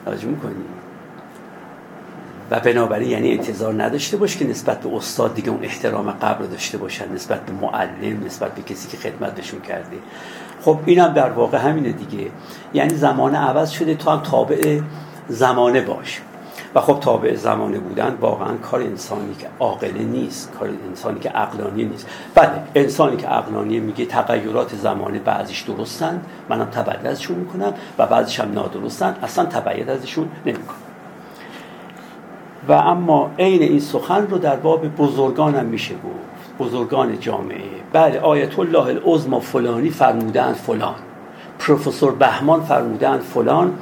توجه 0.04 0.26
می‌کنی؟ 0.26 0.54
و 2.50 2.60
بنابراین 2.60 3.10
یعنی 3.10 3.32
انتظار 3.32 3.82
نداشته 3.82 4.16
باش 4.16 4.36
که 4.36 4.46
نسبت 4.46 4.80
به 4.80 4.96
استاد 4.96 5.34
دیگه 5.34 5.50
اون 5.50 5.64
احترام 5.64 6.10
قبل 6.10 6.46
داشته 6.46 6.78
باشن 6.78 7.12
نسبت 7.12 7.46
به 7.46 7.52
معلم 7.52 8.24
نسبت 8.26 8.54
به 8.54 8.62
کسی 8.62 8.88
که 8.88 8.96
خدمت 8.96 9.34
بهشون 9.34 9.60
کرده. 9.60 9.96
خب 10.64 10.78
اینم 10.86 11.12
در 11.12 11.30
واقع 11.30 11.58
همینه 11.58 11.92
دیگه. 11.92 12.30
یعنی 12.74 12.94
زمانه 12.94 13.38
عوض 13.38 13.70
شده 13.70 13.94
تو 13.94 14.10
هم 14.10 14.20
تابع 14.20 14.80
زمانه 15.28 15.80
باش. 15.80 16.20
و 16.74 16.80
خب 16.80 17.00
تابع 17.00 17.34
زمانه 17.34 17.78
بودن 17.78 18.16
واقعا 18.20 18.56
کار 18.56 18.80
انسانی 18.80 19.34
که 19.38 19.46
عاقله 19.60 20.02
نیست 20.02 20.52
کار 20.58 20.68
انسانی 20.88 21.20
که 21.20 21.28
عقلانی 21.28 21.84
نیست. 21.84 22.06
بله 22.34 22.50
انسانی 22.74 23.16
که 23.16 23.26
عقلانی 23.26 23.80
میگه 23.80 24.06
تغییرات 24.06 24.74
زمانه 24.74 25.18
بعضیش 25.18 25.62
درستن 25.62 26.20
منم 26.48 26.64
تبعید 26.64 27.06
ازشون 27.06 27.36
می‌کنم 27.36 27.72
و 27.98 28.06
بعضیش 28.06 28.40
هم 28.40 28.52
نادرستن 28.52 29.16
اصلا 29.22 29.44
تبعید 29.44 29.90
ازشون 29.90 30.28
نمی‌کنم. 30.46 30.76
و 32.68 32.72
اما 32.72 33.30
عین 33.38 33.62
این 33.62 33.80
سخن 33.80 34.26
رو 34.26 34.38
در 34.38 34.56
باب 34.56 34.86
بزرگانم 34.86 35.64
میشه 35.64 35.94
گفت. 35.94 36.29
بزرگان 36.60 37.20
جامعه. 37.20 37.70
بله 37.92 38.20
آیت 38.20 38.58
الله 38.58 38.86
العظما 38.86 39.40
فلانی 39.40 39.90
فرمودن 39.90 40.52
فلان. 40.52 40.94
پروفسور 41.58 42.12
بهمان 42.12 42.60
فرمودن 42.60 43.18
فلان 43.18 43.72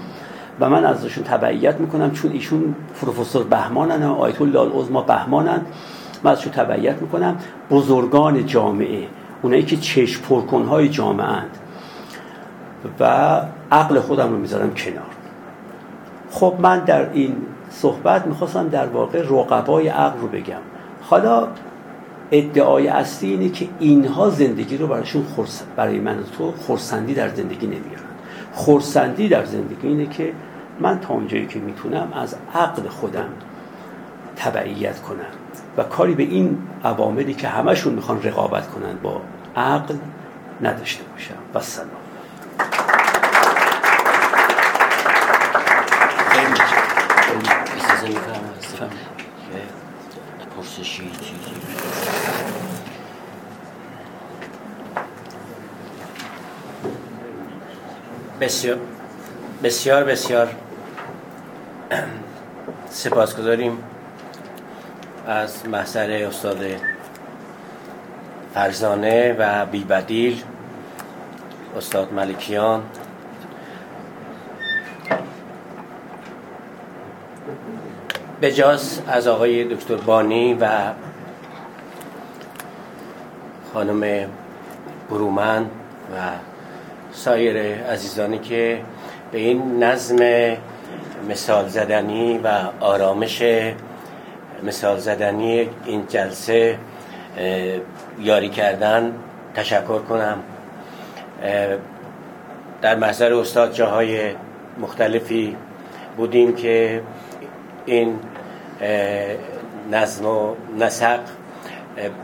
و 0.61 0.71
من 0.71 0.85
ازشون 0.85 1.25
تبعیت 1.25 1.81
می‌کنم 1.81 2.11
چون 2.11 2.33
ایشون 2.33 2.75
پروفسور 3.01 3.45
بهمانن 3.45 4.07
و 4.07 4.15
آیت 4.15 4.43
الله 4.43 4.61
العظما 4.61 5.03
بهمانن. 5.03 5.61
من 6.23 6.31
ازشون 6.31 6.53
تبعیت 6.53 7.03
می‌کنم. 7.03 7.37
بزرگان 7.71 8.47
جامعه 8.47 9.07
اونایی 9.43 9.63
که 9.63 9.77
چشم 9.77 10.23
پرکنهای 10.23 10.89
جامعه 10.89 11.27
اند 11.27 11.59
و 13.01 13.05
عقل 13.73 14.01
خودم 14.01 14.31
رو 14.31 14.39
می‌ذارم 14.39 14.75
کنار. 14.75 15.03
خب 16.31 16.55
من 16.59 16.79
در 16.79 17.13
این 17.13 17.37
صحبت 17.71 18.27
می‌خواستم 18.27 18.69
در 18.69 18.87
واقع 18.87 19.23
رقبای 19.23 19.89
عقل 19.89 20.21
رو 20.21 20.29
بگم. 20.29 20.61
حالا 21.03 21.49
ادعای 22.33 22.89
اصلی 22.89 23.31
اینه 23.31 23.49
که 23.49 23.69
اینها 23.81 24.31
زندگی 24.31 24.77
رو 24.77 24.87
براشون 24.87 25.25
خورس 25.25 25.63
برای 25.77 26.01
من 26.01 26.19
تو 26.39 26.53
خورسندی 26.53 27.15
در 27.15 27.29
زندگی 27.29 27.67
نمیارن. 27.67 28.09
خورسندی 28.53 29.29
در 29.29 29.45
زندگی 29.45 29.89
اینه 29.89 30.07
که 30.07 30.33
من 30.81 31.01
تا 31.01 31.15
اونجایی 31.15 31.47
که 31.47 31.59
می‌تونم 31.59 32.13
از 32.13 32.37
عقل 32.55 32.89
خودم 32.89 33.29
تبعیت 34.37 35.01
کنم 35.01 35.19
و 35.77 35.83
کاری 35.83 36.15
به 36.15 36.23
این 36.23 36.59
عواملی 36.85 37.35
که 37.35 37.49
همشون 37.49 37.95
می‌خوان 37.95 38.23
رقابت 38.23 38.69
کنن 38.71 38.99
با 39.03 39.21
عقل 39.57 39.95
نداشته 40.63 41.05
باشم. 41.05 41.35
و 41.55 41.61
سلام. 41.61 42.98
بسیار 58.49 58.79
بسیار 59.63 60.05
بسیار 60.05 60.49
سپاسگزاریم 62.91 63.79
از 65.27 65.69
محضر 65.69 66.11
استاد 66.11 66.59
فرزانه 68.55 69.37
و 69.39 69.67
بیبدیل 69.67 70.43
استاد 71.77 72.13
ملکیان. 72.13 72.83
بجاز 78.43 79.01
از 79.09 79.27
آقای 79.27 79.65
دکتر 79.65 79.97
بانی 79.97 80.55
و 80.55 80.69
خانم 83.75 84.29
برومن 85.11 85.63
و 86.15 86.48
سایر 87.19 87.85
عزیزانی 87.85 88.39
که 88.39 88.81
به 89.33 89.39
این 89.39 89.85
نظم 89.85 90.17
مثال 91.29 91.69
زدنی 91.69 92.39
و 92.39 92.49
آرامش 92.81 93.43
مثال 94.63 94.99
زدنی 94.99 95.69
این 95.85 96.07
جلسه 96.09 96.79
یاری 98.21 98.49
کردن 98.49 99.13
تشکر 99.55 99.99
کنم. 99.99 100.39
در 102.83 102.95
محضر 102.95 103.35
استاد 103.35 103.73
جاهای 103.73 104.31
مختلفی 104.81 105.57
بودیم 106.17 106.55
که 106.55 107.03
این 107.87 108.19
نظم 109.91 110.27
و 110.27 110.55
نسق 110.79 111.21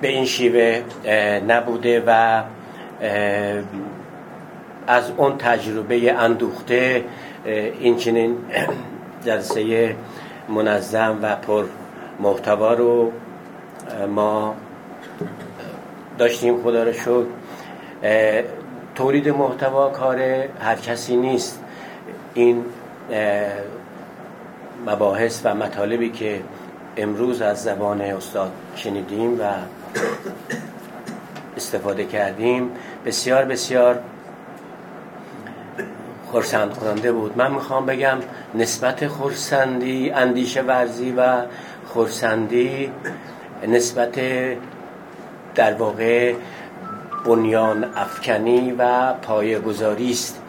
به 0.00 0.08
این 0.08 0.24
شیوه 0.24 0.82
نبوده 1.48 2.02
و 2.06 2.42
از 4.86 5.10
اون 5.16 5.38
تجربه 5.38 6.12
اندوخته 6.12 7.04
این 7.80 7.96
چنین 7.96 8.36
جلسه 9.24 9.96
منظم 10.48 11.18
و 11.22 11.36
پر 11.36 11.64
محتوا 12.20 12.72
رو 12.72 13.12
ما 14.08 14.54
داشتیم 16.18 16.62
خدا 16.62 16.82
رو 16.82 16.92
شد 16.92 17.26
تولید 18.94 19.28
محتوا 19.28 19.90
کار 19.90 20.20
هر 20.60 20.76
کسی 20.76 21.16
نیست. 21.16 21.60
این 22.34 22.64
مباحث 24.86 25.40
و 25.44 25.54
مطالبی 25.54 26.10
که 26.10 26.40
امروز 26.96 27.42
از 27.42 27.62
زبان 27.62 28.00
استاد 28.00 28.52
شنیدیم 28.76 29.40
و 29.40 29.44
استفاده 31.56 32.04
کردیم 32.04 32.70
بسیار 33.06 33.44
بسیار 33.44 33.98
خورسند 36.34 36.78
کننده 36.78 37.12
بود. 37.12 37.38
من 37.38 37.52
می‌خوام 37.52 37.86
بگم 37.86 38.18
نسبت 38.54 39.06
خورسندی 39.06 40.10
اندیشه 40.10 40.62
ورزی 40.62 41.12
و 41.12 41.42
خورسندی 41.86 42.92
نسبت 43.68 44.20
در 45.54 45.74
واقع 45.74 46.34
بنیان 47.26 47.84
افکنی 47.96 48.72
و 48.78 49.12
پایگذاری 49.12 50.10
است. 50.10 50.42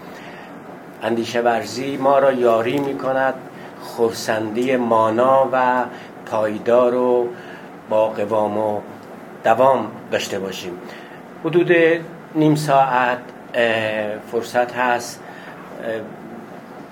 اندیشه 1.04 1.42
ورزی 1.42 1.98
ما 1.98 2.20
را 2.20 2.32
یاری 2.32 2.80
می 2.80 2.98
کند 2.98 3.34
خورسندی 3.82 4.76
مانا 4.76 5.50
و 5.52 5.84
پایدار 6.26 6.96
و 6.96 7.28
با 7.90 8.10
قوام 8.10 8.58
و 8.58 8.82
دوام 9.44 9.92
داشته 10.12 10.40
باشیم. 10.40 10.74
حدود 11.46 11.72
نیم 12.36 12.56
ساعت 12.56 13.20
فرصت 14.32 14.76
هست 14.76 15.22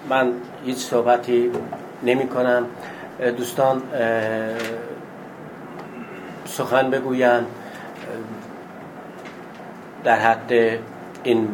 من 0.10 0.32
هیچ 0.66 0.78
صحبتی 0.78 1.52
نمی 2.04 2.28
کنم. 2.28 2.66
دوستان 3.38 3.82
سخن 6.46 6.90
بگویند. 6.90 7.46
در 10.04 10.20
حد 10.20 10.52
این 11.24 11.48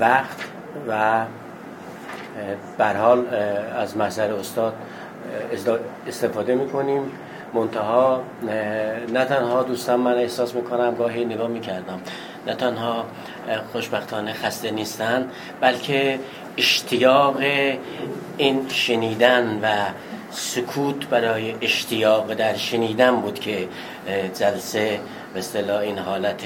وقت 0.00 0.36
و 0.88 1.24
حال 2.94 3.26
از 3.76 3.96
محضر 3.96 4.32
استاد 4.32 4.74
استفاده 6.08 6.54
می‌کنیم 6.54 7.10
منتها 7.54 8.22
نه 9.12 9.24
تنها 9.24 9.62
دوستان 9.62 10.00
من 10.00 10.14
احساس 10.14 10.54
می‌کنم 10.54 10.94
گاهی 10.94 11.24
نگاه 11.24 11.48
می‌کردم 11.48 12.00
نه 12.46 12.54
تنها 12.54 13.04
خوشبختانه 13.72 14.32
خسته 14.32 14.70
نیستن 14.70 15.28
بلکه 15.60 16.18
اشتیاق 16.56 17.36
این 18.36 18.68
شنیدن 18.68 19.60
و 19.62 19.66
سکوت 20.30 21.08
برای 21.08 21.54
اشتیاق 21.60 22.34
در 22.34 22.56
شنیدن 22.56 23.16
بود 23.16 23.38
که 23.40 23.68
جلسه 24.34 25.00
به 25.34 25.78
این 25.78 25.98
حالت 25.98 26.42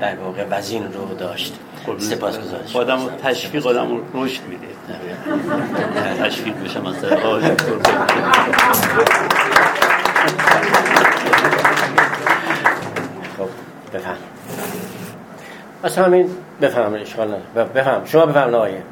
در 0.00 0.16
واقع 0.16 0.44
وزین 0.50 0.92
رو 0.92 1.14
داشت. 1.14 1.54
سپاس 1.98 2.38
گذاشت 2.38 2.76
آدم 2.76 2.98
تشویق 3.24 3.66
آدم 3.66 4.00
رشد 4.14 4.40
میده. 4.48 4.66
تشویق 6.22 6.54
بشم 6.64 6.86
از 6.86 7.04
خب 7.04 7.40
بفهم. 13.96 14.16
اصلا 15.84 16.04
همین 16.04 16.30
بفهم 16.60 16.94
اشکال 16.94 17.34
بفهم. 17.54 18.04
شما 18.04 18.26
بفهم 18.26 18.54
آقایه 18.54 18.82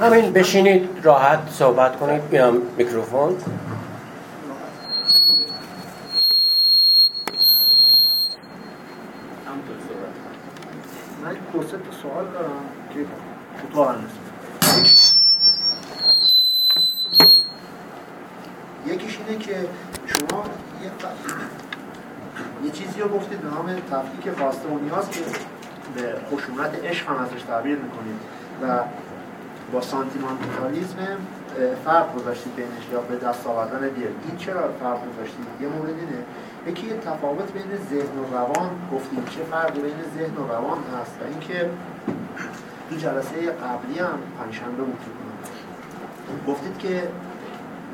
همین 0.00 0.32
بشینید 0.32 0.88
راحت 1.02 1.38
صحبت 1.50 1.96
کنید. 1.96 2.28
بیام 2.30 2.58
میکروفون. 2.78 3.36
دو 11.52 11.62
سه 11.62 11.76
تا 11.76 11.92
سوال 12.02 12.24
دارم 12.24 12.50
که 12.94 13.06
کوتاه 13.62 13.96
یکیش 18.86 19.18
اینه 19.28 19.38
که 19.38 19.56
شما 20.06 20.44
یه 22.64 22.70
چیزی 22.92 23.04
رو 23.04 23.08
گفتید 23.08 23.40
به 23.40 23.48
نام 23.48 23.66
تفکیک 23.90 24.34
خواسته 24.38 24.68
و 24.68 24.78
نیاز 24.78 25.10
که 25.10 25.20
به 25.94 26.14
خشونت 26.30 26.84
عشق 26.84 27.08
هم 27.08 27.16
ازش 27.16 27.42
تعبیر 27.42 27.78
می‌کنید 27.78 28.16
و 28.62 28.80
با 29.72 29.80
سانتیمانتالیزم 29.80 31.16
فرق 31.84 32.14
گذاشتید 32.14 32.54
بینش 32.56 32.88
یا 32.92 33.00
به 33.00 33.16
دست 33.16 33.46
آوردن 33.46 33.78
دل 33.78 34.02
این 34.28 34.36
چرا 34.38 34.72
فرق 34.80 34.98
گذاشتید 35.12 35.46
یه 35.60 35.68
مورد 35.68 35.88
اینه. 35.88 36.22
یکی 36.66 36.86
یه 36.86 36.96
تفاوت 36.96 37.52
بین 37.52 37.76
ذهن 37.90 38.18
و 38.18 38.36
روان. 38.36 38.70
گفتیم 38.92 39.24
چه 39.24 39.42
فرقی 39.50 39.80
بین 39.80 40.02
ذهن 40.18 40.36
و 40.36 40.46
روان 40.52 40.78
هست 41.00 41.16
و 41.20 41.24
اینکه 41.30 41.70
تو 42.90 42.96
جلسه 42.96 43.36
قبلی 43.50 43.98
هم 43.98 44.18
پنجشنبه 44.38 44.82
بود. 44.82 45.00
گفتید 46.48 46.78
که 46.78 47.02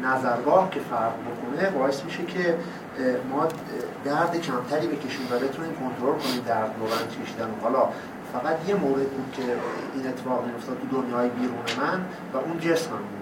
نظرگاه 0.04 0.70
که 0.70 0.80
فرق 0.80 1.12
بکنه 1.12 1.70
باعث 1.70 2.04
میشه 2.04 2.24
که 2.24 2.58
ما 3.30 3.48
درد 4.04 4.40
کمتری 4.40 4.86
بکشیم 4.86 5.26
و 5.30 5.38
بتونیم 5.38 5.72
کنترل 5.72 6.18
کنیم 6.18 6.44
درد 6.46 6.74
رو 6.80 6.86
کشیدن. 7.24 7.50
حالا 7.62 7.88
فقط 8.32 8.68
یه 8.68 8.74
مورد 8.74 9.10
بود 9.10 9.32
که 9.32 9.42
این 9.94 10.06
اتفاق 10.06 10.46
میافتاد 10.46 10.76
تو 10.80 11.02
دنیای 11.02 11.28
بیرون 11.28 11.64
من 11.78 12.04
و 12.34 12.36
اون 12.36 12.58
جسمم 12.60 12.98
بود. 12.98 13.18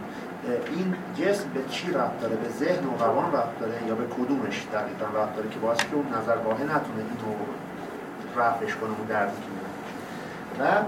این 0.76 0.94
جسم 1.18 1.48
به 1.54 1.60
چی 1.68 1.92
رفت 1.92 2.20
داره؟ 2.20 2.36
به 2.36 2.48
ذهن 2.48 2.86
و 2.86 3.04
روان 3.04 3.32
رفت 3.32 3.60
داره 3.60 3.74
یا 3.88 3.94
به 3.94 4.04
کدومش 4.06 4.66
دقیقا 4.72 5.22
رفت 5.22 5.36
داره 5.36 5.48
که 5.48 5.58
باعث 5.58 5.78
که 5.78 5.94
اون 5.94 6.06
نظرگاهه 6.06 6.62
نتونه 6.62 6.98
اینو 6.98 7.36
رفعش 8.36 8.74
کنه 8.74 8.90
اون 8.98 9.06
دردی 9.08 9.36
که 9.36 10.62
و 10.62 10.82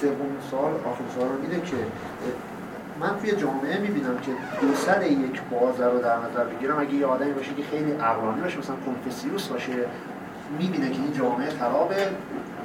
سوم 0.00 0.36
سال 0.50 0.72
آخر 0.84 1.04
سال 1.18 1.28
رو 1.28 1.38
میده 1.42 1.60
که 1.60 1.76
من 3.00 3.18
توی 3.20 3.36
جامعه 3.36 3.78
می‌بینم 3.78 4.18
که 4.18 4.32
دو 4.60 4.74
سر 4.74 5.02
یک 5.06 5.40
بازه 5.50 5.86
رو 5.86 5.98
در 5.98 6.16
نظر 6.16 6.44
بگیرم. 6.44 6.78
اگه 6.78 6.94
یه 6.94 7.06
آدمی 7.06 7.32
باشه 7.32 7.54
که 7.54 7.62
خیلی 7.62 7.92
عقلانی 7.92 8.40
باشه 8.40 8.58
مثلا 8.58 8.76
کنفسیوس 8.76 9.48
باشه 9.48 9.72
می‌بینه 10.58 10.90
که 10.90 11.02
این 11.02 11.12
جامعه 11.12 11.50
خرابه. 11.50 12.08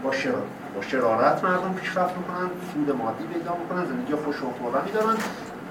با 0.04 0.12
شرارت 0.12 0.44
با 0.76 0.82
شرارت 0.82 1.44
مردم 1.44 1.74
پیشرفت 1.74 2.18
می‌کنن 2.18 2.50
سود 2.74 2.96
مادی 2.96 3.24
پیدا 3.24 3.56
می‌کنن 3.56 3.86
زندگی 3.86 4.16
خوش 4.16 4.44
و 4.44 4.52
خورمی 4.52 4.92
دارن. 4.92 5.16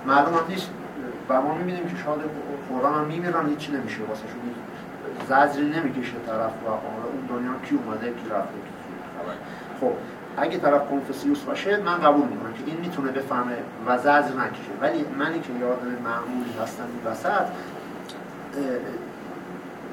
مردم 0.07 0.35
هم 0.35 0.45
نیست. 0.49 0.71
و 1.29 1.43
ما 1.43 1.55
می‌بینیم 1.55 1.85
که 1.85 1.97
شاید 2.05 2.21
قرآن 2.71 2.95
هم 2.95 3.05
میمیرن 3.05 3.49
هیچی 3.49 3.73
نمیشه. 3.73 3.99
واسه 4.09 4.23
شون 4.33 4.55
زجری 5.29 5.69
نمی‌کشه 5.71 6.13
طرف 6.27 6.53
و 6.67 6.69
اون 6.69 7.27
دنیا 7.29 7.53
کی 7.65 7.79
اومده 7.85 8.07
کی 8.07 8.29
رفته 8.31 8.55
خب 9.81 9.93
اگه 10.37 10.59
طرف 10.59 10.89
کنفسیوس 10.91 11.41
باشه 11.41 11.77
من 11.77 11.99
قبول 11.99 12.29
می‌کنم 12.29 12.53
که 12.53 12.63
این 12.67 12.81
می‌تونه 12.81 13.13
بفهمه 13.13 13.57
و 13.87 13.99
زجر 13.99 14.11
نکشه 14.13 14.73
ولی 14.81 15.05
منی 15.19 15.41
که 15.41 15.53
یه 15.61 15.67
آدم 15.67 15.87
معمولی 16.05 16.53
هستم 16.63 16.83
این 16.83 17.13
وسط 17.13 17.47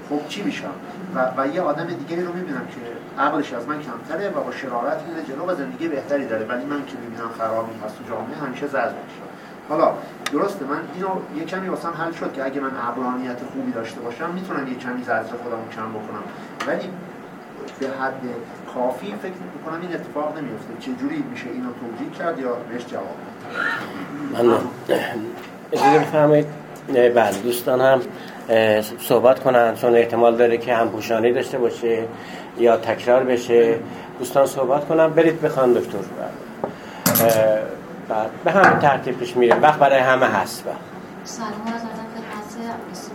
خب 0.10 0.28
چی 0.28 0.44
میشم؟ 0.44 0.74
و, 1.16 1.32
و 1.38 1.48
یه 1.48 1.61
آدم 1.61 1.86
دیگه 1.86 2.26
رو 2.26 2.34
می‌بینم 2.34 2.68
که 2.68 3.22
عقلش 3.22 3.53
از 3.53 3.68
من 3.68 3.80
کمتره 3.82 4.30
و 4.30 4.44
با 4.44 4.52
شرارت 4.52 5.02
میره 5.07 5.24
جلو 5.24 5.45
و 5.45 5.56
زندگی 5.56 5.88
بهتری 5.88 6.28
داره. 6.28 6.45
ولی 6.45 6.66
من 6.66 6.86
که 6.86 6.98
می‌بینم 6.98 7.30
خرابی 7.38 7.72
هست 7.86 7.98
تو 7.98 8.03
جامعه 8.10 8.38
همیشه 8.38 8.68
زجر 8.68 8.80
میشه. 8.80 9.22
حالا 9.70 9.94
درسته 10.32 10.66
من 10.66 10.80
اینو 10.95 11.10
یه 11.36 11.45
کمی 11.45 11.68
واسم 11.68 11.94
حل 11.98 12.11
شد 12.11 12.34
که 12.34 12.45
اگه 12.45 12.61
من 12.61 12.72
عقلانیت 12.76 13.38
خوبی 13.53 13.72
داشته 13.72 14.02
باشم 14.02 14.30
می‌تونم 14.30 14.68
یه 14.68 14.76
کمی 14.76 15.03
زجر 15.03 15.36
خودم 15.44 15.57
کم 15.76 15.90
بکنم. 15.90 16.24
ولی 16.68 16.90
به 17.80 17.88
حد 17.88 18.22
کافی 18.76 19.14
فکر 19.22 19.32
می‌کنم 19.56 19.82
این 19.82 19.94
اتفاق 19.94 20.38
نمیفته 20.38 20.74
چجوری 20.80 21.24
میشه 21.32 21.50
اینو 21.50 21.70
توجیه 21.74 22.18
کرد 22.20 22.40
یا 22.40 22.54
بهش 22.54 22.86
جواب 22.86 23.16
من 24.34 24.58
اجازه 25.72 26.00
بفرمایید 26.00 26.46
بله 27.16 27.38
دوستان 27.44 27.82
هم 27.82 28.02
صحبت 29.00 29.40
کنن. 29.40 29.76
چون 29.76 29.96
احتمال 29.96 30.38
داره 30.38 30.58
که 30.58 30.76
همپوشانی 30.76 31.34
داشته 31.34 31.58
باشه 31.58 32.04
یا 32.58 32.78
تکرار 32.78 33.24
بشه. 33.24 33.80
دوستان 34.20 34.46
صحبت 34.46 34.88
کنن. 34.88 35.08
برید 35.08 35.41
بخوان 35.41 35.74
دکتر. 35.74 35.98
بعد 38.10 38.30
به 38.44 38.52
همین 38.52 38.80
ترتیب 38.80 39.18
پیش 39.18 39.38
میره 39.38 39.60
وقت 39.60 39.80
برای 39.80 40.00
همه 40.00 40.26
هست. 40.26 40.64
با. 40.64 40.72
سلام 41.24 41.52
از 41.52 41.82
ادب 41.82 42.10
خدمت 42.16 43.09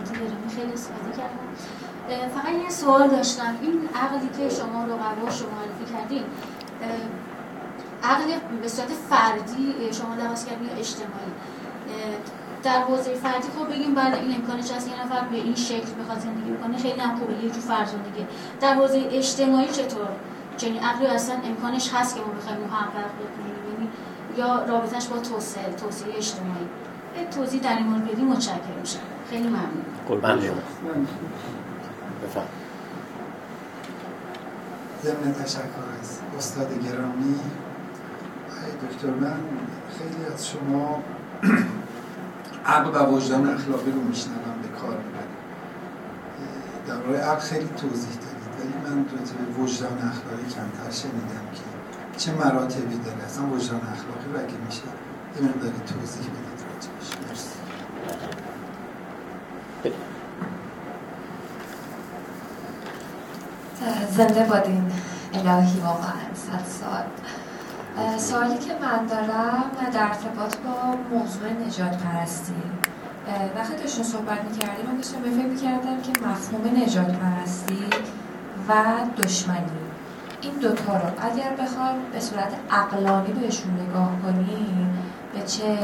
فقط 2.07 2.53
یه 2.63 2.69
سوال 2.69 3.07
داشتم. 3.07 3.55
این 3.61 3.89
عقلی 3.95 4.29
که 4.37 4.55
شما 4.55 4.85
رو 4.85 4.93
قبول 4.93 5.31
شما 5.31 5.49
معرفی 5.49 5.93
کردین 5.93 6.23
عقل 8.03 8.39
به 8.61 8.67
صورت 8.67 8.87
فردی 9.09 9.93
شما 9.93 10.15
لحاظ 10.15 10.45
کردین 10.45 10.69
اجتماعی؟ 10.69 11.31
در 12.63 12.81
حوزه 12.81 13.13
فردی 13.13 13.47
خب 13.59 13.73
بگیم 13.73 13.95
بله 13.95 14.17
این 14.17 14.35
امکانش 14.35 14.71
هست 14.71 14.87
یه 14.87 15.05
نفر 15.05 15.21
به 15.25 15.35
این 15.35 15.55
شکل 15.55 16.01
بخواد 16.01 16.19
زندگی 16.19 16.51
بکنه 16.51 16.77
خیلی 16.77 16.99
هم 16.99 17.15
خوبه 17.19 17.33
یه 17.33 17.49
جو 17.49 17.59
دیگه. 18.11 18.27
در 18.61 18.73
حوزه 18.73 19.07
اجتماعی 19.11 19.67
چطور؟ 19.67 20.07
چنین 20.57 20.83
عقلی 20.83 21.07
اصلا 21.07 21.35
امکانش 21.45 21.93
هست 21.93 22.15
که 22.15 22.21
ما 22.21 22.27
بخوایم 22.27 22.59
محقق 22.59 23.11
بکنیم 23.21 23.55
یعنی 23.71 23.89
یا 24.37 24.65
رابطش 24.65 25.07
با 25.07 25.17
توسعه 25.17 25.73
توسعه 25.73 26.17
اجتماعی؟ 26.17 26.67
توضیح 27.31 27.61
در 27.61 27.77
این 27.77 27.87
مورد 27.87 28.11
بدی 28.11 28.21
متشکرم 28.21 28.79
میشم 28.81 28.99
خیلی 29.29 29.47
ممنون. 29.47 29.85
شما 32.33 32.43
ضمن 35.03 35.33
تشکر 35.33 35.85
از 36.01 36.19
استاد 36.37 36.83
گرامی 36.83 37.39
دکتر 38.89 39.07
من. 39.07 39.39
خیلی 39.97 40.25
از 40.33 40.47
شما 40.47 41.03
عقل 42.65 42.89
و 42.89 43.05
وجدان 43.05 43.49
اخلاقی 43.49 43.91
رو 43.91 44.01
میشنوم 44.01 44.61
به 44.61 44.67
کار 44.67 44.97
می‌برید. 44.97 45.35
در 46.87 47.01
راه 47.01 47.17
عقل 47.31 47.39
خیلی 47.39 47.69
توضیح 47.77 48.11
دارید 48.11 48.53
ولی 48.59 48.73
من 48.85 49.05
راجع 49.17 49.33
به 49.33 49.61
وجدان 49.61 49.97
اخلاقی 49.97 50.43
کمتر 50.55 50.91
شنیدم 50.91 51.45
که 51.53 51.61
چه 52.17 52.31
مراتبی 52.31 52.97
داره. 52.97 53.23
اصلا 53.25 53.45
وجدان 53.45 53.81
اخلاقی 53.81 54.33
رو 54.33 54.39
اگه 54.39 54.57
میشه 54.65 54.81
یه 55.35 55.41
مقداری 55.41 55.79
توضیح 55.87 56.25
بدید 56.25 56.59
راجبش 56.67 57.27
مرسی. 57.27 57.55
زنده 64.09 64.43
بادین 64.43 64.91
الهی 65.33 65.79
واقعا 65.79 66.25
صد 66.33 66.65
سال. 66.67 67.05
سوالی 68.17 68.57
که 68.57 68.73
من 68.81 69.05
دارم 69.05 69.63
در 69.93 70.03
ارتباط 70.03 70.55
با 70.57 70.95
موضوع 71.17 71.49
نجات 71.67 71.97
پرستی. 71.97 72.53
وقتی 73.55 73.75
داشتون 73.75 74.03
صحبت 74.03 74.43
می‌کردیم 74.43 74.85
من 74.85 74.97
داشتم 74.97 75.19
به 75.21 75.29
می‌کردم 75.29 76.01
که 76.01 76.11
مفهوم 76.27 76.83
نجات 76.83 77.17
پرستی 77.17 77.83
و 78.69 78.73
دشمنی 79.17 79.65
این 80.41 80.53
دوتا 80.53 80.93
رو 80.93 81.09
اگر 81.21 81.55
بخوام 81.59 81.95
به 82.13 82.19
صورت 82.19 82.53
عقلانی 82.71 83.33
بهشون 83.33 83.73
نگاه 83.73 84.11
کنیم 84.23 85.03
به 85.33 85.41
چه 85.41 85.77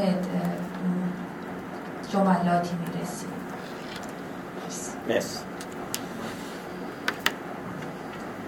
جملاتی 2.09 2.75
می‌رسیم؟ 2.75 3.29
مرسی. 5.07 5.50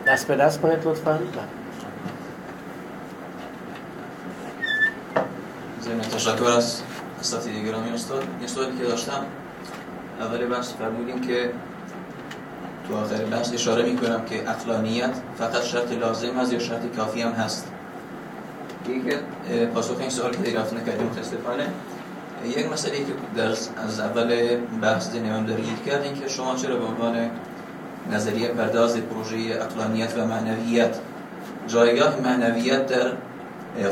دست 0.08 0.28
به 0.28 0.36
دست 0.36 0.62
کنید 0.62 0.88
لطفا. 0.88 1.20
ضمن 5.82 6.02
تشکر 6.02 6.44
از 6.44 6.82
اساتید 7.20 7.66
گرامی 7.66 7.90
استاد. 7.90 8.24
یه 8.42 8.48
سوالی 8.48 8.78
که 8.78 8.84
داشتم. 8.84 9.26
اول 10.20 10.46
بحث 10.46 10.74
فرمودیم 10.74 11.22
که 11.22 11.52
تو 12.88 12.96
آخر 12.96 13.26
بحث 13.26 13.54
اشاره 13.54 13.84
می‌کنم 13.84 14.26
که 14.26 14.50
اقلانیت 14.50 15.14
فقط 15.38 15.64
شرط 15.64 15.92
لازم 15.92 16.40
هست 16.40 16.54
یا 16.54 16.60
شرط 16.60 16.96
کافی 16.96 17.22
هم 17.22 17.32
هست. 17.32 17.72
یک 18.88 19.16
پاسخ 19.74 20.00
این 20.00 20.10
سوال 20.10 20.32
که 20.32 20.38
دریافت 20.38 20.74
نکردیم 20.74 21.08
متاسفانه. 21.08 21.68
یک 22.46 22.72
مسئله 22.72 22.98
که 22.98 23.14
در 23.36 23.48
از 23.48 24.00
اول 24.00 24.58
بحث 24.82 25.16
نمیم 25.16 25.46
دارید 25.46 25.84
کردیم 25.86 26.14
که 26.14 26.28
شما 26.28 26.56
چرا 26.56 26.76
به 26.76 26.86
عنوان 26.86 27.30
نظریه 28.12 28.48
پرداز 28.48 28.98
پروژه 28.98 29.38
اقلانیت 29.62 30.18
و 30.18 30.26
معنویت. 30.26 30.96
جایگاه 31.68 32.20
معنویت 32.24 32.88
در 32.88 33.12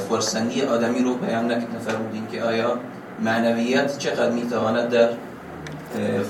خورسندی 0.07 0.61
آدمی 0.61 0.99
رو 0.99 1.15
بیان 1.15 1.45
نکرد. 1.45 1.79
فرمودین 1.87 2.27
که 2.27 2.43
آیا 2.43 2.79
معنویت 3.19 3.97
چقدر 3.97 4.31
می‌تواند 4.31 4.89
در 4.89 5.09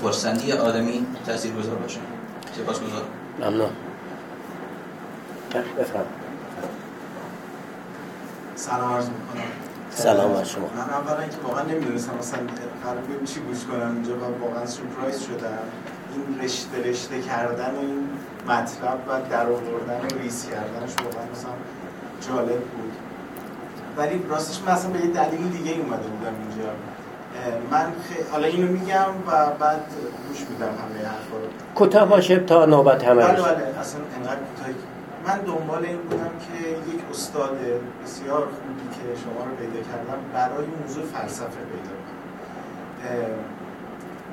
فرسندی 0.02 0.52
آدمی 0.52 1.06
تاثیر 1.26 1.54
گذار 1.54 1.76
باشه؟ 1.76 2.00
سپاس 2.58 2.80
گذار 2.80 3.04
ممنون 3.40 3.70
بفرم 5.80 6.06
سلام 8.56 8.94
عرض 8.94 9.06
می‌کنم. 9.06 9.44
سلام 9.92 10.34
بر 10.34 10.44
شما. 10.44 10.70
من 10.76 10.94
اولا 10.94 11.20
اینکه 11.20 11.38
واقعا 11.44 11.64
نمی‌دونستم 11.64 12.12
مثلا 12.20 12.40
قرار 12.84 12.98
چی 13.26 13.40
گوش 13.40 13.64
کنم. 13.66 13.92
اینجا 13.96 14.16
و 14.16 14.46
واقعا 14.46 14.66
سورپرایز 14.66 15.20
شدم. 15.24 15.58
این 16.14 16.42
رشته 16.42 16.78
رشته 16.90 17.22
کردن 17.22 17.76
این 17.82 18.10
مطلب 18.48 19.00
و 19.08 19.30
در 19.30 19.46
آوردن 19.46 20.16
و 20.16 20.20
ریس 20.22 20.46
کردنش 20.50 20.96
واقعا 21.06 21.26
مثلا 21.32 21.52
جالب 22.28 22.60
بود. 22.60 22.92
ولی 23.98 24.26
راستش 24.30 24.62
من 24.62 24.72
اصلا 24.72 24.92
به 24.92 25.00
یه 25.00 25.08
دلیل 25.08 25.50
دیگه 25.50 25.72
اومده 25.72 26.08
بودم 26.08 26.34
اینجا. 26.42 26.70
من 27.72 27.92
خ... 27.92 28.32
حالا 28.32 28.48
اینو 28.48 28.72
میگم 28.72 29.10
و 29.28 29.32
بعد 29.60 29.82
گوش 30.28 30.40
میدم 30.50 30.66
همه 30.66 31.08
حرفا 31.08 31.38
رو. 31.38 31.74
کوتاه 31.76 32.06
باشه 32.10 32.40
تا 32.40 32.66
نوبت 32.66 33.04
همه 33.04 33.24
بله 33.24 33.42
بله 33.42 33.80
اصلا 33.80 34.02
انقدر 34.18 34.40
کوتاهی. 34.56 34.76
من 35.28 35.40
دنبال 35.40 35.86
این 35.86 35.98
بودم 35.98 36.30
که 36.40 36.70
یک 36.70 37.02
استاد 37.12 37.58
بسیار 38.04 38.40
خوبی 38.42 38.90
که 38.96 39.22
شما 39.24 39.46
رو 39.46 39.56
پیدا 39.56 39.88
کردم 39.88 40.20
برای 40.34 40.66
موضوع 40.82 41.04
فلسفه 41.04 41.48
پیدا 41.48 41.94
کنم. 41.96 43.32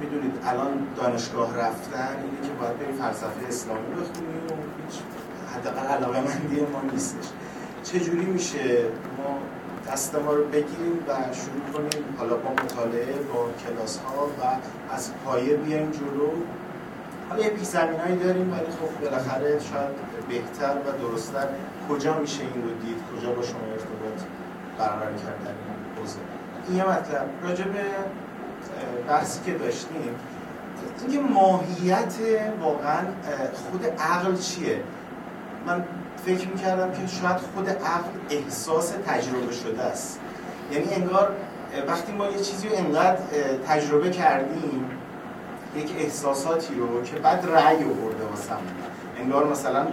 می‌دونید 0.00 0.32
الان 0.46 0.86
دانشگاه 0.96 1.56
رفتن 1.56 2.16
اینه 2.22 2.48
که 2.48 2.54
باید 2.60 2.78
بریم 2.78 2.96
فلسفه 2.96 3.48
اسلامی 3.48 3.90
بخونیم 3.90 4.44
و 4.48 4.54
هیچ 4.86 5.00
حداقل 5.54 5.86
علاقه 5.86 6.20
مندی 6.20 6.60
ما 6.60 6.80
نیستش. 6.92 7.26
چجوری 7.82 8.26
میشه؟ 8.26 8.82
ما 9.18 9.38
دست 9.92 10.14
ما 10.14 10.32
رو 10.32 10.44
بگیریم 10.44 11.04
و 11.08 11.12
شروع 11.12 11.88
کنیم. 11.88 12.04
حالا 12.18 12.36
با 12.36 12.50
مطالعه 12.50 13.14
با 13.32 13.48
کلاس 13.66 13.98
ها 13.98 14.26
و 14.26 14.56
از 14.94 15.10
پایه 15.24 15.56
بیایم 15.56 15.90
جلو. 15.90 16.30
حالا 17.28 17.42
یه 17.42 17.50
پیش 17.50 17.68
زمین 17.68 18.00
هایی 18.00 18.16
داریم 18.16 18.52
ولی 18.52 18.70
خب 18.70 19.04
بالاخره 19.04 19.58
شاید 19.58 19.90
بهتر 20.28 20.74
و 20.86 21.08
درستتر. 21.08 21.48
کجا 21.88 22.18
میشه 22.18 22.40
این 22.40 22.62
رو 22.62 22.70
دید؟ 22.70 22.96
کجا 23.12 23.32
با 23.32 23.42
شما 23.42 23.60
ارتباط 23.72 24.20
برقرار 24.78 25.12
کردن؟ 25.12 25.54
این 25.68 25.98
حوزه 25.98 26.18
این 26.68 26.76
یه 26.76 26.84
مطلب. 26.84 27.26
راجع 27.42 27.64
به 27.64 27.80
بحثی 29.08 29.40
که 29.46 29.52
داشتیم 29.52 30.14
اینکه 31.00 31.20
ماهیت 31.20 32.14
واقعا 32.60 33.00
خود 33.70 33.86
عقل 33.86 34.36
چیه؟ 34.36 34.80
من 35.66 35.84
فکر 36.24 36.48
می‌کردم 36.48 36.90
که 36.90 37.06
شاید 37.06 37.36
خود 37.54 37.68
عقل 37.68 38.08
احساس 38.30 38.92
تجربه 39.06 39.52
شده 39.52 39.82
است. 39.82 40.20
یعنی 40.72 40.94
انگار 40.94 41.32
وقتی 41.88 42.12
ما 42.12 42.26
یه 42.26 42.38
چیزی 42.38 42.68
رو 42.68 42.76
انقدر 42.76 43.18
تجربه 43.68 44.10
کردیم 44.10 44.90
یک 45.76 45.92
احساساتی 45.98 46.74
رو 46.74 47.02
که 47.02 47.16
بعد 47.16 47.46
رأی 47.46 47.76
آورده 47.76 48.24
واسم 48.30 48.58
انگار 49.20 49.46
مثلا 49.46 49.86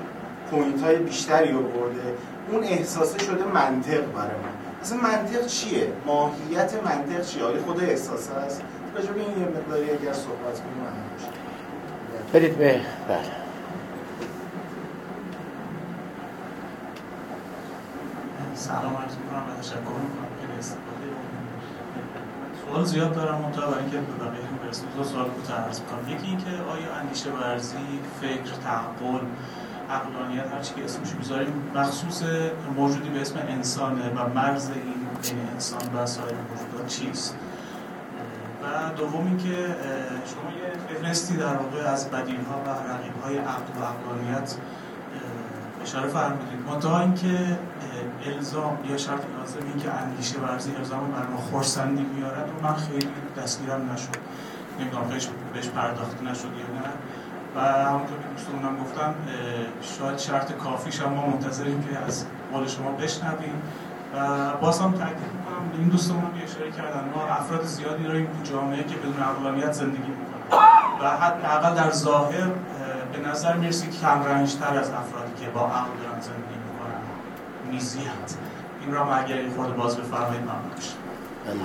پوینت 0.51 0.83
های 0.83 0.95
بیشتری 0.95 1.51
آورده. 1.51 2.13
اون 2.51 2.63
احساسه 2.63 3.19
شده 3.19 3.43
منطق 3.43 4.11
برای 4.13 4.37
من 4.43 4.54
اصلا 4.85 4.97
منطق 4.97 5.47
چیه؟ 5.47 5.93
ماهیت 6.05 6.73
منطق 6.83 7.25
چیه؟ 7.25 7.43
آیا 7.43 7.63
خود 7.63 7.83
احساس 7.83 8.29
هست؟ 8.31 8.61
راجع 8.95 9.11
به 9.11 9.19
این 9.19 9.29
یه 9.29 9.47
مقداری 9.47 9.91
اگر 9.91 10.13
صحبت 10.13 10.59
کنیم 10.59 10.77
من 10.83 10.93
برید 12.33 12.57
به 12.57 12.81
بله 13.07 13.19
سلام 18.55 18.95
عرض 18.95 19.15
می‌کنم 19.15 19.43
و 19.57 19.61
تشکر 19.61 19.77
می‌کنم 19.77 20.31
که 20.41 20.59
استفاده 20.59 21.07
سوال 22.65 22.85
زیاد 22.85 23.15
دارم 23.15 23.41
منتها 23.41 23.67
برای 23.67 23.81
اینکه 23.83 23.97
به 23.97 24.25
بقیه 24.25 24.41
برسیم 24.63 24.87
دو 24.97 25.03
سوال 25.03 25.25
کوتاه 25.29 25.57
عرض 25.57 25.79
می‌کنم 25.79 26.09
یکی 26.09 26.27
اینکه 26.27 26.49
آیا 26.71 26.93
اندیشه 27.01 27.31
ورزی 27.31 27.77
فکر 28.21 28.55
تعقل 28.63 29.19
عقلانیت 29.89 30.45
هر 30.45 30.83
اسمش 30.85 31.15
می‌ذاریم 31.17 31.53
مخصوص 31.75 32.23
موجودی 32.75 33.09
به 33.09 33.21
اسم 33.21 33.39
انسانه 33.49 34.09
و 34.09 34.29
مرز 34.35 34.69
این 34.69 34.83
بین 35.23 35.49
انسان 35.53 35.81
و 35.95 36.05
سایر 36.05 36.35
موجودات 36.35 36.87
چیست. 36.87 37.37
و 38.63 38.95
دوم 38.97 39.27
اینکه 39.27 39.55
شما 40.25 40.51
یه 40.51 40.99
فهرستی 41.01 41.37
در 41.37 41.55
واقع 41.55 41.89
از 41.89 42.11
بدیل 42.11 42.35
ها 42.35 42.61
و 42.65 42.91
رقیب 42.91 43.13
های 43.23 43.37
عقل 43.37 43.81
و 43.81 43.85
عقلانیت 43.85 44.55
اشاره 45.83 46.07
فرمودید. 46.07 46.59
منتها 46.69 46.99
اینکه 46.99 47.57
الزام 48.25 48.77
یا 48.89 48.97
شرط 48.97 49.21
لازم 49.39 49.59
این 49.73 49.83
که 49.83 49.93
اندیشه 49.93 50.39
ورزی 50.39 50.75
الزام 50.75 51.11
بر 51.11 51.27
ما 51.27 51.37
خورسندی 51.37 52.03
میارد 52.03 52.49
و 52.49 52.67
من 52.67 52.75
خیلی 52.75 53.07
دستگیرم 53.37 53.91
نشد. 53.93 54.17
نمی‌دونم 54.79 55.09
بهش 55.53 55.69
پرداخته 55.69 56.23
نشد 56.23 56.45
یا 56.45 56.81
نه. 56.81 56.89
و 57.55 57.59
همونطور 57.59 58.17
که 58.17 58.27
دوستمونم 58.35 58.77
گفتم 58.83 59.15
شاید 59.81 60.17
شرط 60.17 60.51
کافیش 60.51 61.01
هم 61.01 61.09
ما 61.09 61.25
منتظریم 61.25 61.83
که 61.83 61.97
از 62.07 62.25
قول 62.53 62.67
شما 62.67 62.91
بشنویم 62.91 63.61
و 64.15 64.49
باز 64.61 64.79
هم 64.79 64.91
تاکید 64.91 65.17
می‌کنم 65.17 65.79
این 65.79 65.87
دوستمون 65.89 66.23
هم 66.23 66.31
اشاره 66.43 66.71
کردن 66.71 67.09
ما 67.15 67.23
افراد 67.25 67.65
زیادی 67.65 68.03
داریم 68.03 68.25
تو 68.25 68.51
جامعه 68.51 68.83
که 68.83 68.95
بدون 68.95 69.19
عقلانیت 69.19 69.71
زندگی 69.71 70.11
می‌کنن. 70.11 70.59
و 71.01 71.09
حداقل 71.09 71.75
در 71.75 71.91
ظاهر 71.91 72.47
به 73.13 73.29
نظر 73.29 73.57
می‌رسه 73.57 73.87
که 73.87 73.99
کم 73.99 74.23
رنجتر 74.23 74.77
از 74.79 74.89
افرادی 74.89 75.45
که 75.45 75.49
با 75.49 75.61
عقل 75.61 75.89
دارن 76.03 76.21
زندگی 76.21 76.55
می‌کنن 76.65 77.01
میزیند 77.71 78.31
این 78.81 78.93
را 78.93 79.15
اگر 79.15 79.35
این 79.35 79.51
خود 79.51 79.75
باز 79.75 79.97
بفرمایید 79.97 80.41
ممنون 80.41 80.71
میشه 80.75 80.93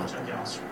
متشکرم 0.01 0.41
از 0.43 0.55
شما 0.55 0.65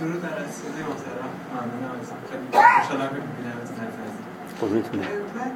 درود 0.00 0.22
در 0.22 0.38
استودیو 0.44 0.86
محترم 0.90 1.32
ممنونم 1.54 1.94
از 2.00 2.08
خیلی 2.30 2.46
خوشحالم 2.52 3.10
که 3.14 3.20
می‌بینم 3.28 3.56
از 3.62 3.70
قربونتونه 4.60 5.04
من 5.36 5.50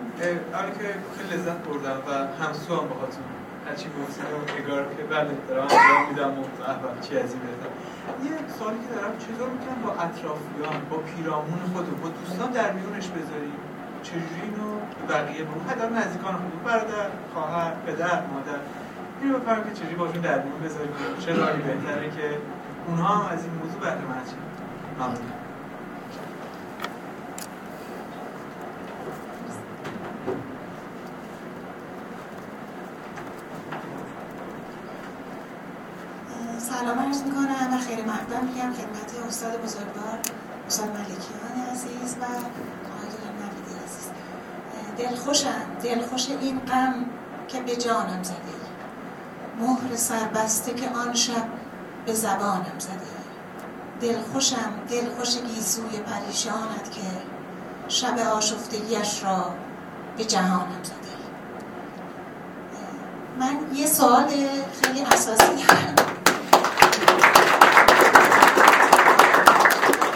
آره 0.61 0.71
که 0.79 0.87
خیلی 1.15 1.29
لذت 1.33 1.59
بردم 1.67 1.99
و 2.07 2.11
همسو 2.43 2.71
هم 2.79 2.87
باهاتون 2.93 3.27
هرچی 3.67 3.87
گفتید 3.97 4.29
و 4.35 4.39
نگار 4.59 4.83
که 4.95 5.03
بله 5.13 5.33
دارم 5.49 5.67
انجام 5.71 6.03
میدم 6.11 6.33
و 6.39 6.43
احوال 6.71 6.97
چی 7.05 7.13
از 7.23 7.31
این 7.35 7.43
بهتر. 7.47 7.71
یه 8.27 8.35
سوالی 8.59 8.79
که 8.85 8.89
دارم 8.97 9.13
چطور 9.25 9.49
می‌تونم 9.55 9.79
با 9.87 9.91
اطرافیان 10.05 10.79
با 10.91 10.97
پیرامون 11.11 11.61
خودم 11.73 11.97
با 12.03 12.09
دوستان 12.19 12.51
در 12.59 12.71
میونش 12.79 13.07
بذاریم؟ 13.17 13.59
چجوری 14.07 14.43
اینو 14.49 14.69
بقیه 15.11 15.43
بگم؟ 15.49 15.63
حتی 15.71 15.87
نزدیکان 15.99 16.35
خود 16.43 16.55
برادر 16.67 17.09
خواهر 17.33 17.73
پدر 17.87 18.19
مادر. 18.33 18.61
اینو 19.21 19.39
بفهمم 19.39 19.65
که 19.67 19.73
چجوری 19.79 19.97
باشون 20.03 20.21
در 20.29 20.39
میون 20.45 20.61
بذاریم. 20.65 20.93
چه 21.23 21.31
راهی 21.39 21.61
بهتره 21.69 22.09
که 22.17 22.27
اونها 22.87 23.15
هم 23.15 23.33
از 23.39 23.45
این 23.45 23.55
موضوع 23.55 23.81
بهره 23.81 24.07
مند 24.07 24.29
ممنون 24.99 25.33
سلام 36.59 36.99
عرض 36.99 37.23
می‌کنم 37.23 37.75
و 37.75 37.79
خیلی 37.79 38.03
مقدم 38.03 38.45
میگم 38.47 38.73
خدمت 38.73 39.27
استاد 39.29 39.63
بزرگوار 39.63 40.19
استاد 40.67 40.89
ملکیان 40.89 41.71
عزیز 41.73 42.17
و 42.21 42.25
آقای 42.25 43.09
نویدی 43.41 43.75
عزیز. 43.85 44.11
دلخوشم 44.99 45.63
دلخوش 45.83 46.31
این 46.31 46.59
غم 46.59 46.95
که 47.49 47.61
به 47.61 47.77
جانم 47.77 48.23
زده 48.23 48.37
مهر 49.61 49.97
سربسته 49.97 50.75
که 50.75 50.89
آن 50.89 51.15
شب 51.15 51.62
به 52.07 52.15
زبانم 52.15 52.79
زده. 52.79 53.13
دلخوشم 54.01 54.73
دلخوش 54.91 55.39
گیسوی 55.39 55.99
پریشانت 55.99 56.91
که 56.93 57.01
شب 57.89 58.19
آشفتگیش 58.19 59.23
را 59.23 59.55
به 60.17 60.25
جهانم 60.25 60.83
زده. 60.83 60.97
من 63.39 63.77
یه 63.77 63.87
سوال 63.87 64.29
خیلی 64.83 65.05
اساسی 65.05 65.65
دارم. 65.69 65.95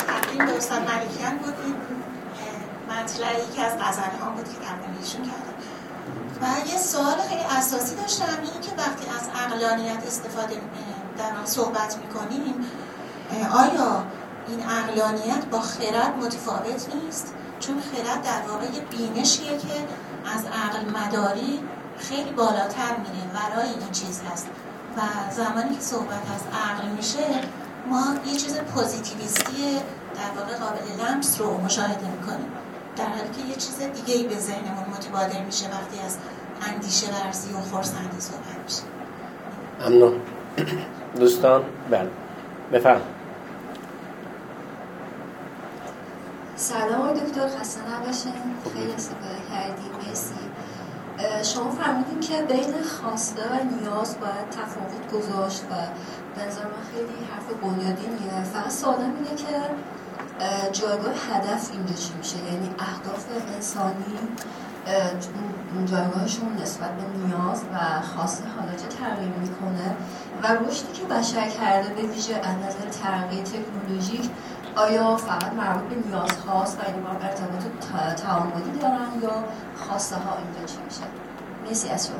تقدیم 0.06 0.40
استاد 0.56 0.80
ملکیان 0.80 1.36
بود 1.38 1.54
این 1.64 1.76
مطلع 2.90 3.40
یکی 3.40 3.62
از 3.62 3.72
غزل 3.72 4.18
ها 4.20 4.30
بود 4.30 4.44
که 4.44 4.58
تقدیمشون 4.66 5.22
کردم. 5.22 5.56
و 6.42 6.68
یه 6.68 6.78
سوال 6.78 7.16
خیلی 7.28 7.42
اساسی 7.58 7.96
داشتم 7.96 8.24
این 8.42 8.60
که 8.60 8.70
وقتی 8.78 9.06
از 9.16 9.28
اقلانیت 9.44 10.06
استفاده 10.06 10.54
در 11.18 11.38
آن 11.38 11.46
صحبت 11.46 11.98
می‌کنیم 11.98 12.54
آیا 13.52 14.04
این 14.48 14.60
اقلانیت 14.68 15.44
با 15.50 15.60
خرد 15.60 16.16
متفاوت 16.20 16.94
نیست؟ 16.94 17.34
چون 17.60 17.80
خرد 17.80 18.22
در 18.22 18.42
واقع 18.48 18.64
یه 18.64 18.80
بینشیه 18.80 19.58
که 19.58 19.74
از 20.34 20.44
عقل 20.44 20.98
مداری 20.98 21.60
خیلی 21.98 22.30
بالاتر 22.30 22.96
میره 22.96 23.24
ورای 23.34 23.68
این 23.68 23.90
چیز 23.92 24.22
هست. 24.32 24.46
و 24.96 25.00
زمانی 25.32 25.74
که 25.74 25.80
صحبت 25.80 26.22
از 26.34 26.40
عقل 26.70 26.88
میشه 26.88 27.40
ما 27.86 28.14
یه 28.26 28.36
چیز 28.36 28.58
پوزیتیویستی 28.58 29.78
در 30.14 30.40
واقع 30.40 30.56
قابل 30.56 31.04
لمس 31.04 31.40
رو 31.40 31.60
مشاهده 31.60 32.08
می‌کنیم. 32.10 32.52
در 32.96 33.04
حالی 33.06 33.30
که 33.36 33.48
یه 33.48 33.54
چیز 33.54 33.78
دیگه 33.78 34.14
ای 34.14 34.26
به 34.28 34.38
ذهنمون 34.38 34.84
متبادر 34.96 35.44
میشه 35.44 35.66
وقتی 35.66 36.00
از 36.06 36.16
اندیشه 36.72 37.06
ورزی 37.06 37.52
و 37.52 37.60
خورسندی 37.60 38.20
صحبت 38.20 38.58
میشه. 38.64 38.82
دوستان 41.18 41.62
بله. 41.90 42.10
بفرم. 42.72 43.00
سلام 46.56 47.00
آقای 47.00 47.20
دکتر 47.20 47.48
خسته 47.48 47.80
نباشین. 47.80 48.32
خیلی 48.74 48.92
استفاده 48.92 49.38
کردیم 49.50 50.08
مرسی. 50.08 50.34
شما 51.54 51.70
فرمودین 51.70 52.20
که 52.20 52.42
بین 52.42 52.82
خواسته 52.82 53.42
و 53.42 53.54
نیاز 53.80 54.20
باید 54.20 54.50
تفاوت 54.50 55.12
گذاشت 55.12 55.62
و 55.62 55.74
به 56.36 56.46
نظر 56.46 56.62
من 56.62 56.84
خیلی 56.94 57.26
حرف 57.32 57.46
بنیادینیه 57.62 58.44
فقط 58.52 58.70
سوالم 58.70 59.12
اینه 59.16 59.36
که 59.36 59.70
جایگاه 60.72 61.14
هدف 61.32 61.70
اینجا 61.72 61.94
چی 61.94 62.12
میشه؟ 62.18 62.36
یعنی 62.36 62.70
اهداف 62.78 63.26
انسانی 63.54 64.18
جایگاهشون 65.84 66.56
نسبت 66.62 66.90
به 66.90 67.02
نیاز 67.26 67.62
و 67.62 68.02
خواسته 68.02 68.44
حالا 68.56 68.72
چه 68.72 68.86
تغییر 68.86 69.28
می‌کنه 69.28 69.96
و 70.42 70.64
رشدی 70.64 70.92
که 70.92 71.04
بشر 71.04 71.48
کرده 71.48 71.94
به 71.94 72.02
ویژه 72.02 72.34
از 72.34 72.56
نظر 72.66 72.88
ترقی 73.02 73.42
تکنولوژیک 73.42 74.30
آیا 74.76 75.16
فقط 75.16 75.52
مربوط 75.52 75.88
به 75.88 76.08
نیاز 76.08 76.30
هاست 76.30 76.78
و 76.78 76.82
این 76.86 77.02
با 77.02 77.10
ارتباط 77.10 77.62
تعاملی 78.16 78.78
دارن 78.80 79.22
یا 79.22 79.44
خواسته 79.76 80.16
ها 80.16 80.36
اینجا 80.36 80.72
چی 80.72 80.78
میشه؟ 80.84 81.02
مرسی 81.66 81.88
از 81.88 82.06
شما 82.06 82.16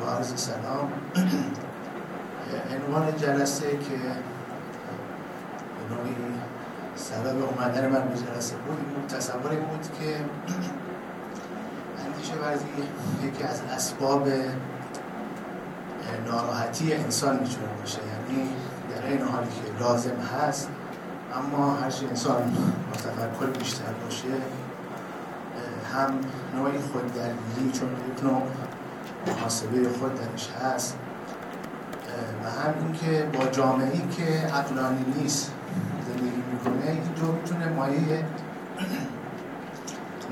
با 0.00 0.12
عرض 0.12 0.32
سلام 0.36 0.92
عنوان 2.86 3.16
جلسه 3.16 3.70
که 3.70 3.96
نوعی 5.90 6.16
سبب 6.96 7.36
اومدن 7.44 7.88
جلسه 8.40 8.56
بود 8.56 9.06
تصوری 9.08 9.56
بود 9.56 9.88
که 10.00 10.16
اندیشه 12.06 12.34
ورزی 12.34 12.64
یکی 13.22 13.44
از 13.44 13.60
اسباب 13.76 14.28
ناراحتی 16.26 16.94
انسان 16.94 17.32
می‌تونه 17.32 17.66
باشه. 17.80 17.98
یعنی 17.98 18.48
در 18.90 19.06
این 19.06 19.22
حالی 19.22 19.46
که 19.46 19.84
لازم 19.84 20.16
هست 20.16 20.68
اما 21.34 21.74
هرچی 21.74 22.06
انسان 22.06 22.56
با 23.30 23.46
بیشتر 23.46 23.92
باشه 24.04 24.28
هم 25.94 26.20
نوعی 26.56 26.78
خود 26.78 27.14
درگیری 27.14 27.78
چون 27.78 27.88
یک 27.88 28.24
نوع 28.24 28.42
محاسبه 29.26 29.88
خود 30.00 30.14
درش 30.14 30.48
هست 30.50 30.96
و 32.44 32.50
هم 32.50 32.74
اینکه 32.84 33.38
با 33.38 33.46
جامعه 33.46 34.08
که 34.16 34.24
عقلانی 34.46 35.04
نیست 35.18 35.52
می‌کنه. 36.64 36.90
این 36.90 37.02
دو 37.20 37.32
می‌تونه 37.32 37.68
مایه 37.68 38.24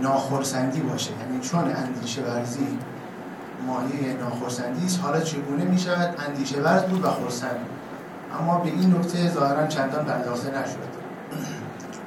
ناخرسندی 0.02 0.80
باشه. 0.80 1.10
یعنی 1.10 1.40
چون 1.40 1.64
اندیشه 1.76 2.22
ورزی 2.22 2.78
مایه 3.66 4.16
ناخرسندی 4.20 4.86
است 4.86 5.00
حالا 5.00 5.20
چگونه 5.20 5.64
می‌شود؟ 5.64 6.14
اندیشه 6.28 6.60
ورز 6.60 6.82
بود 6.82 7.05
و 7.05 7.10
خرسند. 7.10 7.60
اما 8.40 8.59
به 8.59 8.68
این 8.68 8.94
نکته 8.94 9.30
ظاهرا 9.30 9.66
چندان 9.66 10.05
پرداخته 10.05 10.48
نشد. 10.48 10.78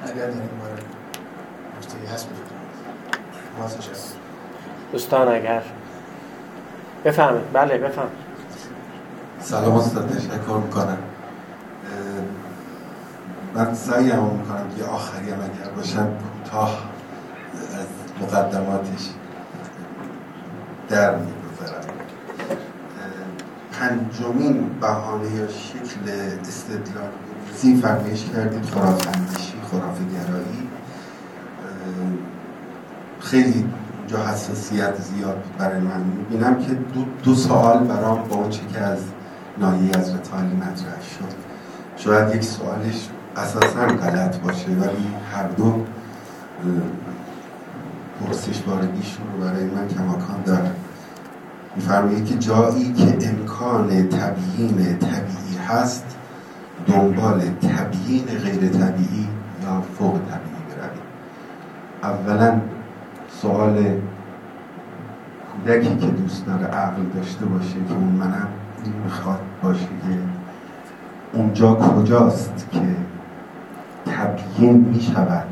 اگر 0.02 0.14
در 0.14 0.26
این 0.26 0.50
باره 0.60 0.82
نکته 1.78 2.14
هست 2.14 2.26
بدونید 2.26 2.52
دوستان 4.92 5.28
اگر 5.28 5.62
بفهمید 7.04 7.52
بله 7.52 7.78
بفهم 7.78 8.08
سلام 9.40 9.74
استاد 9.74 10.08
تشکر 10.08 10.56
می‌کنم. 10.64 10.98
من 13.54 13.74
سعیم 13.74 14.18
می‌کنم 14.24 14.66
که 14.78 14.84
آخری 14.84 15.30
هم 15.30 15.38
اگر 15.38 15.70
باشم 15.76 16.08
کوتاه 16.44 16.78
از 17.78 17.86
مقدماتش 18.22 19.08
در 20.88 21.16
می‌گذارم. 21.16 21.84
پنجمین 23.72 24.70
بهانه 24.80 25.30
یا 25.30 25.48
شکل 25.48 26.10
استدلال 26.40 27.08
بروزی 27.46 27.80
فرمیش 27.82 28.24
کردید 28.24 28.64
خراف 28.64 29.06
اندیشی 29.16 29.54
خراف 29.70 29.98
گرایی 29.98 30.68
خیلی 33.20 33.64
اونجا 33.98 34.26
حساسیت 34.26 35.00
زیاد 35.00 35.44
برای 35.58 35.80
من. 35.80 36.00
می‌بینم 36.00 36.58
که 36.58 36.74
دو, 36.74 37.04
دو 37.24 37.34
سوال 37.34 37.78
برام 37.78 38.28
با 38.28 38.48
چه 38.48 38.60
که 38.72 38.80
از 38.80 38.98
نایه 39.58 39.96
از 39.98 40.14
رتالی 40.14 40.56
مطرح 40.56 41.02
شد. 41.18 41.34
شاید 41.96 42.34
یک 42.34 42.44
سوالش 42.44 43.08
اساسا 43.36 43.86
غلط 43.86 44.38
باشه 44.38 44.70
ولی 44.70 45.06
هر 45.32 45.48
دو 45.48 45.84
پرسش 48.20 48.60
بارگیشون 48.60 49.26
رو 49.32 49.44
برای 49.44 49.64
من 49.64 49.88
کماکان 49.88 50.42
داره 50.46 50.70
میفرمایید 51.76 52.26
که 52.26 52.34
جایی 52.34 52.92
که 52.92 53.28
امکان 53.28 54.08
تبیین 54.08 54.98
طبیعی 54.98 55.56
هست 55.68 56.16
دنبال 56.86 57.40
تبیین 57.40 58.24
غیر 58.24 58.68
طبیعی 58.68 59.28
یا 59.62 59.82
فوق 59.98 60.14
طبیعی 60.14 60.62
بروید. 60.68 61.02
اولا 62.02 62.60
سوال 63.42 63.84
کودکی 65.52 65.96
که 65.96 66.06
دوست 66.06 66.46
داره 66.46 66.66
عقل 66.66 67.02
داشته 67.14 67.44
باشه 67.44 67.74
که 67.88 67.94
اون 67.94 68.08
منم 68.08 68.48
می‌خواد 69.04 69.40
باشه 69.62 69.80
که 69.80 70.18
اونجا 71.32 71.74
کجاست 71.74 72.66
که 72.72 72.80
تبیین 74.06 74.76
می‌شود 74.76 75.46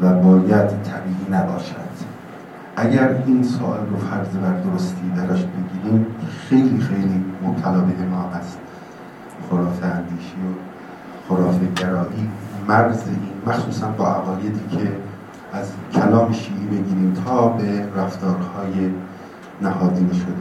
و 0.00 0.14
باید 0.14 0.68
طبیعی 0.68 1.26
نباشد. 1.30 1.92
اگر 2.76 3.22
این 3.26 3.42
سوال 3.42 3.78
رو 3.90 3.96
فرض 3.96 4.28
بر 4.28 4.52
درستی 4.52 5.12
براش 5.16 5.40
بگیریم 5.44 6.06
خیلی 6.48 6.80
خیلی 6.80 7.24
مبتلا 7.42 7.80
به 7.80 8.06
ما 8.06 8.22
هست 8.22 8.58
خرافه 9.50 9.86
اندیشی 9.86 10.36
و 10.36 10.54
خرافه 11.28 11.66
گرایی 11.76 12.30
مرز 12.68 13.02
این 13.06 13.18
مخصوصا 13.46 13.88
با 13.88 14.08
عقایدی 14.08 14.76
که 14.76 14.92
از 15.52 15.72
کلام 15.94 16.32
شیعی 16.32 16.66
بگیریم 16.66 17.12
تا 17.26 17.48
به 17.48 17.86
رفتارهای 17.96 18.90
نهادین 19.62 20.10
شده 20.12 20.32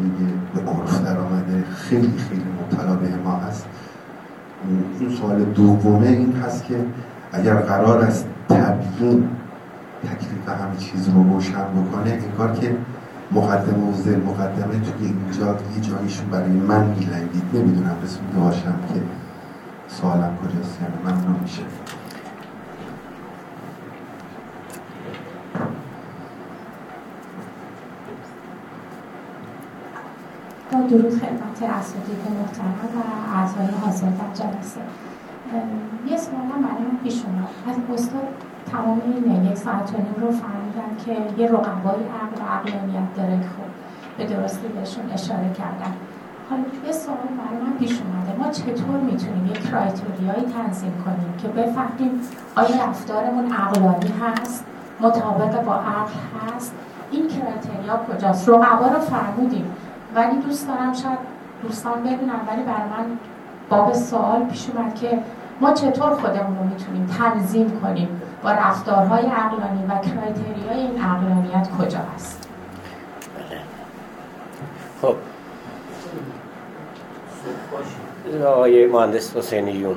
به 0.55 0.71
عرف 0.71 1.05
در 1.05 1.17
آمده 1.17 1.63
خیلی 1.75 2.17
خیلی 2.17 2.45
مبتلا 2.61 2.95
به 2.95 3.15
ما 3.25 3.35
هست 3.35 3.65
این 4.99 5.09
سوال 5.09 5.43
دومه 5.43 6.07
این 6.07 6.33
هست 6.33 6.65
که 6.65 6.75
اگر 7.31 7.55
قرار 7.55 8.01
است 8.01 8.25
تبیین 8.49 9.29
تکلیف 10.03 10.49
همه 10.49 10.77
چیز 10.77 11.09
رو 11.09 11.23
روشن 11.23 11.63
بکنه 11.63 12.11
انگار 12.11 12.55
که 12.55 12.75
مقدمه 13.31 13.89
و 13.89 13.93
زل 13.93 14.19
مقدمه 14.19 14.79
توی 14.79 15.07
اینجا 15.07 15.57
یه 15.75 15.81
جاییشون 15.81 16.29
برای 16.29 16.51
من 16.51 16.85
میلنگید. 16.85 17.43
نمی‌دونم 17.53 17.95
رسونده 18.03 18.39
باشم 18.39 18.75
که 18.93 19.01
سوالم 19.87 20.37
کجاست 20.37 20.79
یعنی 20.81 20.93
ممنون 21.03 21.39
میشه. 21.41 21.61
با 30.71 30.79
درود 30.79 31.19
خدمت 31.19 31.71
اساتید 31.79 32.17
محترم 32.39 32.75
و 32.95 33.35
اعضای 33.35 33.75
حاضر 33.81 34.05
در 34.05 34.33
جلسه. 34.33 34.81
یه 36.09 36.17
سوال 36.17 36.41
برای 36.41 36.83
من 36.91 36.97
پیش 37.03 37.23
اومد. 37.25 37.47
از 37.69 37.75
استاد 37.93 38.27
تمام 38.71 39.01
این 39.05 39.45
یک 39.45 39.57
ساعت 39.57 39.93
و 39.93 39.97
نیم 39.97 40.15
رو 40.21 40.31
فهمیدن 40.31 40.91
که 41.05 41.41
یه 41.41 41.47
رقبای 41.47 42.01
عقل 42.21 42.41
و 42.41 42.45
عقلانیت 42.55 43.15
داره 43.15 43.39
که 43.39 43.47
خب 43.47 43.69
به 44.17 44.25
درستی 44.25 44.67
بهشون 44.67 45.11
اشاره 45.13 45.53
کردن. 45.57 45.93
حالا 46.49 46.63
یه 46.87 46.91
سوال 46.91 47.17
برای 47.17 47.61
من 47.63 47.77
پیش 47.79 48.01
اومده. 48.01 48.39
ما 48.39 48.51
چطور 48.51 48.97
می‌تونیم 48.99 49.45
یک 49.45 49.69
کرایتریایی 49.69 50.45
تنظیم 50.57 50.93
کنیم 51.05 51.33
که 51.41 51.47
بفهمیم 51.47 52.21
آیا 52.55 52.85
رفتارمون 52.85 53.51
عقلانی 53.51 54.13
هست 54.21 54.65
مطابق 54.99 55.63
با 55.63 55.75
عقل 55.75 56.13
هست؟ 56.55 56.75
این 57.11 57.27
کرایتریا 57.27 57.97
کجاست؟ 57.97 58.49
رقبا 58.49 58.87
رو 58.87 58.99
فرمودیم. 58.99 59.65
ولی 60.15 60.37
دوست 60.37 60.67
دارم 60.67 60.93
شاید 60.93 61.19
دوستان 61.63 62.03
بدونم 62.03 62.41
ولی 62.47 62.63
برای 62.63 62.89
من 62.89 63.05
باب 63.71 63.93
سوال 63.93 64.45
پیش 64.45 64.67
اومد 64.69 64.95
که 64.95 65.19
ما 65.61 65.73
چطور 65.73 66.09
خودمون 66.09 66.57
رو 66.57 66.63
می‌تونیم 66.63 67.09
تنظیم 67.19 67.79
کنیم؟ 67.83 68.21
با 68.43 68.51
رفتارهای 68.51 69.25
عقلانی 69.25 69.85
و 69.89 69.89
کرایتریای 69.89 70.79
این 70.79 71.01
عقلانیت 71.01 71.69
کجا 71.79 71.99
هست؟ 72.15 72.49
خب. 75.01 75.15
آقای 78.45 78.87
مهندس 78.87 79.37
حسینیون 79.37 79.95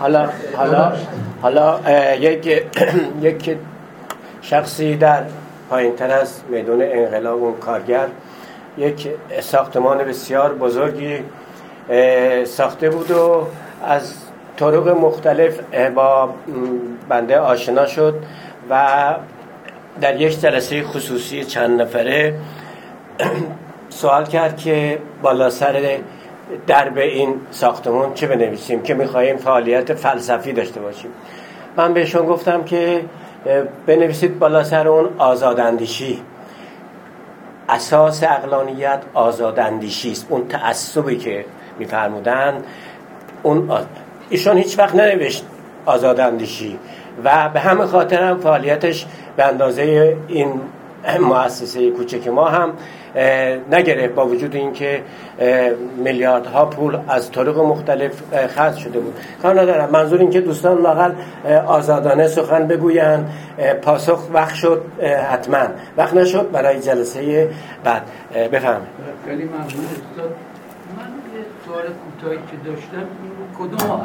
حالا 0.00 0.28
حالا 0.56 0.92
حالا 1.42 1.80
یک 2.14 2.46
یک 3.22 3.56
شخصی 4.42 4.96
در 4.96 5.22
پایین 5.70 5.96
تر 5.96 6.10
از 6.10 6.40
میدون 6.48 6.82
انقلاب 6.82 7.42
اون 7.42 7.54
کارگر 7.54 8.06
یک 8.78 9.08
ساختمان 9.40 9.98
بسیار 9.98 10.54
بزرگی 10.54 11.18
ساخته 12.44 12.90
بود 12.90 13.10
و 13.10 13.46
از 13.84 14.14
طرق 14.56 14.88
مختلف 14.88 15.60
با 15.94 16.34
بنده 17.08 17.38
آشنا 17.38 17.86
شد 17.86 18.14
و 18.70 19.14
در 20.00 20.20
یک 20.20 20.40
جلسه 20.40 20.82
خصوصی 20.82 21.44
چند 21.44 21.82
نفره 21.82 22.34
سوال 23.88 24.24
کرد 24.24 24.56
که 24.56 24.98
بالا 25.22 25.50
سر 25.50 25.98
درب 26.66 26.98
این 26.98 27.34
ساختمون 27.50 28.14
چه 28.14 28.26
بنویسیم 28.26 28.82
که 28.82 28.94
می‌خواهیم 28.94 29.36
فعالیت 29.36 29.94
فلسفی 29.94 30.52
داشته 30.52 30.80
باشیم. 30.80 31.10
من 31.76 31.94
بهشون 31.94 32.26
گفتم 32.26 32.64
که 32.64 33.04
بنویسید 33.86 34.38
بالا 34.38 34.64
سر 34.64 34.88
اون 34.88 35.08
آزاداندیشی. 35.18 36.22
اساس 37.68 38.22
اقلانیت 38.22 39.02
آزاداندیشی 39.14 40.12
است. 40.12 40.26
اون 40.28 40.48
تعصبی 40.48 41.16
که 41.16 41.44
میفرمودن 41.78 42.62
اون 43.42 43.70
ایشون 44.30 44.56
هیچ 44.56 44.78
وقت 44.78 44.94
ننوشت 44.94 45.44
آزاداندیشی 45.86 46.78
و 47.24 47.48
به 47.48 47.60
همه 47.60 47.86
خاطر 47.86 48.22
هم 48.22 48.38
فعالیتش 48.38 49.06
به 49.36 49.44
اندازه 49.44 50.16
این 50.28 50.60
مؤسسه 51.20 51.90
کوچک 51.90 52.28
ما 52.28 52.48
هم 52.48 52.72
نگرفت 53.70 54.14
با 54.14 54.26
وجود 54.26 54.56
اینکه 54.56 55.02
میلیاردها 55.96 56.66
پول 56.66 56.98
از 57.08 57.32
طرق 57.32 57.58
مختلف 57.58 58.22
خرج 58.46 58.76
شده 58.76 58.98
بود. 58.98 59.14
کار 59.42 59.60
ندارم 59.60 59.90
منظور 59.90 60.20
این 60.20 60.30
که 60.30 60.40
دوستان 60.40 60.82
لاقل 60.82 61.12
آزادانه 61.66 62.28
سخن 62.28 62.66
بگوین 62.66 63.24
پاسخ 63.82 64.20
وقت 64.32 64.54
شد 64.54 64.82
حتما. 65.30 65.66
وقت 65.96 66.14
نشد 66.14 66.50
برای 66.50 66.80
جلسه 66.80 67.48
بعد. 67.84 68.02
بفهم 68.52 68.80
خیلی 69.26 69.44
ممنون. 69.44 69.66
من 70.96 71.04
یه 71.36 71.44
سوال 71.66 71.84
کوتاهی 71.84 72.36
که 72.36 72.70
داشتم 72.70 73.06
کدوم 73.58 74.00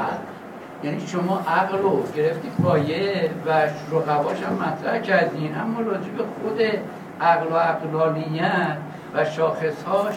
یعنی 0.83 0.99
شما 1.07 1.41
عقل 1.47 1.77
رو 1.77 2.03
گرفتید 2.15 2.51
پایه 2.63 3.29
و 3.45 3.49
رقباش 3.91 4.37
هم 4.43 4.53
مطرح 4.53 5.01
کردین 5.01 5.55
اما 5.55 5.81
راجع 5.81 6.09
به 6.17 6.23
خود 6.23 6.61
عقل 7.21 7.53
و 7.53 7.55
عقلانیت 7.55 8.77
و 9.13 9.25
شاخصهاش 9.25 10.15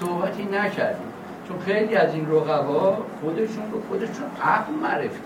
صحبتی 0.00 0.44
نکردیم. 0.44 1.06
چون 1.48 1.58
خیلی 1.58 1.96
از 1.96 2.14
این 2.14 2.26
رقبا 2.30 2.96
خودشون 3.20 3.72
رو 3.72 3.82
خودشون 3.88 4.26
عقل 4.42 4.72
معرفی 4.82 5.20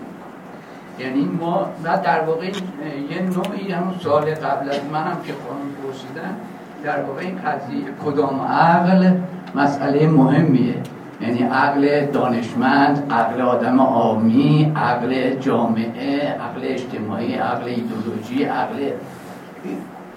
یعنی 0.99 1.29
ما 1.39 1.69
در 2.03 2.21
واقع 2.21 2.45
یه 3.09 3.21
نوعی 3.21 3.71
همون 3.71 3.95
سال 4.03 4.21
قبل 4.21 4.69
از 4.69 4.85
منم 4.93 5.17
که 5.25 5.33
خانم 5.33 5.71
پرسیدن 5.83 6.35
در 6.83 7.03
واقع 7.03 7.21
این 7.21 7.39
قضیه 7.45 7.85
کدام 8.05 8.41
عقل 8.41 9.11
مسئله 9.55 10.07
مهمیه؟ 10.07 10.75
یعنی 11.21 11.43
عقل 11.43 12.05
دانشمند 12.05 13.13
عقل 13.13 13.41
آدم 13.41 13.79
آمی 13.79 14.73
عقل 14.75 15.35
جامعه 15.35 16.29
عقل 16.29 16.61
اجتماعی 16.63 17.33
عقل 17.33 17.67
ایدولوژی 17.67 18.43
عقل 18.43 18.91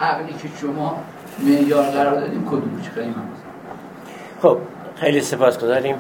عقلی 0.01 0.33
که 0.33 0.49
شما 0.61 0.97
معیار 1.39 1.83
قرار 1.85 2.21
دادیم 2.21 2.49
خیلی 2.95 3.07
من 3.07 3.15
خب 4.43 4.59
خیلی 4.97 5.21
سپاس 5.21 5.59
گذاریم. 5.59 5.97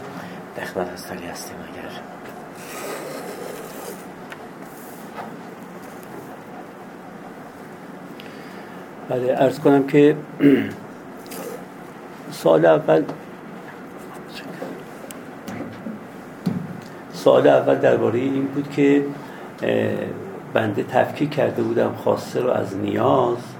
دخمت 0.56 0.88
هستالی 0.92 1.26
هستیم 1.26 1.56
اگر. 1.72 1.90
بله 9.08 9.42
ارز 9.42 9.60
کنم 9.60 9.86
که 9.86 10.16
سال 12.42 12.66
اول 12.66 13.02
سال 17.12 17.46
اول 17.48 17.74
درباره 17.74 18.18
این 18.18 18.46
بود 18.46 18.70
که 18.70 19.04
بنده 20.54 20.82
تفکیک 20.82 21.30
کرده 21.30 21.62
بودم 21.62 21.94
خواسته 21.94 22.40
رو 22.40 22.50
از 22.50 22.76
نیاز 22.76 23.53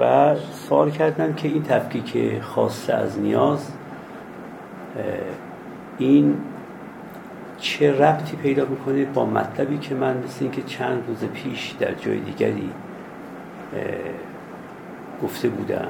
و 0.00 0.34
سوال 0.68 0.90
کردم 0.90 1.32
که 1.32 1.48
این 1.48 1.62
تفکیک 1.62 2.40
خاصه 2.42 2.92
از 2.92 3.18
نیاز 3.18 3.72
این 5.98 6.36
چه 7.58 7.92
ربطی 7.92 8.36
پیدا 8.36 8.64
می‌کنه 8.64 9.04
با 9.04 9.26
مطلبی 9.26 9.78
که 9.78 9.94
من 9.94 10.16
مثل 10.16 10.36
اینکه 10.40 10.62
چند 10.62 11.04
روز 11.08 11.30
پیش 11.30 11.74
در 11.80 11.94
جای 11.94 12.18
دیگری 12.18 12.70
گفته 15.22 15.48
بودم. 15.48 15.88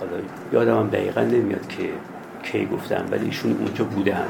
حالا 0.00 0.12
یادم 0.52 0.78
هم 0.78 0.88
دقیقا 0.88 1.20
نمیاد 1.20 1.68
که 1.68 1.88
کی 2.42 2.66
گفتم 2.66 3.04
ولی 3.10 3.24
ایشون 3.24 3.52
اونجا 3.52 3.84
بودن. 3.84 4.26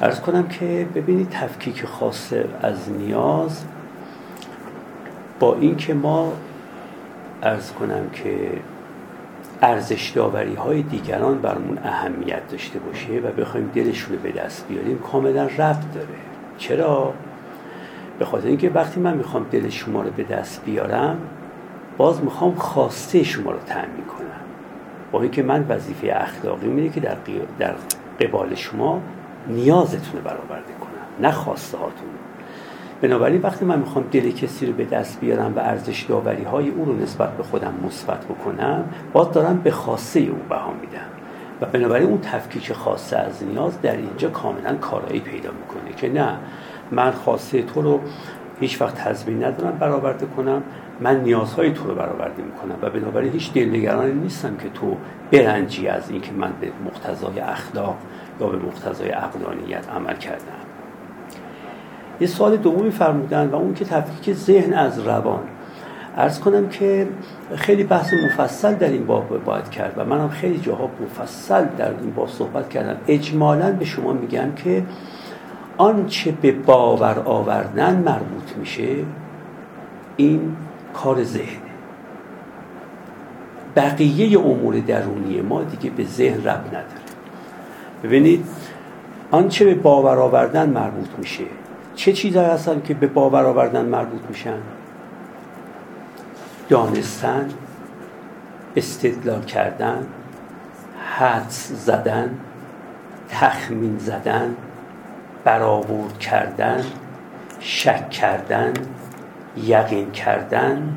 ارز 0.00 0.20
کنم 0.20 0.48
که 0.48 0.86
ببینید 0.94 1.30
تفکیک 1.30 1.84
خاصه 1.84 2.44
از 2.62 2.90
نیاز 2.90 3.64
با 5.40 5.56
اینکه 5.56 5.94
ما 5.94 6.32
ارز 7.42 7.72
کنم 7.72 8.10
که 8.10 8.50
ارزش 9.62 10.10
داوری 10.10 10.54
های 10.54 10.82
دیگران 10.82 11.38
برمون 11.38 11.78
اهمیت 11.84 12.48
داشته 12.48 12.78
باشه 12.78 13.12
و 13.12 13.32
بخوایم 13.40 13.70
دلشون 13.74 14.16
رو 14.16 14.22
به 14.22 14.32
دست 14.32 14.68
بیاریم 14.68 14.98
کاملا 14.98 15.44
ربط 15.44 15.92
داره. 15.94 16.08
چرا؟ 16.58 17.14
به 18.18 18.24
خاطر 18.24 18.48
اینکه 18.48 18.70
وقتی 18.70 19.00
من 19.00 19.16
می‌خوام 19.16 19.46
دل 19.50 19.68
شما 19.68 20.02
رو 20.02 20.10
به 20.10 20.22
دست 20.22 20.64
بیارم 20.64 21.18
باز 21.96 22.24
می‌خوام 22.24 22.54
خواسته 22.54 23.22
شما 23.22 23.50
رو 23.50 23.58
تأمین 23.58 24.04
کنم. 24.04 24.40
با 25.12 25.22
اینکه 25.22 25.42
من 25.42 25.66
وظیفه 25.68 26.12
اخلاقی 26.16 26.66
میده 26.66 26.88
که 26.88 27.00
در, 27.00 27.16
در 27.58 27.74
قبال 28.20 28.54
شما 28.54 29.00
نیازتون 29.48 30.12
رو 30.12 30.20
برآورده 30.20 30.72
کنم 30.80 31.26
نه 31.26 31.30
خواسته 31.30 31.78
هاتون. 31.78 32.08
بنابراین 33.02 33.40
وقتی 33.40 33.64
من 33.64 33.78
می‌خوام 33.78 34.04
دل 34.12 34.30
کسی 34.30 34.66
رو 34.66 34.72
به 34.72 34.84
دست 34.84 35.20
بیارم 35.20 35.52
و 35.56 35.58
ارزش 35.58 36.02
داوری 36.02 36.42
های 36.42 36.68
او 36.68 36.84
رو 36.84 37.02
نسبت 37.02 37.36
به 37.36 37.42
خودم 37.42 37.74
مثبت 37.86 38.24
بکنم 38.24 38.84
باز 39.12 39.32
دارم 39.32 39.58
به 39.58 39.70
خاصه 39.70 40.20
او 40.20 40.38
بها 40.48 40.72
میدم. 40.80 41.06
و 41.60 41.66
بنابراین 41.66 42.08
اون 42.08 42.20
تفکیک 42.20 42.72
خاصه 42.72 43.16
از 43.16 43.44
نیاز 43.44 43.80
در 43.80 43.96
اینجا 43.96 44.28
کاملا 44.28 44.74
کارایی 44.74 45.20
پیدا 45.20 45.50
می‌کنه 45.50 45.96
که 45.96 46.08
نه 46.08 46.36
من 46.90 47.10
خاصه 47.10 47.62
تو 47.62 47.82
رو 47.82 48.00
هیچ 48.60 48.80
وقت 48.80 48.94
تضمین 48.94 49.44
ندارم 49.44 49.78
برآورده 49.78 50.26
کنم 50.26 50.62
من 51.00 51.20
نیازهای 51.20 51.72
تو 51.72 51.88
رو 51.88 51.94
برآورده 51.94 52.42
می‌کنم 52.42 52.74
و 52.82 52.90
بنابراین 52.90 53.32
هیچ 53.32 53.52
دلنگرانی 53.52 54.12
نیستم 54.12 54.56
که 54.56 54.68
تو 54.68 54.96
برنجی 55.32 55.88
از 55.88 56.10
اینکه 56.10 56.32
من 56.32 56.52
به 56.60 56.72
مقتضای 56.86 57.40
اخلاق 57.40 57.96
یا 58.40 58.46
به 58.46 58.56
مقتضای 58.56 59.08
عقلانیت 59.08 59.88
عمل 59.88 60.16
کردم. 60.16 60.61
یه 62.20 62.26
سوال 62.26 62.56
دومی 62.56 62.90
فرمودن 62.90 63.48
و 63.48 63.54
اون 63.54 63.74
که 63.74 63.84
تفکیک 63.84 64.36
ذهن 64.36 64.72
از 64.72 64.98
روان. 64.98 65.40
ارز 66.16 66.40
کنم 66.40 66.68
که 66.68 67.08
خیلی 67.54 67.84
بحث 67.84 68.14
مفصل 68.14 68.74
در 68.74 68.88
این 68.88 69.06
باب 69.06 69.44
باید 69.44 69.70
کرد 69.70 69.94
و 69.96 70.04
منم 70.04 70.28
خیلی 70.28 70.58
جاها 70.58 70.90
مفصل 71.04 71.64
در 71.78 71.88
این 71.88 72.10
باب 72.10 72.28
صحبت 72.28 72.68
کردم. 72.68 72.96
اجمالا 73.08 73.72
به 73.72 73.84
شما 73.84 74.12
میگم 74.12 74.52
که 74.56 74.82
آنچه 75.78 76.34
به 76.42 76.52
باور 76.52 77.22
آوردن 77.24 77.96
مربوط 77.96 78.56
میشه 78.56 78.88
این 80.16 80.56
کار 80.94 81.24
ذهنه. 81.24 81.72
بقیه 83.76 84.38
امور 84.38 84.78
درونی 84.78 85.40
ما 85.40 85.62
دیگه 85.62 85.90
به 85.90 86.04
ذهن 86.04 86.44
رب 86.44 86.66
نداره. 86.66 87.02
ببینید 88.04 88.44
آنچه 89.30 89.64
به 89.64 89.74
باور 89.74 90.18
آوردن 90.18 90.70
مربوط 90.70 91.08
میشه 91.18 91.44
چه 91.94 92.12
چیزهایی 92.12 92.48
هستن 92.48 92.80
که 92.80 92.94
به 92.94 93.06
باور 93.06 93.44
آوردن 93.44 93.84
مربوط 93.84 94.20
میشن؟ 94.28 94.58
دانستن 96.68 97.48
استدلال 98.76 99.42
کردن 99.44 100.06
حدس 101.18 101.72
زدن 101.72 102.38
تخمین 103.28 103.98
زدن 103.98 104.56
برآورد 105.44 106.18
کردن 106.18 106.84
شک 107.60 108.10
کردن 108.10 108.72
یقین 109.56 110.10
کردن. 110.10 110.94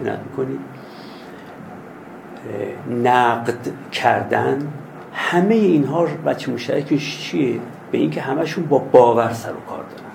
می‌کنید 0.00 0.60
نقد 3.04 3.68
کردن. 3.92 4.58
همه 5.14 5.54
اینها 5.54 6.06
بچه 6.26 6.52
مشترکش 6.52 7.18
چیه؟ 7.18 7.60
به 7.94 8.00
اینکه 8.00 8.20
همشون 8.20 8.66
با 8.66 8.78
باور 8.78 9.32
سر 9.32 9.50
و 9.50 9.60
کار 9.68 9.78
دارن. 9.78 10.10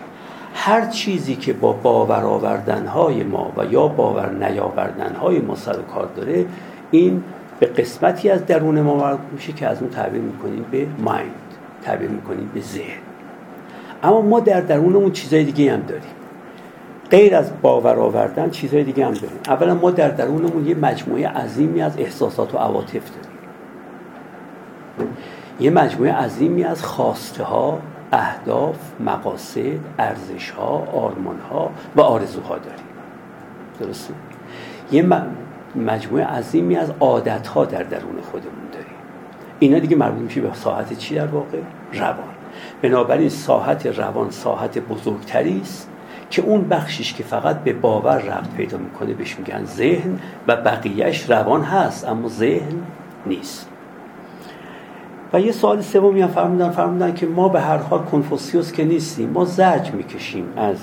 هر 0.54 0.86
چیزی 0.86 1.36
که 1.36 1.54
با 1.54 1.74
باور 1.74 2.24
آوردن 2.24 2.88
های 2.88 3.24
ما 3.24 3.52
و 3.58 3.66
یا 3.66 3.88
باور 3.88 4.30
نیاوردن 4.30 5.16
های 5.16 5.40
ما 5.40 5.56
سر 5.56 5.80
و 5.80 5.82
کار 5.82 6.10
داره 6.16 6.46
این 6.92 7.24
به 7.60 7.66
قسمتی 7.66 8.30
از 8.30 8.46
درون 8.46 8.82
ما 8.82 8.96
مربوط 8.96 9.32
میشه 9.32 9.54
که 9.54 9.68
از 9.68 9.82
اون 9.82 9.90
تعبیر 9.90 10.22
می‌کنیم 10.22 10.66
به 10.72 10.88
مایند 11.00 11.32
تعبیر 11.84 12.10
می‌کنیم 12.10 12.52
به 12.54 12.62
ذهن. 12.62 13.00
اما 14.04 14.22
ما 14.22 14.40
در 14.40 14.62
درونمون 14.62 15.12
چیزای 15.12 15.44
دیگه 15.44 15.74
هم 15.74 15.82
داریم. 15.82 16.12
غیر 17.12 17.36
از 17.36 17.52
باور 17.62 18.00
آوردن 18.00 18.50
چیزهای 18.50 18.84
دیگه 18.84 19.06
هم 19.06 19.14
داریم. 19.14 19.40
اولا 19.48 19.76
ما 19.76 19.92
در 19.92 20.10
درونمون 20.10 20.68
یه 20.68 20.76
مجموعه 20.76 21.28
عظیمی 21.28 21.82
از 21.82 21.98
احساسات 21.98 22.56
و 22.56 22.58
عواطف 22.58 22.92
داریم. 22.94 23.30
یه 25.60 25.70
مجموعه 25.70 26.14
عظیمی 26.14 26.64
از 26.64 26.84
خواسته 26.84 27.44
ها 27.44 27.80
اهداف 28.12 28.78
مقاصد 29.00 29.80
ارزش 30.00 30.50
ها 30.50 30.88
آرمان 30.94 31.40
ها 31.50 31.72
و 31.96 32.02
آرزوها 32.02 32.58
داریم. 32.58 32.86
درسته؟ 33.80 34.14
یه 34.92 35.06
مجموعه 35.76 36.26
عظیمی 36.26 36.76
از 36.76 36.92
عادت 37.00 37.48
ها 37.48 37.66
در 37.66 37.84
درون 37.84 38.22
خودمون 38.32 38.70
داریم. 38.72 38.88
اینا 39.60 39.80
دیگه 39.80 39.96
مربوط 39.96 40.22
میشه 40.22 40.42
به 40.42 40.54
ساحت 40.54 40.94
چی 40.94 41.16
در 41.16 41.26
واقع؟ 41.26 41.58
روان. 41.94 42.30
بنابراین 42.82 43.30
ساحت 43.30 43.86
روان 43.86 44.32
ساحت 44.32 44.78
بزرگتری 44.78 45.62
است 45.62 45.90
که 46.30 46.42
اون 46.42 46.68
بخشش 46.68 47.14
که 47.14 47.24
فقط 47.24 47.60
به 47.60 47.74
باور 47.74 48.18
ربط 48.18 48.50
پیدا 48.58 48.78
می‌کنه 48.78 49.14
بهش 49.14 49.40
میگن 49.40 49.66
ذهن 49.66 50.20
و 50.48 50.56
بقیهش 50.56 51.30
روان 51.30 51.64
هست 51.64 52.08
اما 52.08 52.28
ذهن 52.28 52.74
نیست. 53.26 53.70
و 55.34 55.40
یه 55.40 55.52
سوال 55.52 55.82
سومی 55.82 56.22
هم 56.22 56.28
فرمودن 56.28 56.70
فرمودن 56.70 57.14
که 57.14 57.26
ما 57.26 57.50
به 57.50 57.62
هر 57.62 57.78
حال 57.78 58.00
کنفوسیوس 58.00 58.72
که 58.72 58.84
نیستیم 58.84 59.30
ما 59.30 59.46
زرج 59.46 59.92
می‌کشیم 59.92 60.46
از 60.58 60.78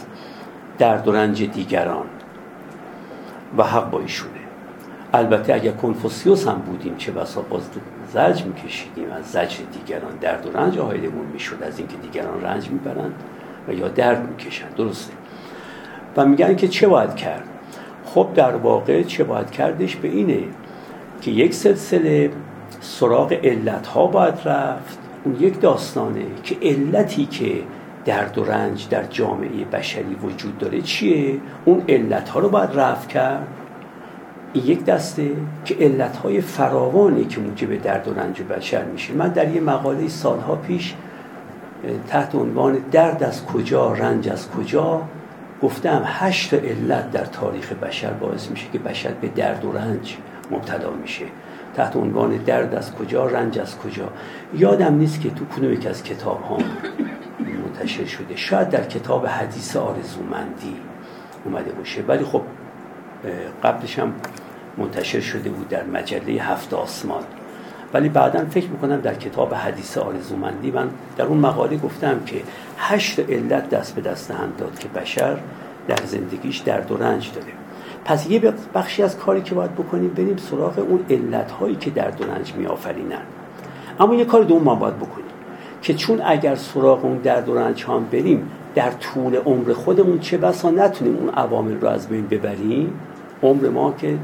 درد 0.78 1.09
و 1.09 1.12
رنج 1.12 1.43
دیگران 1.43 2.06
و 3.59 3.62
حق 3.62 3.90
با 3.90 4.01
ایشونه. 4.01 4.32
البته 5.14 5.55
اگر 5.55 5.73
کنفوسیوس 5.73 6.48
هم 6.48 6.55
بودیم 6.55 6.97
چه 6.97 7.12
بسا 7.12 7.40
باز 7.40 7.62
زرج 8.12 8.44
میکشیدیم 8.44 9.12
از 9.12 9.24
زجر 9.24 9.59
دیگران 9.73 10.16
درد 10.20 10.47
و 10.47 10.59
رنج 10.59 10.78
آهایدمون 10.78 11.27
می‌شد 11.32 11.62
از 11.62 11.78
اینکه 11.78 11.97
دیگران 11.97 12.43
رنج 12.43 12.70
می‌برند 12.70 13.14
و 13.68 13.73
یا 13.73 13.89
درد 13.89 14.28
می‌کشند. 14.28 14.74
درسته. 14.74 15.12
و 16.16 16.27
میگن 16.27 16.56
که 16.56 16.68
چه 16.68 16.89
باید 16.89 17.14
کرد؟ 17.14 17.44
خب 18.05 18.28
در 18.35 18.56
واقع 18.56 19.02
چه 19.02 19.24
باید 19.24 19.51
کردش 19.51 19.97
به 19.97 20.09
اینه 20.09 20.43
که 21.20 21.31
یک 21.31 21.55
سلسله 21.55 22.31
سراغ 22.81 23.32
علت 23.32 23.86
ها 23.86 24.07
باید 24.07 24.35
رفت. 24.44 24.98
اون 25.24 25.36
یک 25.40 25.61
داستانه 25.61 26.27
که 26.43 26.57
علتی 26.62 27.27
که 27.27 27.62
درد 28.05 28.39
و 28.39 28.44
رنج 28.44 28.89
در 28.89 29.05
جامعه 29.05 29.65
بشری 29.73 30.16
وجود 30.23 30.59
داره 30.59 30.81
چیه؟ 30.81 31.40
اون 31.65 31.82
علت 31.89 32.28
ها 32.28 32.40
رو 32.40 32.48
باید 32.48 32.70
رفت 32.74 33.09
کرد. 33.09 33.47
یک 34.55 34.85
دسته 34.85 35.31
که 35.65 35.77
علت 35.81 36.16
های 36.16 36.40
فراوانی 36.40 37.24
که 37.24 37.40
موجب 37.40 37.82
درد 37.82 38.09
و 38.09 38.15
رنج 38.15 38.43
بشر 38.43 38.85
میشه. 38.85 39.15
من 39.15 39.28
در 39.28 39.48
یه 39.48 39.61
مقاله 39.61 40.09
سالها 40.09 40.57
پیش 40.57 40.94
تحت 42.09 42.35
عنوان 42.35 42.78
درد 42.93 43.23
از 43.23 43.47
کجا 43.47 43.93
رنج 43.93 44.28
از 44.28 44.51
کجا 44.51 45.03
گفتم 45.62 46.03
هشت 46.05 46.55
علت 46.55 47.11
در 47.11 47.24
تاریخ 47.24 47.73
بشر 47.73 48.11
باعث 48.11 48.51
میشه 48.51 48.66
که 48.73 48.78
بشر 48.78 49.11
به 49.11 49.28
درد 49.28 49.65
و 49.65 49.73
رنج 49.73 50.16
مبتلا 50.51 50.90
میشه. 50.90 51.24
تحت 51.77 51.97
عنوان 51.97 52.36
درد 52.36 52.74
از 52.74 52.94
کجا 52.94 53.27
رنج 53.27 53.59
از 53.59 53.78
کجا. 53.78 54.09
یادم 54.55 54.94
نیست 54.94 55.20
که 55.20 55.31
تو 55.31 55.44
کدوم 55.44 55.73
یک 55.73 55.86
از 55.86 56.03
کتاب 56.03 56.43
ها 56.43 56.59
منتشر 57.40 58.05
شده. 58.05 58.36
شاید 58.36 58.70
در 58.70 58.85
کتاب 58.85 59.27
حدیث 59.27 59.77
آرزومندی 59.77 60.77
اومده 61.44 61.73
باشه. 61.73 62.03
ولی 62.03 62.24
خب 62.24 62.43
قبلش 63.65 63.98
هم 63.98 64.12
منتشر 64.78 65.20
شده 65.20 65.51
بود 65.51 65.69
در 65.69 65.85
مجله 65.85 66.43
هفت 66.43 66.74
آسمان. 66.74 67.23
ولی 67.94 68.09
بعدا 68.09 68.44
فکر 68.44 68.69
می‌کنم 68.69 69.01
در 69.01 69.15
کتاب 69.15 69.55
حدیث 69.55 69.98
آرزومندی 69.98 70.70
من 70.70 70.90
در 71.16 71.24
اون 71.24 71.39
مقاله 71.39 71.77
گفتم 71.77 72.20
که 72.27 72.43
هشت 72.78 73.20
علت 73.20 73.70
دست 73.70 73.94
به 73.94 74.01
دست 74.01 74.31
هم 74.31 74.53
داد 74.59 74.78
که 74.78 74.89
بشر 74.89 75.36
در 75.89 76.05
زندگیش 76.05 76.59
درد 76.59 76.93
و 76.93 76.97
رنج 76.97 77.32
داره. 77.35 77.65
پس 78.07 78.31
یه 78.31 78.53
بخشی 78.74 79.03
از 79.03 79.16
کاری 79.16 79.43
که 79.43 79.55
باید 79.55 79.74
بکنیم 79.74 80.09
بریم 80.09 80.37
سراغ 80.37 80.78
اون 80.78 81.05
علت 81.11 81.51
هایی 81.51 81.77
که 81.77 81.91
درد 81.91 82.20
و 82.20 82.24
رنج 82.24 82.55
میآفرینن. 82.55 83.23
اما 84.01 84.15
یه 84.15 84.24
کار 84.24 84.43
دوم 84.43 84.62
ما 84.62 84.74
باید 84.74 84.97
بکنیم 84.97 85.27
که 85.83 85.95
چون 85.95 86.23
اگر 86.24 86.55
سراغ 86.55 87.05
اون 87.05 87.16
درد 87.16 87.49
و 87.49 87.55
رنج 87.55 87.85
هم 87.85 88.05
بریم 88.12 88.51
در 88.74 88.91
طول 88.91 89.37
عمر 89.37 89.73
خودمون 89.73 90.19
چه 90.19 90.39
بسا 90.39 90.70
نتونیم 90.70 91.16
اون 91.16 91.28
عوامل 91.28 91.81
رو 91.81 91.89
از 91.89 92.09
بین 92.09 92.27
ببریم؟ 92.27 93.01
عمر 93.43 93.69
ما 93.69 93.95
که 93.99 94.19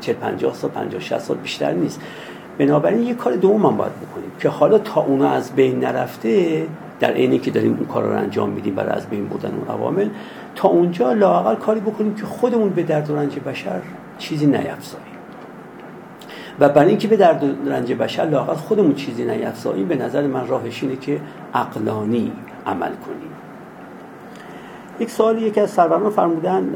چه 0.00 0.12
50 0.12 0.54
سال 0.54 0.70
50 0.70 1.00
60 1.00 1.18
سال 1.18 1.36
بیشتر 1.36 1.72
نیست. 1.72 2.00
بنابراین 2.58 3.02
یه 3.02 3.14
کار 3.14 3.32
دوم 3.32 3.66
هم 3.66 3.76
باید 3.76 3.92
بکنیم 3.92 4.32
که 4.40 4.48
حالا 4.48 4.78
تا 4.78 5.00
اونا 5.00 5.30
از 5.30 5.52
بین 5.52 5.80
نرفته 5.80 6.66
در 7.02 7.12
عینی 7.12 7.38
که 7.38 7.50
داریم 7.50 7.74
اون 7.74 7.86
کار 7.86 8.02
رو 8.02 8.16
انجام 8.16 8.50
میدیم 8.50 8.74
برای 8.74 8.92
از 8.92 9.06
بین 9.06 9.28
بردن 9.28 9.50
اون 9.54 9.68
عوامل 9.68 10.08
تا 10.54 10.68
اونجا 10.68 11.12
لاقل 11.12 11.54
کاری 11.54 11.80
بکنیم 11.80 12.14
که 12.14 12.26
خودمون 12.26 12.68
به 12.68 12.82
درد 12.82 13.10
و 13.10 13.16
رنج 13.16 13.38
بشر 13.38 13.80
چیزی 14.18 14.46
نیفزاییم 14.46 15.06
و 16.60 16.68
برای 16.68 16.88
اینکه 16.88 17.08
به 17.08 17.16
درد 17.16 17.44
و 17.44 17.70
رنج 17.70 17.92
بشر 17.92 18.22
لاقل 18.22 18.54
خودمون 18.54 18.94
چیزی 18.94 19.24
نیفزاییم 19.24 19.88
به 19.88 19.96
نظر 19.96 20.26
من 20.26 20.46
راهش 20.46 20.82
اینه 20.82 20.96
که 20.96 21.20
عقلانی 21.54 22.32
عمل 22.66 22.90
کنیم. 23.06 23.32
یک 25.00 25.10
سوالی 25.10 25.40
یکی 25.40 25.60
از 25.60 25.70
سروران 25.70 26.10
فرمودن 26.10 26.74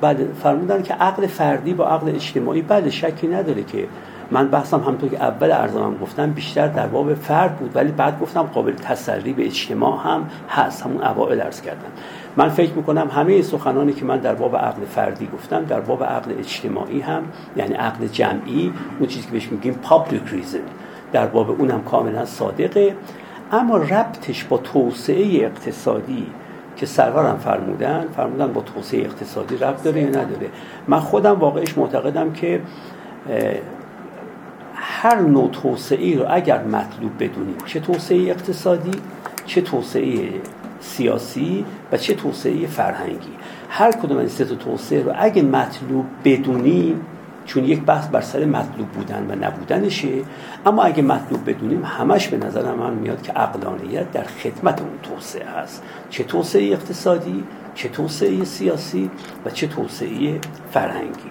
بله 0.00 0.28
فرمودن 0.42 0.82
که 0.82 0.94
عقل 0.94 1.26
فردی 1.26 1.74
با 1.74 1.88
عقل 1.88 2.08
اجتماعی 2.08 2.62
بله 2.62 2.90
شکی 2.90 3.28
نداره 3.28 3.62
که 3.62 3.86
من 4.30 4.48
بحثم 4.48 4.80
همونطور 4.80 5.10
که 5.10 5.16
اول 5.16 5.52
ارزم 5.52 5.96
گفتم 6.02 6.30
بیشتر 6.30 6.68
در 6.68 6.86
باب 6.86 7.14
فرد 7.14 7.56
بود 7.56 7.70
ولی 7.74 7.92
بعد 7.92 8.20
گفتم 8.20 8.42
قابل 8.42 8.72
تسری 8.72 9.32
به 9.32 9.46
اجتماع 9.46 10.02
هم 10.04 10.30
هست 10.48 10.82
همون 10.82 11.02
اوائل 11.02 11.40
ارز 11.40 11.60
کردم. 11.60 11.88
من 12.36 12.48
فکر 12.48 12.72
می‌کنم 12.72 13.08
همه 13.12 13.42
سخنانی 13.42 13.92
که 13.92 14.04
من 14.04 14.18
در 14.18 14.34
باب 14.34 14.56
عقل 14.56 14.84
فردی 14.84 15.28
گفتم 15.34 15.64
در 15.64 15.80
باب 15.80 16.04
عقل 16.04 16.30
اجتماعی 16.38 17.00
هم 17.00 17.22
یعنی 17.56 17.74
عقل 17.74 18.06
جمعی 18.06 18.72
اون 18.98 19.08
چیزی 19.08 19.26
که 19.26 19.32
بهش 19.32 19.48
میگیم 19.52 19.78
public 19.84 20.30
reason 20.30 20.70
در 21.12 21.26
باب 21.26 21.50
اونم 21.50 21.82
کاملا 21.82 22.24
صادقه. 22.24 22.94
اما 23.52 23.76
ربطش 23.76 24.44
با 24.44 24.56
توسعه 24.56 25.44
اقتصادی 25.44 26.26
که 26.76 26.86
سرورم 26.86 27.38
فرمودن 27.38 28.06
فرمودن 28.16 28.52
با 28.52 28.60
توسعه 28.60 29.04
اقتصادی 29.04 29.56
ربط 29.56 29.82
داره 29.82 30.00
یا 30.00 30.08
نداره؟ 30.08 30.48
من 30.88 31.00
خودم 31.00 31.38
واقعش 31.38 31.78
معتقدم 31.78 32.32
که 32.32 32.60
هر 34.80 35.20
نوع 35.20 35.50
توسعه 35.50 36.18
رو 36.18 36.26
اگر 36.28 36.62
مطلوب 36.62 37.12
بدونیم 37.20 37.56
چه 37.66 37.80
توسعه 37.80 38.30
اقتصادی 38.30 38.90
چه 39.46 39.60
توسعه 39.60 40.30
سیاسی 40.80 41.64
و 41.92 41.96
چه 41.96 42.14
توسعه 42.14 42.66
فرهنگی. 42.66 43.32
هر 43.68 43.92
کدوم 43.92 44.18
این 44.18 44.28
سه 44.28 44.44
توسعه 44.44 45.02
رو 45.02 45.12
اگه 45.18 45.42
مطلوب 45.42 46.06
بدونیم 46.24 47.00
چون 47.46 47.64
یک 47.64 47.82
بحث 47.82 48.08
بر 48.08 48.20
سر 48.20 48.44
مطلوب 48.44 48.88
بودن 48.88 49.26
و 49.30 49.46
نبودنشه 49.46 50.08
اما 50.66 50.82
اگه 50.82 51.02
مطلوب 51.02 51.50
بدونیم 51.50 51.84
همش 51.84 52.28
به 52.28 52.46
نظر 52.46 52.74
من 52.74 52.94
میاد 52.94 53.22
که 53.22 53.40
اقلانیت 53.40 54.12
در 54.12 54.24
خدمت 54.24 54.80
اون 54.80 54.90
توسعه 55.02 55.48
هست. 55.48 55.82
چه 56.10 56.24
توسعه 56.24 56.72
اقتصادی 56.72 57.44
چه 57.74 57.88
توسعه 57.88 58.44
سیاسی 58.44 59.10
و 59.44 59.50
چه 59.50 59.66
توسعه 59.66 60.40
فرهنگی. 60.70 61.30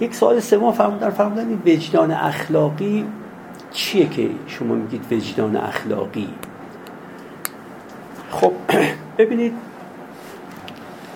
یک 0.00 0.14
سوال 0.14 0.40
سوم 0.40 0.72
فرمودن 0.72 1.10
فرمودن 1.10 1.48
این 1.48 1.62
وجدان 1.66 2.10
اخلاقی 2.10 3.04
چیه 3.70 4.08
که 4.08 4.30
شما 4.46 4.74
میگید 4.74 5.12
وجدان 5.12 5.56
اخلاقی؟ 5.56 6.28
خب 8.30 8.52
ببینید 9.18 9.52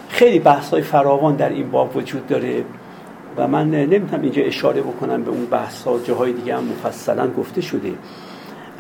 خیلی 0.09 0.39
بحث 0.39 0.71
های 0.71 0.83
فراوان 0.83 1.37
در 1.37 1.49
این 1.49 1.71
باب 1.71 1.97
وجود 1.97 2.27
داره 2.27 2.65
و 3.37 3.49
من 3.49 3.71
نمی‌تونم 3.71 4.23
اینجا 4.23 4.43
اشاره 4.43 4.81
بکنم 4.81 5.23
به 5.23 5.31
اون 5.31 5.45
بحث 5.45 5.83
ها 5.85 5.99
جاهای 5.99 6.33
دیگه 6.33 6.57
هم 6.57 6.65
مفصلا 6.65 7.31
گفته 7.31 7.61
شده. 7.61 7.93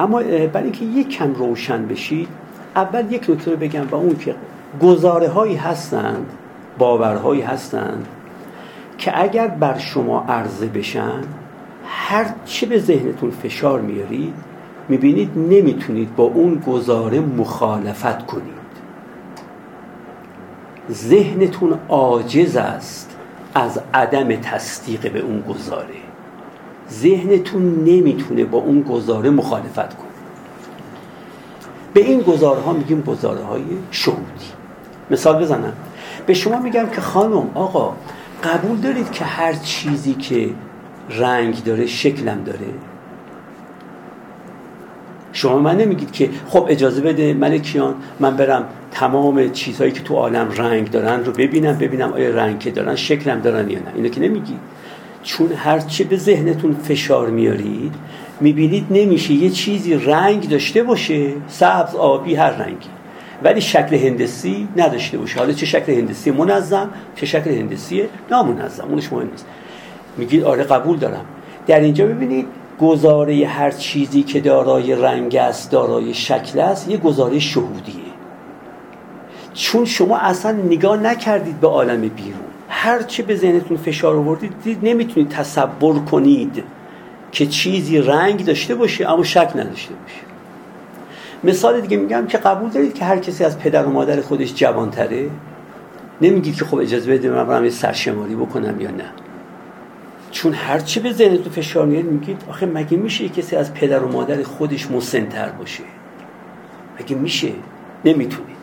اما 0.01 0.23
برای 0.23 0.63
اینکه 0.63 0.85
یک 0.85 1.09
کم 1.09 1.35
روشن 1.35 1.87
بشید 1.87 2.29
اول 2.77 3.13
یک 3.13 3.31
نکته 3.31 3.51
رو 3.51 3.57
بگم 3.57 3.89
و 3.91 3.95
اون 3.95 4.17
که 4.17 4.35
گزاره 4.83 5.29
هایی 5.29 5.57
هستند 5.57 6.33
باورهایی 6.79 7.43
هستند 7.43 8.07
که 9.01 9.23
اگر 9.23 9.49
بر 9.49 9.79
شما 9.79 10.25
عرضه 10.29 10.67
بشن 10.67 11.21
هر 11.87 12.27
چه 12.45 12.67
به 12.67 12.79
ذهنتون 12.79 13.31
فشار 13.31 13.81
میارید 13.81 14.35
می‌بینید 14.89 15.31
نمی‌تونید 15.37 16.17
با 16.17 16.25
اون 16.25 16.63
گزاره 16.67 17.21
مخالفت 17.21 18.27
کنید. 18.27 18.61
ذهنتون 20.93 21.79
عاجز 21.89 22.57
است 22.57 23.17
از 23.55 23.81
عدم 23.95 24.37
تصدیق 24.37 25.13
به 25.13 25.21
اون 25.21 25.41
گزاره. 25.41 26.01
ذهنتون 26.91 27.85
نمی‌تونه 27.85 28.45
با 28.45 28.59
اون 28.59 28.83
گزاره 28.83 29.31
مخالفت 29.31 29.95
کنه. 29.97 30.11
به 31.95 32.01
این 32.01 32.21
گزاره 32.21 32.61
ها 32.61 32.73
میگیم 32.73 33.01
گزاره 33.01 33.41
شهودی. 33.91 34.51
مثال 35.11 35.43
بزنم. 35.43 35.73
به 36.27 36.35
شما 36.35 36.59
میگم 36.59 36.87
که 36.87 37.01
خانم 37.01 37.51
آقا 37.55 37.95
قبول 38.45 38.79
دارید 38.79 39.13
که 39.13 39.25
هر 39.25 39.53
چیزی 39.53 40.15
که 40.15 40.51
رنگ 41.11 41.65
داره 41.65 41.87
شکلم 41.87 42.45
داره؟ 42.45 42.67
شما 45.33 45.59
من 45.59 45.77
نمیگید 45.77 46.13
که 46.13 46.31
خب 46.49 46.67
اجازه 46.69 47.01
بده 47.01 47.35
ملکیان 47.35 47.95
من 48.21 48.37
برم 48.37 48.65
تمام 48.91 49.51
چیزهایی 49.53 49.93
که 49.93 50.01
تو 50.01 50.15
عالم 50.15 50.51
رنگ 50.57 50.91
دارن 50.91 51.25
رو 51.25 51.33
ببینم 51.33 51.79
ببینم 51.79 52.13
آیا 52.13 52.31
رنگ 52.31 52.59
که 52.59 52.71
دارن 52.71 52.97
شکلم 52.97 53.41
دارن 53.41 53.71
یا 53.71 53.79
نه. 53.79 53.93
اینو 53.95 54.09
که 54.09 54.21
نمیگید. 54.21 54.59
چون 55.23 55.53
هرچه 55.53 56.05
به 56.05 56.17
ذهنتون 56.17 56.73
فشار 56.73 57.31
میارید 57.31 57.95
می‌بینید 58.41 58.87
نمیشه 58.91 59.33
یه 59.33 59.51
چیزی 59.51 59.95
رنگ 59.95 60.49
داشته 60.49 60.83
باشه. 60.83 61.33
سبز 61.49 61.95
آبی 61.95 62.35
هر 62.35 62.51
رنگی. 62.51 62.89
ولی 63.43 63.61
شکل 63.61 63.97
هندسی 63.97 64.69
نداشته 64.77 65.19
باشه. 65.19 65.39
حالا 65.39 65.53
چه 65.53 65.67
شکل 65.67 65.93
هندسی 65.93 66.31
منظم 66.31 66.91
چه 67.17 67.27
شکل 67.27 67.51
هندسی 67.51 68.03
نامنظم. 68.31 68.85
اونش 68.89 69.13
مهم 69.13 69.29
نیست. 69.31 69.47
میگید 70.17 70.45
آره 70.45 70.65
قبول 70.65 70.97
دارم. 70.97 71.25
در 71.67 71.81
اینجا 71.81 72.07
ببینید 72.07 72.47
گزاره 72.81 73.47
هر 73.47 73.71
چیزی 73.71 74.23
که 74.23 74.41
دارای 74.41 74.95
رنگ 74.95 75.37
است 75.37 75.71
دارای 75.71 76.15
شکل 76.15 76.61
است 76.61 76.91
یه 76.91 76.97
گزاره 76.97 77.39
شهودیه. 77.39 77.95
چون 79.55 79.85
شما 79.85 80.17
اصلا 80.17 80.53
نگاه 80.53 80.97
نکردید 80.97 81.61
به 81.61 81.69
عالم 81.69 82.01
بیرون. 82.01 82.41
هر 82.69 83.03
چه 83.03 83.23
به 83.23 83.37
ذهنتون 83.37 83.77
فشار 83.77 84.17
آوردید 84.17 84.53
دید 84.65 84.79
نمی‌تونید 84.83 85.29
تصور 85.29 85.99
کنید 85.99 86.65
که 87.33 87.47
چیزی 87.47 87.99
رنگ 87.99 88.45
داشته 88.45 88.75
باشه 88.75 89.11
اما 89.11 89.25
شکل 89.25 89.61
نداشته 89.61 89.95
باشه. 89.95 90.30
مثال 91.45 91.81
دیگه 91.81 91.97
میگم 91.97 92.27
که 92.27 92.39
قبول 92.39 92.71
دارید 92.71 92.95
که 92.95 93.05
هر 93.05 93.19
کسی 93.19 93.45
از 93.45 93.59
پدر 93.59 93.87
و 93.87 93.91
مادر 93.91 94.21
خودش 94.21 94.55
جوانتره. 94.55 95.31
نمیگید 96.21 96.57
که 96.57 96.65
خب 96.65 96.79
اجازه 96.79 97.13
بده 97.13 97.31
من 97.31 97.47
برم 97.47 97.65
یه 97.65 97.71
سرشماری 97.71 98.35
بکنم 98.35 98.81
یا 98.81 98.91
نه. 98.91 99.05
چون 100.31 100.53
هرچی 100.53 101.01
به 101.01 101.13
ذهنتون 101.13 101.53
فشار 101.53 101.87
میاد 101.87 102.05
میگید 102.05 102.43
آخه 102.49 102.67
مگه 102.67 102.97
میشه 102.97 103.29
کسی 103.29 103.57
از 103.57 103.75
پدر 103.75 104.03
و 104.03 104.09
مادر 104.13 104.43
خودش 104.43 104.91
مسنتر 104.91 105.49
باشه؟ 105.49 105.83
مگه 107.01 107.17
میشه؟ 107.17 107.53
نمی‌تونید. 108.05 108.60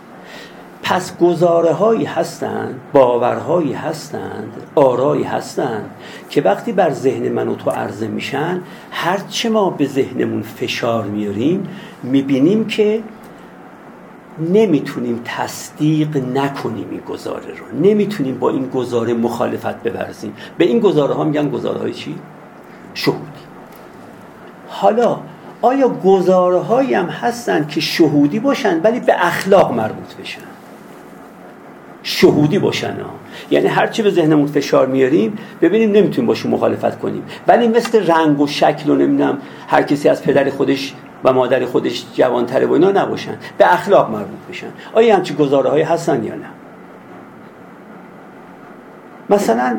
پس 0.89 1.17
گزاره 1.17 1.73
هایی 1.73 2.05
هستند 2.05 2.79
باورهایی 2.93 3.73
هستند 3.73 4.53
آرایی 4.75 5.23
هستند 5.23 5.89
که 6.29 6.41
وقتی 6.41 6.71
بر 6.71 6.91
ذهن 6.91 7.29
من 7.29 7.47
و 7.47 7.55
تو 7.55 7.69
عرضه 7.69 8.07
میشن 8.07 8.61
هرچه 8.91 9.49
ما 9.49 9.69
به 9.69 9.85
ذهنمون 9.85 10.41
فشار 10.41 11.03
میاریم 11.03 11.67
می‌بینیم 12.03 12.67
که 12.67 13.03
نمی‌تونیم 14.39 15.21
تصدیق 15.25 16.17
نکنیم 16.17 16.87
این 16.91 16.99
گزاره 16.99 17.49
رو. 17.49 17.79
نمی‌تونیم 17.81 18.39
با 18.39 18.49
این 18.49 18.69
گزاره 18.69 19.13
مخالفت 19.13 19.83
ببرزیم 19.83 20.33
به 20.57 20.65
این 20.65 20.79
گزاره 20.79 21.13
ها 21.13 21.23
میگن 21.23 21.49
گزاره 21.49 21.79
های 21.79 21.93
چی؟ 21.93 22.15
شهودی 22.93 23.21
حالا 24.67 25.19
آیا 25.61 25.89
گزاره 25.89 26.59
هایی 26.59 26.93
هم 26.93 27.05
هستن 27.05 27.67
که 27.67 27.81
شهودی 27.81 28.39
باشن 28.39 28.81
ولی 28.81 28.99
به 28.99 29.13
اخلاق 29.25 29.71
مربوط 29.73 30.15
بشن؟ 30.15 30.56
شهودی 32.07 32.59
باشن 32.59 32.97
یعنی 33.51 33.67
هرچی 33.67 34.01
به 34.01 34.09
ذهنمون 34.09 34.47
فشار 34.47 34.87
میاریم 34.87 35.37
ببینیم 35.61 35.91
نمی‌تونیم 35.91 36.27
باشون 36.27 36.51
مخالفت 36.51 36.99
کنیم. 36.99 37.23
ولی 37.47 37.67
مثل 37.67 38.07
رنگ 38.07 38.39
و 38.39 38.47
شکل 38.47 38.89
و 38.89 38.95
نمی‌دونم 38.95 39.37
هر 39.67 39.83
کسی 39.83 40.09
از 40.09 40.23
پدر 40.23 40.49
خودش 40.49 40.93
و 41.23 41.33
مادر 41.33 41.65
خودش 41.65 42.05
جوانتره 42.13 42.65
و 42.65 42.71
اینا 42.71 42.91
نباشن. 42.91 43.37
به 43.57 43.73
اخلاق 43.73 44.11
مربوط 44.11 44.39
بشن. 44.49 44.67
آیا 44.93 45.15
همچی 45.15 45.33
گزاره 45.33 45.69
های 45.69 45.81
هستن 45.81 46.23
یا 46.23 46.35
نه؟ 46.35 46.45
مثلا 49.29 49.77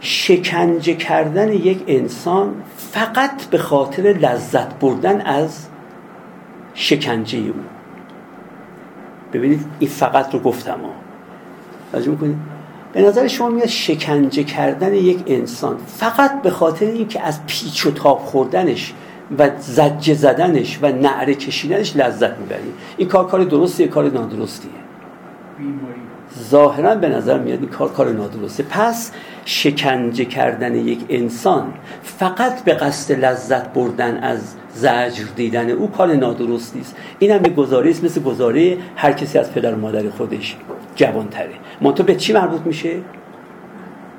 شکنجه 0.00 0.94
کردن 0.94 1.52
یک 1.52 1.84
انسان 1.86 2.54
فقط 2.76 3.44
به 3.44 3.58
خاطر 3.58 4.02
لذت 4.02 4.78
بردن 4.78 5.20
از 5.20 5.66
شکنجه 6.74 7.38
او. 7.38 7.54
ببینید 9.32 9.64
این 9.78 9.90
فقط 9.90 10.34
رو 10.34 10.40
گفتم 10.40 10.78
می‌کنید 11.94 12.36
به 12.92 13.02
نظر 13.02 13.26
شما 13.26 13.48
میاد 13.48 13.66
شکنجه 13.66 14.44
کردن 14.44 14.94
یک 14.94 15.22
انسان 15.26 15.76
فقط 15.86 16.42
به 16.42 16.50
خاطر 16.50 16.86
اینکه 16.86 17.22
از 17.22 17.46
پیچ 17.46 17.86
و 17.86 17.90
تاب 17.90 18.18
خوردنش 18.18 18.92
و 19.38 19.50
زجه 19.58 20.14
زدنش 20.14 20.78
و 20.82 20.92
نعره 20.92 21.34
کشیدنش 21.34 21.96
لذت 21.96 22.38
می‌بریم 22.38 22.72
این 22.96 23.08
کار 23.08 23.26
کار 23.26 23.44
درستیه 23.44 23.88
کار 23.88 24.10
نادرستیه. 24.10 24.70
ظاهرا 26.50 26.94
به 26.94 27.08
نظر 27.08 27.38
میاد 27.38 27.60
این 27.60 27.68
کار 27.68 27.92
کار 27.92 28.08
نادرسته. 28.12 28.62
پس 28.62 29.12
شکنجه 29.44 30.24
کردن 30.24 30.74
یک 30.74 31.00
انسان 31.08 31.72
فقط 32.02 32.64
به 32.64 32.74
قصد 32.74 33.24
لذت 33.24 33.72
بردن 33.72 34.16
از 34.16 34.54
زجر 34.74 35.24
دیدن 35.36 35.70
او 35.70 35.90
کار 35.90 36.14
نادرستی 36.14 36.80
است. 36.80 36.96
این 37.18 37.30
هم 37.30 37.42
گزاره 37.42 37.90
است 37.90 38.04
مثل 38.04 38.22
گزاره 38.22 38.78
هر 38.96 39.12
کسی 39.12 39.38
از 39.38 39.52
پدر 39.52 39.74
و 39.74 39.78
مادر 39.78 40.10
خودش. 40.10 40.56
جوانتره. 41.00 41.54
منتها 41.80 42.06
به 42.06 42.14
چی 42.14 42.32
مربوط 42.32 42.60
میشه؟ 42.60 42.96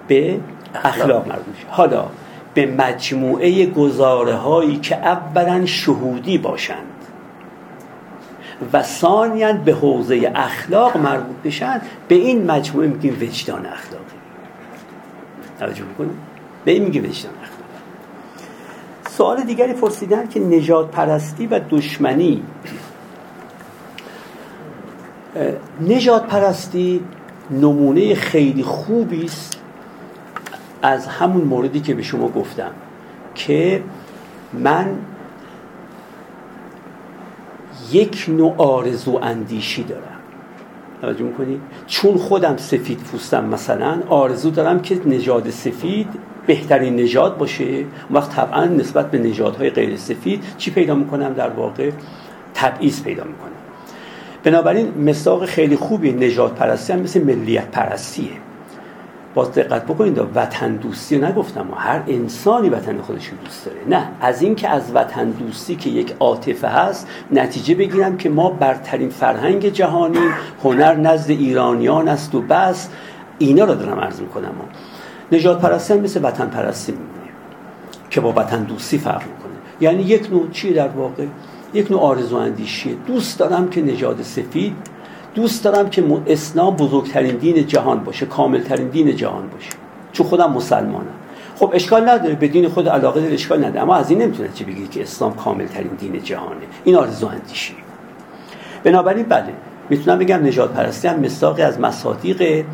به 0.08 0.40
اخلاق 0.76 1.28
مربوط 1.28 1.48
میشه. 1.48 1.68
حالا 1.70 2.06
به 2.54 2.66
مجموعه 2.66 3.66
گزاره 3.66 4.36
هایی 4.36 4.78
که 4.78 4.96
اولا 4.96 5.66
شهودی 5.66 6.38
باشند 6.38 6.88
و 8.74 8.84
ثانیا 8.84 9.54
به 9.54 9.74
حوزه 9.74 10.32
اخلاق 10.36 10.98
مربوط 10.98 11.36
بشن 11.44 11.82
به 12.08 12.16
این 12.16 12.52
مجموعه 12.52 12.88
میگیم 12.88 13.18
وجدان 13.22 13.66
اخلاقی. 13.66 14.06
توجه 15.60 15.84
می‌کنیم 15.84 16.18
به 16.66 16.72
این 16.72 16.84
میگیم 16.84 17.04
وجدان 17.04 17.34
اخلاقی. 17.34 17.62
سوال 19.10 19.44
دیگری 19.44 19.74
پرسیدن 19.74 20.28
که 20.28 20.40
نجات 20.40 20.92
پرستی 20.92 21.48
و 21.48 21.60
دشمنی 21.70 22.44
نجات 25.82 26.28
پرستی 26.28 27.02
نمونه 27.52 28.16
خیلی 28.16 28.64
خوبی 28.64 29.26
است 29.26 29.60
از 30.82 31.08
همون 31.08 31.42
موردی 31.42 31.80
که 31.80 31.94
به 31.94 32.04
شما 32.04 32.28
گفتم 32.28 32.72
که 33.36 33.84
من 34.54 34.96
یک 37.92 38.26
نوع 38.28 38.56
آرزو 38.58 39.20
اندیشی 39.22 39.84
دارم. 39.84 40.04
توجه 41.02 41.24
می‌کنی 41.24 41.62
چون 41.88 42.18
خودم 42.18 42.58
سفید 42.58 43.00
پوستم 43.00 43.46
مثلا 43.46 44.00
آرزو 44.10 44.50
دارم 44.50 44.82
که 44.82 45.02
نژاد 45.06 45.50
سفید 45.50 46.08
بهترین 46.48 46.96
نژاد 46.96 47.38
باشه. 47.38 47.64
اون 47.64 47.86
وقت 48.12 48.36
طبعا 48.36 48.66
نسبت 48.66 49.12
به 49.12 49.20
نژادهای 49.20 49.70
غیر 49.70 49.98
سفید 49.98 50.44
چی 50.58 50.72
پیدا 50.72 50.96
می‌کنم؟ 50.96 51.34
در 51.34 51.50
واقع 51.50 51.92
تبعیض 52.54 53.04
پیدا 53.04 53.24
می‌کنم. 53.24 53.61
بنابراین 54.44 55.10
مساق 55.10 55.46
خیلی 55.46 55.76
خوبی 55.76 56.12
نجات 56.12 56.56
پرستی 56.56 56.94
هم 56.94 57.00
مثل 57.00 57.24
ملیت 57.24 57.72
پرستیه 57.72 58.32
باز 59.34 59.52
دقت 59.52 59.86
بکنید 59.86 60.22
وطن 60.36 60.76
دوستی 60.76 61.18
نگفتم. 61.18 61.68
هر 61.76 62.02
انسانی 62.08 62.70
وطن 62.70 63.02
خودش 63.02 63.28
رو 63.28 63.38
دوست 63.46 63.66
داره. 63.66 63.78
نه 63.90 64.08
از 64.22 64.42
اینکه 64.42 64.70
از 64.70 64.92
وطن 64.96 65.30
دوستی 65.30 65.76
که 65.76 65.90
یک 65.90 66.16
عاطفه 66.20 66.68
هست 66.68 67.08
نتیجه 67.32 67.76
بگیرم 67.76 68.18
که 68.18 68.30
ما 68.30 68.50
برترین 68.50 69.10
فرهنگ 69.10 69.66
جهانی 69.70 70.20
هنر 70.64 70.96
نزد 70.96 71.30
ایرانیان 71.30 72.08
است 72.08 72.36
و 72.36 72.42
بس 72.42 72.90
اینا 73.38 73.66
رو 73.66 73.76
دارم 73.76 74.00
عرض 74.00 74.22
می‌کنم. 74.22 74.52
نجات 75.32 75.62
پرستی 75.62 75.94
مثل 75.94 76.20
وطن 76.24 76.48
پرستی 76.48 76.92
میمونه 76.92 77.12
که 78.10 78.22
با 78.22 78.32
وطن 78.32 78.64
دوستی 78.64 78.98
فرق 78.98 79.22
می‌کنه. 79.22 79.52
یعنی 79.82 80.04
یک 80.04 80.32
نوع 80.32 80.50
چی 80.52 80.74
در 80.74 80.88
واقع؟ 80.88 81.26
یک 81.74 81.92
نوع 81.92 82.02
آرزو 82.02 82.36
اندیشیه 82.36 82.94
دوست 83.08 83.40
دارم 83.40 83.70
که 83.70 83.82
نژاد 83.82 84.22
سفید 84.22 84.76
دوست 85.36 85.64
دارم 85.64 85.90
که 85.90 86.04
اسلام 86.28 86.76
بزرگترین 86.76 87.36
دین 87.36 87.68
جهان 87.68 88.04
باشه 88.04 88.26
کاملترین 88.26 88.88
دین 88.88 89.16
جهان 89.16 89.48
باشه. 89.48 89.70
چون 90.12 90.28
خودم 90.28 90.52
مسلمانم. 90.52 91.06
خب 91.56 91.72
اشکال 91.74 92.10
نداره. 92.10 92.36
به 92.36 92.48
دین 92.48 92.70
خود 92.70 92.90
علاقه 92.90 93.22
داره 93.22 93.34
اشکال 93.34 93.60
نداره. 93.60 93.82
اما 93.82 93.96
از 93.96 94.10
این 94.10 94.22
نمی‌تونه 94.22 94.50
چه 94.54 94.66
بگی 94.66 94.88
که 94.88 95.02
اسلام 95.02 95.36
کاملترین 95.36 95.92
دین 96.00 96.24
جهانه. 96.24 96.62
این 96.84 96.96
آرزو 96.96 97.28
اندیشی 97.28 97.76
بنابراین 98.84 99.26
بله. 99.26 99.54
می‌تونم 99.90 100.20
بگم 100.20 100.46
نجات 100.46 100.74
پرستی 100.74 101.08
هم 101.08 101.20
مصداقی 101.20 101.62
از 101.62 101.80
مصادیق 101.80 102.66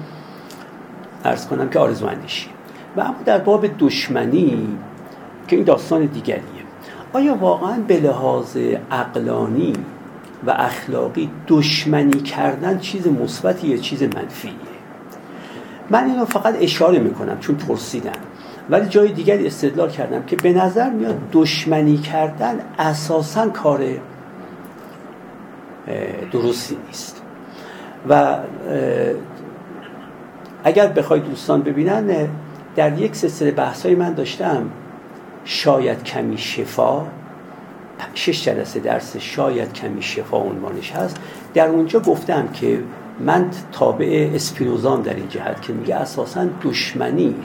ارز 1.26 1.48
کنم 1.48 1.70
که 1.70 1.80
آرزو 1.80 2.06
اندیشی 2.06 2.50
و 2.98 3.02
اما 3.02 3.16
در 3.26 3.38
باب 3.38 3.66
دشمنی 3.80 4.68
که 5.48 5.56
این 5.56 5.66
داستان 5.66 6.06
دیگریه. 6.06 6.57
آیا 7.14 7.36
واقعا 7.36 7.78
به 7.88 8.00
لحاظ 8.00 8.58
اقلانی 8.92 9.74
و 10.48 10.52
اخلاقی 10.52 11.30
دشمنی 11.48 12.22
کردن 12.22 12.80
چیز 12.80 13.08
مثبتی 13.08 13.68
یا 13.68 13.78
چیز 13.78 14.04
منفیه؟ 14.04 14.52
من 15.90 16.04
اینو 16.04 16.26
فقط 16.26 16.56
اشاره 16.60 17.00
می‌کنم 17.00 17.40
چون 17.40 17.56
پرسیدم. 17.56 18.12
ولی 18.70 18.90
جای 18.90 19.12
دیگری 19.12 19.48
استدلال 19.48 19.90
کردم 19.90 20.24
که 20.24 20.36
به 20.36 20.54
نظر 20.54 20.90
میاد 20.90 21.18
دشمنی 21.32 21.98
کردن 21.98 22.60
اساسا 22.80 23.50
کار 23.50 23.84
درستی 26.32 26.78
نیست. 26.88 27.22
و 28.10 28.38
اگر 30.64 30.88
بخوای 30.88 31.20
دوستان 31.20 31.62
ببینن 31.62 32.28
در 32.76 33.00
یک 33.00 33.16
سلسله 33.16 33.52
بحثای 33.52 33.96
من 33.96 34.14
داشتم 34.14 34.70
شاید 35.48 36.04
کمی 36.04 36.38
شفا 36.38 37.06
شش 38.14 38.46
جلسه 38.46 38.80
درس 38.80 39.18
شاید 39.18 39.74
کمی 39.74 40.02
شفا 40.02 40.38
عنوانش 40.38 40.92
هست. 40.92 41.18
در 41.54 41.68
اونجا 41.68 42.00
گفتم 42.00 42.48
که 42.48 42.80
من 43.20 43.50
تابع 43.72 44.30
اسپینوزان 44.34 45.02
در 45.02 45.14
این 45.14 45.30
جهت 45.30 45.62
که 45.62 45.74
میگه 45.74 45.96
اساسا 45.96 46.48
دشمنی 46.64 47.36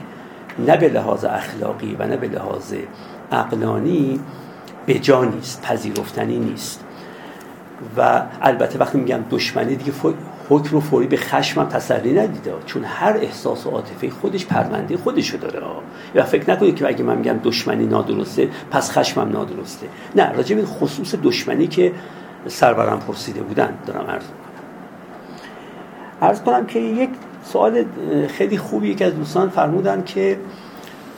نه 0.58 0.76
به 0.76 0.88
لحاظ 0.88 1.24
اخلاقی 1.24 1.96
و 1.98 2.06
نه 2.06 2.16
به 2.16 2.28
لحاظ 2.28 2.74
عقلانی 3.32 4.20
به 4.86 4.94
جا 4.94 5.24
نیست 5.24 5.62
پذیرفتنی 5.62 6.38
نیست. 6.38 6.84
و 7.96 8.22
البته 8.42 8.78
وقتی 8.78 8.98
میگم 8.98 9.20
دشمنی 9.30 9.76
دیگه 9.76 9.92
حکم 10.52 10.70
رو 10.70 10.80
فوری 10.80 11.06
به 11.06 11.16
خشمم 11.16 11.68
تسری 11.68 12.12
ندیده. 12.12 12.52
چون 12.66 12.84
هر 12.84 13.16
احساس 13.16 13.66
و 13.66 13.70
عاطفه 13.70 14.10
خودش 14.10 14.46
پرونده 14.46 14.96
خودشو 14.96 15.38
داره 15.38 15.66
یا 16.14 16.22
فکر 16.22 16.50
نکنید 16.50 16.76
که 16.76 16.86
اگه 16.86 17.04
من 17.04 17.18
میگم 17.18 17.40
دشمنی 17.44 17.86
نادرسته 17.86 18.48
پس 18.70 18.90
خشمم 18.90 19.28
نادرسته. 19.32 19.86
نه 20.16 20.32
راجع 20.32 20.56
به 20.56 20.64
خصوص 20.64 21.14
دشمنی 21.22 21.66
که 21.66 21.92
سرورم 22.46 22.98
پرسیده 22.98 23.40
بودن 23.40 23.74
دارم 23.86 24.06
عرض 24.10 24.22
کنم 24.22 24.42
عرض 26.22 26.40
کنم 26.40 26.66
که 26.66 26.78
یک 26.78 27.10
سوال 27.44 27.84
خیلی 28.28 28.58
خوبی 28.58 28.94
که 28.94 29.06
از 29.06 29.16
دوستان 29.16 29.48
فرمودن 29.48 30.04
که 30.04 30.38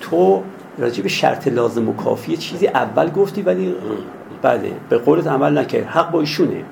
تو 0.01 0.43
راجع 0.78 1.02
به 1.02 1.09
شرط 1.09 1.48
لازم 1.48 1.89
و 1.89 1.93
کافی 1.93 2.36
چیزی 2.36 2.66
اول 2.66 3.11
گفتی 3.11 3.43
ولی 3.43 3.74
بله 4.43 4.73
به 4.89 4.98
قولت 4.98 5.27
عمل 5.27 5.59
نکرد. 5.59 5.85
حق 5.85 6.11
با 6.11 6.20
ایشونه. 6.20 6.65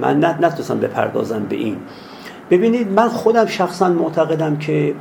من 0.00 0.24
نتونستم 0.24 0.80
بپردازم 0.80 1.42
به 1.44 1.56
این. 1.56 1.76
ببینید 2.50 2.92
من 2.92 3.08
خودم 3.08 3.46
شخصا 3.46 3.88
معتقدم 3.88 4.56
که 4.56 4.94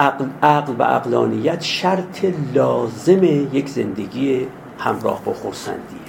عقل, 0.00 0.24
عقل 0.42 0.72
و 0.78 0.82
عقلانیت 0.82 1.62
شرط 1.62 2.24
لازم 2.54 3.24
یک 3.24 3.68
زندگی 3.68 4.46
همراه 4.78 5.22
با 5.24 5.32
خورسندیه 5.32 6.00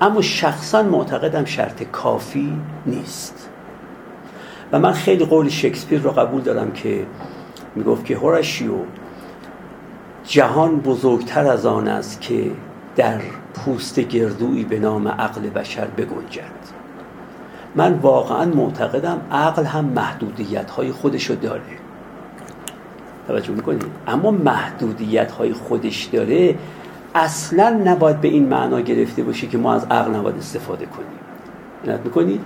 اما 0.00 0.22
شخصا 0.22 0.82
معتقدم 0.82 1.44
شرط 1.44 1.82
کافی 1.82 2.52
نیست. 2.86 3.48
و 4.72 4.78
من 4.78 4.92
خیلی 4.92 5.24
قول 5.24 5.48
شکسپیر 5.48 6.00
رو 6.00 6.10
قبول 6.10 6.42
دارم 6.42 6.72
که 6.72 7.06
می‌گفت 7.76 8.04
که 8.04 8.16
هورشیو 8.16 8.72
جهان 10.24 10.76
بزرگتر 10.76 11.46
از 11.46 11.66
آن 11.66 11.88
است 11.88 12.20
که 12.20 12.50
در 12.96 13.20
پوست 13.54 14.00
گردویی 14.00 14.64
به 14.64 14.78
نام 14.78 15.08
عقل 15.08 15.40
بشر 15.40 15.86
بگنجد. 15.86 16.64
من 17.74 17.92
واقعا 17.92 18.44
معتقدم 18.44 19.20
عقل 19.32 19.64
هم 19.64 19.84
محدودیت 19.84 20.70
های 20.70 20.92
خودشو 20.92 21.34
داره. 21.34 21.62
توجه 23.28 23.50
می‌کنید 23.50 23.84
اما 24.06 24.30
محدودیت 24.30 25.32
های 25.32 25.52
خودش 25.52 26.04
داره 26.04 26.54
اصلا 27.14 27.80
نباید 27.84 28.20
به 28.20 28.28
این 28.28 28.48
معنا 28.48 28.80
گرفته 28.80 29.22
باشه 29.22 29.46
که 29.46 29.58
ما 29.58 29.74
از 29.74 29.84
عقل 29.90 30.14
نباید 30.14 30.38
استفاده 30.38 30.86
کنیم. 30.86 31.08
اینت 31.84 32.00
می‌کنید 32.04 32.40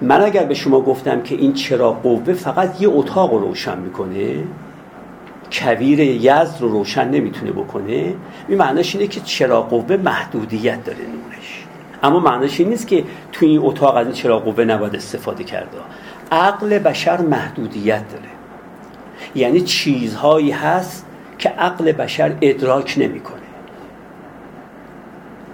من 0.00 0.22
اگر 0.22 0.44
به 0.44 0.54
شما 0.54 0.80
گفتم 0.80 1.22
که 1.22 1.34
این 1.34 1.52
چرا 1.52 1.92
قوه 1.92 2.32
فقط 2.34 2.82
یه 2.82 2.88
اتاق 2.88 3.32
رو 3.32 3.38
روشن 3.38 3.78
می‌کنه 3.78 4.44
کویر 5.52 6.00
یزد 6.00 6.56
رو 6.60 6.68
روشن 6.68 7.08
نمی‌تونه 7.08 7.52
بکنه 7.52 8.14
این 8.48 8.58
معناش 8.58 8.94
اینه 8.94 9.06
که 9.06 9.20
چراغ 9.20 9.68
قوه 9.68 9.96
محدودیت 9.96 10.84
داره 10.84 10.98
نورش. 10.98 11.64
اما 12.02 12.20
معناش 12.20 12.60
این 12.60 12.68
نیست 12.68 12.88
که 12.88 13.04
توی 13.32 13.48
این 13.48 13.60
اتاق 13.62 13.96
از 13.96 14.06
این 14.06 14.14
چراغ 14.14 14.44
قوه 14.44 14.64
نباید 14.64 14.96
استفاده 14.96 15.44
کرده. 15.44 15.78
عقل 16.32 16.78
بشر 16.78 17.20
محدودیت 17.20 18.02
داره. 18.10 18.28
یعنی 19.34 19.60
چیزهایی 19.60 20.50
هست 20.50 21.06
که 21.38 21.48
عقل 21.48 21.92
بشر 21.92 22.32
ادراک 22.40 22.94
نمی‌کنه. 22.98 23.36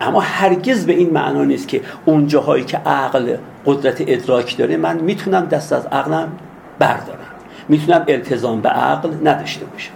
اما 0.01 0.20
هرگز 0.20 0.86
به 0.86 0.93
این 0.93 1.10
معنا 1.10 1.44
نیست 1.44 1.69
که 1.69 1.81
اون 2.05 2.27
جاهایی 2.27 2.64
که 2.64 2.77
عقل 2.78 3.36
قدرت 3.66 4.05
ادراک 4.06 4.56
داره 4.56 4.77
من 4.77 5.01
می‌تونم 5.01 5.44
دست 5.44 5.73
از 5.73 5.86
عقلم 5.86 6.32
بردارم. 6.78 7.21
می‌تونم 7.72 8.04
التزام 8.08 8.60
به 8.60 8.68
عقل 8.68 9.10
نداشته 9.24 9.64
باشم. 9.64 9.92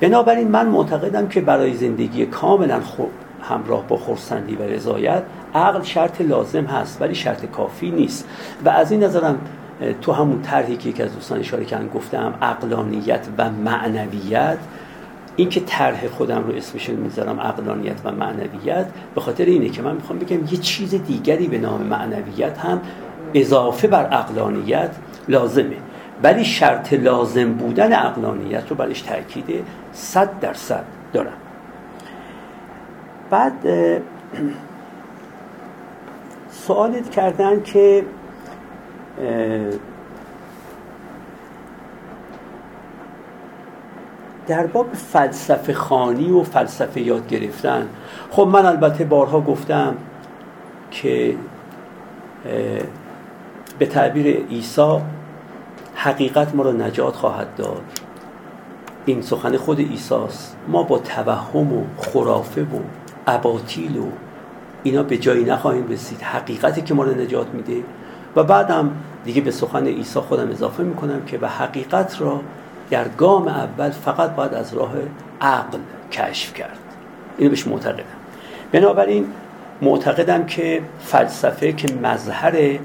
بنابراین 0.00 0.48
من 0.48 0.66
معتقدم 0.66 1.28
که 1.28 1.40
برای 1.40 1.74
زندگی 1.74 2.26
کاملا 2.26 2.80
همراه 3.42 3.86
با 3.88 3.96
خورسندی 3.96 4.54
و 4.54 4.62
رضایت 4.62 5.22
عقل 5.54 5.82
شرط 5.82 6.20
لازم 6.20 6.64
هست 6.64 7.02
ولی 7.02 7.14
شرط 7.14 7.46
کافی 7.46 7.90
نیست. 7.90 8.28
و 8.64 8.68
از 8.68 8.92
این 8.92 9.04
نظرم 9.04 9.38
تو 10.02 10.12
همون 10.12 10.42
طرحی 10.42 10.76
که 10.76 10.88
یکی 10.88 11.02
از 11.02 11.14
دوستان 11.14 11.38
اشاره 11.38 11.64
کردن 11.64 11.88
گفتم 11.88 12.34
عقلانیت 12.42 13.26
و 13.38 13.50
معنویت. 13.50 14.58
این 15.36 15.48
که 15.48 15.60
طرح 15.60 16.06
خودم 16.06 16.44
رو 16.46 16.54
اسمش 16.54 16.88
می‌ذارم 16.88 17.40
عقلانیت 17.40 17.96
و 18.04 18.12
معنویت 18.12 18.86
به 19.14 19.20
خاطر 19.20 19.44
اینه 19.44 19.68
که 19.68 19.82
من 19.82 19.94
می‌خوام 19.94 20.18
بگم 20.18 20.40
یه 20.40 20.58
چیز 20.60 20.94
دیگری 20.94 21.46
به 21.46 21.58
نام 21.58 21.82
معنویت 21.82 22.58
هم 22.58 22.80
اضافه 23.34 23.88
بر 23.88 24.06
عقلانیت 24.06 24.90
لازمه. 25.28 25.76
ولی 26.22 26.44
شرط 26.44 26.92
لازم 26.92 27.52
بودن 27.52 27.92
اقلانیت 27.92 28.68
رو 28.68 28.76
برش 28.76 29.02
تاکید 29.02 29.64
صد 29.92 30.40
درصد 30.40 30.84
دارم. 31.12 31.32
بعد 33.30 33.52
سوالت 36.50 37.10
کردن 37.10 37.62
که 37.62 38.04
در 44.46 44.66
باب 44.66 44.92
فلسفه 44.92 45.72
خانی 45.72 46.30
و 46.30 46.42
فلسفه 46.42 47.00
یاد 47.00 47.28
گرفتن 47.28 47.88
خب 48.30 48.42
من 48.52 48.66
البته 48.66 49.04
بارها 49.04 49.40
گفتم 49.40 49.94
که 50.90 51.34
به 53.78 53.86
تعبیر 53.86 54.46
عیسی 54.50 54.98
حقیقت 56.00 56.54
ما 56.54 56.62
را 56.62 56.72
نجات 56.72 57.16
خواهد 57.16 57.56
داد. 57.56 57.82
این 59.06 59.22
سخن 59.22 59.56
خود 59.56 59.78
ایساست 59.78 60.56
ما 60.68 60.82
با 60.82 60.98
توهم 60.98 61.72
و 61.72 61.84
خرافه 61.96 62.62
و 62.62 62.80
اباطیل 63.26 63.96
و 63.96 64.04
اینا 64.82 65.02
به 65.02 65.18
جایی 65.18 65.44
نخواهیم 65.44 65.88
رسید. 65.88 66.22
حقیقتی 66.22 66.82
که 66.82 66.94
ما 66.94 67.04
رو 67.04 67.14
نجات 67.14 67.46
میده. 67.54 67.82
و 68.36 68.42
بعدم 68.42 68.90
دیگه 69.24 69.40
به 69.40 69.50
سخن 69.50 69.86
عیسی 69.86 70.20
خودم 70.20 70.50
اضافه 70.50 70.82
می‌کنم 70.82 71.24
که 71.24 71.38
به 71.38 71.48
حقیقت 71.48 72.20
را 72.20 72.40
در 72.90 73.08
گام 73.08 73.48
اول 73.48 73.90
فقط 73.90 74.30
باید 74.30 74.54
از 74.54 74.74
راه 74.74 74.92
عقل 75.40 75.78
کشف 76.12 76.54
کرد. 76.54 76.78
اینو 77.38 77.50
بهش 77.50 77.66
معتقدم. 77.66 78.04
بنابراین 78.72 79.26
معتقدم 79.82 80.46
که 80.46 80.82
فلسفه 81.00 81.72
که 81.72 81.94
مظهر 81.94 82.78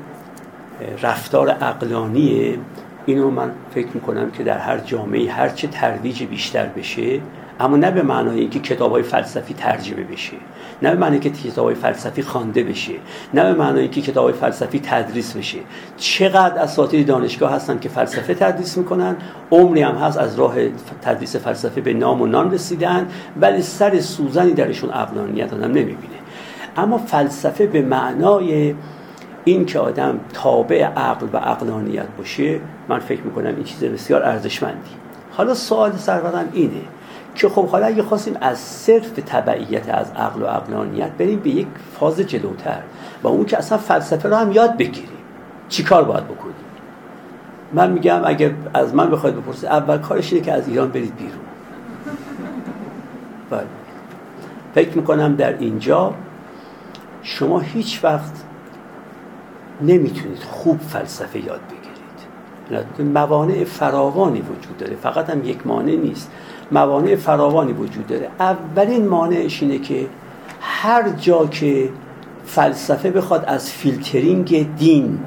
رفتار 1.03 1.49
عقلانیه 1.49 2.57
اینو 3.05 3.31
من 3.31 3.51
فکر 3.73 3.87
می‌کنم 3.93 4.31
که 4.31 4.43
در 4.43 4.57
هر 4.57 4.77
جامعه 4.77 5.31
هرچه 5.31 5.67
ترویج 5.67 6.23
بیشتر 6.23 6.65
بشه 6.65 7.19
اما 7.59 7.77
نه 7.77 7.91
به 7.91 8.01
معنای 8.01 8.39
اینکه 8.39 8.59
کتاب 8.59 8.91
های 8.91 9.03
فلسفی 9.03 9.53
ترجمه 9.53 10.03
بشه 10.03 10.37
نه 10.81 10.91
به 10.91 10.97
معنای 10.97 11.19
که 11.19 11.29
کتاب 11.29 11.65
های 11.65 11.75
فلسفی 11.75 12.21
خوانده 12.21 12.63
بشه 12.63 12.93
نه 13.33 13.43
به 13.43 13.53
معنای 13.53 13.81
اینکه 13.81 14.01
کتاب 14.01 14.23
های 14.23 14.33
فلسفی 14.33 14.79
تدریس 14.79 15.33
بشه. 15.33 15.57
چقدر 15.97 16.61
اساتید 16.61 17.07
دانشگاه 17.07 17.53
هستن 17.53 17.79
که 17.79 17.89
فلسفه 17.89 18.33
تدریس 18.33 18.77
می‌کنن 18.77 19.15
عمری 19.51 19.81
هم 19.81 19.95
هست 19.95 20.17
از 20.17 20.39
راه 20.39 20.55
تدریس 21.01 21.35
فلسفه 21.35 21.81
به 21.81 21.93
نام 21.93 22.21
و 22.21 22.25
نام 22.25 22.51
رسیدن 22.51 23.07
ولی 23.41 23.61
سر 23.61 23.99
سوزنی 23.99 24.53
درشون 24.53 24.89
عقلانیت 24.89 25.53
آدم 25.53 25.71
نمی‌بینه. 25.71 26.13
اما 26.77 26.97
فلسفه 26.97 27.67
به 27.67 27.81
معنای 27.81 28.75
این 29.45 29.65
که 29.65 29.79
آدم 29.79 30.19
تابع 30.33 30.83
عقل 30.83 31.27
و 31.33 31.37
عقلانیت 31.37 32.07
باشه 32.17 32.59
من 32.89 32.99
فکر 32.99 33.21
می‌کنم 33.21 33.55
این 33.55 33.63
چیز 33.63 33.83
بسیار 33.83 34.23
ارزشمندی. 34.23 34.89
حالا 35.31 35.53
سوال 35.53 35.91
سرورم 35.91 36.49
اینه 36.53 36.81
که 37.35 37.49
خب 37.49 37.67
حالا 37.67 37.85
اگه 37.85 38.03
خواستیم 38.03 38.37
از 38.41 38.57
صرف 38.59 39.11
تبعیت 39.11 39.89
از 39.89 40.11
عقل 40.11 40.41
و 40.41 40.45
عقلانیت 40.45 41.11
بریم 41.11 41.39
به 41.39 41.49
یک 41.49 41.67
فاز 41.99 42.19
جلوتر 42.19 42.81
و 43.23 43.27
اون 43.27 43.45
که 43.45 43.57
اصلا 43.57 43.77
فلسفه 43.77 44.29
رو 44.29 44.35
هم 44.35 44.51
یاد 44.51 44.77
بگیریم 44.77 45.09
چیکار 45.69 46.03
باید 46.03 46.23
بکنیم؟ 46.23 46.55
من 47.73 47.91
میگم 47.91 48.21
اگر 48.25 48.51
از 48.73 48.95
من 48.95 49.11
بخواید 49.11 49.35
بپرسید 49.35 49.65
اول 49.65 49.97
کارش 49.97 50.33
اینه 50.33 50.45
که 50.45 50.53
از 50.53 50.67
ایران 50.67 50.89
برید 50.89 51.15
بیرون. 51.15 51.39
بله. 53.49 53.65
فکر 54.75 54.97
می‌کنم 54.97 55.35
در 55.35 55.57
اینجا 55.57 56.13
شما 57.23 57.59
هیچ 57.59 58.03
وقت 58.03 58.43
نمی‌تونید 59.81 60.39
خوب 60.39 60.79
فلسفه 60.81 61.39
یاد 61.39 61.61
بگیرید. 61.61 61.82
موانع 62.99 63.63
فراوانی 63.63 64.41
وجود 64.41 64.77
داره. 64.77 64.95
فقط 64.95 65.29
هم 65.29 65.45
یک 65.45 65.67
مانع 65.67 65.95
نیست. 65.95 66.31
موانع 66.71 67.15
فراوانی 67.15 67.73
وجود 67.73 68.07
داره. 68.07 68.29
اولین 68.39 69.07
مانعش 69.07 69.63
اینه 69.63 69.79
که 69.79 70.07
هر 70.61 71.09
جا 71.09 71.45
که 71.45 71.89
فلسفه 72.45 73.11
بخواد 73.11 73.45
از 73.47 73.71
فیلترینگ 73.71 74.75
دین 74.75 75.19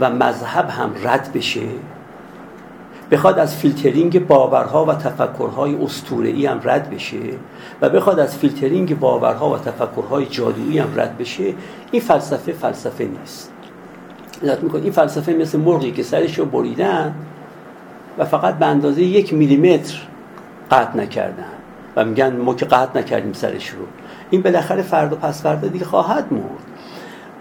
و 0.00 0.10
مذهب 0.10 0.68
هم 0.68 0.90
رد 1.02 1.30
بشه 1.34 1.60
بخواد 3.10 3.38
از 3.38 3.56
فیلترینگ 3.56 4.26
باورها 4.26 4.84
و 4.84 4.94
تفکرهای 4.94 5.74
اسطوره‌ای 5.74 6.46
هم 6.46 6.60
رد 6.64 6.90
بشه 6.90 7.18
و 7.80 7.88
بخواد 7.88 8.20
از 8.20 8.36
فیلترینگ 8.36 8.98
باورها 8.98 9.50
و 9.50 9.58
تفکرهای 9.58 10.26
جادویی 10.26 10.78
هم 10.78 10.88
رد 10.96 11.18
بشه 11.18 11.54
این 11.90 12.02
فلسفه 12.02 12.52
فلسفه 12.52 13.04
نیست. 13.04 13.52
می‌کنه. 14.42 14.82
این 14.82 14.92
فلسفه 14.92 15.32
مثل 15.32 15.58
مرغی 15.58 15.90
که 15.90 16.02
سرش 16.02 16.38
رو 16.38 16.44
بریدن 16.44 17.14
و 18.18 18.24
فقط 18.24 18.58
به 18.58 18.66
اندازه 18.66 19.02
یک 19.02 19.34
میلیمتر 19.34 19.98
قطع 20.70 20.96
نکردن 20.96 21.44
و 21.96 22.04
میگن 22.04 22.36
ما 22.36 22.54
که 22.54 22.66
قطع 22.66 22.98
نکردیم 22.98 23.32
سرش 23.32 23.68
رو. 23.68 23.78
این 24.30 24.42
بالاخره 24.42 24.82
فردا 24.82 25.16
پس 25.16 25.42
فردا 25.42 25.68
دیگه 25.68 25.84
خواهد 25.84 26.32
مرد. 26.32 26.42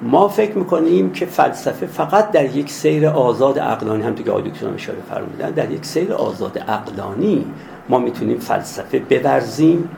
ما 0.02 0.28
فکر 0.28 0.58
می‌کنیم 0.58 1.12
که 1.12 1.26
فلسفه 1.26 1.86
فقط 1.86 2.32
در 2.32 2.46
یک 2.46 2.72
سیر 2.72 3.08
آزاد 3.08 3.60
عقلانی 3.60 4.04
هم 4.04 4.14
دیگه 4.14 4.32
آقای 4.32 4.52
اشاره 4.76 4.98
فرمودن 5.10 5.52
در 5.52 5.72
یک 5.72 5.86
سیر 5.86 6.14
آزاد 6.14 6.60
عقلانی 6.60 7.46
ما 7.90 8.00
می‌تونیم 8.00 8.38
فلسفه 8.38 9.00
ببرزیم 9.00 9.90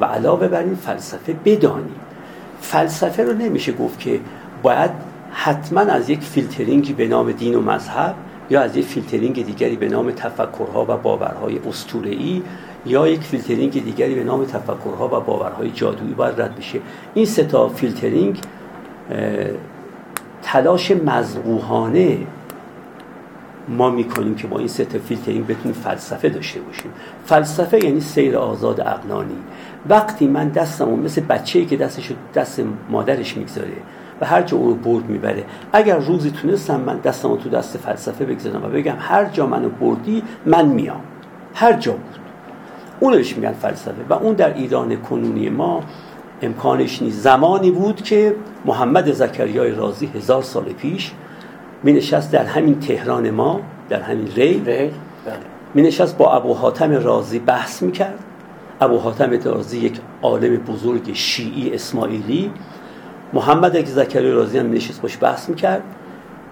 و 0.00 0.04
علاوه 0.04 0.48
بر 0.48 0.60
این 0.60 0.74
فلسفه 0.74 1.36
بدانیم. 1.44 1.94
فلسفه 2.60 3.24
رو 3.24 3.32
نمیشه 3.32 3.72
گفت 3.72 3.98
که 3.98 4.20
باید 4.62 4.90
حتما 5.32 5.80
از 5.80 6.10
یک 6.10 6.20
فیلترینگی 6.20 6.92
به 6.92 7.08
نام 7.08 7.32
دین 7.32 7.54
و 7.54 7.60
مذهب 7.60 8.14
یا 8.50 8.60
از 8.60 8.76
یک 8.76 8.86
فیلترینگ 8.86 9.46
دیگری 9.46 9.76
به 9.76 9.88
نام 9.88 10.10
تفکرها 10.10 10.86
و 10.88 10.96
باورهای 10.96 11.58
اسطوره‌ای 11.68 12.42
یا 12.86 13.08
یک 13.08 13.20
فیلترینگ 13.20 13.84
دیگری 13.84 14.14
به 14.14 14.24
نام 14.24 14.44
تفکرها 14.44 15.06
و 15.06 15.20
باورهای 15.20 15.70
جادویی 15.70 16.14
باید 16.14 16.40
رد 16.40 16.56
بشه. 16.56 16.80
این 17.14 17.26
سه 17.26 17.44
تا 17.44 17.68
فیلترینگ 17.68 18.40
تلاش 20.42 20.90
مذبوحانه 20.90 22.18
ما 23.68 23.90
می‌کنیم 23.90 24.34
که 24.34 24.46
با 24.46 24.58
این 24.58 24.68
سه 24.68 24.84
تا 24.84 24.98
فیلترینگ 24.98 25.46
بتونیم 25.46 25.72
فلسفه 25.72 26.28
داشته 26.28 26.60
باشیم. 26.60 26.90
فلسفه 27.24 27.84
یعنی 27.84 28.00
سیر 28.00 28.36
آزاد 28.36 28.80
عقلانی. 28.80 29.38
وقتی 29.88 30.26
من 30.26 30.48
دستمو 30.48 30.96
مثل 30.96 31.20
بچه‌ای 31.20 31.66
که 31.66 31.76
دستش 31.76 32.12
دست 32.34 32.62
مادرش 32.90 33.36
می‌گذاره 33.36 33.72
و 34.20 34.26
هر 34.26 34.42
جا 34.42 34.56
او 34.56 34.66
رو 34.66 34.74
برد 34.74 35.08
می‌بره. 35.08 35.44
اگر 35.72 35.96
روزی 35.96 36.30
تونستم 36.30 36.80
من 36.80 36.98
دستمو 36.98 37.36
تو 37.36 37.48
دست 37.48 37.78
فلسفه 37.78 38.24
بگذارم 38.24 38.64
و 38.64 38.68
بگم 38.68 38.96
هر 38.98 39.24
جا 39.24 39.46
منو 39.46 39.68
بردی 39.68 40.22
من 40.46 40.66
میام. 40.66 41.00
هر 41.54 41.72
جا 41.72 41.92
بود. 41.92 42.20
اونش 43.00 43.36
میگن 43.36 43.52
فلسفه. 43.52 44.04
و 44.08 44.12
اون 44.12 44.34
در 44.34 44.54
ایران 44.54 44.96
کنونی 44.96 45.48
ما 45.48 45.82
امکانش 46.42 47.02
نیست. 47.02 47.20
زمانی 47.20 47.70
بود 47.70 48.02
که 48.02 48.34
محمد 48.64 49.12
زکریای 49.12 49.70
رازی 49.70 50.06
هزار 50.06 50.42
سال 50.42 50.64
پیش 50.64 51.12
می 51.82 51.92
نشست 51.92 52.32
در 52.32 52.44
همین 52.44 52.80
تهران 52.80 53.30
ما 53.30 53.60
در 53.88 54.02
همین 54.02 54.26
ری 54.26 54.58
بله. 54.58 54.90
می 55.74 55.82
نشست 55.82 56.18
با 56.18 56.32
ابو 56.32 56.54
حاتم 56.54 56.92
رازی 56.92 57.38
بحث 57.38 57.82
می 57.82 57.92
کرد 57.92 58.18
ابو 58.80 58.98
حاتم 58.98 59.30
رازی 59.44 59.78
یک 59.78 60.00
عالم 60.22 60.56
بزرگ 60.56 61.12
شیعی 61.12 61.74
اسماعیلی 61.74 62.50
محمد 63.32 63.84
زکریای 63.84 64.32
رازی 64.32 64.58
هم 64.58 64.72
نشست 64.72 65.02
باش 65.02 65.18
بحث 65.20 65.48
می 65.48 65.54
کرد 65.54 65.82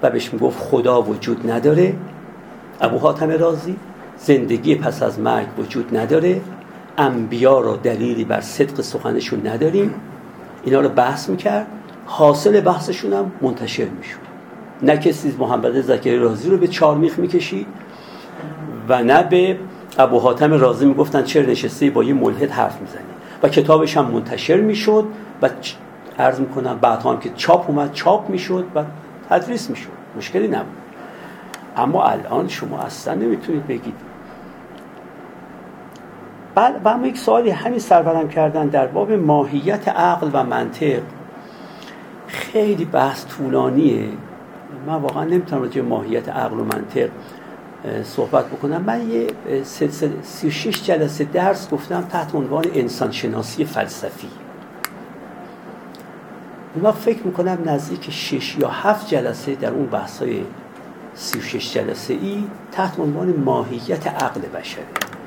و 0.03 0.11
بهش 0.11 0.33
می 0.33 0.39
گفت 0.39 0.59
خدا 0.59 1.03
وجود 1.03 1.51
نداره. 1.51 1.95
ابو 2.81 2.99
حاتم 2.99 3.31
رازی 3.31 3.77
زندگی 4.19 4.75
پس 4.75 5.03
از 5.03 5.21
مرگ 5.21 5.47
وجود 5.59 5.97
نداره. 5.97 6.41
انبیا 6.99 7.61
را 7.61 7.77
دلیلی 7.77 8.25
بر 8.25 8.41
صدق 8.41 8.81
سخنشون 8.81 9.47
نداریم. 9.47 9.95
اینا 10.65 10.81
رو 10.81 10.89
بحث 10.89 11.29
می‌کرد. 11.29 11.67
حاصل 12.07 12.61
بحثشون 12.61 13.13
هم 13.13 13.33
منتشر 13.41 13.85
می‌شود 13.85 14.23
نه 14.83 14.97
کسی 14.97 15.35
محمد 15.39 15.81
زکری 15.81 16.19
رازی 16.19 16.51
رو 16.51 16.57
به 16.57 16.69
چارمیخ 16.69 17.19
می‌کشید 17.19 17.67
و 18.89 19.03
نه 19.03 19.23
به 19.23 19.59
ابو 19.99 20.19
حاتم 20.19 20.53
رازی 20.53 20.87
می‌گفتن 20.87 21.23
چرا 21.23 21.47
نشسته 21.47 21.91
با 21.91 22.05
یه 22.05 22.15
ملحد 22.15 22.51
حرف 22.51 22.81
می‌زنی. 22.81 23.03
و 23.43 23.49
کتابش 23.49 23.97
هم 23.97 24.05
منتشر 24.11 24.61
می‌شد 24.61 25.05
و 25.43 25.49
عرض 26.19 26.41
می‌کنم. 26.41 26.79
بعد 26.79 27.03
هم 27.03 27.19
که 27.19 27.31
چاپ 27.37 27.71
اومد 27.71 27.93
چاپ 27.93 28.31
می‌شد 28.31 28.67
و 28.75 28.85
تدریس 29.31 29.71
می‌شد. 29.71 29.89
مشکلی 30.17 30.49
نبود. 30.49 30.77
اما 31.77 32.05
الان 32.05 32.49
شما 32.49 32.79
اصلا 32.79 33.15
نمی‌تونید 33.15 33.67
بگید. 33.67 33.95
بعد 36.55 36.81
و 36.85 36.89
اما 36.89 37.07
یک 37.07 37.19
سوالی 37.19 37.51
همین 37.51 37.79
سرورم 37.79 38.29
کردن 38.29 38.67
در 38.67 38.87
باب 38.87 39.13
ماهیت 39.13 39.89
عقل 39.89 40.31
و 40.33 40.45
منطق. 40.45 41.01
خیلی 42.27 42.85
بحث 42.85 43.27
طولانیه. 43.27 44.09
من 44.87 44.95
واقعا 44.95 45.25
نمی‌تونم 45.25 45.63
راجع 45.63 45.83
ماهیت 45.83 46.29
عقل 46.29 46.61
و 46.61 46.65
منطق 46.65 47.09
صحبت 48.03 48.47
بکنم. 48.47 48.83
من 48.83 49.11
یه 49.11 49.27
سلسله 49.63 50.13
36 50.23 50.83
جلسه 50.83 51.25
درس 51.25 51.71
گفتم 51.71 52.01
تحت 52.01 52.35
عنوان 52.35 52.65
انسان 52.75 53.11
شناسی 53.11 53.65
فلسفی. 53.65 54.29
اون 56.75 56.93
فکر 56.93 57.23
می‌کنم 57.23 57.59
نزدیک 57.65 58.11
6 58.11 58.59
یا 58.59 58.69
7 58.69 59.09
جلسه 59.09 59.55
در 59.55 59.71
اون 59.71 59.87
بحث 59.87 60.23
های 60.23 60.43
36 61.15 61.75
جلسه 61.75 62.15
ای 62.15 62.45
تحت 62.73 63.01
عنوان 63.01 63.37
ماهیت 63.37 64.07
عقل 64.07 64.41
بشره 64.41 64.85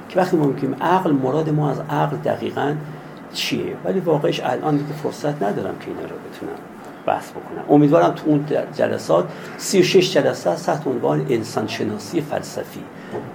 که 0.10 0.20
وقتی 0.20 0.38
ما 0.38 0.46
میگیم 0.46 0.76
عقل 0.82 1.12
مراد 1.12 1.50
ما 1.50 1.72
از 1.72 1.80
عقل 1.90 2.18
دقیقا 2.18 2.76
چیه؟ 3.34 3.76
ولی 3.86 4.00
واقعش 4.00 4.40
الان 4.40 4.78
دیگه 4.78 4.94
فرصت 4.94 5.44
ندارم 5.44 5.80
که 5.80 5.88
اینا 5.88 6.02
رو 6.02 6.08
بتونم 6.08 6.56
بحث 7.06 7.30
بکنم. 7.30 7.66
امیدوارم 7.70 8.12
تو 8.12 8.24
اون 8.26 8.46
جلسات 8.76 9.26
36 9.58 10.14
جلسه 10.14 10.50
است 10.50 10.66
تحت 10.66 10.88
عنوان 10.88 11.26
انسان 11.30 11.68
شناسی 11.68 12.22
فلسفی 12.22 12.84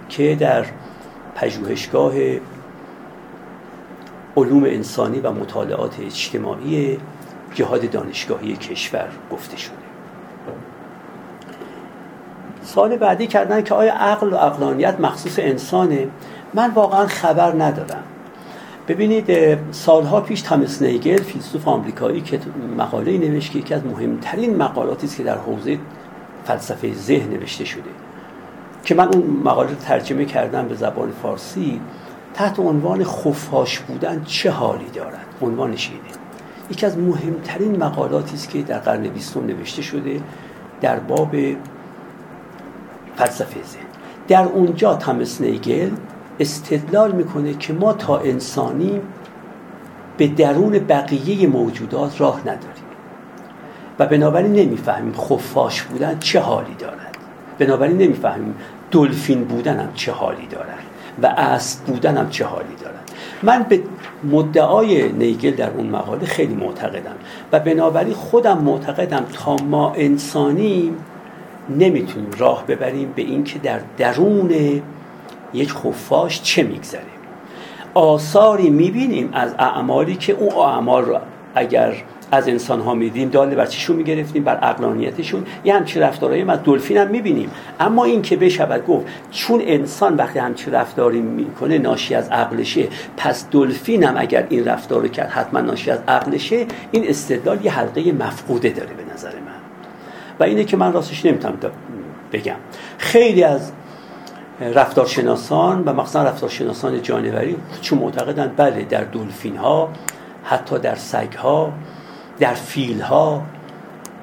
که 0.08 0.36
در 0.40 0.64
پژوهشگاه 1.34 2.12
علوم 4.36 4.64
انسانی 4.64 5.20
و 5.20 5.32
مطالعات 5.32 6.00
اجتماعی 6.00 6.98
جهاد 7.56 7.90
دانشگاهی 7.90 8.56
کشور 8.56 9.08
گفته 9.32 9.56
شده. 9.56 9.74
سال 12.62 12.96
بعدی 12.96 13.26
کردن 13.26 13.62
که 13.62 13.74
آیا 13.74 13.94
عقل 13.94 14.32
و 14.32 14.36
عقلانیت 14.36 15.00
مخصوص 15.00 15.38
انسانه؟ 15.38 16.08
من 16.54 16.70
واقعا 16.70 17.06
خبر 17.06 17.52
ندارم. 17.52 18.02
ببینید 18.88 19.58
سالها 19.72 20.20
پیش 20.20 20.42
تامس 20.42 20.82
نیگل 20.82 21.22
فیلسوف 21.22 21.68
آمریکایی 21.68 22.20
که 22.20 22.40
مقاله 22.78 23.18
نوشت 23.18 23.52
که 23.52 23.58
یکی 23.58 23.74
از 23.74 23.86
مهمترین 23.86 24.56
مقالاتی 24.56 25.06
است 25.06 25.16
که 25.16 25.22
در 25.22 25.38
حوزه 25.38 25.78
فلسفه 26.44 26.94
ذهن 26.94 27.30
نوشته 27.30 27.64
شده 27.64 27.90
که 28.84 28.94
من 28.94 29.08
اون 29.08 29.40
مقاله 29.44 29.68
رو 29.68 29.74
ترجمه 29.74 30.24
کردم 30.24 30.68
به 30.68 30.74
زبان 30.74 31.12
فارسی 31.22 31.80
تحت 32.34 32.58
عنوان 32.58 33.04
خفاش 33.04 33.78
بودن 33.78 34.24
چه 34.24 34.50
حالی 34.50 34.90
دارد؟ 34.94 35.26
عنوانش 35.42 35.90
اینه. 35.90 36.25
یکی 36.70 36.86
از 36.86 36.98
مهمترین 36.98 37.76
مقالاتی 37.84 38.34
است 38.34 38.50
که 38.50 38.62
در 38.62 38.78
قرن 38.78 39.02
بیستم 39.02 39.46
نوشته 39.46 39.82
شده 39.82 40.20
در 40.80 40.98
باب 40.98 41.36
فلسفه 43.16 43.62
ذهن. 43.62 43.82
در 44.28 44.44
اونجا 44.44 44.94
تامس 44.94 45.40
نیگل 45.40 45.90
استدلال 46.40 47.12
می‌کنه 47.12 47.54
که 47.54 47.72
ما 47.72 47.92
تا 47.92 48.18
انسانی 48.18 49.00
به 50.16 50.26
درون 50.26 50.78
بقیه 50.78 51.46
موجودات 51.46 52.20
راه 52.20 52.40
نداریم 52.40 52.86
و 53.98 54.06
بنابراین 54.06 54.52
نمی‌فهمیم 54.52 55.12
خفاش 55.12 55.82
بودن 55.82 56.18
چه 56.18 56.40
حالی 56.40 56.74
دارد. 56.78 57.16
بنابراین 57.58 57.98
نمی‌فهمیم 57.98 58.54
دلفین 58.90 59.44
بودن 59.44 59.80
هم 59.80 59.88
چه 59.94 60.12
حالی 60.12 60.46
دارد 60.46 60.82
و 61.22 61.26
اسب 61.26 61.84
بودن 61.84 62.16
هم 62.16 62.28
چه 62.28 62.44
حالی 62.44 62.74
دارد. 62.84 62.95
من 63.42 63.66
به 63.68 63.82
مدعای 64.24 65.12
نیگل 65.12 65.50
در 65.50 65.70
اون 65.70 65.86
مقاله 65.86 66.26
خیلی 66.26 66.54
معتقدم 66.54 67.14
و 67.52 67.60
بنابراین 67.60 68.14
خودم 68.14 68.58
معتقدم 68.58 69.24
تا 69.32 69.56
ما 69.56 69.92
انسانیم 69.96 70.96
نمی‌تونیم 71.70 72.30
راه 72.38 72.66
ببریم 72.66 73.12
به 73.16 73.22
اینکه 73.22 73.58
در 73.58 73.80
درون 73.98 74.82
یک 75.54 75.72
خفاش 75.72 76.42
چه 76.42 76.62
میگذره. 76.62 77.02
آثاری 77.94 78.70
می‌بینیم 78.70 79.30
از 79.32 79.54
اعمالی 79.58 80.14
که 80.14 80.32
اون 80.32 80.54
اعمال 80.54 81.04
رو 81.04 81.18
اگر 81.54 81.94
از 82.30 82.48
انسان 82.48 82.80
ها 82.80 82.94
میدیم 82.94 83.28
داله 83.28 83.54
بر 83.54 83.66
چیشون 83.66 83.96
می‌گرفتیم 83.96 84.44
بر 84.44 84.58
اقلانیتشون 84.62 85.46
یه 85.64 85.74
همچی 85.74 86.00
رفتارهایی 86.00 86.42
از 86.42 86.58
دلفین 86.64 86.96
هم 86.96 87.08
می‌بینیم. 87.08 87.50
اما 87.80 88.04
این 88.04 88.22
که 88.22 88.36
بشود 88.36 88.86
گفت 88.86 89.06
چون 89.30 89.62
انسان 89.64 90.16
وقتی 90.16 90.38
همچی 90.38 90.70
رفتاری 90.70 91.20
می‌کنه 91.20 91.78
ناشی 91.78 92.14
از 92.14 92.28
عقلشه 92.28 92.88
پس 93.16 93.46
دلفین 93.50 94.04
هم 94.04 94.14
اگر 94.18 94.46
این 94.48 94.64
رفتار 94.64 95.02
رو 95.02 95.08
کرد 95.08 95.30
حتما 95.30 95.60
ناشی 95.60 95.90
از 95.90 95.98
عقلشه. 96.08 96.66
این 96.90 97.08
استدلال 97.08 97.64
یه 97.64 97.72
حلقه 97.72 98.12
مفقوده 98.12 98.70
داره 98.70 98.94
به 98.94 99.14
نظر 99.14 99.32
من. 99.32 99.56
و 100.40 100.44
اینه 100.44 100.64
که 100.64 100.76
من 100.76 100.92
راستش 100.92 101.26
نمی‌تونم 101.26 101.58
بگم. 102.32 102.56
خیلی 102.98 103.44
از 103.44 103.72
رفتارشناسان 104.60 105.82
و 105.84 105.92
مخصوصا 105.92 106.22
رفتارشناسان 106.22 107.02
جانوری 107.02 107.56
چون 107.82 107.98
معتقدند 107.98 108.56
بله 108.56 108.82
در 108.82 109.04
دلفین 109.04 109.56
ها 109.56 109.88
حتی 110.44 110.78
در 110.78 110.94
سگ 110.94 111.32
ها 111.32 111.72
در 112.38 112.54
فیل 112.54 113.00
ها 113.00 113.42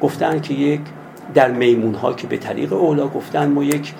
گفتن 0.02 0.42
که 0.42 0.54
یک 0.54 0.82
در 1.34 1.52
میمون 1.52 1.96
ها 1.96 2.14
که 2.14 2.28
به 2.28 2.38
طریق 2.38 2.74
اولا 2.74 3.08
گفتن 3.08 3.50
ما 3.50 3.64
یک 3.64 3.94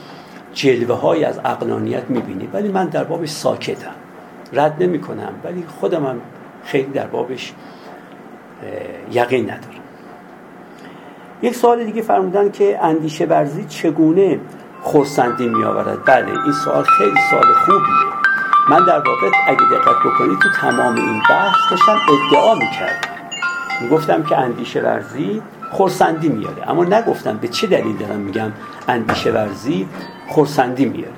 جلوه 0.54 0.96
های 0.96 1.24
از 1.24 1.40
اقلانیت 1.46 2.04
می‌بینیم. 2.10 2.50
ولی 2.54 2.68
من 2.68 2.86
در 2.86 3.04
بابش 3.04 3.30
ساکتم. 3.30 3.92
رد 4.54 4.84
نمی 4.84 5.02
کنم 5.02 5.34
ولی 5.44 5.66
خودم 5.80 6.06
هم 6.06 6.22
خیلی 6.64 6.92
در 6.92 7.08
بابش 7.08 7.54
یقین 9.12 9.44
ندارم. 9.44 9.84
یک 11.42 11.56
سوال 11.56 11.84
دیگه 11.84 12.02
فرمودن 12.02 12.52
که 12.52 12.80
اندیشه 12.84 13.26
ورزی 13.26 13.66
چگونه 13.66 14.40
خورسندی 14.82 15.48
می 15.48 15.64
آورد 15.64 16.06
بله 16.06 16.44
این 16.44 16.54
سوال 16.64 16.84
خیلی 16.84 17.18
سوال 17.30 17.54
خوبیه. 17.66 18.14
من 18.70 18.86
در 18.86 18.98
واقع 18.98 19.28
اگه 19.48 19.66
دقت 19.72 19.96
بکنید 20.06 20.40
تو 20.40 20.50
تمام 20.62 20.96
این 20.96 21.22
بحث 21.30 21.56
داشتم 21.72 21.98
ادعا 22.32 22.56
می‌کردم. 22.56 23.13
می‌گفتم 23.84 24.24
که 24.24 24.38
اندیشه 24.38 24.82
ورزی 24.82 25.42
خورسندی 25.72 26.30
میاره. 26.30 26.70
اما 26.70 26.84
نگفتم 26.84 27.38
به 27.38 27.48
چه 27.48 27.68
دلیل 27.68 27.98
دارم 27.98 28.20
میگم 28.20 28.52
اندیشه 28.88 29.32
ورزی 29.32 29.88
خورسندی 30.30 30.86
میاره. 30.86 31.12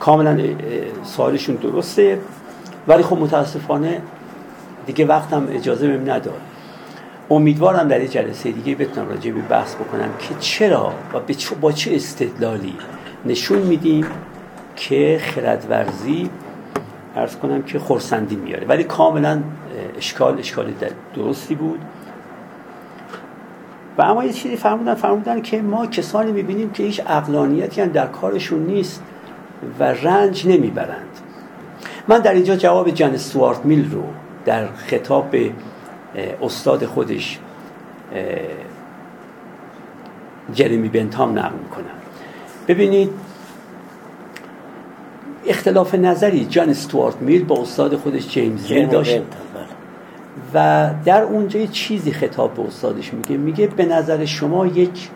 کاملا 0.00 0.38
سوالشون 1.02 1.54
درسته. 1.54 2.18
ولی 2.88 3.02
خب 3.02 3.18
متاسفانه 3.18 4.00
دیگه 4.86 5.06
وقتم 5.06 5.48
اجازه 5.50 5.88
بهم 5.88 6.10
نداد. 6.10 6.40
امیدوارم 7.30 7.88
در 7.88 7.98
این 7.98 8.08
جلسه 8.08 8.50
دیگه 8.50 8.74
بتونم 8.74 9.08
راجع 9.08 9.30
به 9.30 9.40
بحث 9.40 9.74
بکنم 9.74 10.08
که 10.18 10.34
چرا 10.40 10.92
و 11.14 11.20
با 11.60 11.72
چه 11.72 11.94
استدلالی 11.94 12.74
نشون 13.26 13.58
میدیم 13.58 14.06
که 14.76 15.20
خردورزی 15.22 16.30
ارز 17.16 17.36
کنم 17.36 17.62
که 17.62 17.78
خورسندی 17.78 18.36
میاره. 18.36 18.66
ولی 18.66 18.84
کاملا 18.84 19.42
اشکال 19.96 20.38
اشکال 20.38 20.74
درستی 21.16 21.54
بود. 21.54 21.80
و 23.98 24.02
اما 24.02 24.24
یه 24.24 24.32
چیزی 24.32 24.56
فرمودن 24.56 24.94
فرمودن 24.94 25.42
که 25.42 25.62
ما 25.62 25.86
کسانی 25.86 26.32
می‌بینیم 26.32 26.70
که 26.70 26.82
هیچ 26.82 27.00
اقلانیتی 27.06 27.80
هم 27.80 27.88
در 27.88 28.06
کارشون 28.06 28.66
نیست 28.66 29.02
و 29.78 29.84
رنج 29.84 30.46
نمی‌برند. 30.48 31.08
من 32.08 32.18
در 32.18 32.32
اینجا 32.32 32.56
جواب 32.56 32.90
جان 32.90 33.16
سوارت 33.16 33.64
میل 33.64 33.90
رو 33.90 34.04
در 34.44 34.66
خطاب 34.66 35.34
استاد 36.42 36.84
خودش 36.84 37.38
جرمی 40.52 40.88
بنتام 40.88 41.38
نقل 41.38 41.54
می‌کنم. 41.62 41.84
ببینید 42.68 43.10
اختلاف 45.46 45.94
نظری 45.94 46.44
جان 46.44 46.70
استوارت 46.70 47.16
میل 47.16 47.44
با 47.44 47.62
استاد 47.62 47.96
خودش 47.96 48.28
جیمز 48.28 48.72
میل 48.72 48.86
داشت 48.86 49.18
بله. 49.18 49.24
و 50.54 50.90
در 51.04 51.22
اونجا 51.22 51.60
یه 51.60 51.66
چیزی 51.66 52.12
خطاب 52.12 52.54
به 52.54 52.62
استادش 52.62 53.14
میگه. 53.14 53.36
میگه 53.36 53.66
به 53.66 53.84
نظر 53.84 54.24
شما 54.24 54.66
یک 54.66 55.10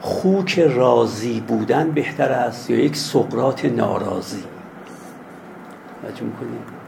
خوک 0.00 0.58
راضی 0.58 1.40
بودن 1.40 1.90
بهتر 1.90 2.32
است 2.32 2.70
یا 2.70 2.78
یک 2.78 2.96
سقرات 2.96 3.64
ناراضی؟ 3.64 4.42
توجه 6.02 6.22
می‌کنید 6.22 6.78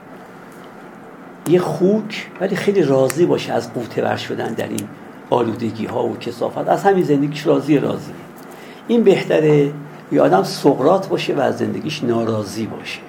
یه 1.49 1.61
خوک 1.61 2.27
ولی 2.41 2.57
خیلی 2.57 2.83
راضی 2.83 3.27
باشه 3.27 3.53
از 3.53 3.75
قوطه 3.75 4.03
ور 4.03 4.17
شدن 4.17 4.53
در 4.53 4.69
این 4.69 4.89
آلودگی 5.31 5.87
ها 5.87 6.05
و 6.05 6.17
کسافت 6.17 6.69
از 6.69 6.83
همین 6.83 7.05
زندگیش 7.05 7.47
راضی 7.47 7.79
راضی. 7.79 8.13
این 8.89 9.05
بهتره 9.05 9.73
یه 10.13 10.23
آدم 10.23 10.43
سقرات 10.43 11.09
باشه 11.09 11.35
و 11.35 11.41
از 11.41 11.59
زندگیش 11.59 12.05
ناراضی 12.05 12.67
باشه. 12.67 13.01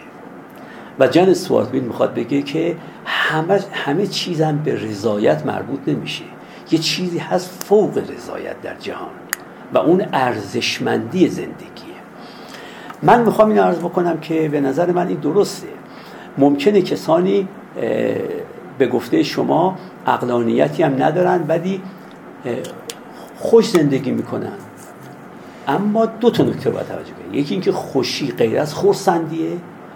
و 1.00 1.08
جان 1.08 1.34
سوارتمیل 1.34 1.84
می‌خواد 1.84 2.14
بگه 2.14 2.42
که 2.42 2.76
همه, 3.06 3.60
همه 3.72 4.08
چیزم 4.08 4.58
به 4.58 4.76
رضایت 4.76 5.46
مربوط 5.46 5.80
نمیشه. 5.88 6.24
یه 6.72 6.80
چیزی 6.80 7.18
هست 7.18 7.64
فوق 7.64 7.98
رضایت 7.98 8.62
در 8.62 8.76
جهان 8.76 9.10
و 9.74 9.78
اون 9.78 10.06
ارزشمندی 10.14 11.28
زندگیه. 11.28 11.96
من 13.04 13.24
می‌خوام 13.24 13.50
این 13.50 13.60
عرض 13.60 13.78
بکنم 13.78 14.20
که 14.20 14.50
به 14.50 14.62
نظر 14.62 14.92
من 14.92 15.08
این 15.08 15.18
درسته. 15.18 15.68
ممکنه 16.38 16.82
کسانی 16.82 17.48
به 18.78 18.88
گفته 18.88 19.24
شما 19.24 19.78
اقلانیتی 20.08 20.84
هم 20.84 21.04
ندارن 21.04 21.46
ولی 21.48 21.82
خوش 23.38 23.70
زندگی 23.70 24.12
می‌کنن. 24.12 24.54
اما 25.68 26.06
دو 26.06 26.30
تا 26.30 26.44
نکته 26.44 26.70
باید 26.70 26.88
توجه 26.88 27.12
کنید 27.12 27.36
یکی 27.36 27.54
اینکه 27.54 27.72
خوشی 27.72 28.32
غیر 28.32 28.60
از 28.60 28.74
خورسندیه 28.74 29.52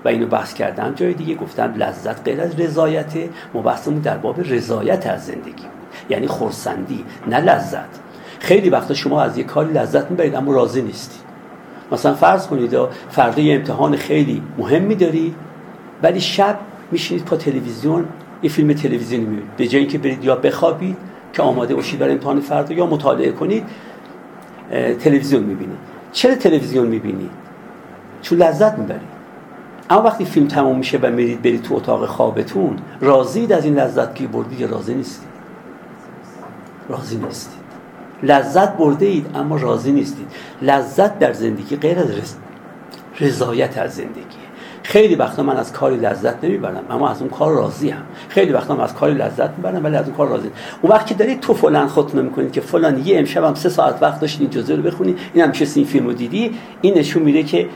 و 0.05 0.07
اینو 0.07 0.27
بحث 0.27 0.53
کردم 0.53 0.93
جای 0.95 1.13
دیگه 1.13 1.35
گفتم 1.35 1.73
لذت 1.77 2.23
غیر 2.23 2.41
از 2.41 2.59
رضایته. 2.59 3.29
ما 3.53 3.61
بحثمون 3.61 3.99
در 3.99 4.17
باب 4.17 4.39
رضایت 4.39 5.07
از 5.07 5.25
زندگی 5.25 5.63
یعنی 6.09 6.27
خورسندی 6.27 7.05
نه 7.27 7.39
لذت. 7.39 7.99
خیلی 8.39 8.69
وقتا 8.69 8.93
شما 8.93 9.21
از 9.21 9.37
یه 9.37 9.43
کاری 9.43 9.73
لذت 9.73 10.11
می‌برید 10.11 10.35
اما 10.35 10.53
راضی 10.53 10.81
نیستی. 10.81 11.19
مثلا 11.91 12.13
فرض 12.13 12.47
کنید 12.47 12.77
فردا 13.09 13.41
یه 13.41 13.55
امتحان 13.55 13.95
خیلی 13.95 14.41
مهمی 14.57 14.95
دارید 14.95 15.35
ولی 16.03 16.21
شب 16.21 16.59
میشینید 16.91 17.25
پا 17.25 17.35
تلویزیون 17.35 18.05
یه 18.43 18.49
فیلم 18.49 18.73
تلویزیونی 18.73 19.25
می‌بینید. 19.25 19.55
به 19.57 19.67
جایی 19.67 19.87
که 19.87 19.97
برید 19.97 20.23
یا 20.23 20.35
بخوابید 20.35 20.97
که 21.33 21.43
آماده 21.43 21.75
باشید 21.75 21.99
برای 21.99 22.13
امتحان 22.13 22.39
فردا 22.39 22.73
یا 22.73 22.85
مطالعه 22.85 23.31
کنید 23.31 23.63
تلویزیون 24.99 25.43
می‌بینید 25.43 25.77
چرا 26.11 26.35
تلویزیون 26.35 26.87
می‌بینید 26.87 27.31
چون 28.21 28.37
لذت 28.37 28.77
می‌برید 28.77 29.15
اما 29.89 30.01
وقتی 30.01 30.25
فیلم 30.25 30.47
تموم 30.47 30.77
میشه 30.77 30.99
و 31.01 31.11
میرید 31.11 31.41
برید 31.41 31.61
تو 31.61 31.75
اتاق 31.75 32.05
خوابتون 32.05 32.77
راضید 33.01 33.53
از 33.53 33.65
این 33.65 33.79
لذت 33.79 34.15
که 34.15 34.27
بردید 34.27 34.63
راضی 34.63 34.93
نیستید؟ 34.93 35.29
راضی 36.89 37.17
نیستید. 37.17 37.65
لذت 38.23 38.77
برده 38.77 39.05
اید 39.05 39.27
اما 39.35 39.57
راضی 39.57 39.91
نیستید. 39.91 40.27
لذت 40.61 41.19
در 41.19 41.33
زندگی 41.33 41.75
غیر 41.75 41.99
از 41.99 42.35
رضایت 43.19 43.77
از 43.77 43.95
زندگی. 43.95 44.44
خیلی 44.85 45.15
وقتا 45.15 45.43
من 45.43 45.57
از 45.57 45.73
کاری 45.73 45.97
لذت 45.97 46.43
نمی‌برم 46.43 46.83
اما 46.89 47.09
از 47.09 47.21
اون 47.21 47.29
کار 47.29 47.53
راضی 47.53 47.89
هم 47.89 48.01
خیلی 48.29 48.51
وقتا 48.51 48.75
من 48.75 48.83
از 48.83 48.93
کاری 48.93 49.13
لذت 49.13 49.49
می‌برم 49.49 49.83
ولی 49.83 49.95
از 49.95 50.05
اون 50.05 50.15
کار 50.17 50.27
راضی 50.27 50.51
اون 50.81 50.91
وقت 50.91 51.07
که 51.07 51.13
دارید 51.13 51.39
تو 51.39 51.53
فلان 51.53 51.87
خودتون 51.87 52.25
می‌کنید 52.25 52.51
که 52.51 52.61
فلان 52.61 53.05
یه 53.05 53.19
امشب 53.19 53.43
هم 53.43 53.55
سه 53.55 53.69
ساعت 53.69 53.97
وقت 54.01 54.19
داشتید 54.19 54.57
این 54.57 54.77
رو 54.77 54.83
بخونید 54.83 55.19
این 55.33 55.43
هم 55.43 55.51
این 55.75 55.85
فیلم 55.85 56.05
رو 56.05 56.13
دیدی 56.13 56.51
این 56.81 56.97
نشون 56.97 57.23
میده 57.23 57.43
که 57.43 57.67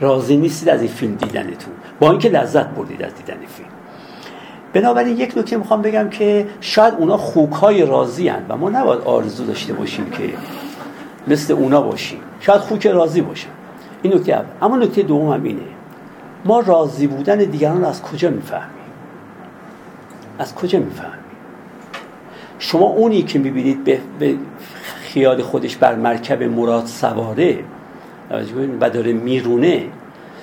راضی 0.00 0.36
نیستید 0.36 0.68
از 0.68 0.80
این 0.80 0.90
فیلم 0.90 1.14
دیدنتون. 1.14 1.74
با 2.00 2.10
اینکه 2.10 2.28
لذت 2.28 2.66
بردید 2.66 3.02
از 3.02 3.14
دیدن 3.14 3.38
فیلم. 3.46 3.68
بنابراین 4.72 5.16
یک 5.16 5.38
نکته 5.38 5.56
می‌خوام 5.56 5.82
بگم 5.82 6.08
که 6.10 6.46
شاید 6.60 6.94
اونا 6.98 7.16
خوکهای 7.16 7.86
راضی 7.86 8.32
و 8.48 8.56
ما 8.56 8.70
نباید 8.70 9.00
آرزو 9.00 9.44
داشته 9.44 9.72
باشیم 9.72 10.10
که 10.10 10.22
مثل 11.28 11.52
اونا 11.52 11.80
باشیم. 11.80 12.18
شاید 12.40 12.60
خوک 12.60 12.86
راضی 12.86 13.20
باشن 13.20 13.48
این 14.02 14.14
نکته 14.14 14.32
اول. 14.32 14.44
اما 14.62 14.76
نکته 14.76 15.02
دوم 15.02 15.32
هم 15.32 15.42
اینه. 15.42 15.73
ما 16.44 16.60
راضی 16.60 17.06
بودن 17.06 17.38
دیگران 17.38 17.84
از 17.84 18.02
کجا 18.02 18.30
می‌فهمیم؟ 18.30 18.70
از 20.38 20.54
کجا 20.54 20.78
می‌فهمیم؟ 20.78 21.24
شما 22.58 22.86
اونی 22.86 23.22
که 23.22 23.38
می‌بینید 23.38 23.84
به, 23.84 24.00
به 24.18 24.34
خیال 24.84 25.42
خودش 25.42 25.76
بر 25.76 25.94
مرکب 25.94 26.42
مراد 26.42 26.86
سواره 26.86 27.58
و 28.80 28.90
داره 28.90 29.12
میرونه 29.12 29.82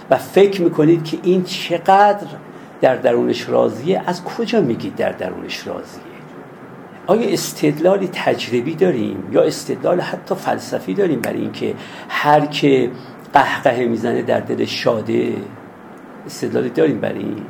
و 0.10 0.18
فکر 0.18 0.62
می‌کنید 0.62 1.04
که 1.04 1.18
این 1.24 1.44
چقدر 1.44 2.28
در 2.82 2.96
درونش 2.96 3.50
راضیه 3.50 4.04
از 4.06 4.24
کجا 4.24 4.62
میگید 4.62 4.96
در 4.96 5.12
درونش 5.12 5.68
راضیه؟ 5.68 6.02
آیا 7.08 7.30
استدلالی 7.30 8.10
تجربی 8.14 8.76
داریم؟ 8.76 9.30
یا 9.32 9.42
استدلال 9.42 10.02
حتی 10.02 10.36
فلسفی 10.36 10.94
داریم 10.94 11.20
برای 11.20 11.42
اینکه 11.42 11.74
هر 12.10 12.46
که 12.46 12.92
قهقه 13.34 13.86
می‌زنه 13.86 14.22
در 14.22 14.40
دل 14.40 14.66
شاده؟ 14.66 15.34
استدلالی 16.26 16.70
داریم 16.70 17.00
برای 17.00 17.20
این. 17.20 17.46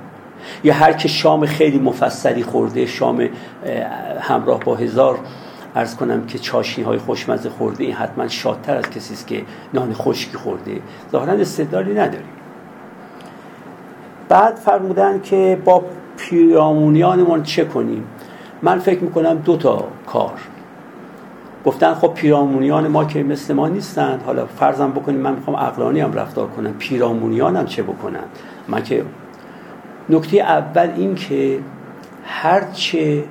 یا 0.64 0.74
هر 0.74 0.94
که 0.94 1.08
شام 1.08 1.46
خیلی 1.46 1.80
مفصلی 1.80 2.44
خورده 2.44 2.86
شام 2.86 3.30
همراه 4.20 4.60
با 4.60 4.76
هزار 4.76 5.20
ارز 5.76 5.96
کنم 5.96 6.26
که 6.26 6.40
چاشنی 6.40 6.86
های 6.86 6.98
خوشمزه 6.98 7.50
خورده 7.50 7.84
این 7.84 7.94
حتما 7.94 8.28
شادتر 8.28 8.78
از 8.78 8.90
کسی 8.90 9.14
است 9.14 9.28
که 9.28 9.44
نان 9.74 9.94
خشکی 9.94 10.38
خورده. 10.38 10.82
ظاهرا 11.12 11.34
استدلالی 11.34 11.94
نداریم. 11.94 12.30
بعد 14.30 14.56
فرمودن 14.56 15.22
که 15.22 15.62
با 15.66 15.84
پیرامونیانمون 16.18 17.44
چه 17.44 17.66
کنیم؟ 17.66 18.04
من 18.62 18.80
فکر 18.80 19.00
می‌کنم 19.00 19.34
دو 19.34 19.58
تا 19.58 19.88
کار. 20.08 20.34
گفتن 21.66 21.94
خب 21.94 22.14
پیرامونیان 22.14 22.88
ما 22.88 23.06
که 23.06 23.24
مثل 23.24 23.54
ما 23.54 23.68
نیستند. 23.68 24.24
حالا 24.26 24.46
فرضم 24.46 24.92
بکنیم 24.92 25.20
من 25.20 25.34
می‌خوام 25.34 25.56
اقلانی 25.56 26.00
هم 26.00 26.14
رفتار 26.14 26.48
کنم. 26.48 26.74
پیرامونیان 26.74 27.56
هم 27.56 27.66
چه 27.66 27.84
بکنن؟ 27.84 28.24
من 28.72 28.84
که 28.84 29.06
نکته 30.10 30.38
اول 30.38 30.90
این 30.96 31.16
که 31.16 31.60
هرچه 32.26 33.24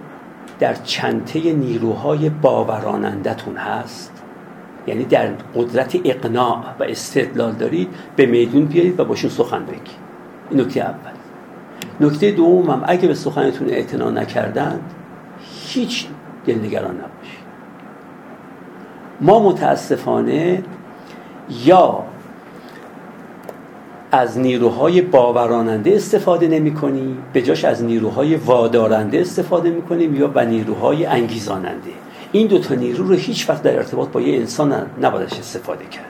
در 0.58 0.74
چنته 0.74 1.52
نیروهای 1.52 2.30
باورانندتون 2.30 3.56
هست 3.56 4.22
یعنی 4.86 5.04
در 5.04 5.26
قدرت 5.54 5.96
اقناع 6.04 6.64
و 6.80 6.82
استدلال 6.84 7.52
دارید 7.52 7.88
به 8.16 8.26
میدون 8.26 8.64
بیارید 8.64 9.00
و 9.00 9.04
باشون 9.04 9.30
سخن 9.30 9.64
بگید. 9.64 9.80
این 10.50 10.60
نکته 10.60 10.80
اول. 10.80 11.10
نکته 12.00 12.30
دوم 12.30 12.70
هم 12.70 12.82
اگه 12.86 13.08
به 13.08 13.14
سخنتون 13.14 13.68
اعتنا 13.68 14.10
نکردن 14.10 14.80
هیچ 15.66 16.06
دلنگران 16.46 16.94
نباشید. 16.94 17.40
ما 19.20 19.48
متاسفانه 19.48 20.62
یا 21.64 22.02
از 24.12 24.38
نیروهای 24.38 25.02
باوراننده 25.02 25.94
استفاده 25.94 26.48
نمی 26.48 26.74
کنیم 26.74 27.18
به 27.32 27.42
جاش 27.42 27.64
از 27.64 27.84
نیروهای 27.84 28.36
وادارنده 28.36 29.20
استفاده 29.20 29.70
می 29.70 29.82
کنیم 29.82 30.16
یا 30.16 30.26
به 30.26 30.44
نیروهای 30.44 31.06
انگیزاننده. 31.06 31.90
این 32.32 32.46
دو 32.46 32.58
تا 32.58 32.74
نیرو 32.74 33.04
رو 33.04 33.14
هیچ 33.14 33.50
وقت 33.50 33.62
در 33.62 33.76
ارتباط 33.76 34.08
با 34.08 34.20
یه 34.20 34.38
انسان 34.38 34.86
نبایدش 35.02 35.38
استفاده 35.38 35.84
کرد 35.84 36.04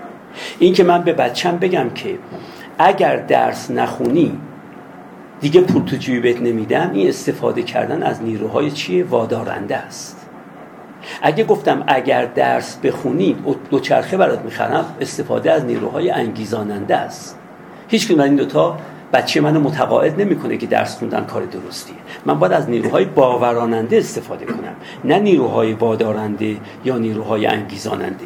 این 0.59 0.75
که 0.75 0.85
من 0.85 1.03
به 1.03 1.13
بچم 1.13 1.57
بگم 1.57 1.91
که 1.91 2.19
اگر 2.79 3.17
درس 3.17 3.71
نخونی 3.71 4.39
دیگه 5.41 5.61
پول 5.61 5.85
تو 5.85 5.97
جیبت 5.97 6.43
نمیدم 6.43 6.91
این 6.95 7.09
استفاده 7.09 7.63
کردن 7.63 8.03
از 8.03 8.23
نیروهای 8.23 8.71
چیه 8.71 9.05
وادارنده 9.05 9.77
است. 9.77 10.27
اگه 11.23 11.45
گفتم 11.45 11.85
اگر 11.87 12.25
درس 12.25 12.77
بخونی 12.77 13.37
دوچرخه 13.71 14.17
برات 14.17 14.45
می‌خرم 14.45 14.85
استفاده 15.01 15.53
از 15.53 15.65
نیروهای 15.65 16.11
انگیزاننده 16.11 16.97
است. 16.97 17.40
هیچ 17.91 18.11
من 18.11 18.21
این 18.21 18.37
دوتا 18.37 18.79
بچه 19.13 19.41
منو 19.41 19.61
متقاعد 19.61 20.21
نمی‌کنه 20.21 20.57
که 20.57 20.67
درس 20.67 20.97
خوندن 20.97 21.25
کار 21.25 21.43
درستیه. 21.45 21.97
من 22.27 22.39
باید 22.39 22.53
از 22.53 22.71
نیروهای 22.71 23.05
باوراننده 23.05 23.99
استفاده 23.99 24.45
کنم. 24.45 24.77
نه 25.05 25.19
نیروهای 25.19 25.73
وادارنده 25.73 26.57
یا 26.85 26.99
نیروهای 26.99 27.47
انگیزاننده. 27.47 28.25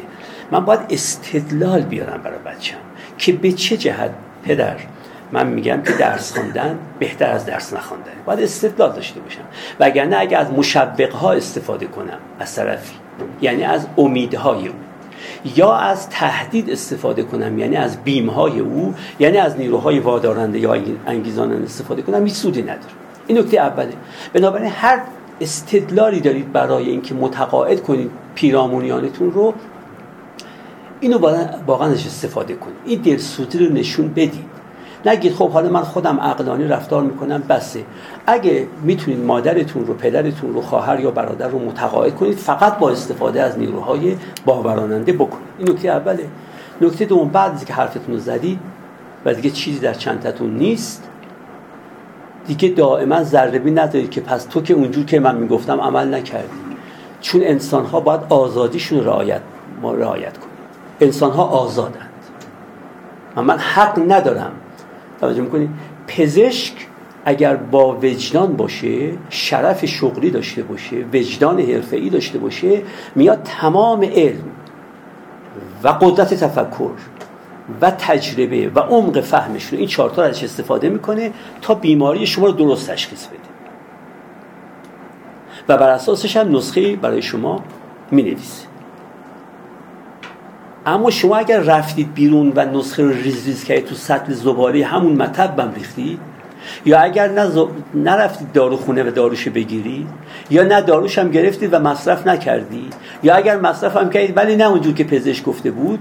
من 0.51 0.65
باید 0.65 0.79
استدلال 0.89 1.81
بیارم 1.81 2.21
برای 2.21 2.39
بچم 2.45 2.77
که 3.17 3.33
به 3.33 3.51
چه 3.51 3.77
جهت 3.77 4.11
پدر 4.43 4.75
من 5.31 5.47
میگم 5.47 5.81
که 5.81 5.93
درس 5.93 6.33
خواندن 6.33 6.79
بهتر 6.99 7.31
از 7.31 7.45
درس 7.45 7.73
نخواندن 7.73 8.11
باید 8.25 8.39
استدلال 8.39 8.91
داشته 8.91 9.19
باشم. 9.19 9.41
وگرنه 9.79 10.17
اگر 10.19 10.39
از 10.39 10.51
مشوق 10.51 11.25
استفاده 11.25 11.85
کنم 11.85 12.17
از 12.39 12.55
طرفی 12.55 12.93
یعنی 13.41 13.63
از 13.63 13.87
امیدهای 13.97 14.67
او. 14.67 14.75
یا 15.55 15.73
از 15.73 16.09
تهدید 16.09 16.69
استفاده 16.69 17.23
کنم 17.23 17.59
یعنی 17.59 17.75
از 17.75 18.03
بیمهای 18.03 18.59
او 18.59 18.93
یعنی 19.19 19.37
از 19.37 19.57
نیروهای 19.57 19.99
وادارنده 19.99 20.59
یا 20.59 20.75
انگیزاننده 21.07 21.63
استفاده 21.63 22.01
کنم 22.01 22.23
هیچ 22.23 22.33
سودی 22.33 22.61
نداره 22.61 22.93
این 23.27 23.37
نکته 23.37 23.57
اوله. 23.57 23.93
بنابراین 24.33 24.71
هر 24.71 25.01
استدلالی 25.41 26.21
دارید 26.21 26.51
برای 26.51 26.89
اینکه 26.89 27.13
متقاعد 27.13 27.83
کنید 27.83 28.11
پیرامونیانتون 28.35 29.31
رو 29.31 29.53
اینو 30.99 31.19
واقعا 31.67 31.91
استفاده 31.91 32.53
کنید. 32.53 32.77
این 32.85 33.01
دلسوزی 33.01 33.57
رو 33.57 33.73
نشون 33.73 34.09
بدید. 34.09 34.55
نگید 35.05 35.33
خب 35.33 35.49
حالا 35.49 35.69
من 35.69 35.81
خودم 35.81 36.19
عقلانی 36.19 36.67
رفتار 36.67 37.03
می‌کنم 37.03 37.43
بسه. 37.49 37.83
اگه 38.27 38.67
می‌تونید 38.83 39.19
مادرتون 39.25 39.85
رو 39.85 39.93
پدرتون 39.93 40.53
رو 40.53 40.61
خواهر 40.61 40.99
یا 40.99 41.11
برادر 41.11 41.47
رو 41.47 41.59
متقاعد 41.59 42.15
کنید 42.15 42.37
فقط 42.37 42.77
با 42.77 42.89
استفاده 42.89 43.41
از 43.41 43.59
نیروهای 43.59 44.15
باوراننده 44.45 45.13
بکنید. 45.13 45.47
این 45.59 45.69
نکته 45.69 45.87
اوله. 45.87 46.27
نکته 46.81 47.05
دوم 47.05 47.29
بعد 47.29 47.51
از 47.51 47.65
که 47.65 47.73
حرفتون 47.73 48.15
رو 48.15 48.19
زدید 48.19 48.59
و 49.25 49.33
دیگه 49.33 49.49
چیزی 49.49 49.79
در 49.79 49.93
چندتون 49.93 50.57
نیست 50.57 51.03
دیگه 52.47 52.69
دائما 52.69 53.23
ذره 53.23 53.59
ندارید 53.59 54.11
که 54.11 54.21
پس 54.21 54.43
تو 54.43 54.61
که 54.61 54.73
اونجور 54.73 55.05
که 55.05 55.19
من 55.19 55.35
می‌گفتم 55.35 55.81
عمل 55.81 56.13
نکردی. 56.13 56.47
چون 57.21 57.41
انسان 57.43 57.85
ها 57.85 57.99
باید 57.99 58.21
آزادیشون 58.29 59.03
رعایت 59.03 59.41
ما 59.81 59.93
رعایت 59.93 60.37
کنیم 60.37 60.55
انسان 61.01 61.31
ها 61.31 61.43
آزادند 61.43 62.09
من 63.35 63.57
حق 63.57 64.11
ندارم 64.11 64.51
توجه 65.21 65.41
می‌کنید 65.41 65.69
پزشک 66.07 66.73
اگر 67.25 67.55
با 67.55 67.95
وجدان 67.95 68.55
باشه 68.55 69.11
شرف 69.29 69.85
شغلی 69.85 70.29
داشته 70.29 70.63
باشه 70.63 71.05
وجدان 71.13 71.59
حرفه‌ای 71.59 72.09
داشته 72.09 72.39
باشه 72.39 72.81
میاد 73.15 73.41
تمام 73.43 74.03
علم 74.03 74.43
و 75.83 75.87
قدرت 75.87 76.33
تفکر 76.33 76.91
و 77.81 77.91
تجربه 77.91 78.71
و 78.75 78.79
عمق 78.79 79.21
فهمش 79.21 79.65
رو 79.65 79.77
این 79.77 79.87
چهار 79.87 80.09
تا 80.09 80.23
ازش 80.23 80.43
استفاده 80.43 80.89
می‌کنه 80.89 81.31
تا 81.61 81.75
بیماری 81.75 82.27
شما 82.27 82.45
رو 82.45 82.51
درست 82.51 82.91
تشخیص 82.91 83.27
بده. 83.27 83.39
و 85.69 85.77
بر 85.77 85.89
اساسش 85.89 86.37
هم 86.37 86.55
نسخه 86.55 86.95
برای 86.95 87.21
شما 87.21 87.63
می‌نویسه. 88.11 88.74
اما 90.85 91.09
شما 91.09 91.37
اگر 91.37 91.59
رفتید 91.59 92.13
بیرون 92.13 92.53
و 92.55 92.65
نسخه 92.65 93.03
رو 93.03 93.09
ریز 93.09 93.45
ریز 93.45 93.63
کردید 93.63 93.85
تو 93.85 93.95
سطل 93.95 94.33
زباله 94.33 94.85
همون 94.85 95.13
مطبم 95.13 95.73
ریختید؟ 95.75 96.19
یا 96.85 96.99
اگر 96.99 97.49
نرفتید 97.93 98.51
داروخونه 98.51 99.03
و 99.03 99.11
داروش 99.11 99.47
بگیرید؟ 99.47 100.07
یا 100.49 100.63
نه 100.63 100.81
داروش 100.81 101.19
هم 101.19 101.31
گرفتید 101.31 101.73
و 101.73 101.79
مصرف 101.79 102.27
نکردید؟ 102.27 102.93
یا 103.23 103.35
اگر 103.35 103.59
مصرف 103.59 103.97
هم 103.97 104.09
کردید 104.09 104.37
ولی 104.37 104.55
نه 104.55 104.69
اونجور 104.69 104.93
که 104.93 105.03
پزشک 105.03 105.43
گفته 105.43 105.71
بود؟ 105.71 105.99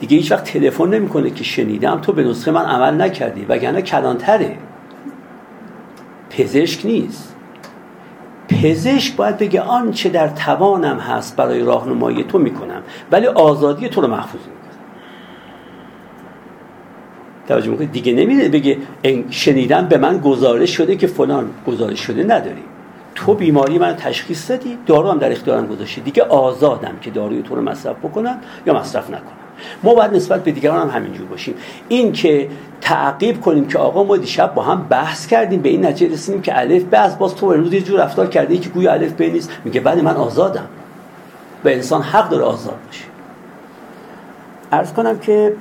دیگه 0.00 0.16
هیچ 0.16 0.32
وقت 0.32 0.44
تلفن 0.44 0.88
نمی‌کنه 0.88 1.30
که 1.30 1.44
شنیدم 1.44 2.00
تو 2.00 2.12
به 2.12 2.24
نسخه 2.24 2.50
من 2.50 2.64
عمل 2.64 3.00
نکردی 3.00 3.44
وگرنه 3.48 3.82
کلانتره. 3.82 4.56
پزشک 6.30 6.86
نیست. 6.86 7.29
پزشک 8.50 9.16
باید 9.16 9.38
بگه 9.38 9.60
آنچه 9.60 10.08
در 10.08 10.28
توانم 10.28 10.98
هست 10.98 11.36
برای 11.36 11.62
راهنمایی 11.62 12.24
تو 12.24 12.38
می‌کنم 12.38 12.82
ولی 13.12 13.26
آزادی 13.26 13.88
تو 13.88 14.00
رو 14.00 14.08
محفوظ 14.08 14.40
می‌کنم. 14.40 14.60
توجه 17.48 17.86
دیگه 17.86 18.12
نمیده 18.12 18.48
بگه 18.48 18.78
شنیدم 19.30 19.86
به 19.86 19.98
من 19.98 20.18
گزارش 20.18 20.76
شده 20.76 20.96
که 20.96 21.06
فلان 21.06 21.50
گزارش 21.66 22.00
شده 22.00 22.24
نداری. 22.24 22.62
تو 23.14 23.34
بیماری 23.34 23.78
من 23.78 23.96
تشخیص 23.96 24.50
دادی 24.50 24.78
دارو 24.86 25.10
هم 25.10 25.18
در 25.18 25.32
اختیارم 25.32 25.66
گذاشتی. 25.66 26.00
دیگه 26.00 26.22
آزادم 26.22 26.94
که 27.00 27.10
داروی 27.10 27.42
تو 27.42 27.54
رو 27.54 27.62
مصرف 27.62 27.96
بکنم 27.96 28.38
یا 28.66 28.74
مصرف 28.74 29.10
نکنم 29.10 29.39
ما 29.82 29.94
باید 29.94 30.14
نسبت 30.14 30.44
به 30.44 30.52
دیگران 30.52 30.90
هم 30.90 30.96
همینجور 30.96 31.26
باشیم. 31.26 31.54
این 31.88 32.12
که 32.12 32.48
تعقیب 32.80 33.40
کنیم 33.40 33.68
که 33.68 33.78
آقا 33.78 34.04
ما 34.04 34.16
دیشب 34.16 34.54
با 34.54 34.62
هم 34.62 34.86
بحث 34.88 35.26
کردیم 35.26 35.62
به 35.62 35.68
این 35.68 35.86
نتیجه 35.86 36.14
رسیدیم 36.14 36.42
که 36.42 36.58
الف 36.60 36.84
به 36.84 36.98
از 36.98 37.18
باز 37.18 37.34
تو 37.34 37.46
امروز 37.46 37.72
یه 37.72 37.80
جور 37.80 38.04
رفتار 38.04 38.26
کردی 38.26 38.58
که 38.58 38.68
گویا 38.68 38.92
الف 38.92 39.12
به 39.12 39.30
نیست 39.30 39.50
میگه 39.64 39.80
بله 39.80 40.02
من 40.02 40.16
آزادم. 40.16 40.68
و 41.64 41.68
انسان 41.68 42.02
حق 42.02 42.28
داره 42.28 42.44
آزاد 42.44 42.78
باشه. 42.86 43.04
عرض 44.72 44.92
کنم 44.92 45.18
که 45.18 45.52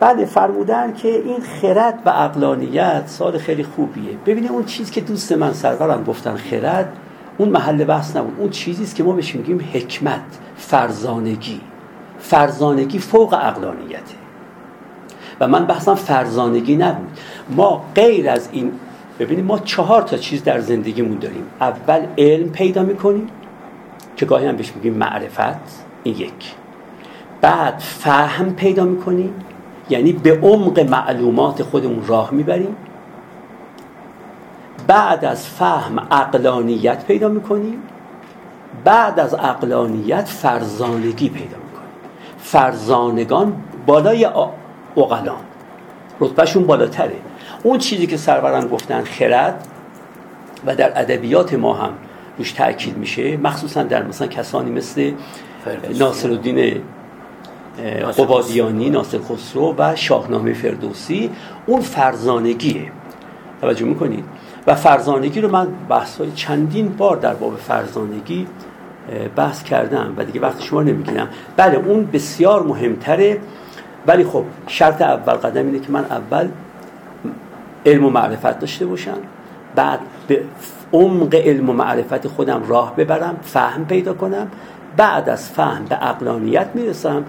بله 0.00 0.24
فرمودن 0.24 0.94
که 0.94 1.08
این 1.08 1.40
خرد 1.40 1.98
و 2.06 2.10
اقلانیت 2.10 3.02
سال 3.06 3.38
خیلی 3.38 3.64
خوبیه. 3.64 4.12
ببینید 4.26 4.50
اون 4.50 4.64
چیز 4.64 4.90
که 4.90 5.00
دوست 5.00 5.32
من 5.32 5.52
سرورم 5.52 6.04
گفتن 6.04 6.36
خرد 6.36 6.92
اون 7.38 7.48
محل 7.48 7.84
بحث 7.84 8.16
نبود. 8.16 8.34
اون 8.38 8.50
چیزی 8.50 8.82
است 8.82 8.96
که 8.96 9.02
ما 9.02 9.12
بهش 9.12 9.34
میگیم 9.34 9.68
حکمت 9.72 10.20
فرزانگی. 10.56 11.60
فرزانگی 12.24 12.98
فوق 12.98 13.34
اقلانیته 13.34 14.14
و 15.40 15.48
من 15.48 15.66
بحثم 15.66 15.94
فرزانگی 15.94 16.76
نبود. 16.76 17.08
ما 17.50 17.84
غیر 17.94 18.30
از 18.30 18.48
این 18.52 18.72
ببینید 19.18 19.44
ما 19.44 19.58
چهار 19.58 20.02
تا 20.02 20.16
چیز 20.16 20.44
در 20.44 20.60
زندگیمون 20.60 21.18
داریم. 21.18 21.46
اول 21.60 22.06
علم 22.18 22.48
پیدا 22.48 22.82
می‌کنیم 22.82 23.28
که 24.16 24.26
گاهی 24.26 24.46
هم 24.46 24.56
بهش 24.56 24.72
میگیم 24.74 24.94
معرفت 24.94 25.84
این 26.02 26.16
یک. 26.16 26.54
بعد 27.40 27.78
فهم 27.78 28.54
پیدا 28.54 28.84
می‌کنیم 28.84 29.34
یعنی 29.90 30.12
به 30.12 30.40
عمق 30.40 30.80
معلومات 30.80 31.62
خودمون 31.62 32.06
راه 32.06 32.30
می‌بریم. 32.32 32.76
بعد 34.86 35.24
از 35.24 35.46
فهم 35.46 35.98
اقلانیت 36.10 37.04
پیدا 37.04 37.28
می‌کنیم. 37.28 37.82
بعد 38.84 39.20
از 39.20 39.34
اقلانیت 39.34 40.28
فرزانگی 40.28 41.28
پیدا 41.28 41.44
می‌کنیم 41.44 41.63
فرزانگان 42.44 43.52
بالای 43.86 44.24
اقلان 44.96 45.40
رتبهشون 46.20 46.66
بالاتره. 46.66 47.16
اون 47.62 47.78
چیزی 47.78 48.06
که 48.06 48.16
سروران 48.16 48.68
گفتن 48.68 49.04
خرد 49.04 49.66
و 50.66 50.76
در 50.76 51.00
ادبیات 51.00 51.54
ما 51.54 51.74
هم 51.74 51.90
روش 52.38 52.52
تاکید 52.52 52.96
میشه 52.96 53.36
مخصوصا 53.36 53.82
در 53.82 54.02
مثلا 54.02 54.28
کسانی 54.28 54.70
مثل 54.70 55.12
ناصر 55.98 56.30
الدین 56.30 56.80
قبادیانی 58.18 58.90
ناصر 58.90 59.18
خسرو 59.18 59.74
و 59.78 59.96
شاهنامه 59.96 60.52
فردوسی 60.52 61.30
اون 61.66 61.80
فرزانگیه. 61.80 62.92
توجه 63.60 63.84
می‌کنید؟ 63.84 64.24
و 64.66 64.74
فرزانگی 64.74 65.40
رو 65.40 65.50
من 65.50 65.68
بحث 65.88 66.18
های 66.20 66.32
چندین 66.32 66.88
بار 66.88 67.16
در 67.16 67.34
باب 67.34 67.56
فرزانگی 67.56 68.46
بحث 69.36 69.62
کردم 69.62 70.14
و 70.16 70.24
دیگه 70.24 70.40
وقت 70.40 70.62
شما 70.62 70.82
نمی‌گیرم. 70.82 71.28
بله 71.56 71.76
اون 71.76 72.08
بسیار 72.12 72.62
مهمتره. 72.62 73.38
ولی 74.06 74.24
خب 74.24 74.44
شرط 74.66 75.02
اول 75.02 75.34
قدم 75.34 75.66
اینه 75.66 75.78
که 75.78 75.92
من 75.92 76.04
اول 76.04 76.48
علم 77.86 78.04
و 78.04 78.10
معرفت 78.10 78.58
داشته 78.58 78.86
باشم. 78.86 79.18
بعد 79.74 79.98
به 80.28 80.42
عمق 80.92 81.34
علم 81.34 81.70
و 81.70 81.72
معرفت 81.72 82.28
خودم 82.28 82.62
راه 82.68 82.96
ببرم 82.96 83.36
فهم 83.42 83.84
پیدا 83.86 84.14
کنم. 84.14 84.46
بعد 84.96 85.28
از 85.28 85.50
فهم 85.50 85.84
به 85.84 86.08
اقلانیت 86.08 86.66
می‌رسم 86.74 87.24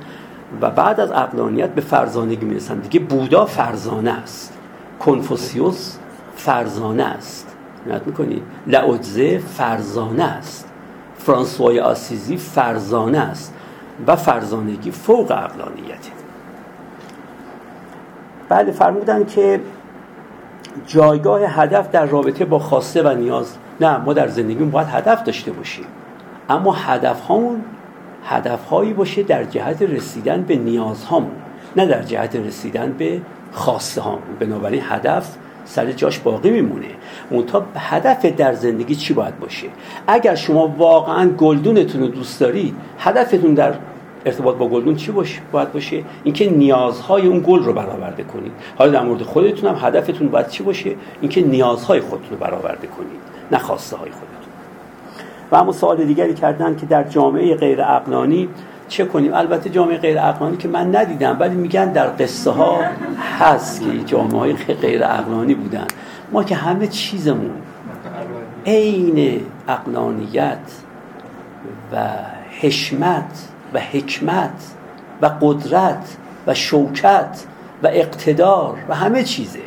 و 0.61 0.71
بعد 0.71 0.99
از 0.99 1.11
اقلانیت 1.11 1.69
به 1.69 1.81
فرزانگی 1.81 2.45
می‌رسم. 2.45 2.79
دیگه 2.79 2.99
بودا 2.99 3.45
فرزانه 3.45 4.11
است. 4.11 4.53
کنفوسیوس 4.99 5.97
فرزانه 6.35 7.03
است. 7.03 7.55
نت 7.87 8.01
می‌کنید 8.05 8.43
لعوزه 8.67 9.37
فرزانه 9.37 10.23
است. 10.23 10.71
فرانسوای 11.25 11.79
آسیزی 11.79 12.37
فرزانه 12.37 13.17
است 13.19 13.53
و 14.07 14.15
فرزانگی 14.15 14.91
فوق 14.91 15.31
اقلانیته 15.31 16.11
بله 18.49 18.71
فرمودن 18.71 19.25
که 19.25 19.59
جایگاه 20.87 21.41
هدف 21.41 21.91
در 21.91 22.05
رابطه 22.05 22.45
با 22.45 22.59
خواسته 22.59 23.03
و 23.03 23.15
نیاز. 23.15 23.57
نه 23.81 23.97
ما 23.97 24.13
در 24.13 24.27
زندگی 24.27 24.63
باید 24.63 24.87
هدف 24.87 25.23
داشته 25.23 25.51
باشیم. 25.51 25.85
اما 26.49 26.71
هدف 26.71 27.21
هامون 27.21 27.63
هدف 28.25 28.65
هایی 28.65 28.93
باشه 28.93 29.23
در 29.23 29.43
جهت 29.43 29.81
رسیدن 29.81 30.41
به 30.41 30.55
نیاز 30.55 31.03
هامون 31.03 31.31
نه 31.75 31.85
در 31.85 32.01
جهت 32.01 32.35
رسیدن 32.35 32.91
به 32.91 33.21
خواسته 33.51 34.01
هامون 34.01 34.35
بنابراین 34.39 34.81
هدف 34.83 35.35
سر 35.65 35.91
جاش 35.91 36.19
باقی 36.19 36.49
میمونه. 36.49 36.87
تا 37.47 37.65
هدف 37.75 38.25
در 38.25 38.53
زندگی 38.53 38.95
چی 38.95 39.13
باید 39.13 39.39
باشه؟ 39.39 39.67
اگر 40.07 40.35
شما 40.35 40.67
واقعا 40.67 41.29
گلدونتون 41.29 42.01
رو 42.01 42.07
دوست 42.07 42.39
دارید 42.39 42.75
هدفتون 42.99 43.53
در 43.53 43.73
ارتباط 44.25 44.55
با 44.55 44.67
گلدون 44.67 44.95
چی 44.95 45.11
باشه 45.11 45.41
باید 45.51 45.71
باشه؟ 45.71 46.03
اینکه 46.23 46.49
نیازهای 46.49 47.27
اون 47.27 47.43
گل 47.47 47.63
رو 47.63 47.73
برآورده 47.73 48.23
کنید. 48.23 48.51
حالا 48.77 48.91
در 48.91 49.03
مورد 49.03 49.21
خودتون 49.21 49.75
هم 49.75 49.87
هدفتون 49.87 50.27
باید 50.27 50.47
چی 50.47 50.63
باشه؟ 50.63 50.95
اینکه 51.21 51.41
نیازهای 51.41 51.99
خودتون 51.99 52.29
رو 52.29 52.37
برآورده 52.37 52.87
کنید 52.87 53.19
نه 53.51 53.57
خواسته 53.57 53.97
های 53.97 54.11
خودتون. 54.11 54.35
و 55.51 55.55
اما 55.55 55.71
سوال 55.71 56.05
دیگری 56.05 56.33
کردن 56.33 56.75
که 56.75 56.85
در 56.85 57.03
جامعه 57.03 57.55
غیر 57.55 57.81
اقلانی 57.81 58.49
چه 58.87 59.05
کنیم؟ 59.05 59.33
البته 59.33 59.69
جامعه 59.69 59.97
غیر 59.97 60.19
اقلانی 60.19 60.57
که 60.57 60.67
من 60.67 60.95
ندیدم 60.95 61.37
ولی 61.39 61.55
میگن 61.55 61.91
در 61.91 62.07
قصه 62.07 62.51
ها 62.51 62.79
هست 63.39 63.81
که 63.81 64.03
جامعه 64.05 64.39
های 64.39 64.53
غیر 64.53 65.03
اقلانی 65.03 65.53
بودن. 65.53 65.87
ما 66.31 66.43
که 66.43 66.55
همه 66.55 66.87
چیزمون 66.87 67.51
عین 68.65 69.41
اقلانیت 69.67 70.57
و 71.91 71.97
حشمت 72.61 73.47
و 73.73 73.79
حکمت 73.79 74.73
و 75.21 75.31
قدرت 75.41 76.17
و 76.47 76.53
شوکت 76.53 77.43
و 77.83 77.87
اقتدار 77.87 78.77
و 78.89 78.95
همه 78.95 79.23
چیزه. 79.23 79.59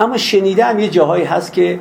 اما 0.00 0.16
شنیدم 0.16 0.78
یه 0.78 0.88
جاهایی 0.88 1.24
هست 1.24 1.52
که 1.52 1.80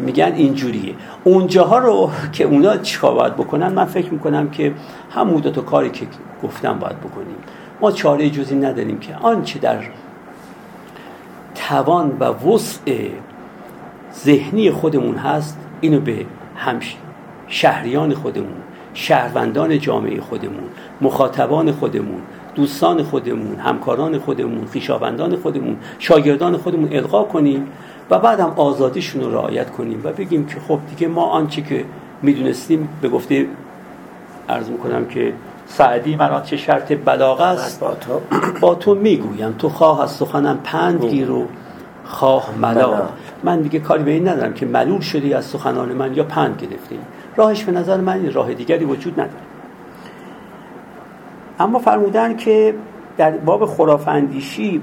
میگن 0.00 0.32
اینجوریه. 0.32 0.94
اونجاها 1.24 1.78
رو 1.78 2.10
که 2.32 2.44
اونا 2.44 2.76
چیکار 2.76 3.14
باید 3.14 3.36
بکنن 3.36 3.72
من 3.72 3.84
فکر 3.84 4.12
می‌کنم 4.12 4.50
که 4.50 4.72
همون 5.10 5.40
دو 5.40 5.50
تا 5.50 5.60
کاری 5.60 5.90
که 5.90 6.06
گفتم 6.42 6.78
باید 6.78 7.00
بکنیم. 7.00 7.36
ما 7.80 7.92
چاره 7.92 8.30
جزی 8.30 8.54
نداریم 8.54 8.98
که 8.98 9.14
آنچه 9.22 9.58
در 9.58 9.78
توان 11.54 12.16
و 12.20 12.24
وسع 12.24 13.08
ذهنی 14.24 14.70
خودمون 14.70 15.16
هست 15.16 15.58
اینو 15.80 16.00
به 16.00 16.26
هم 16.56 16.80
شهریان 17.48 18.14
خودمون 18.14 18.56
شهروندان 18.94 19.78
جامعه 19.78 20.20
خودمون 20.20 20.62
مخاطبان 21.00 21.72
خودمون 21.72 22.20
دوستان 22.54 23.02
خودمون 23.02 23.56
همکاران 23.56 24.18
خودمون 24.18 24.64
خویشاوندان 24.64 25.36
خودمون 25.36 25.76
شاگردان 25.98 26.56
خودمون 26.56 26.92
القا 26.92 27.22
کنیم 27.22 27.66
و 28.10 28.18
بعد 28.18 28.40
هم 28.40 28.52
آزادیشون 28.56 29.22
رو 29.22 29.34
رعایت 29.34 29.70
کنیم 29.70 30.00
و 30.04 30.12
بگیم 30.12 30.46
که 30.46 30.56
خب 30.68 30.78
دیگه 30.90 31.08
ما 31.08 31.26
آنچه 31.26 31.62
که 31.62 31.84
می‌دونستیم 32.22 32.88
به 33.02 33.08
گفته 33.08 33.46
عرض 34.48 34.68
می‌کنم 34.68 35.06
که 35.06 35.32
سعدی 35.66 36.16
من 36.16 36.42
چه 36.42 36.56
شرط 36.56 36.92
بلاغ 37.04 37.40
است 37.40 37.80
با 37.80 37.94
تو, 37.94 38.20
با 38.60 38.74
تو 38.74 38.94
می‌گویم. 38.94 39.54
تو 39.58 39.68
خواه 39.68 40.02
از 40.02 40.10
سخنم 40.10 40.58
پند 40.64 41.04
گیر 41.04 41.30
و 41.30 41.46
خواه 42.04 42.50
ملا. 42.60 43.02
من 43.44 43.60
دیگه 43.60 43.78
کاری 43.78 44.02
به 44.02 44.10
این 44.10 44.28
ندارم 44.28 44.52
که 44.54 44.66
ملول 44.66 45.00
شدی 45.00 45.34
از 45.34 45.44
سخنان 45.44 45.88
من 45.88 46.14
یا 46.14 46.24
پند 46.24 46.62
گرفتی. 46.62 46.98
راهش 47.36 47.64
به 47.64 47.72
نظر 47.72 47.96
من 47.96 48.32
راه 48.32 48.54
دیگری 48.54 48.84
وجود 48.84 49.12
نداره. 49.12 49.49
اما 51.60 51.78
فرمودن 51.78 52.36
که 52.36 52.74
در 53.16 53.30
باب 53.30 53.66
خرافندیشی 53.66 54.80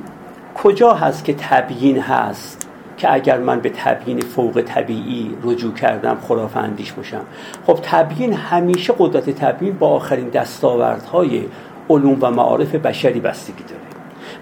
کجا 0.55 0.93
هست 0.93 1.25
که 1.25 1.33
تبیین 1.33 1.99
هست 1.99 2.67
که 2.97 3.13
اگر 3.13 3.37
من 3.37 3.59
به 3.59 3.69
تبیین 3.69 4.19
فوق 4.19 4.63
طبیعی 4.65 5.37
رجوع 5.43 5.73
کردم 5.73 6.17
خرافندیش 6.27 6.93
باشم؟ 6.93 7.21
خب 7.67 7.79
تبیین 7.81 8.33
همیشه 8.33 8.93
قدرت 8.99 9.29
تبیین 9.29 9.73
با 9.73 9.87
آخرین 9.87 10.29
دستاوردهای 10.29 11.41
علوم 11.89 12.17
و 12.21 12.31
معارف 12.31 12.75
بشری 12.75 13.19
بستگی 13.19 13.63
داره. 13.63 13.81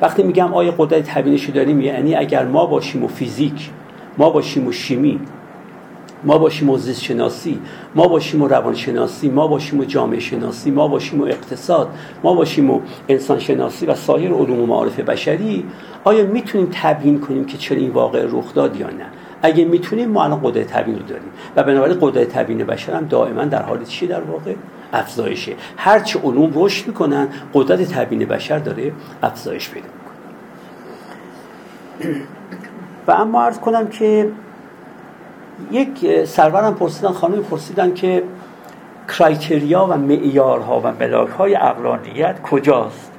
وقتی 0.02 0.24
میگم 0.24 0.54
آیا 0.54 0.74
قدرت 0.78 1.04
تبیینشو 1.04 1.54
داریم 1.54 1.82
یعنی 1.82 2.16
اگر 2.16 2.46
ما 2.46 2.66
باشیم 2.66 3.04
و 3.04 3.08
فیزیک 3.08 3.70
ما 4.18 4.30
باشیم 4.30 4.68
و 4.68 4.72
شیمی 4.72 5.20
ما 6.26 6.38
باشیم 6.38 6.70
و 6.70 6.78
زیست 6.78 7.04
شناسی 7.04 7.60
ما 7.96 8.08
باشیم 8.08 8.42
و 8.42 8.48
روان 8.48 8.76
شناسی 8.76 9.30
ما 9.30 9.48
باشیم 9.48 9.80
و 9.80 9.86
جامعه 9.86 10.20
شناسی 10.20 10.72
ما 10.72 10.88
باشیم 10.88 11.22
و 11.22 11.26
اقتصاد 11.26 11.90
ما 12.24 12.34
باشیم 12.34 12.72
و 12.72 12.82
انسان 13.10 13.40
شناسی 13.40 13.86
و 13.86 13.96
سایر 13.96 14.32
علوم 14.32 14.62
و 14.62 14.66
معارف 14.66 15.00
بشری 15.00 15.66
آیا 16.04 16.26
می‌تونیم 16.26 16.70
تبیین 16.72 17.20
کنیم 17.20 17.46
که 17.46 17.58
چرا 17.58 17.78
این 17.78 17.90
واقع 17.90 18.26
رخ 18.30 18.54
داد 18.54 18.80
یا 18.80 18.88
نه؟ 18.88 19.06
اگه 19.42 19.66
می‌تونیم 19.66 20.10
ما 20.10 20.24
الان 20.24 20.40
قدرت 20.44 20.68
تبیین 20.68 21.00
رو 21.00 21.06
داریم. 21.06 21.30
و 21.56 21.64
بنابراین 21.64 21.98
قدرت 22.02 22.28
تبیین 22.28 22.64
بشر 22.64 22.94
هم 22.94 23.06
دائما 23.06 23.46
در 23.46 23.62
حال 23.62 23.84
چی؟ 23.84 24.08
در 24.08 24.22
واقع 24.22 24.54
افزایشه. 24.94 25.54
هرچه 25.78 26.20
علوم 26.20 26.52
رشد 26.56 26.88
می‌کنن 26.88 27.28
قدرت 27.54 27.94
تبیین 27.94 28.26
بشر 28.26 28.60
داره 28.60 28.92
افزایش 29.24 29.70
پیدا 29.70 29.88
می‌کنه. 29.88 30.16
و 33.08 33.12
اما 33.12 33.42
عرض 33.42 33.60
کنم 33.60 33.88
که 33.88 34.30
یک 35.72 36.26
سرورم 36.26 36.76
پرسیدن 36.76 37.12
خانم 37.12 37.44
پرسیدن 37.44 37.94
که 37.94 38.24
کرایتریا 39.08 39.86
و 39.86 39.98
معیارها 39.98 40.80
و 40.80 40.92
ملاکهای 41.00 41.56
اقلانیت 41.56 42.42
کجاست؟ 42.42 43.12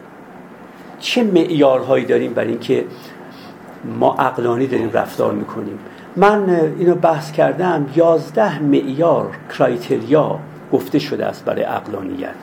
چه 0.98 1.24
معیارهایی 1.24 2.04
داریم 2.04 2.32
برای 2.34 2.48
اینکه 2.48 2.84
ما 3.98 4.14
اقلانی 4.18 4.66
داریم 4.66 4.90
رفتار 4.92 5.32
می‌کنیم؟ 5.32 5.78
من 6.16 6.50
اینو 6.78 6.94
بحث 6.94 7.32
کردم 7.32 7.86
یازده 7.96 8.62
معیار 8.62 9.30
کرایتریا 9.58 10.38
گفته 10.72 10.98
شده 10.98 11.26
است 11.26 11.44
برای 11.44 11.64
اقلانیت. 11.64 12.34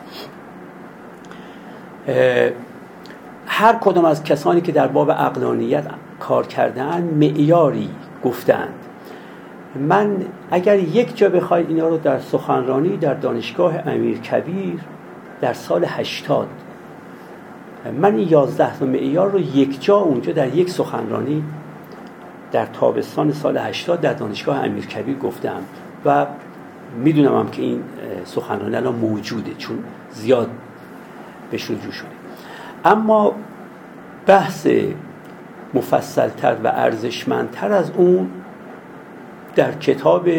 هر 3.48 3.74
کدام 3.82 4.06
از 4.06 4.24
کسانی 4.24 4.61
که 4.61 4.72
در 4.72 4.88
باب 4.88 5.10
اقلانیت 5.10 5.84
کار 6.20 6.48
کردن 6.48 7.02
معیاری 7.02 7.90
گفتند 8.24 8.82
من 9.75 10.17
اگر 10.51 10.79
یک 10.79 11.17
جا 11.17 11.29
بخواید 11.29 11.69
اینا 11.69 11.87
رو 11.87 11.97
در 11.97 12.19
سخنرانی 12.19 12.97
در 12.97 13.13
دانشگاه 13.13 13.87
امیر 13.87 14.17
کبیر 14.17 14.79
در 15.41 15.53
سال 15.53 15.85
هشتاد 15.85 16.47
من 18.01 18.15
این 18.15 18.29
یازده 18.29 18.77
تا 18.77 18.85
معیار 18.85 19.31
رو 19.31 19.39
یک 19.39 19.83
جا 19.83 19.95
اونجا 19.95 20.33
در 20.33 20.55
یک 20.55 20.69
سخنرانی 20.69 21.43
در 22.51 22.65
تابستان 22.65 23.31
سال 23.31 23.57
80 23.57 24.01
در 24.01 24.13
دانشگاه 24.13 24.63
امیرکبیر 24.63 25.17
گفتم 25.17 25.61
و 26.05 26.25
می‌دونم 26.97 27.39
هم 27.39 27.49
که 27.49 27.61
این 27.61 27.83
سخنرانی 28.25 28.75
الان 28.75 28.95
موجوده 28.95 29.53
چون 29.57 29.83
زیاد 30.11 30.49
بهش 31.51 31.71
رجوع 31.71 31.91
شده. 31.91 32.07
اما 32.85 33.33
بحث 34.25 34.67
مفصلتر 35.73 36.57
و 36.63 36.67
ارزشمندتر 36.67 37.71
از 37.71 37.91
اون 37.91 38.29
در 39.55 39.71
کتاب 39.71 40.30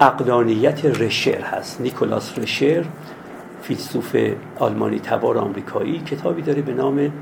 اقلانیت 0.00 0.84
رشر 0.84 1.40
هست. 1.40 1.80
نیکولاس 1.80 2.38
رشر 2.38 2.84
فیلسوف 3.62 4.16
آلمانی 4.58 4.98
تبار 4.98 5.38
آمریکایی 5.38 5.98
کتابی 5.98 6.42
داره 6.42 6.62
به 6.62 6.72
نام 6.72 7.12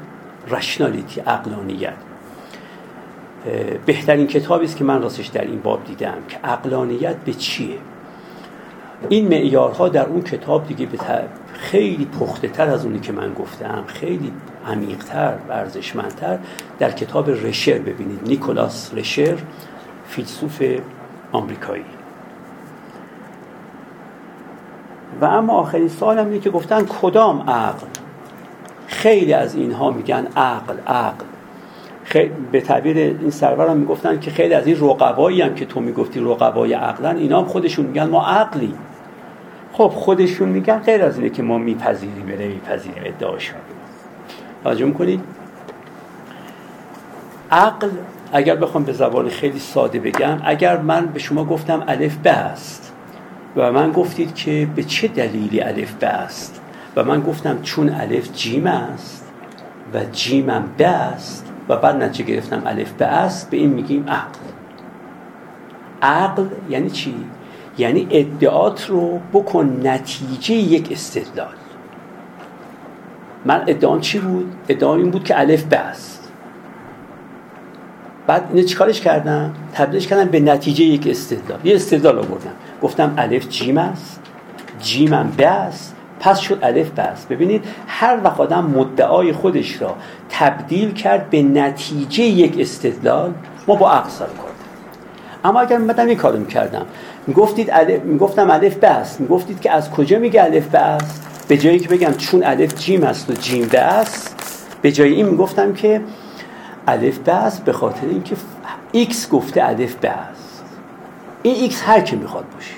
رشنالیتی 0.48 1.20
اقلانیت 1.20 1.94
بهترین 3.86 4.26
کتابی 4.26 4.64
است 4.64 4.76
که 4.76 4.84
من 4.84 5.02
راستش 5.02 5.26
در 5.26 5.40
این 5.40 5.60
باب 5.60 5.84
دیدم 5.84 6.16
که 6.28 6.36
اقلانیت 6.44 7.16
به 7.16 7.32
چیه؟ 7.32 7.78
این 9.08 9.28
معیارها 9.28 9.88
در 9.88 10.06
اون 10.06 10.22
کتاب 10.22 10.66
دیگه 10.66 10.86
به 10.86 10.98
خیلی 11.52 12.04
پخته 12.04 12.48
تر 12.48 12.68
از 12.68 12.84
اونی 12.84 13.00
که 13.00 13.12
من 13.12 13.34
گفتم 13.34 13.84
خیلی 13.86 14.32
عمیقتر 14.66 15.34
و 15.48 15.52
ارزشمندتر. 15.52 16.38
در 16.78 16.90
کتاب 16.90 17.30
رشر 17.30 17.78
ببینید. 17.78 18.20
نیکولاس 18.26 18.94
رشر 18.94 19.36
فیلسوف 20.12 20.62
آمریکایی. 21.32 21.84
و 25.20 25.24
اما 25.24 25.52
آخرین 25.52 25.88
سوالم 25.88 26.26
اینه 26.26 26.38
که 26.38 26.50
گفتن 26.50 26.84
کدام 26.84 27.50
عقل؟ 27.50 27.86
خیلی 28.86 29.32
از 29.32 29.54
اینها 29.54 29.90
میگن 29.90 30.26
عقل 30.36 30.74
عقل. 30.86 31.24
به 32.52 32.60
تعبیر 32.60 32.96
این 32.96 33.30
سرورم 33.30 33.76
می‌گفتن 33.76 34.20
که 34.20 34.30
خیلی 34.30 34.54
از 34.54 34.66
این 34.66 34.76
رقبایی 34.80 35.42
هم 35.42 35.54
که 35.54 35.66
تو 35.66 35.80
می‌گفتی 35.80 36.20
رقبای 36.20 36.72
عقلن 36.72 37.16
اینا 37.16 37.38
هم 37.38 37.44
خودشون 37.44 37.86
میگن 37.86 38.08
ما 38.08 38.26
عقلی. 38.26 38.74
خب 39.72 39.88
خودشون 39.88 40.48
میگن 40.48 40.78
غیر 40.78 41.02
از 41.02 41.18
اینه 41.18 41.30
که 41.30 41.42
ما 41.42 41.58
میپذیریم 41.58 42.28
یا 42.28 42.36
نمیپذیریم 42.36 43.02
ادعاشون. 43.06 43.60
توجه 44.64 44.84
می‌کنید؟ 44.84 45.20
عقل 47.50 47.88
اگر 48.32 48.56
بخوام 48.56 48.84
به 48.84 48.92
زبان 48.92 49.28
خیلی 49.28 49.58
ساده 49.58 50.00
بگم 50.00 50.38
اگر 50.44 50.78
من 50.78 51.06
به 51.06 51.18
شما 51.18 51.44
گفتم 51.44 51.84
الف 51.88 52.16
به 52.16 52.30
است 52.30 52.92
و 53.56 53.72
من 53.72 53.92
گفتید 53.92 54.34
که 54.34 54.68
به 54.76 54.82
چه 54.82 55.08
دلیلی 55.08 55.60
الف 55.60 55.92
به 55.92 56.06
است 56.06 56.60
و 56.96 57.04
من 57.04 57.20
گفتم 57.20 57.62
چون 57.62 57.88
الف 57.88 58.32
جیم 58.32 58.66
است 58.66 59.32
و 59.94 60.04
جیمم 60.12 60.64
به 60.76 60.88
است 60.88 61.52
و 61.68 61.76
بعد 61.76 61.96
نتیجه 61.96 62.34
گرفتم 62.34 62.62
الف 62.66 62.92
به 62.92 63.06
است 63.06 63.50
به 63.50 63.56
این 63.56 63.70
میگیم 63.70 64.04
عقل 64.08 64.38
عقل 66.02 66.46
یعنی 66.70 66.90
چی؟ 66.90 67.14
یعنی 67.78 68.06
ادعات 68.10 68.86
رو 68.90 69.20
بکن 69.32 69.80
نتیجه 69.84 70.54
یک 70.54 70.92
استدلال 70.92 71.54
من 73.44 73.64
ادعام 73.66 74.00
چی 74.00 74.18
بود؟ 74.18 74.52
ادعام 74.68 74.98
این 74.98 75.10
بود 75.10 75.24
که 75.24 75.40
الف 75.40 75.64
به 75.64 75.78
است 75.78 76.21
بعد 78.26 78.44
اینو 78.52 78.66
چیکارش 78.66 79.00
کردم؟ 79.00 79.54
تبدیلش 79.74 80.06
کردم 80.06 80.24
به 80.24 80.40
نتیجه 80.40 80.84
یک 80.84 81.06
استدلال. 81.06 81.58
یه 81.64 81.74
استدلال 81.74 82.18
آوردم 82.18 82.52
گفتم 82.82 83.14
الف 83.18 83.48
جیم 83.48 83.78
است 83.78 84.20
جیمم 84.80 85.32
به 85.36 85.46
است. 85.46 85.94
پس 86.20 86.38
شد 86.38 86.58
الف 86.62 86.90
بس 86.90 87.26
ببینید 87.26 87.64
هر 87.86 88.18
وقت 88.24 88.40
آدم 88.40 88.64
مدعای 88.64 89.32
خودش 89.32 89.82
را 89.82 89.96
تبدیل 90.30 90.92
کرد 90.92 91.30
به 91.30 91.42
نتیجه 91.42 92.24
یک 92.24 92.56
استدلال 92.58 93.34
ما 93.68 93.74
با 93.74 93.92
عقل 93.92 94.10
سر 94.10 94.24
کردیم 94.24 94.36
اما 95.44 95.60
اگر 95.60 95.78
من 95.78 96.00
این 96.00 96.18
کارو 96.18 96.38
می‌کردم 96.38 96.86
می‌گفتید 97.26 97.70
الف 97.70 98.02
می‌گفتم 98.02 98.50
الف 98.50 98.76
بس 98.76 99.20
می‌گفتید 99.20 99.60
که 99.60 99.70
از 99.72 99.90
کجا 99.90 100.18
میگه 100.18 100.44
الف 100.44 100.68
بس 100.68 101.20
به 101.48 101.56
جایی 101.56 101.78
که 101.78 101.88
بگم 101.88 102.12
چون 102.12 102.44
الف 102.44 102.74
جیم 102.74 103.04
است 103.04 103.30
و 103.30 103.32
جیم 103.32 103.68
بس 103.72 104.34
به 104.82 104.92
جای 104.92 105.12
این 105.12 105.26
می‌گفتم 105.26 105.72
که 105.72 106.00
الف 106.88 107.18
بس 107.18 107.60
به 107.60 107.72
خاطر 107.72 108.06
اینکه 108.06 108.36
ایکس 108.92 109.30
گفته 109.30 109.64
الف 109.64 109.96
ب 109.96 110.18
است 110.18 110.62
این 111.42 111.54
ایکس 111.54 111.82
هر 111.86 112.00
کی 112.00 112.16
می‌خواد 112.16 112.44
باشه. 112.54 112.74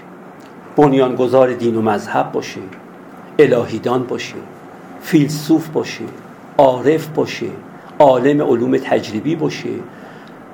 بنیانگذار 0.76 1.52
دین 1.52 1.76
و 1.76 1.82
مذهب 1.82 2.32
باشه. 2.32 2.60
الهیدان 3.38 4.02
باشه. 4.04 4.34
فیلسوف 5.02 5.68
باشه. 5.68 6.04
عارف 6.58 7.06
باشه. 7.06 7.46
عالم 7.98 8.42
علوم 8.42 8.76
تجربی 8.76 9.36
باشه. 9.36 9.68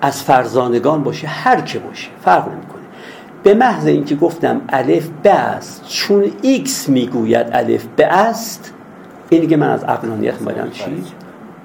از 0.03 0.23
فرزانگان 0.23 1.03
باشه. 1.03 1.27
هر 1.27 1.61
که 1.61 1.79
باشه. 1.79 2.09
فرق 2.25 2.49
نمی‌کنه. 2.49 2.81
به 3.43 3.55
محض 3.55 3.87
اینکه 3.87 4.17
گفتم 4.17 4.61
الف 4.69 5.09
ب 5.23 5.33
است 5.33 5.85
چون 5.89 6.33
ایکس 6.43 6.89
می‌گوید 6.89 7.47
الف 7.53 7.87
ب 7.97 8.07
است 8.07 8.73
این 9.31 9.41
دیگه 9.41 9.57
من 9.57 9.71
از 9.71 9.85
عقلانیت 9.85 10.43
مادم 10.43 10.71
چی؟ 10.71 11.05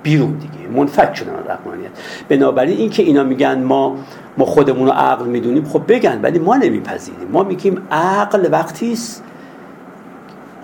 بیرون 0.05 0.31
دیگه. 0.31 0.67
منفک 0.79 1.15
شدم 1.15 1.33
از 1.33 1.47
عقلانیت. 1.47 1.89
بنابراین 2.29 2.77
اینکه 2.77 3.03
اینا 3.03 3.23
میگن 3.23 3.63
ما 3.63 3.95
ما 4.37 4.45
خودمون 4.45 4.87
رو 4.87 4.93
عقل 4.93 5.25
می‌دونیم 5.25 5.65
خب 5.65 5.81
بگن 5.87 6.21
ولی 6.21 6.39
ما 6.39 6.55
نمیپذیریم. 6.55 7.27
ما 7.31 7.43
میگیم 7.43 7.87
عقل 7.91 8.47
وقتی 8.51 8.93
است 8.93 9.23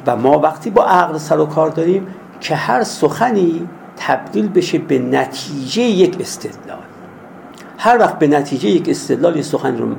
و 0.07 0.15
ما 0.15 0.39
وقتی 0.39 0.69
با 0.69 0.85
عقل 0.85 1.17
سر 1.17 1.39
و 1.39 1.45
کار 1.45 1.69
داریم 1.69 2.07
که 2.39 2.55
هر 2.55 2.83
سخنی 2.83 3.67
تبدیل 3.97 4.47
بشه 4.47 4.77
به 4.77 4.99
نتیجه 4.99 5.81
یک 5.81 6.17
استدلال. 6.19 6.77
هر 7.77 7.97
وقت 7.97 8.19
به 8.19 8.27
نتیجه 8.27 8.69
یک 8.69 8.89
استدلال 8.89 9.35
یه 9.35 9.41
سخن 9.41 9.77
رو 9.77 9.95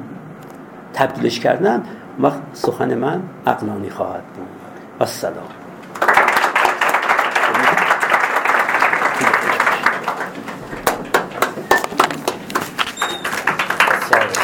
تبدیلش 0.94 1.40
کردن 1.40 1.82
وقت 2.20 2.38
سخن 2.52 2.94
من 2.94 3.22
عقلانی 3.46 3.90
خواهد 3.90 4.22
بود. 4.22 4.46
و 5.00 5.06
سلام. 5.06 5.61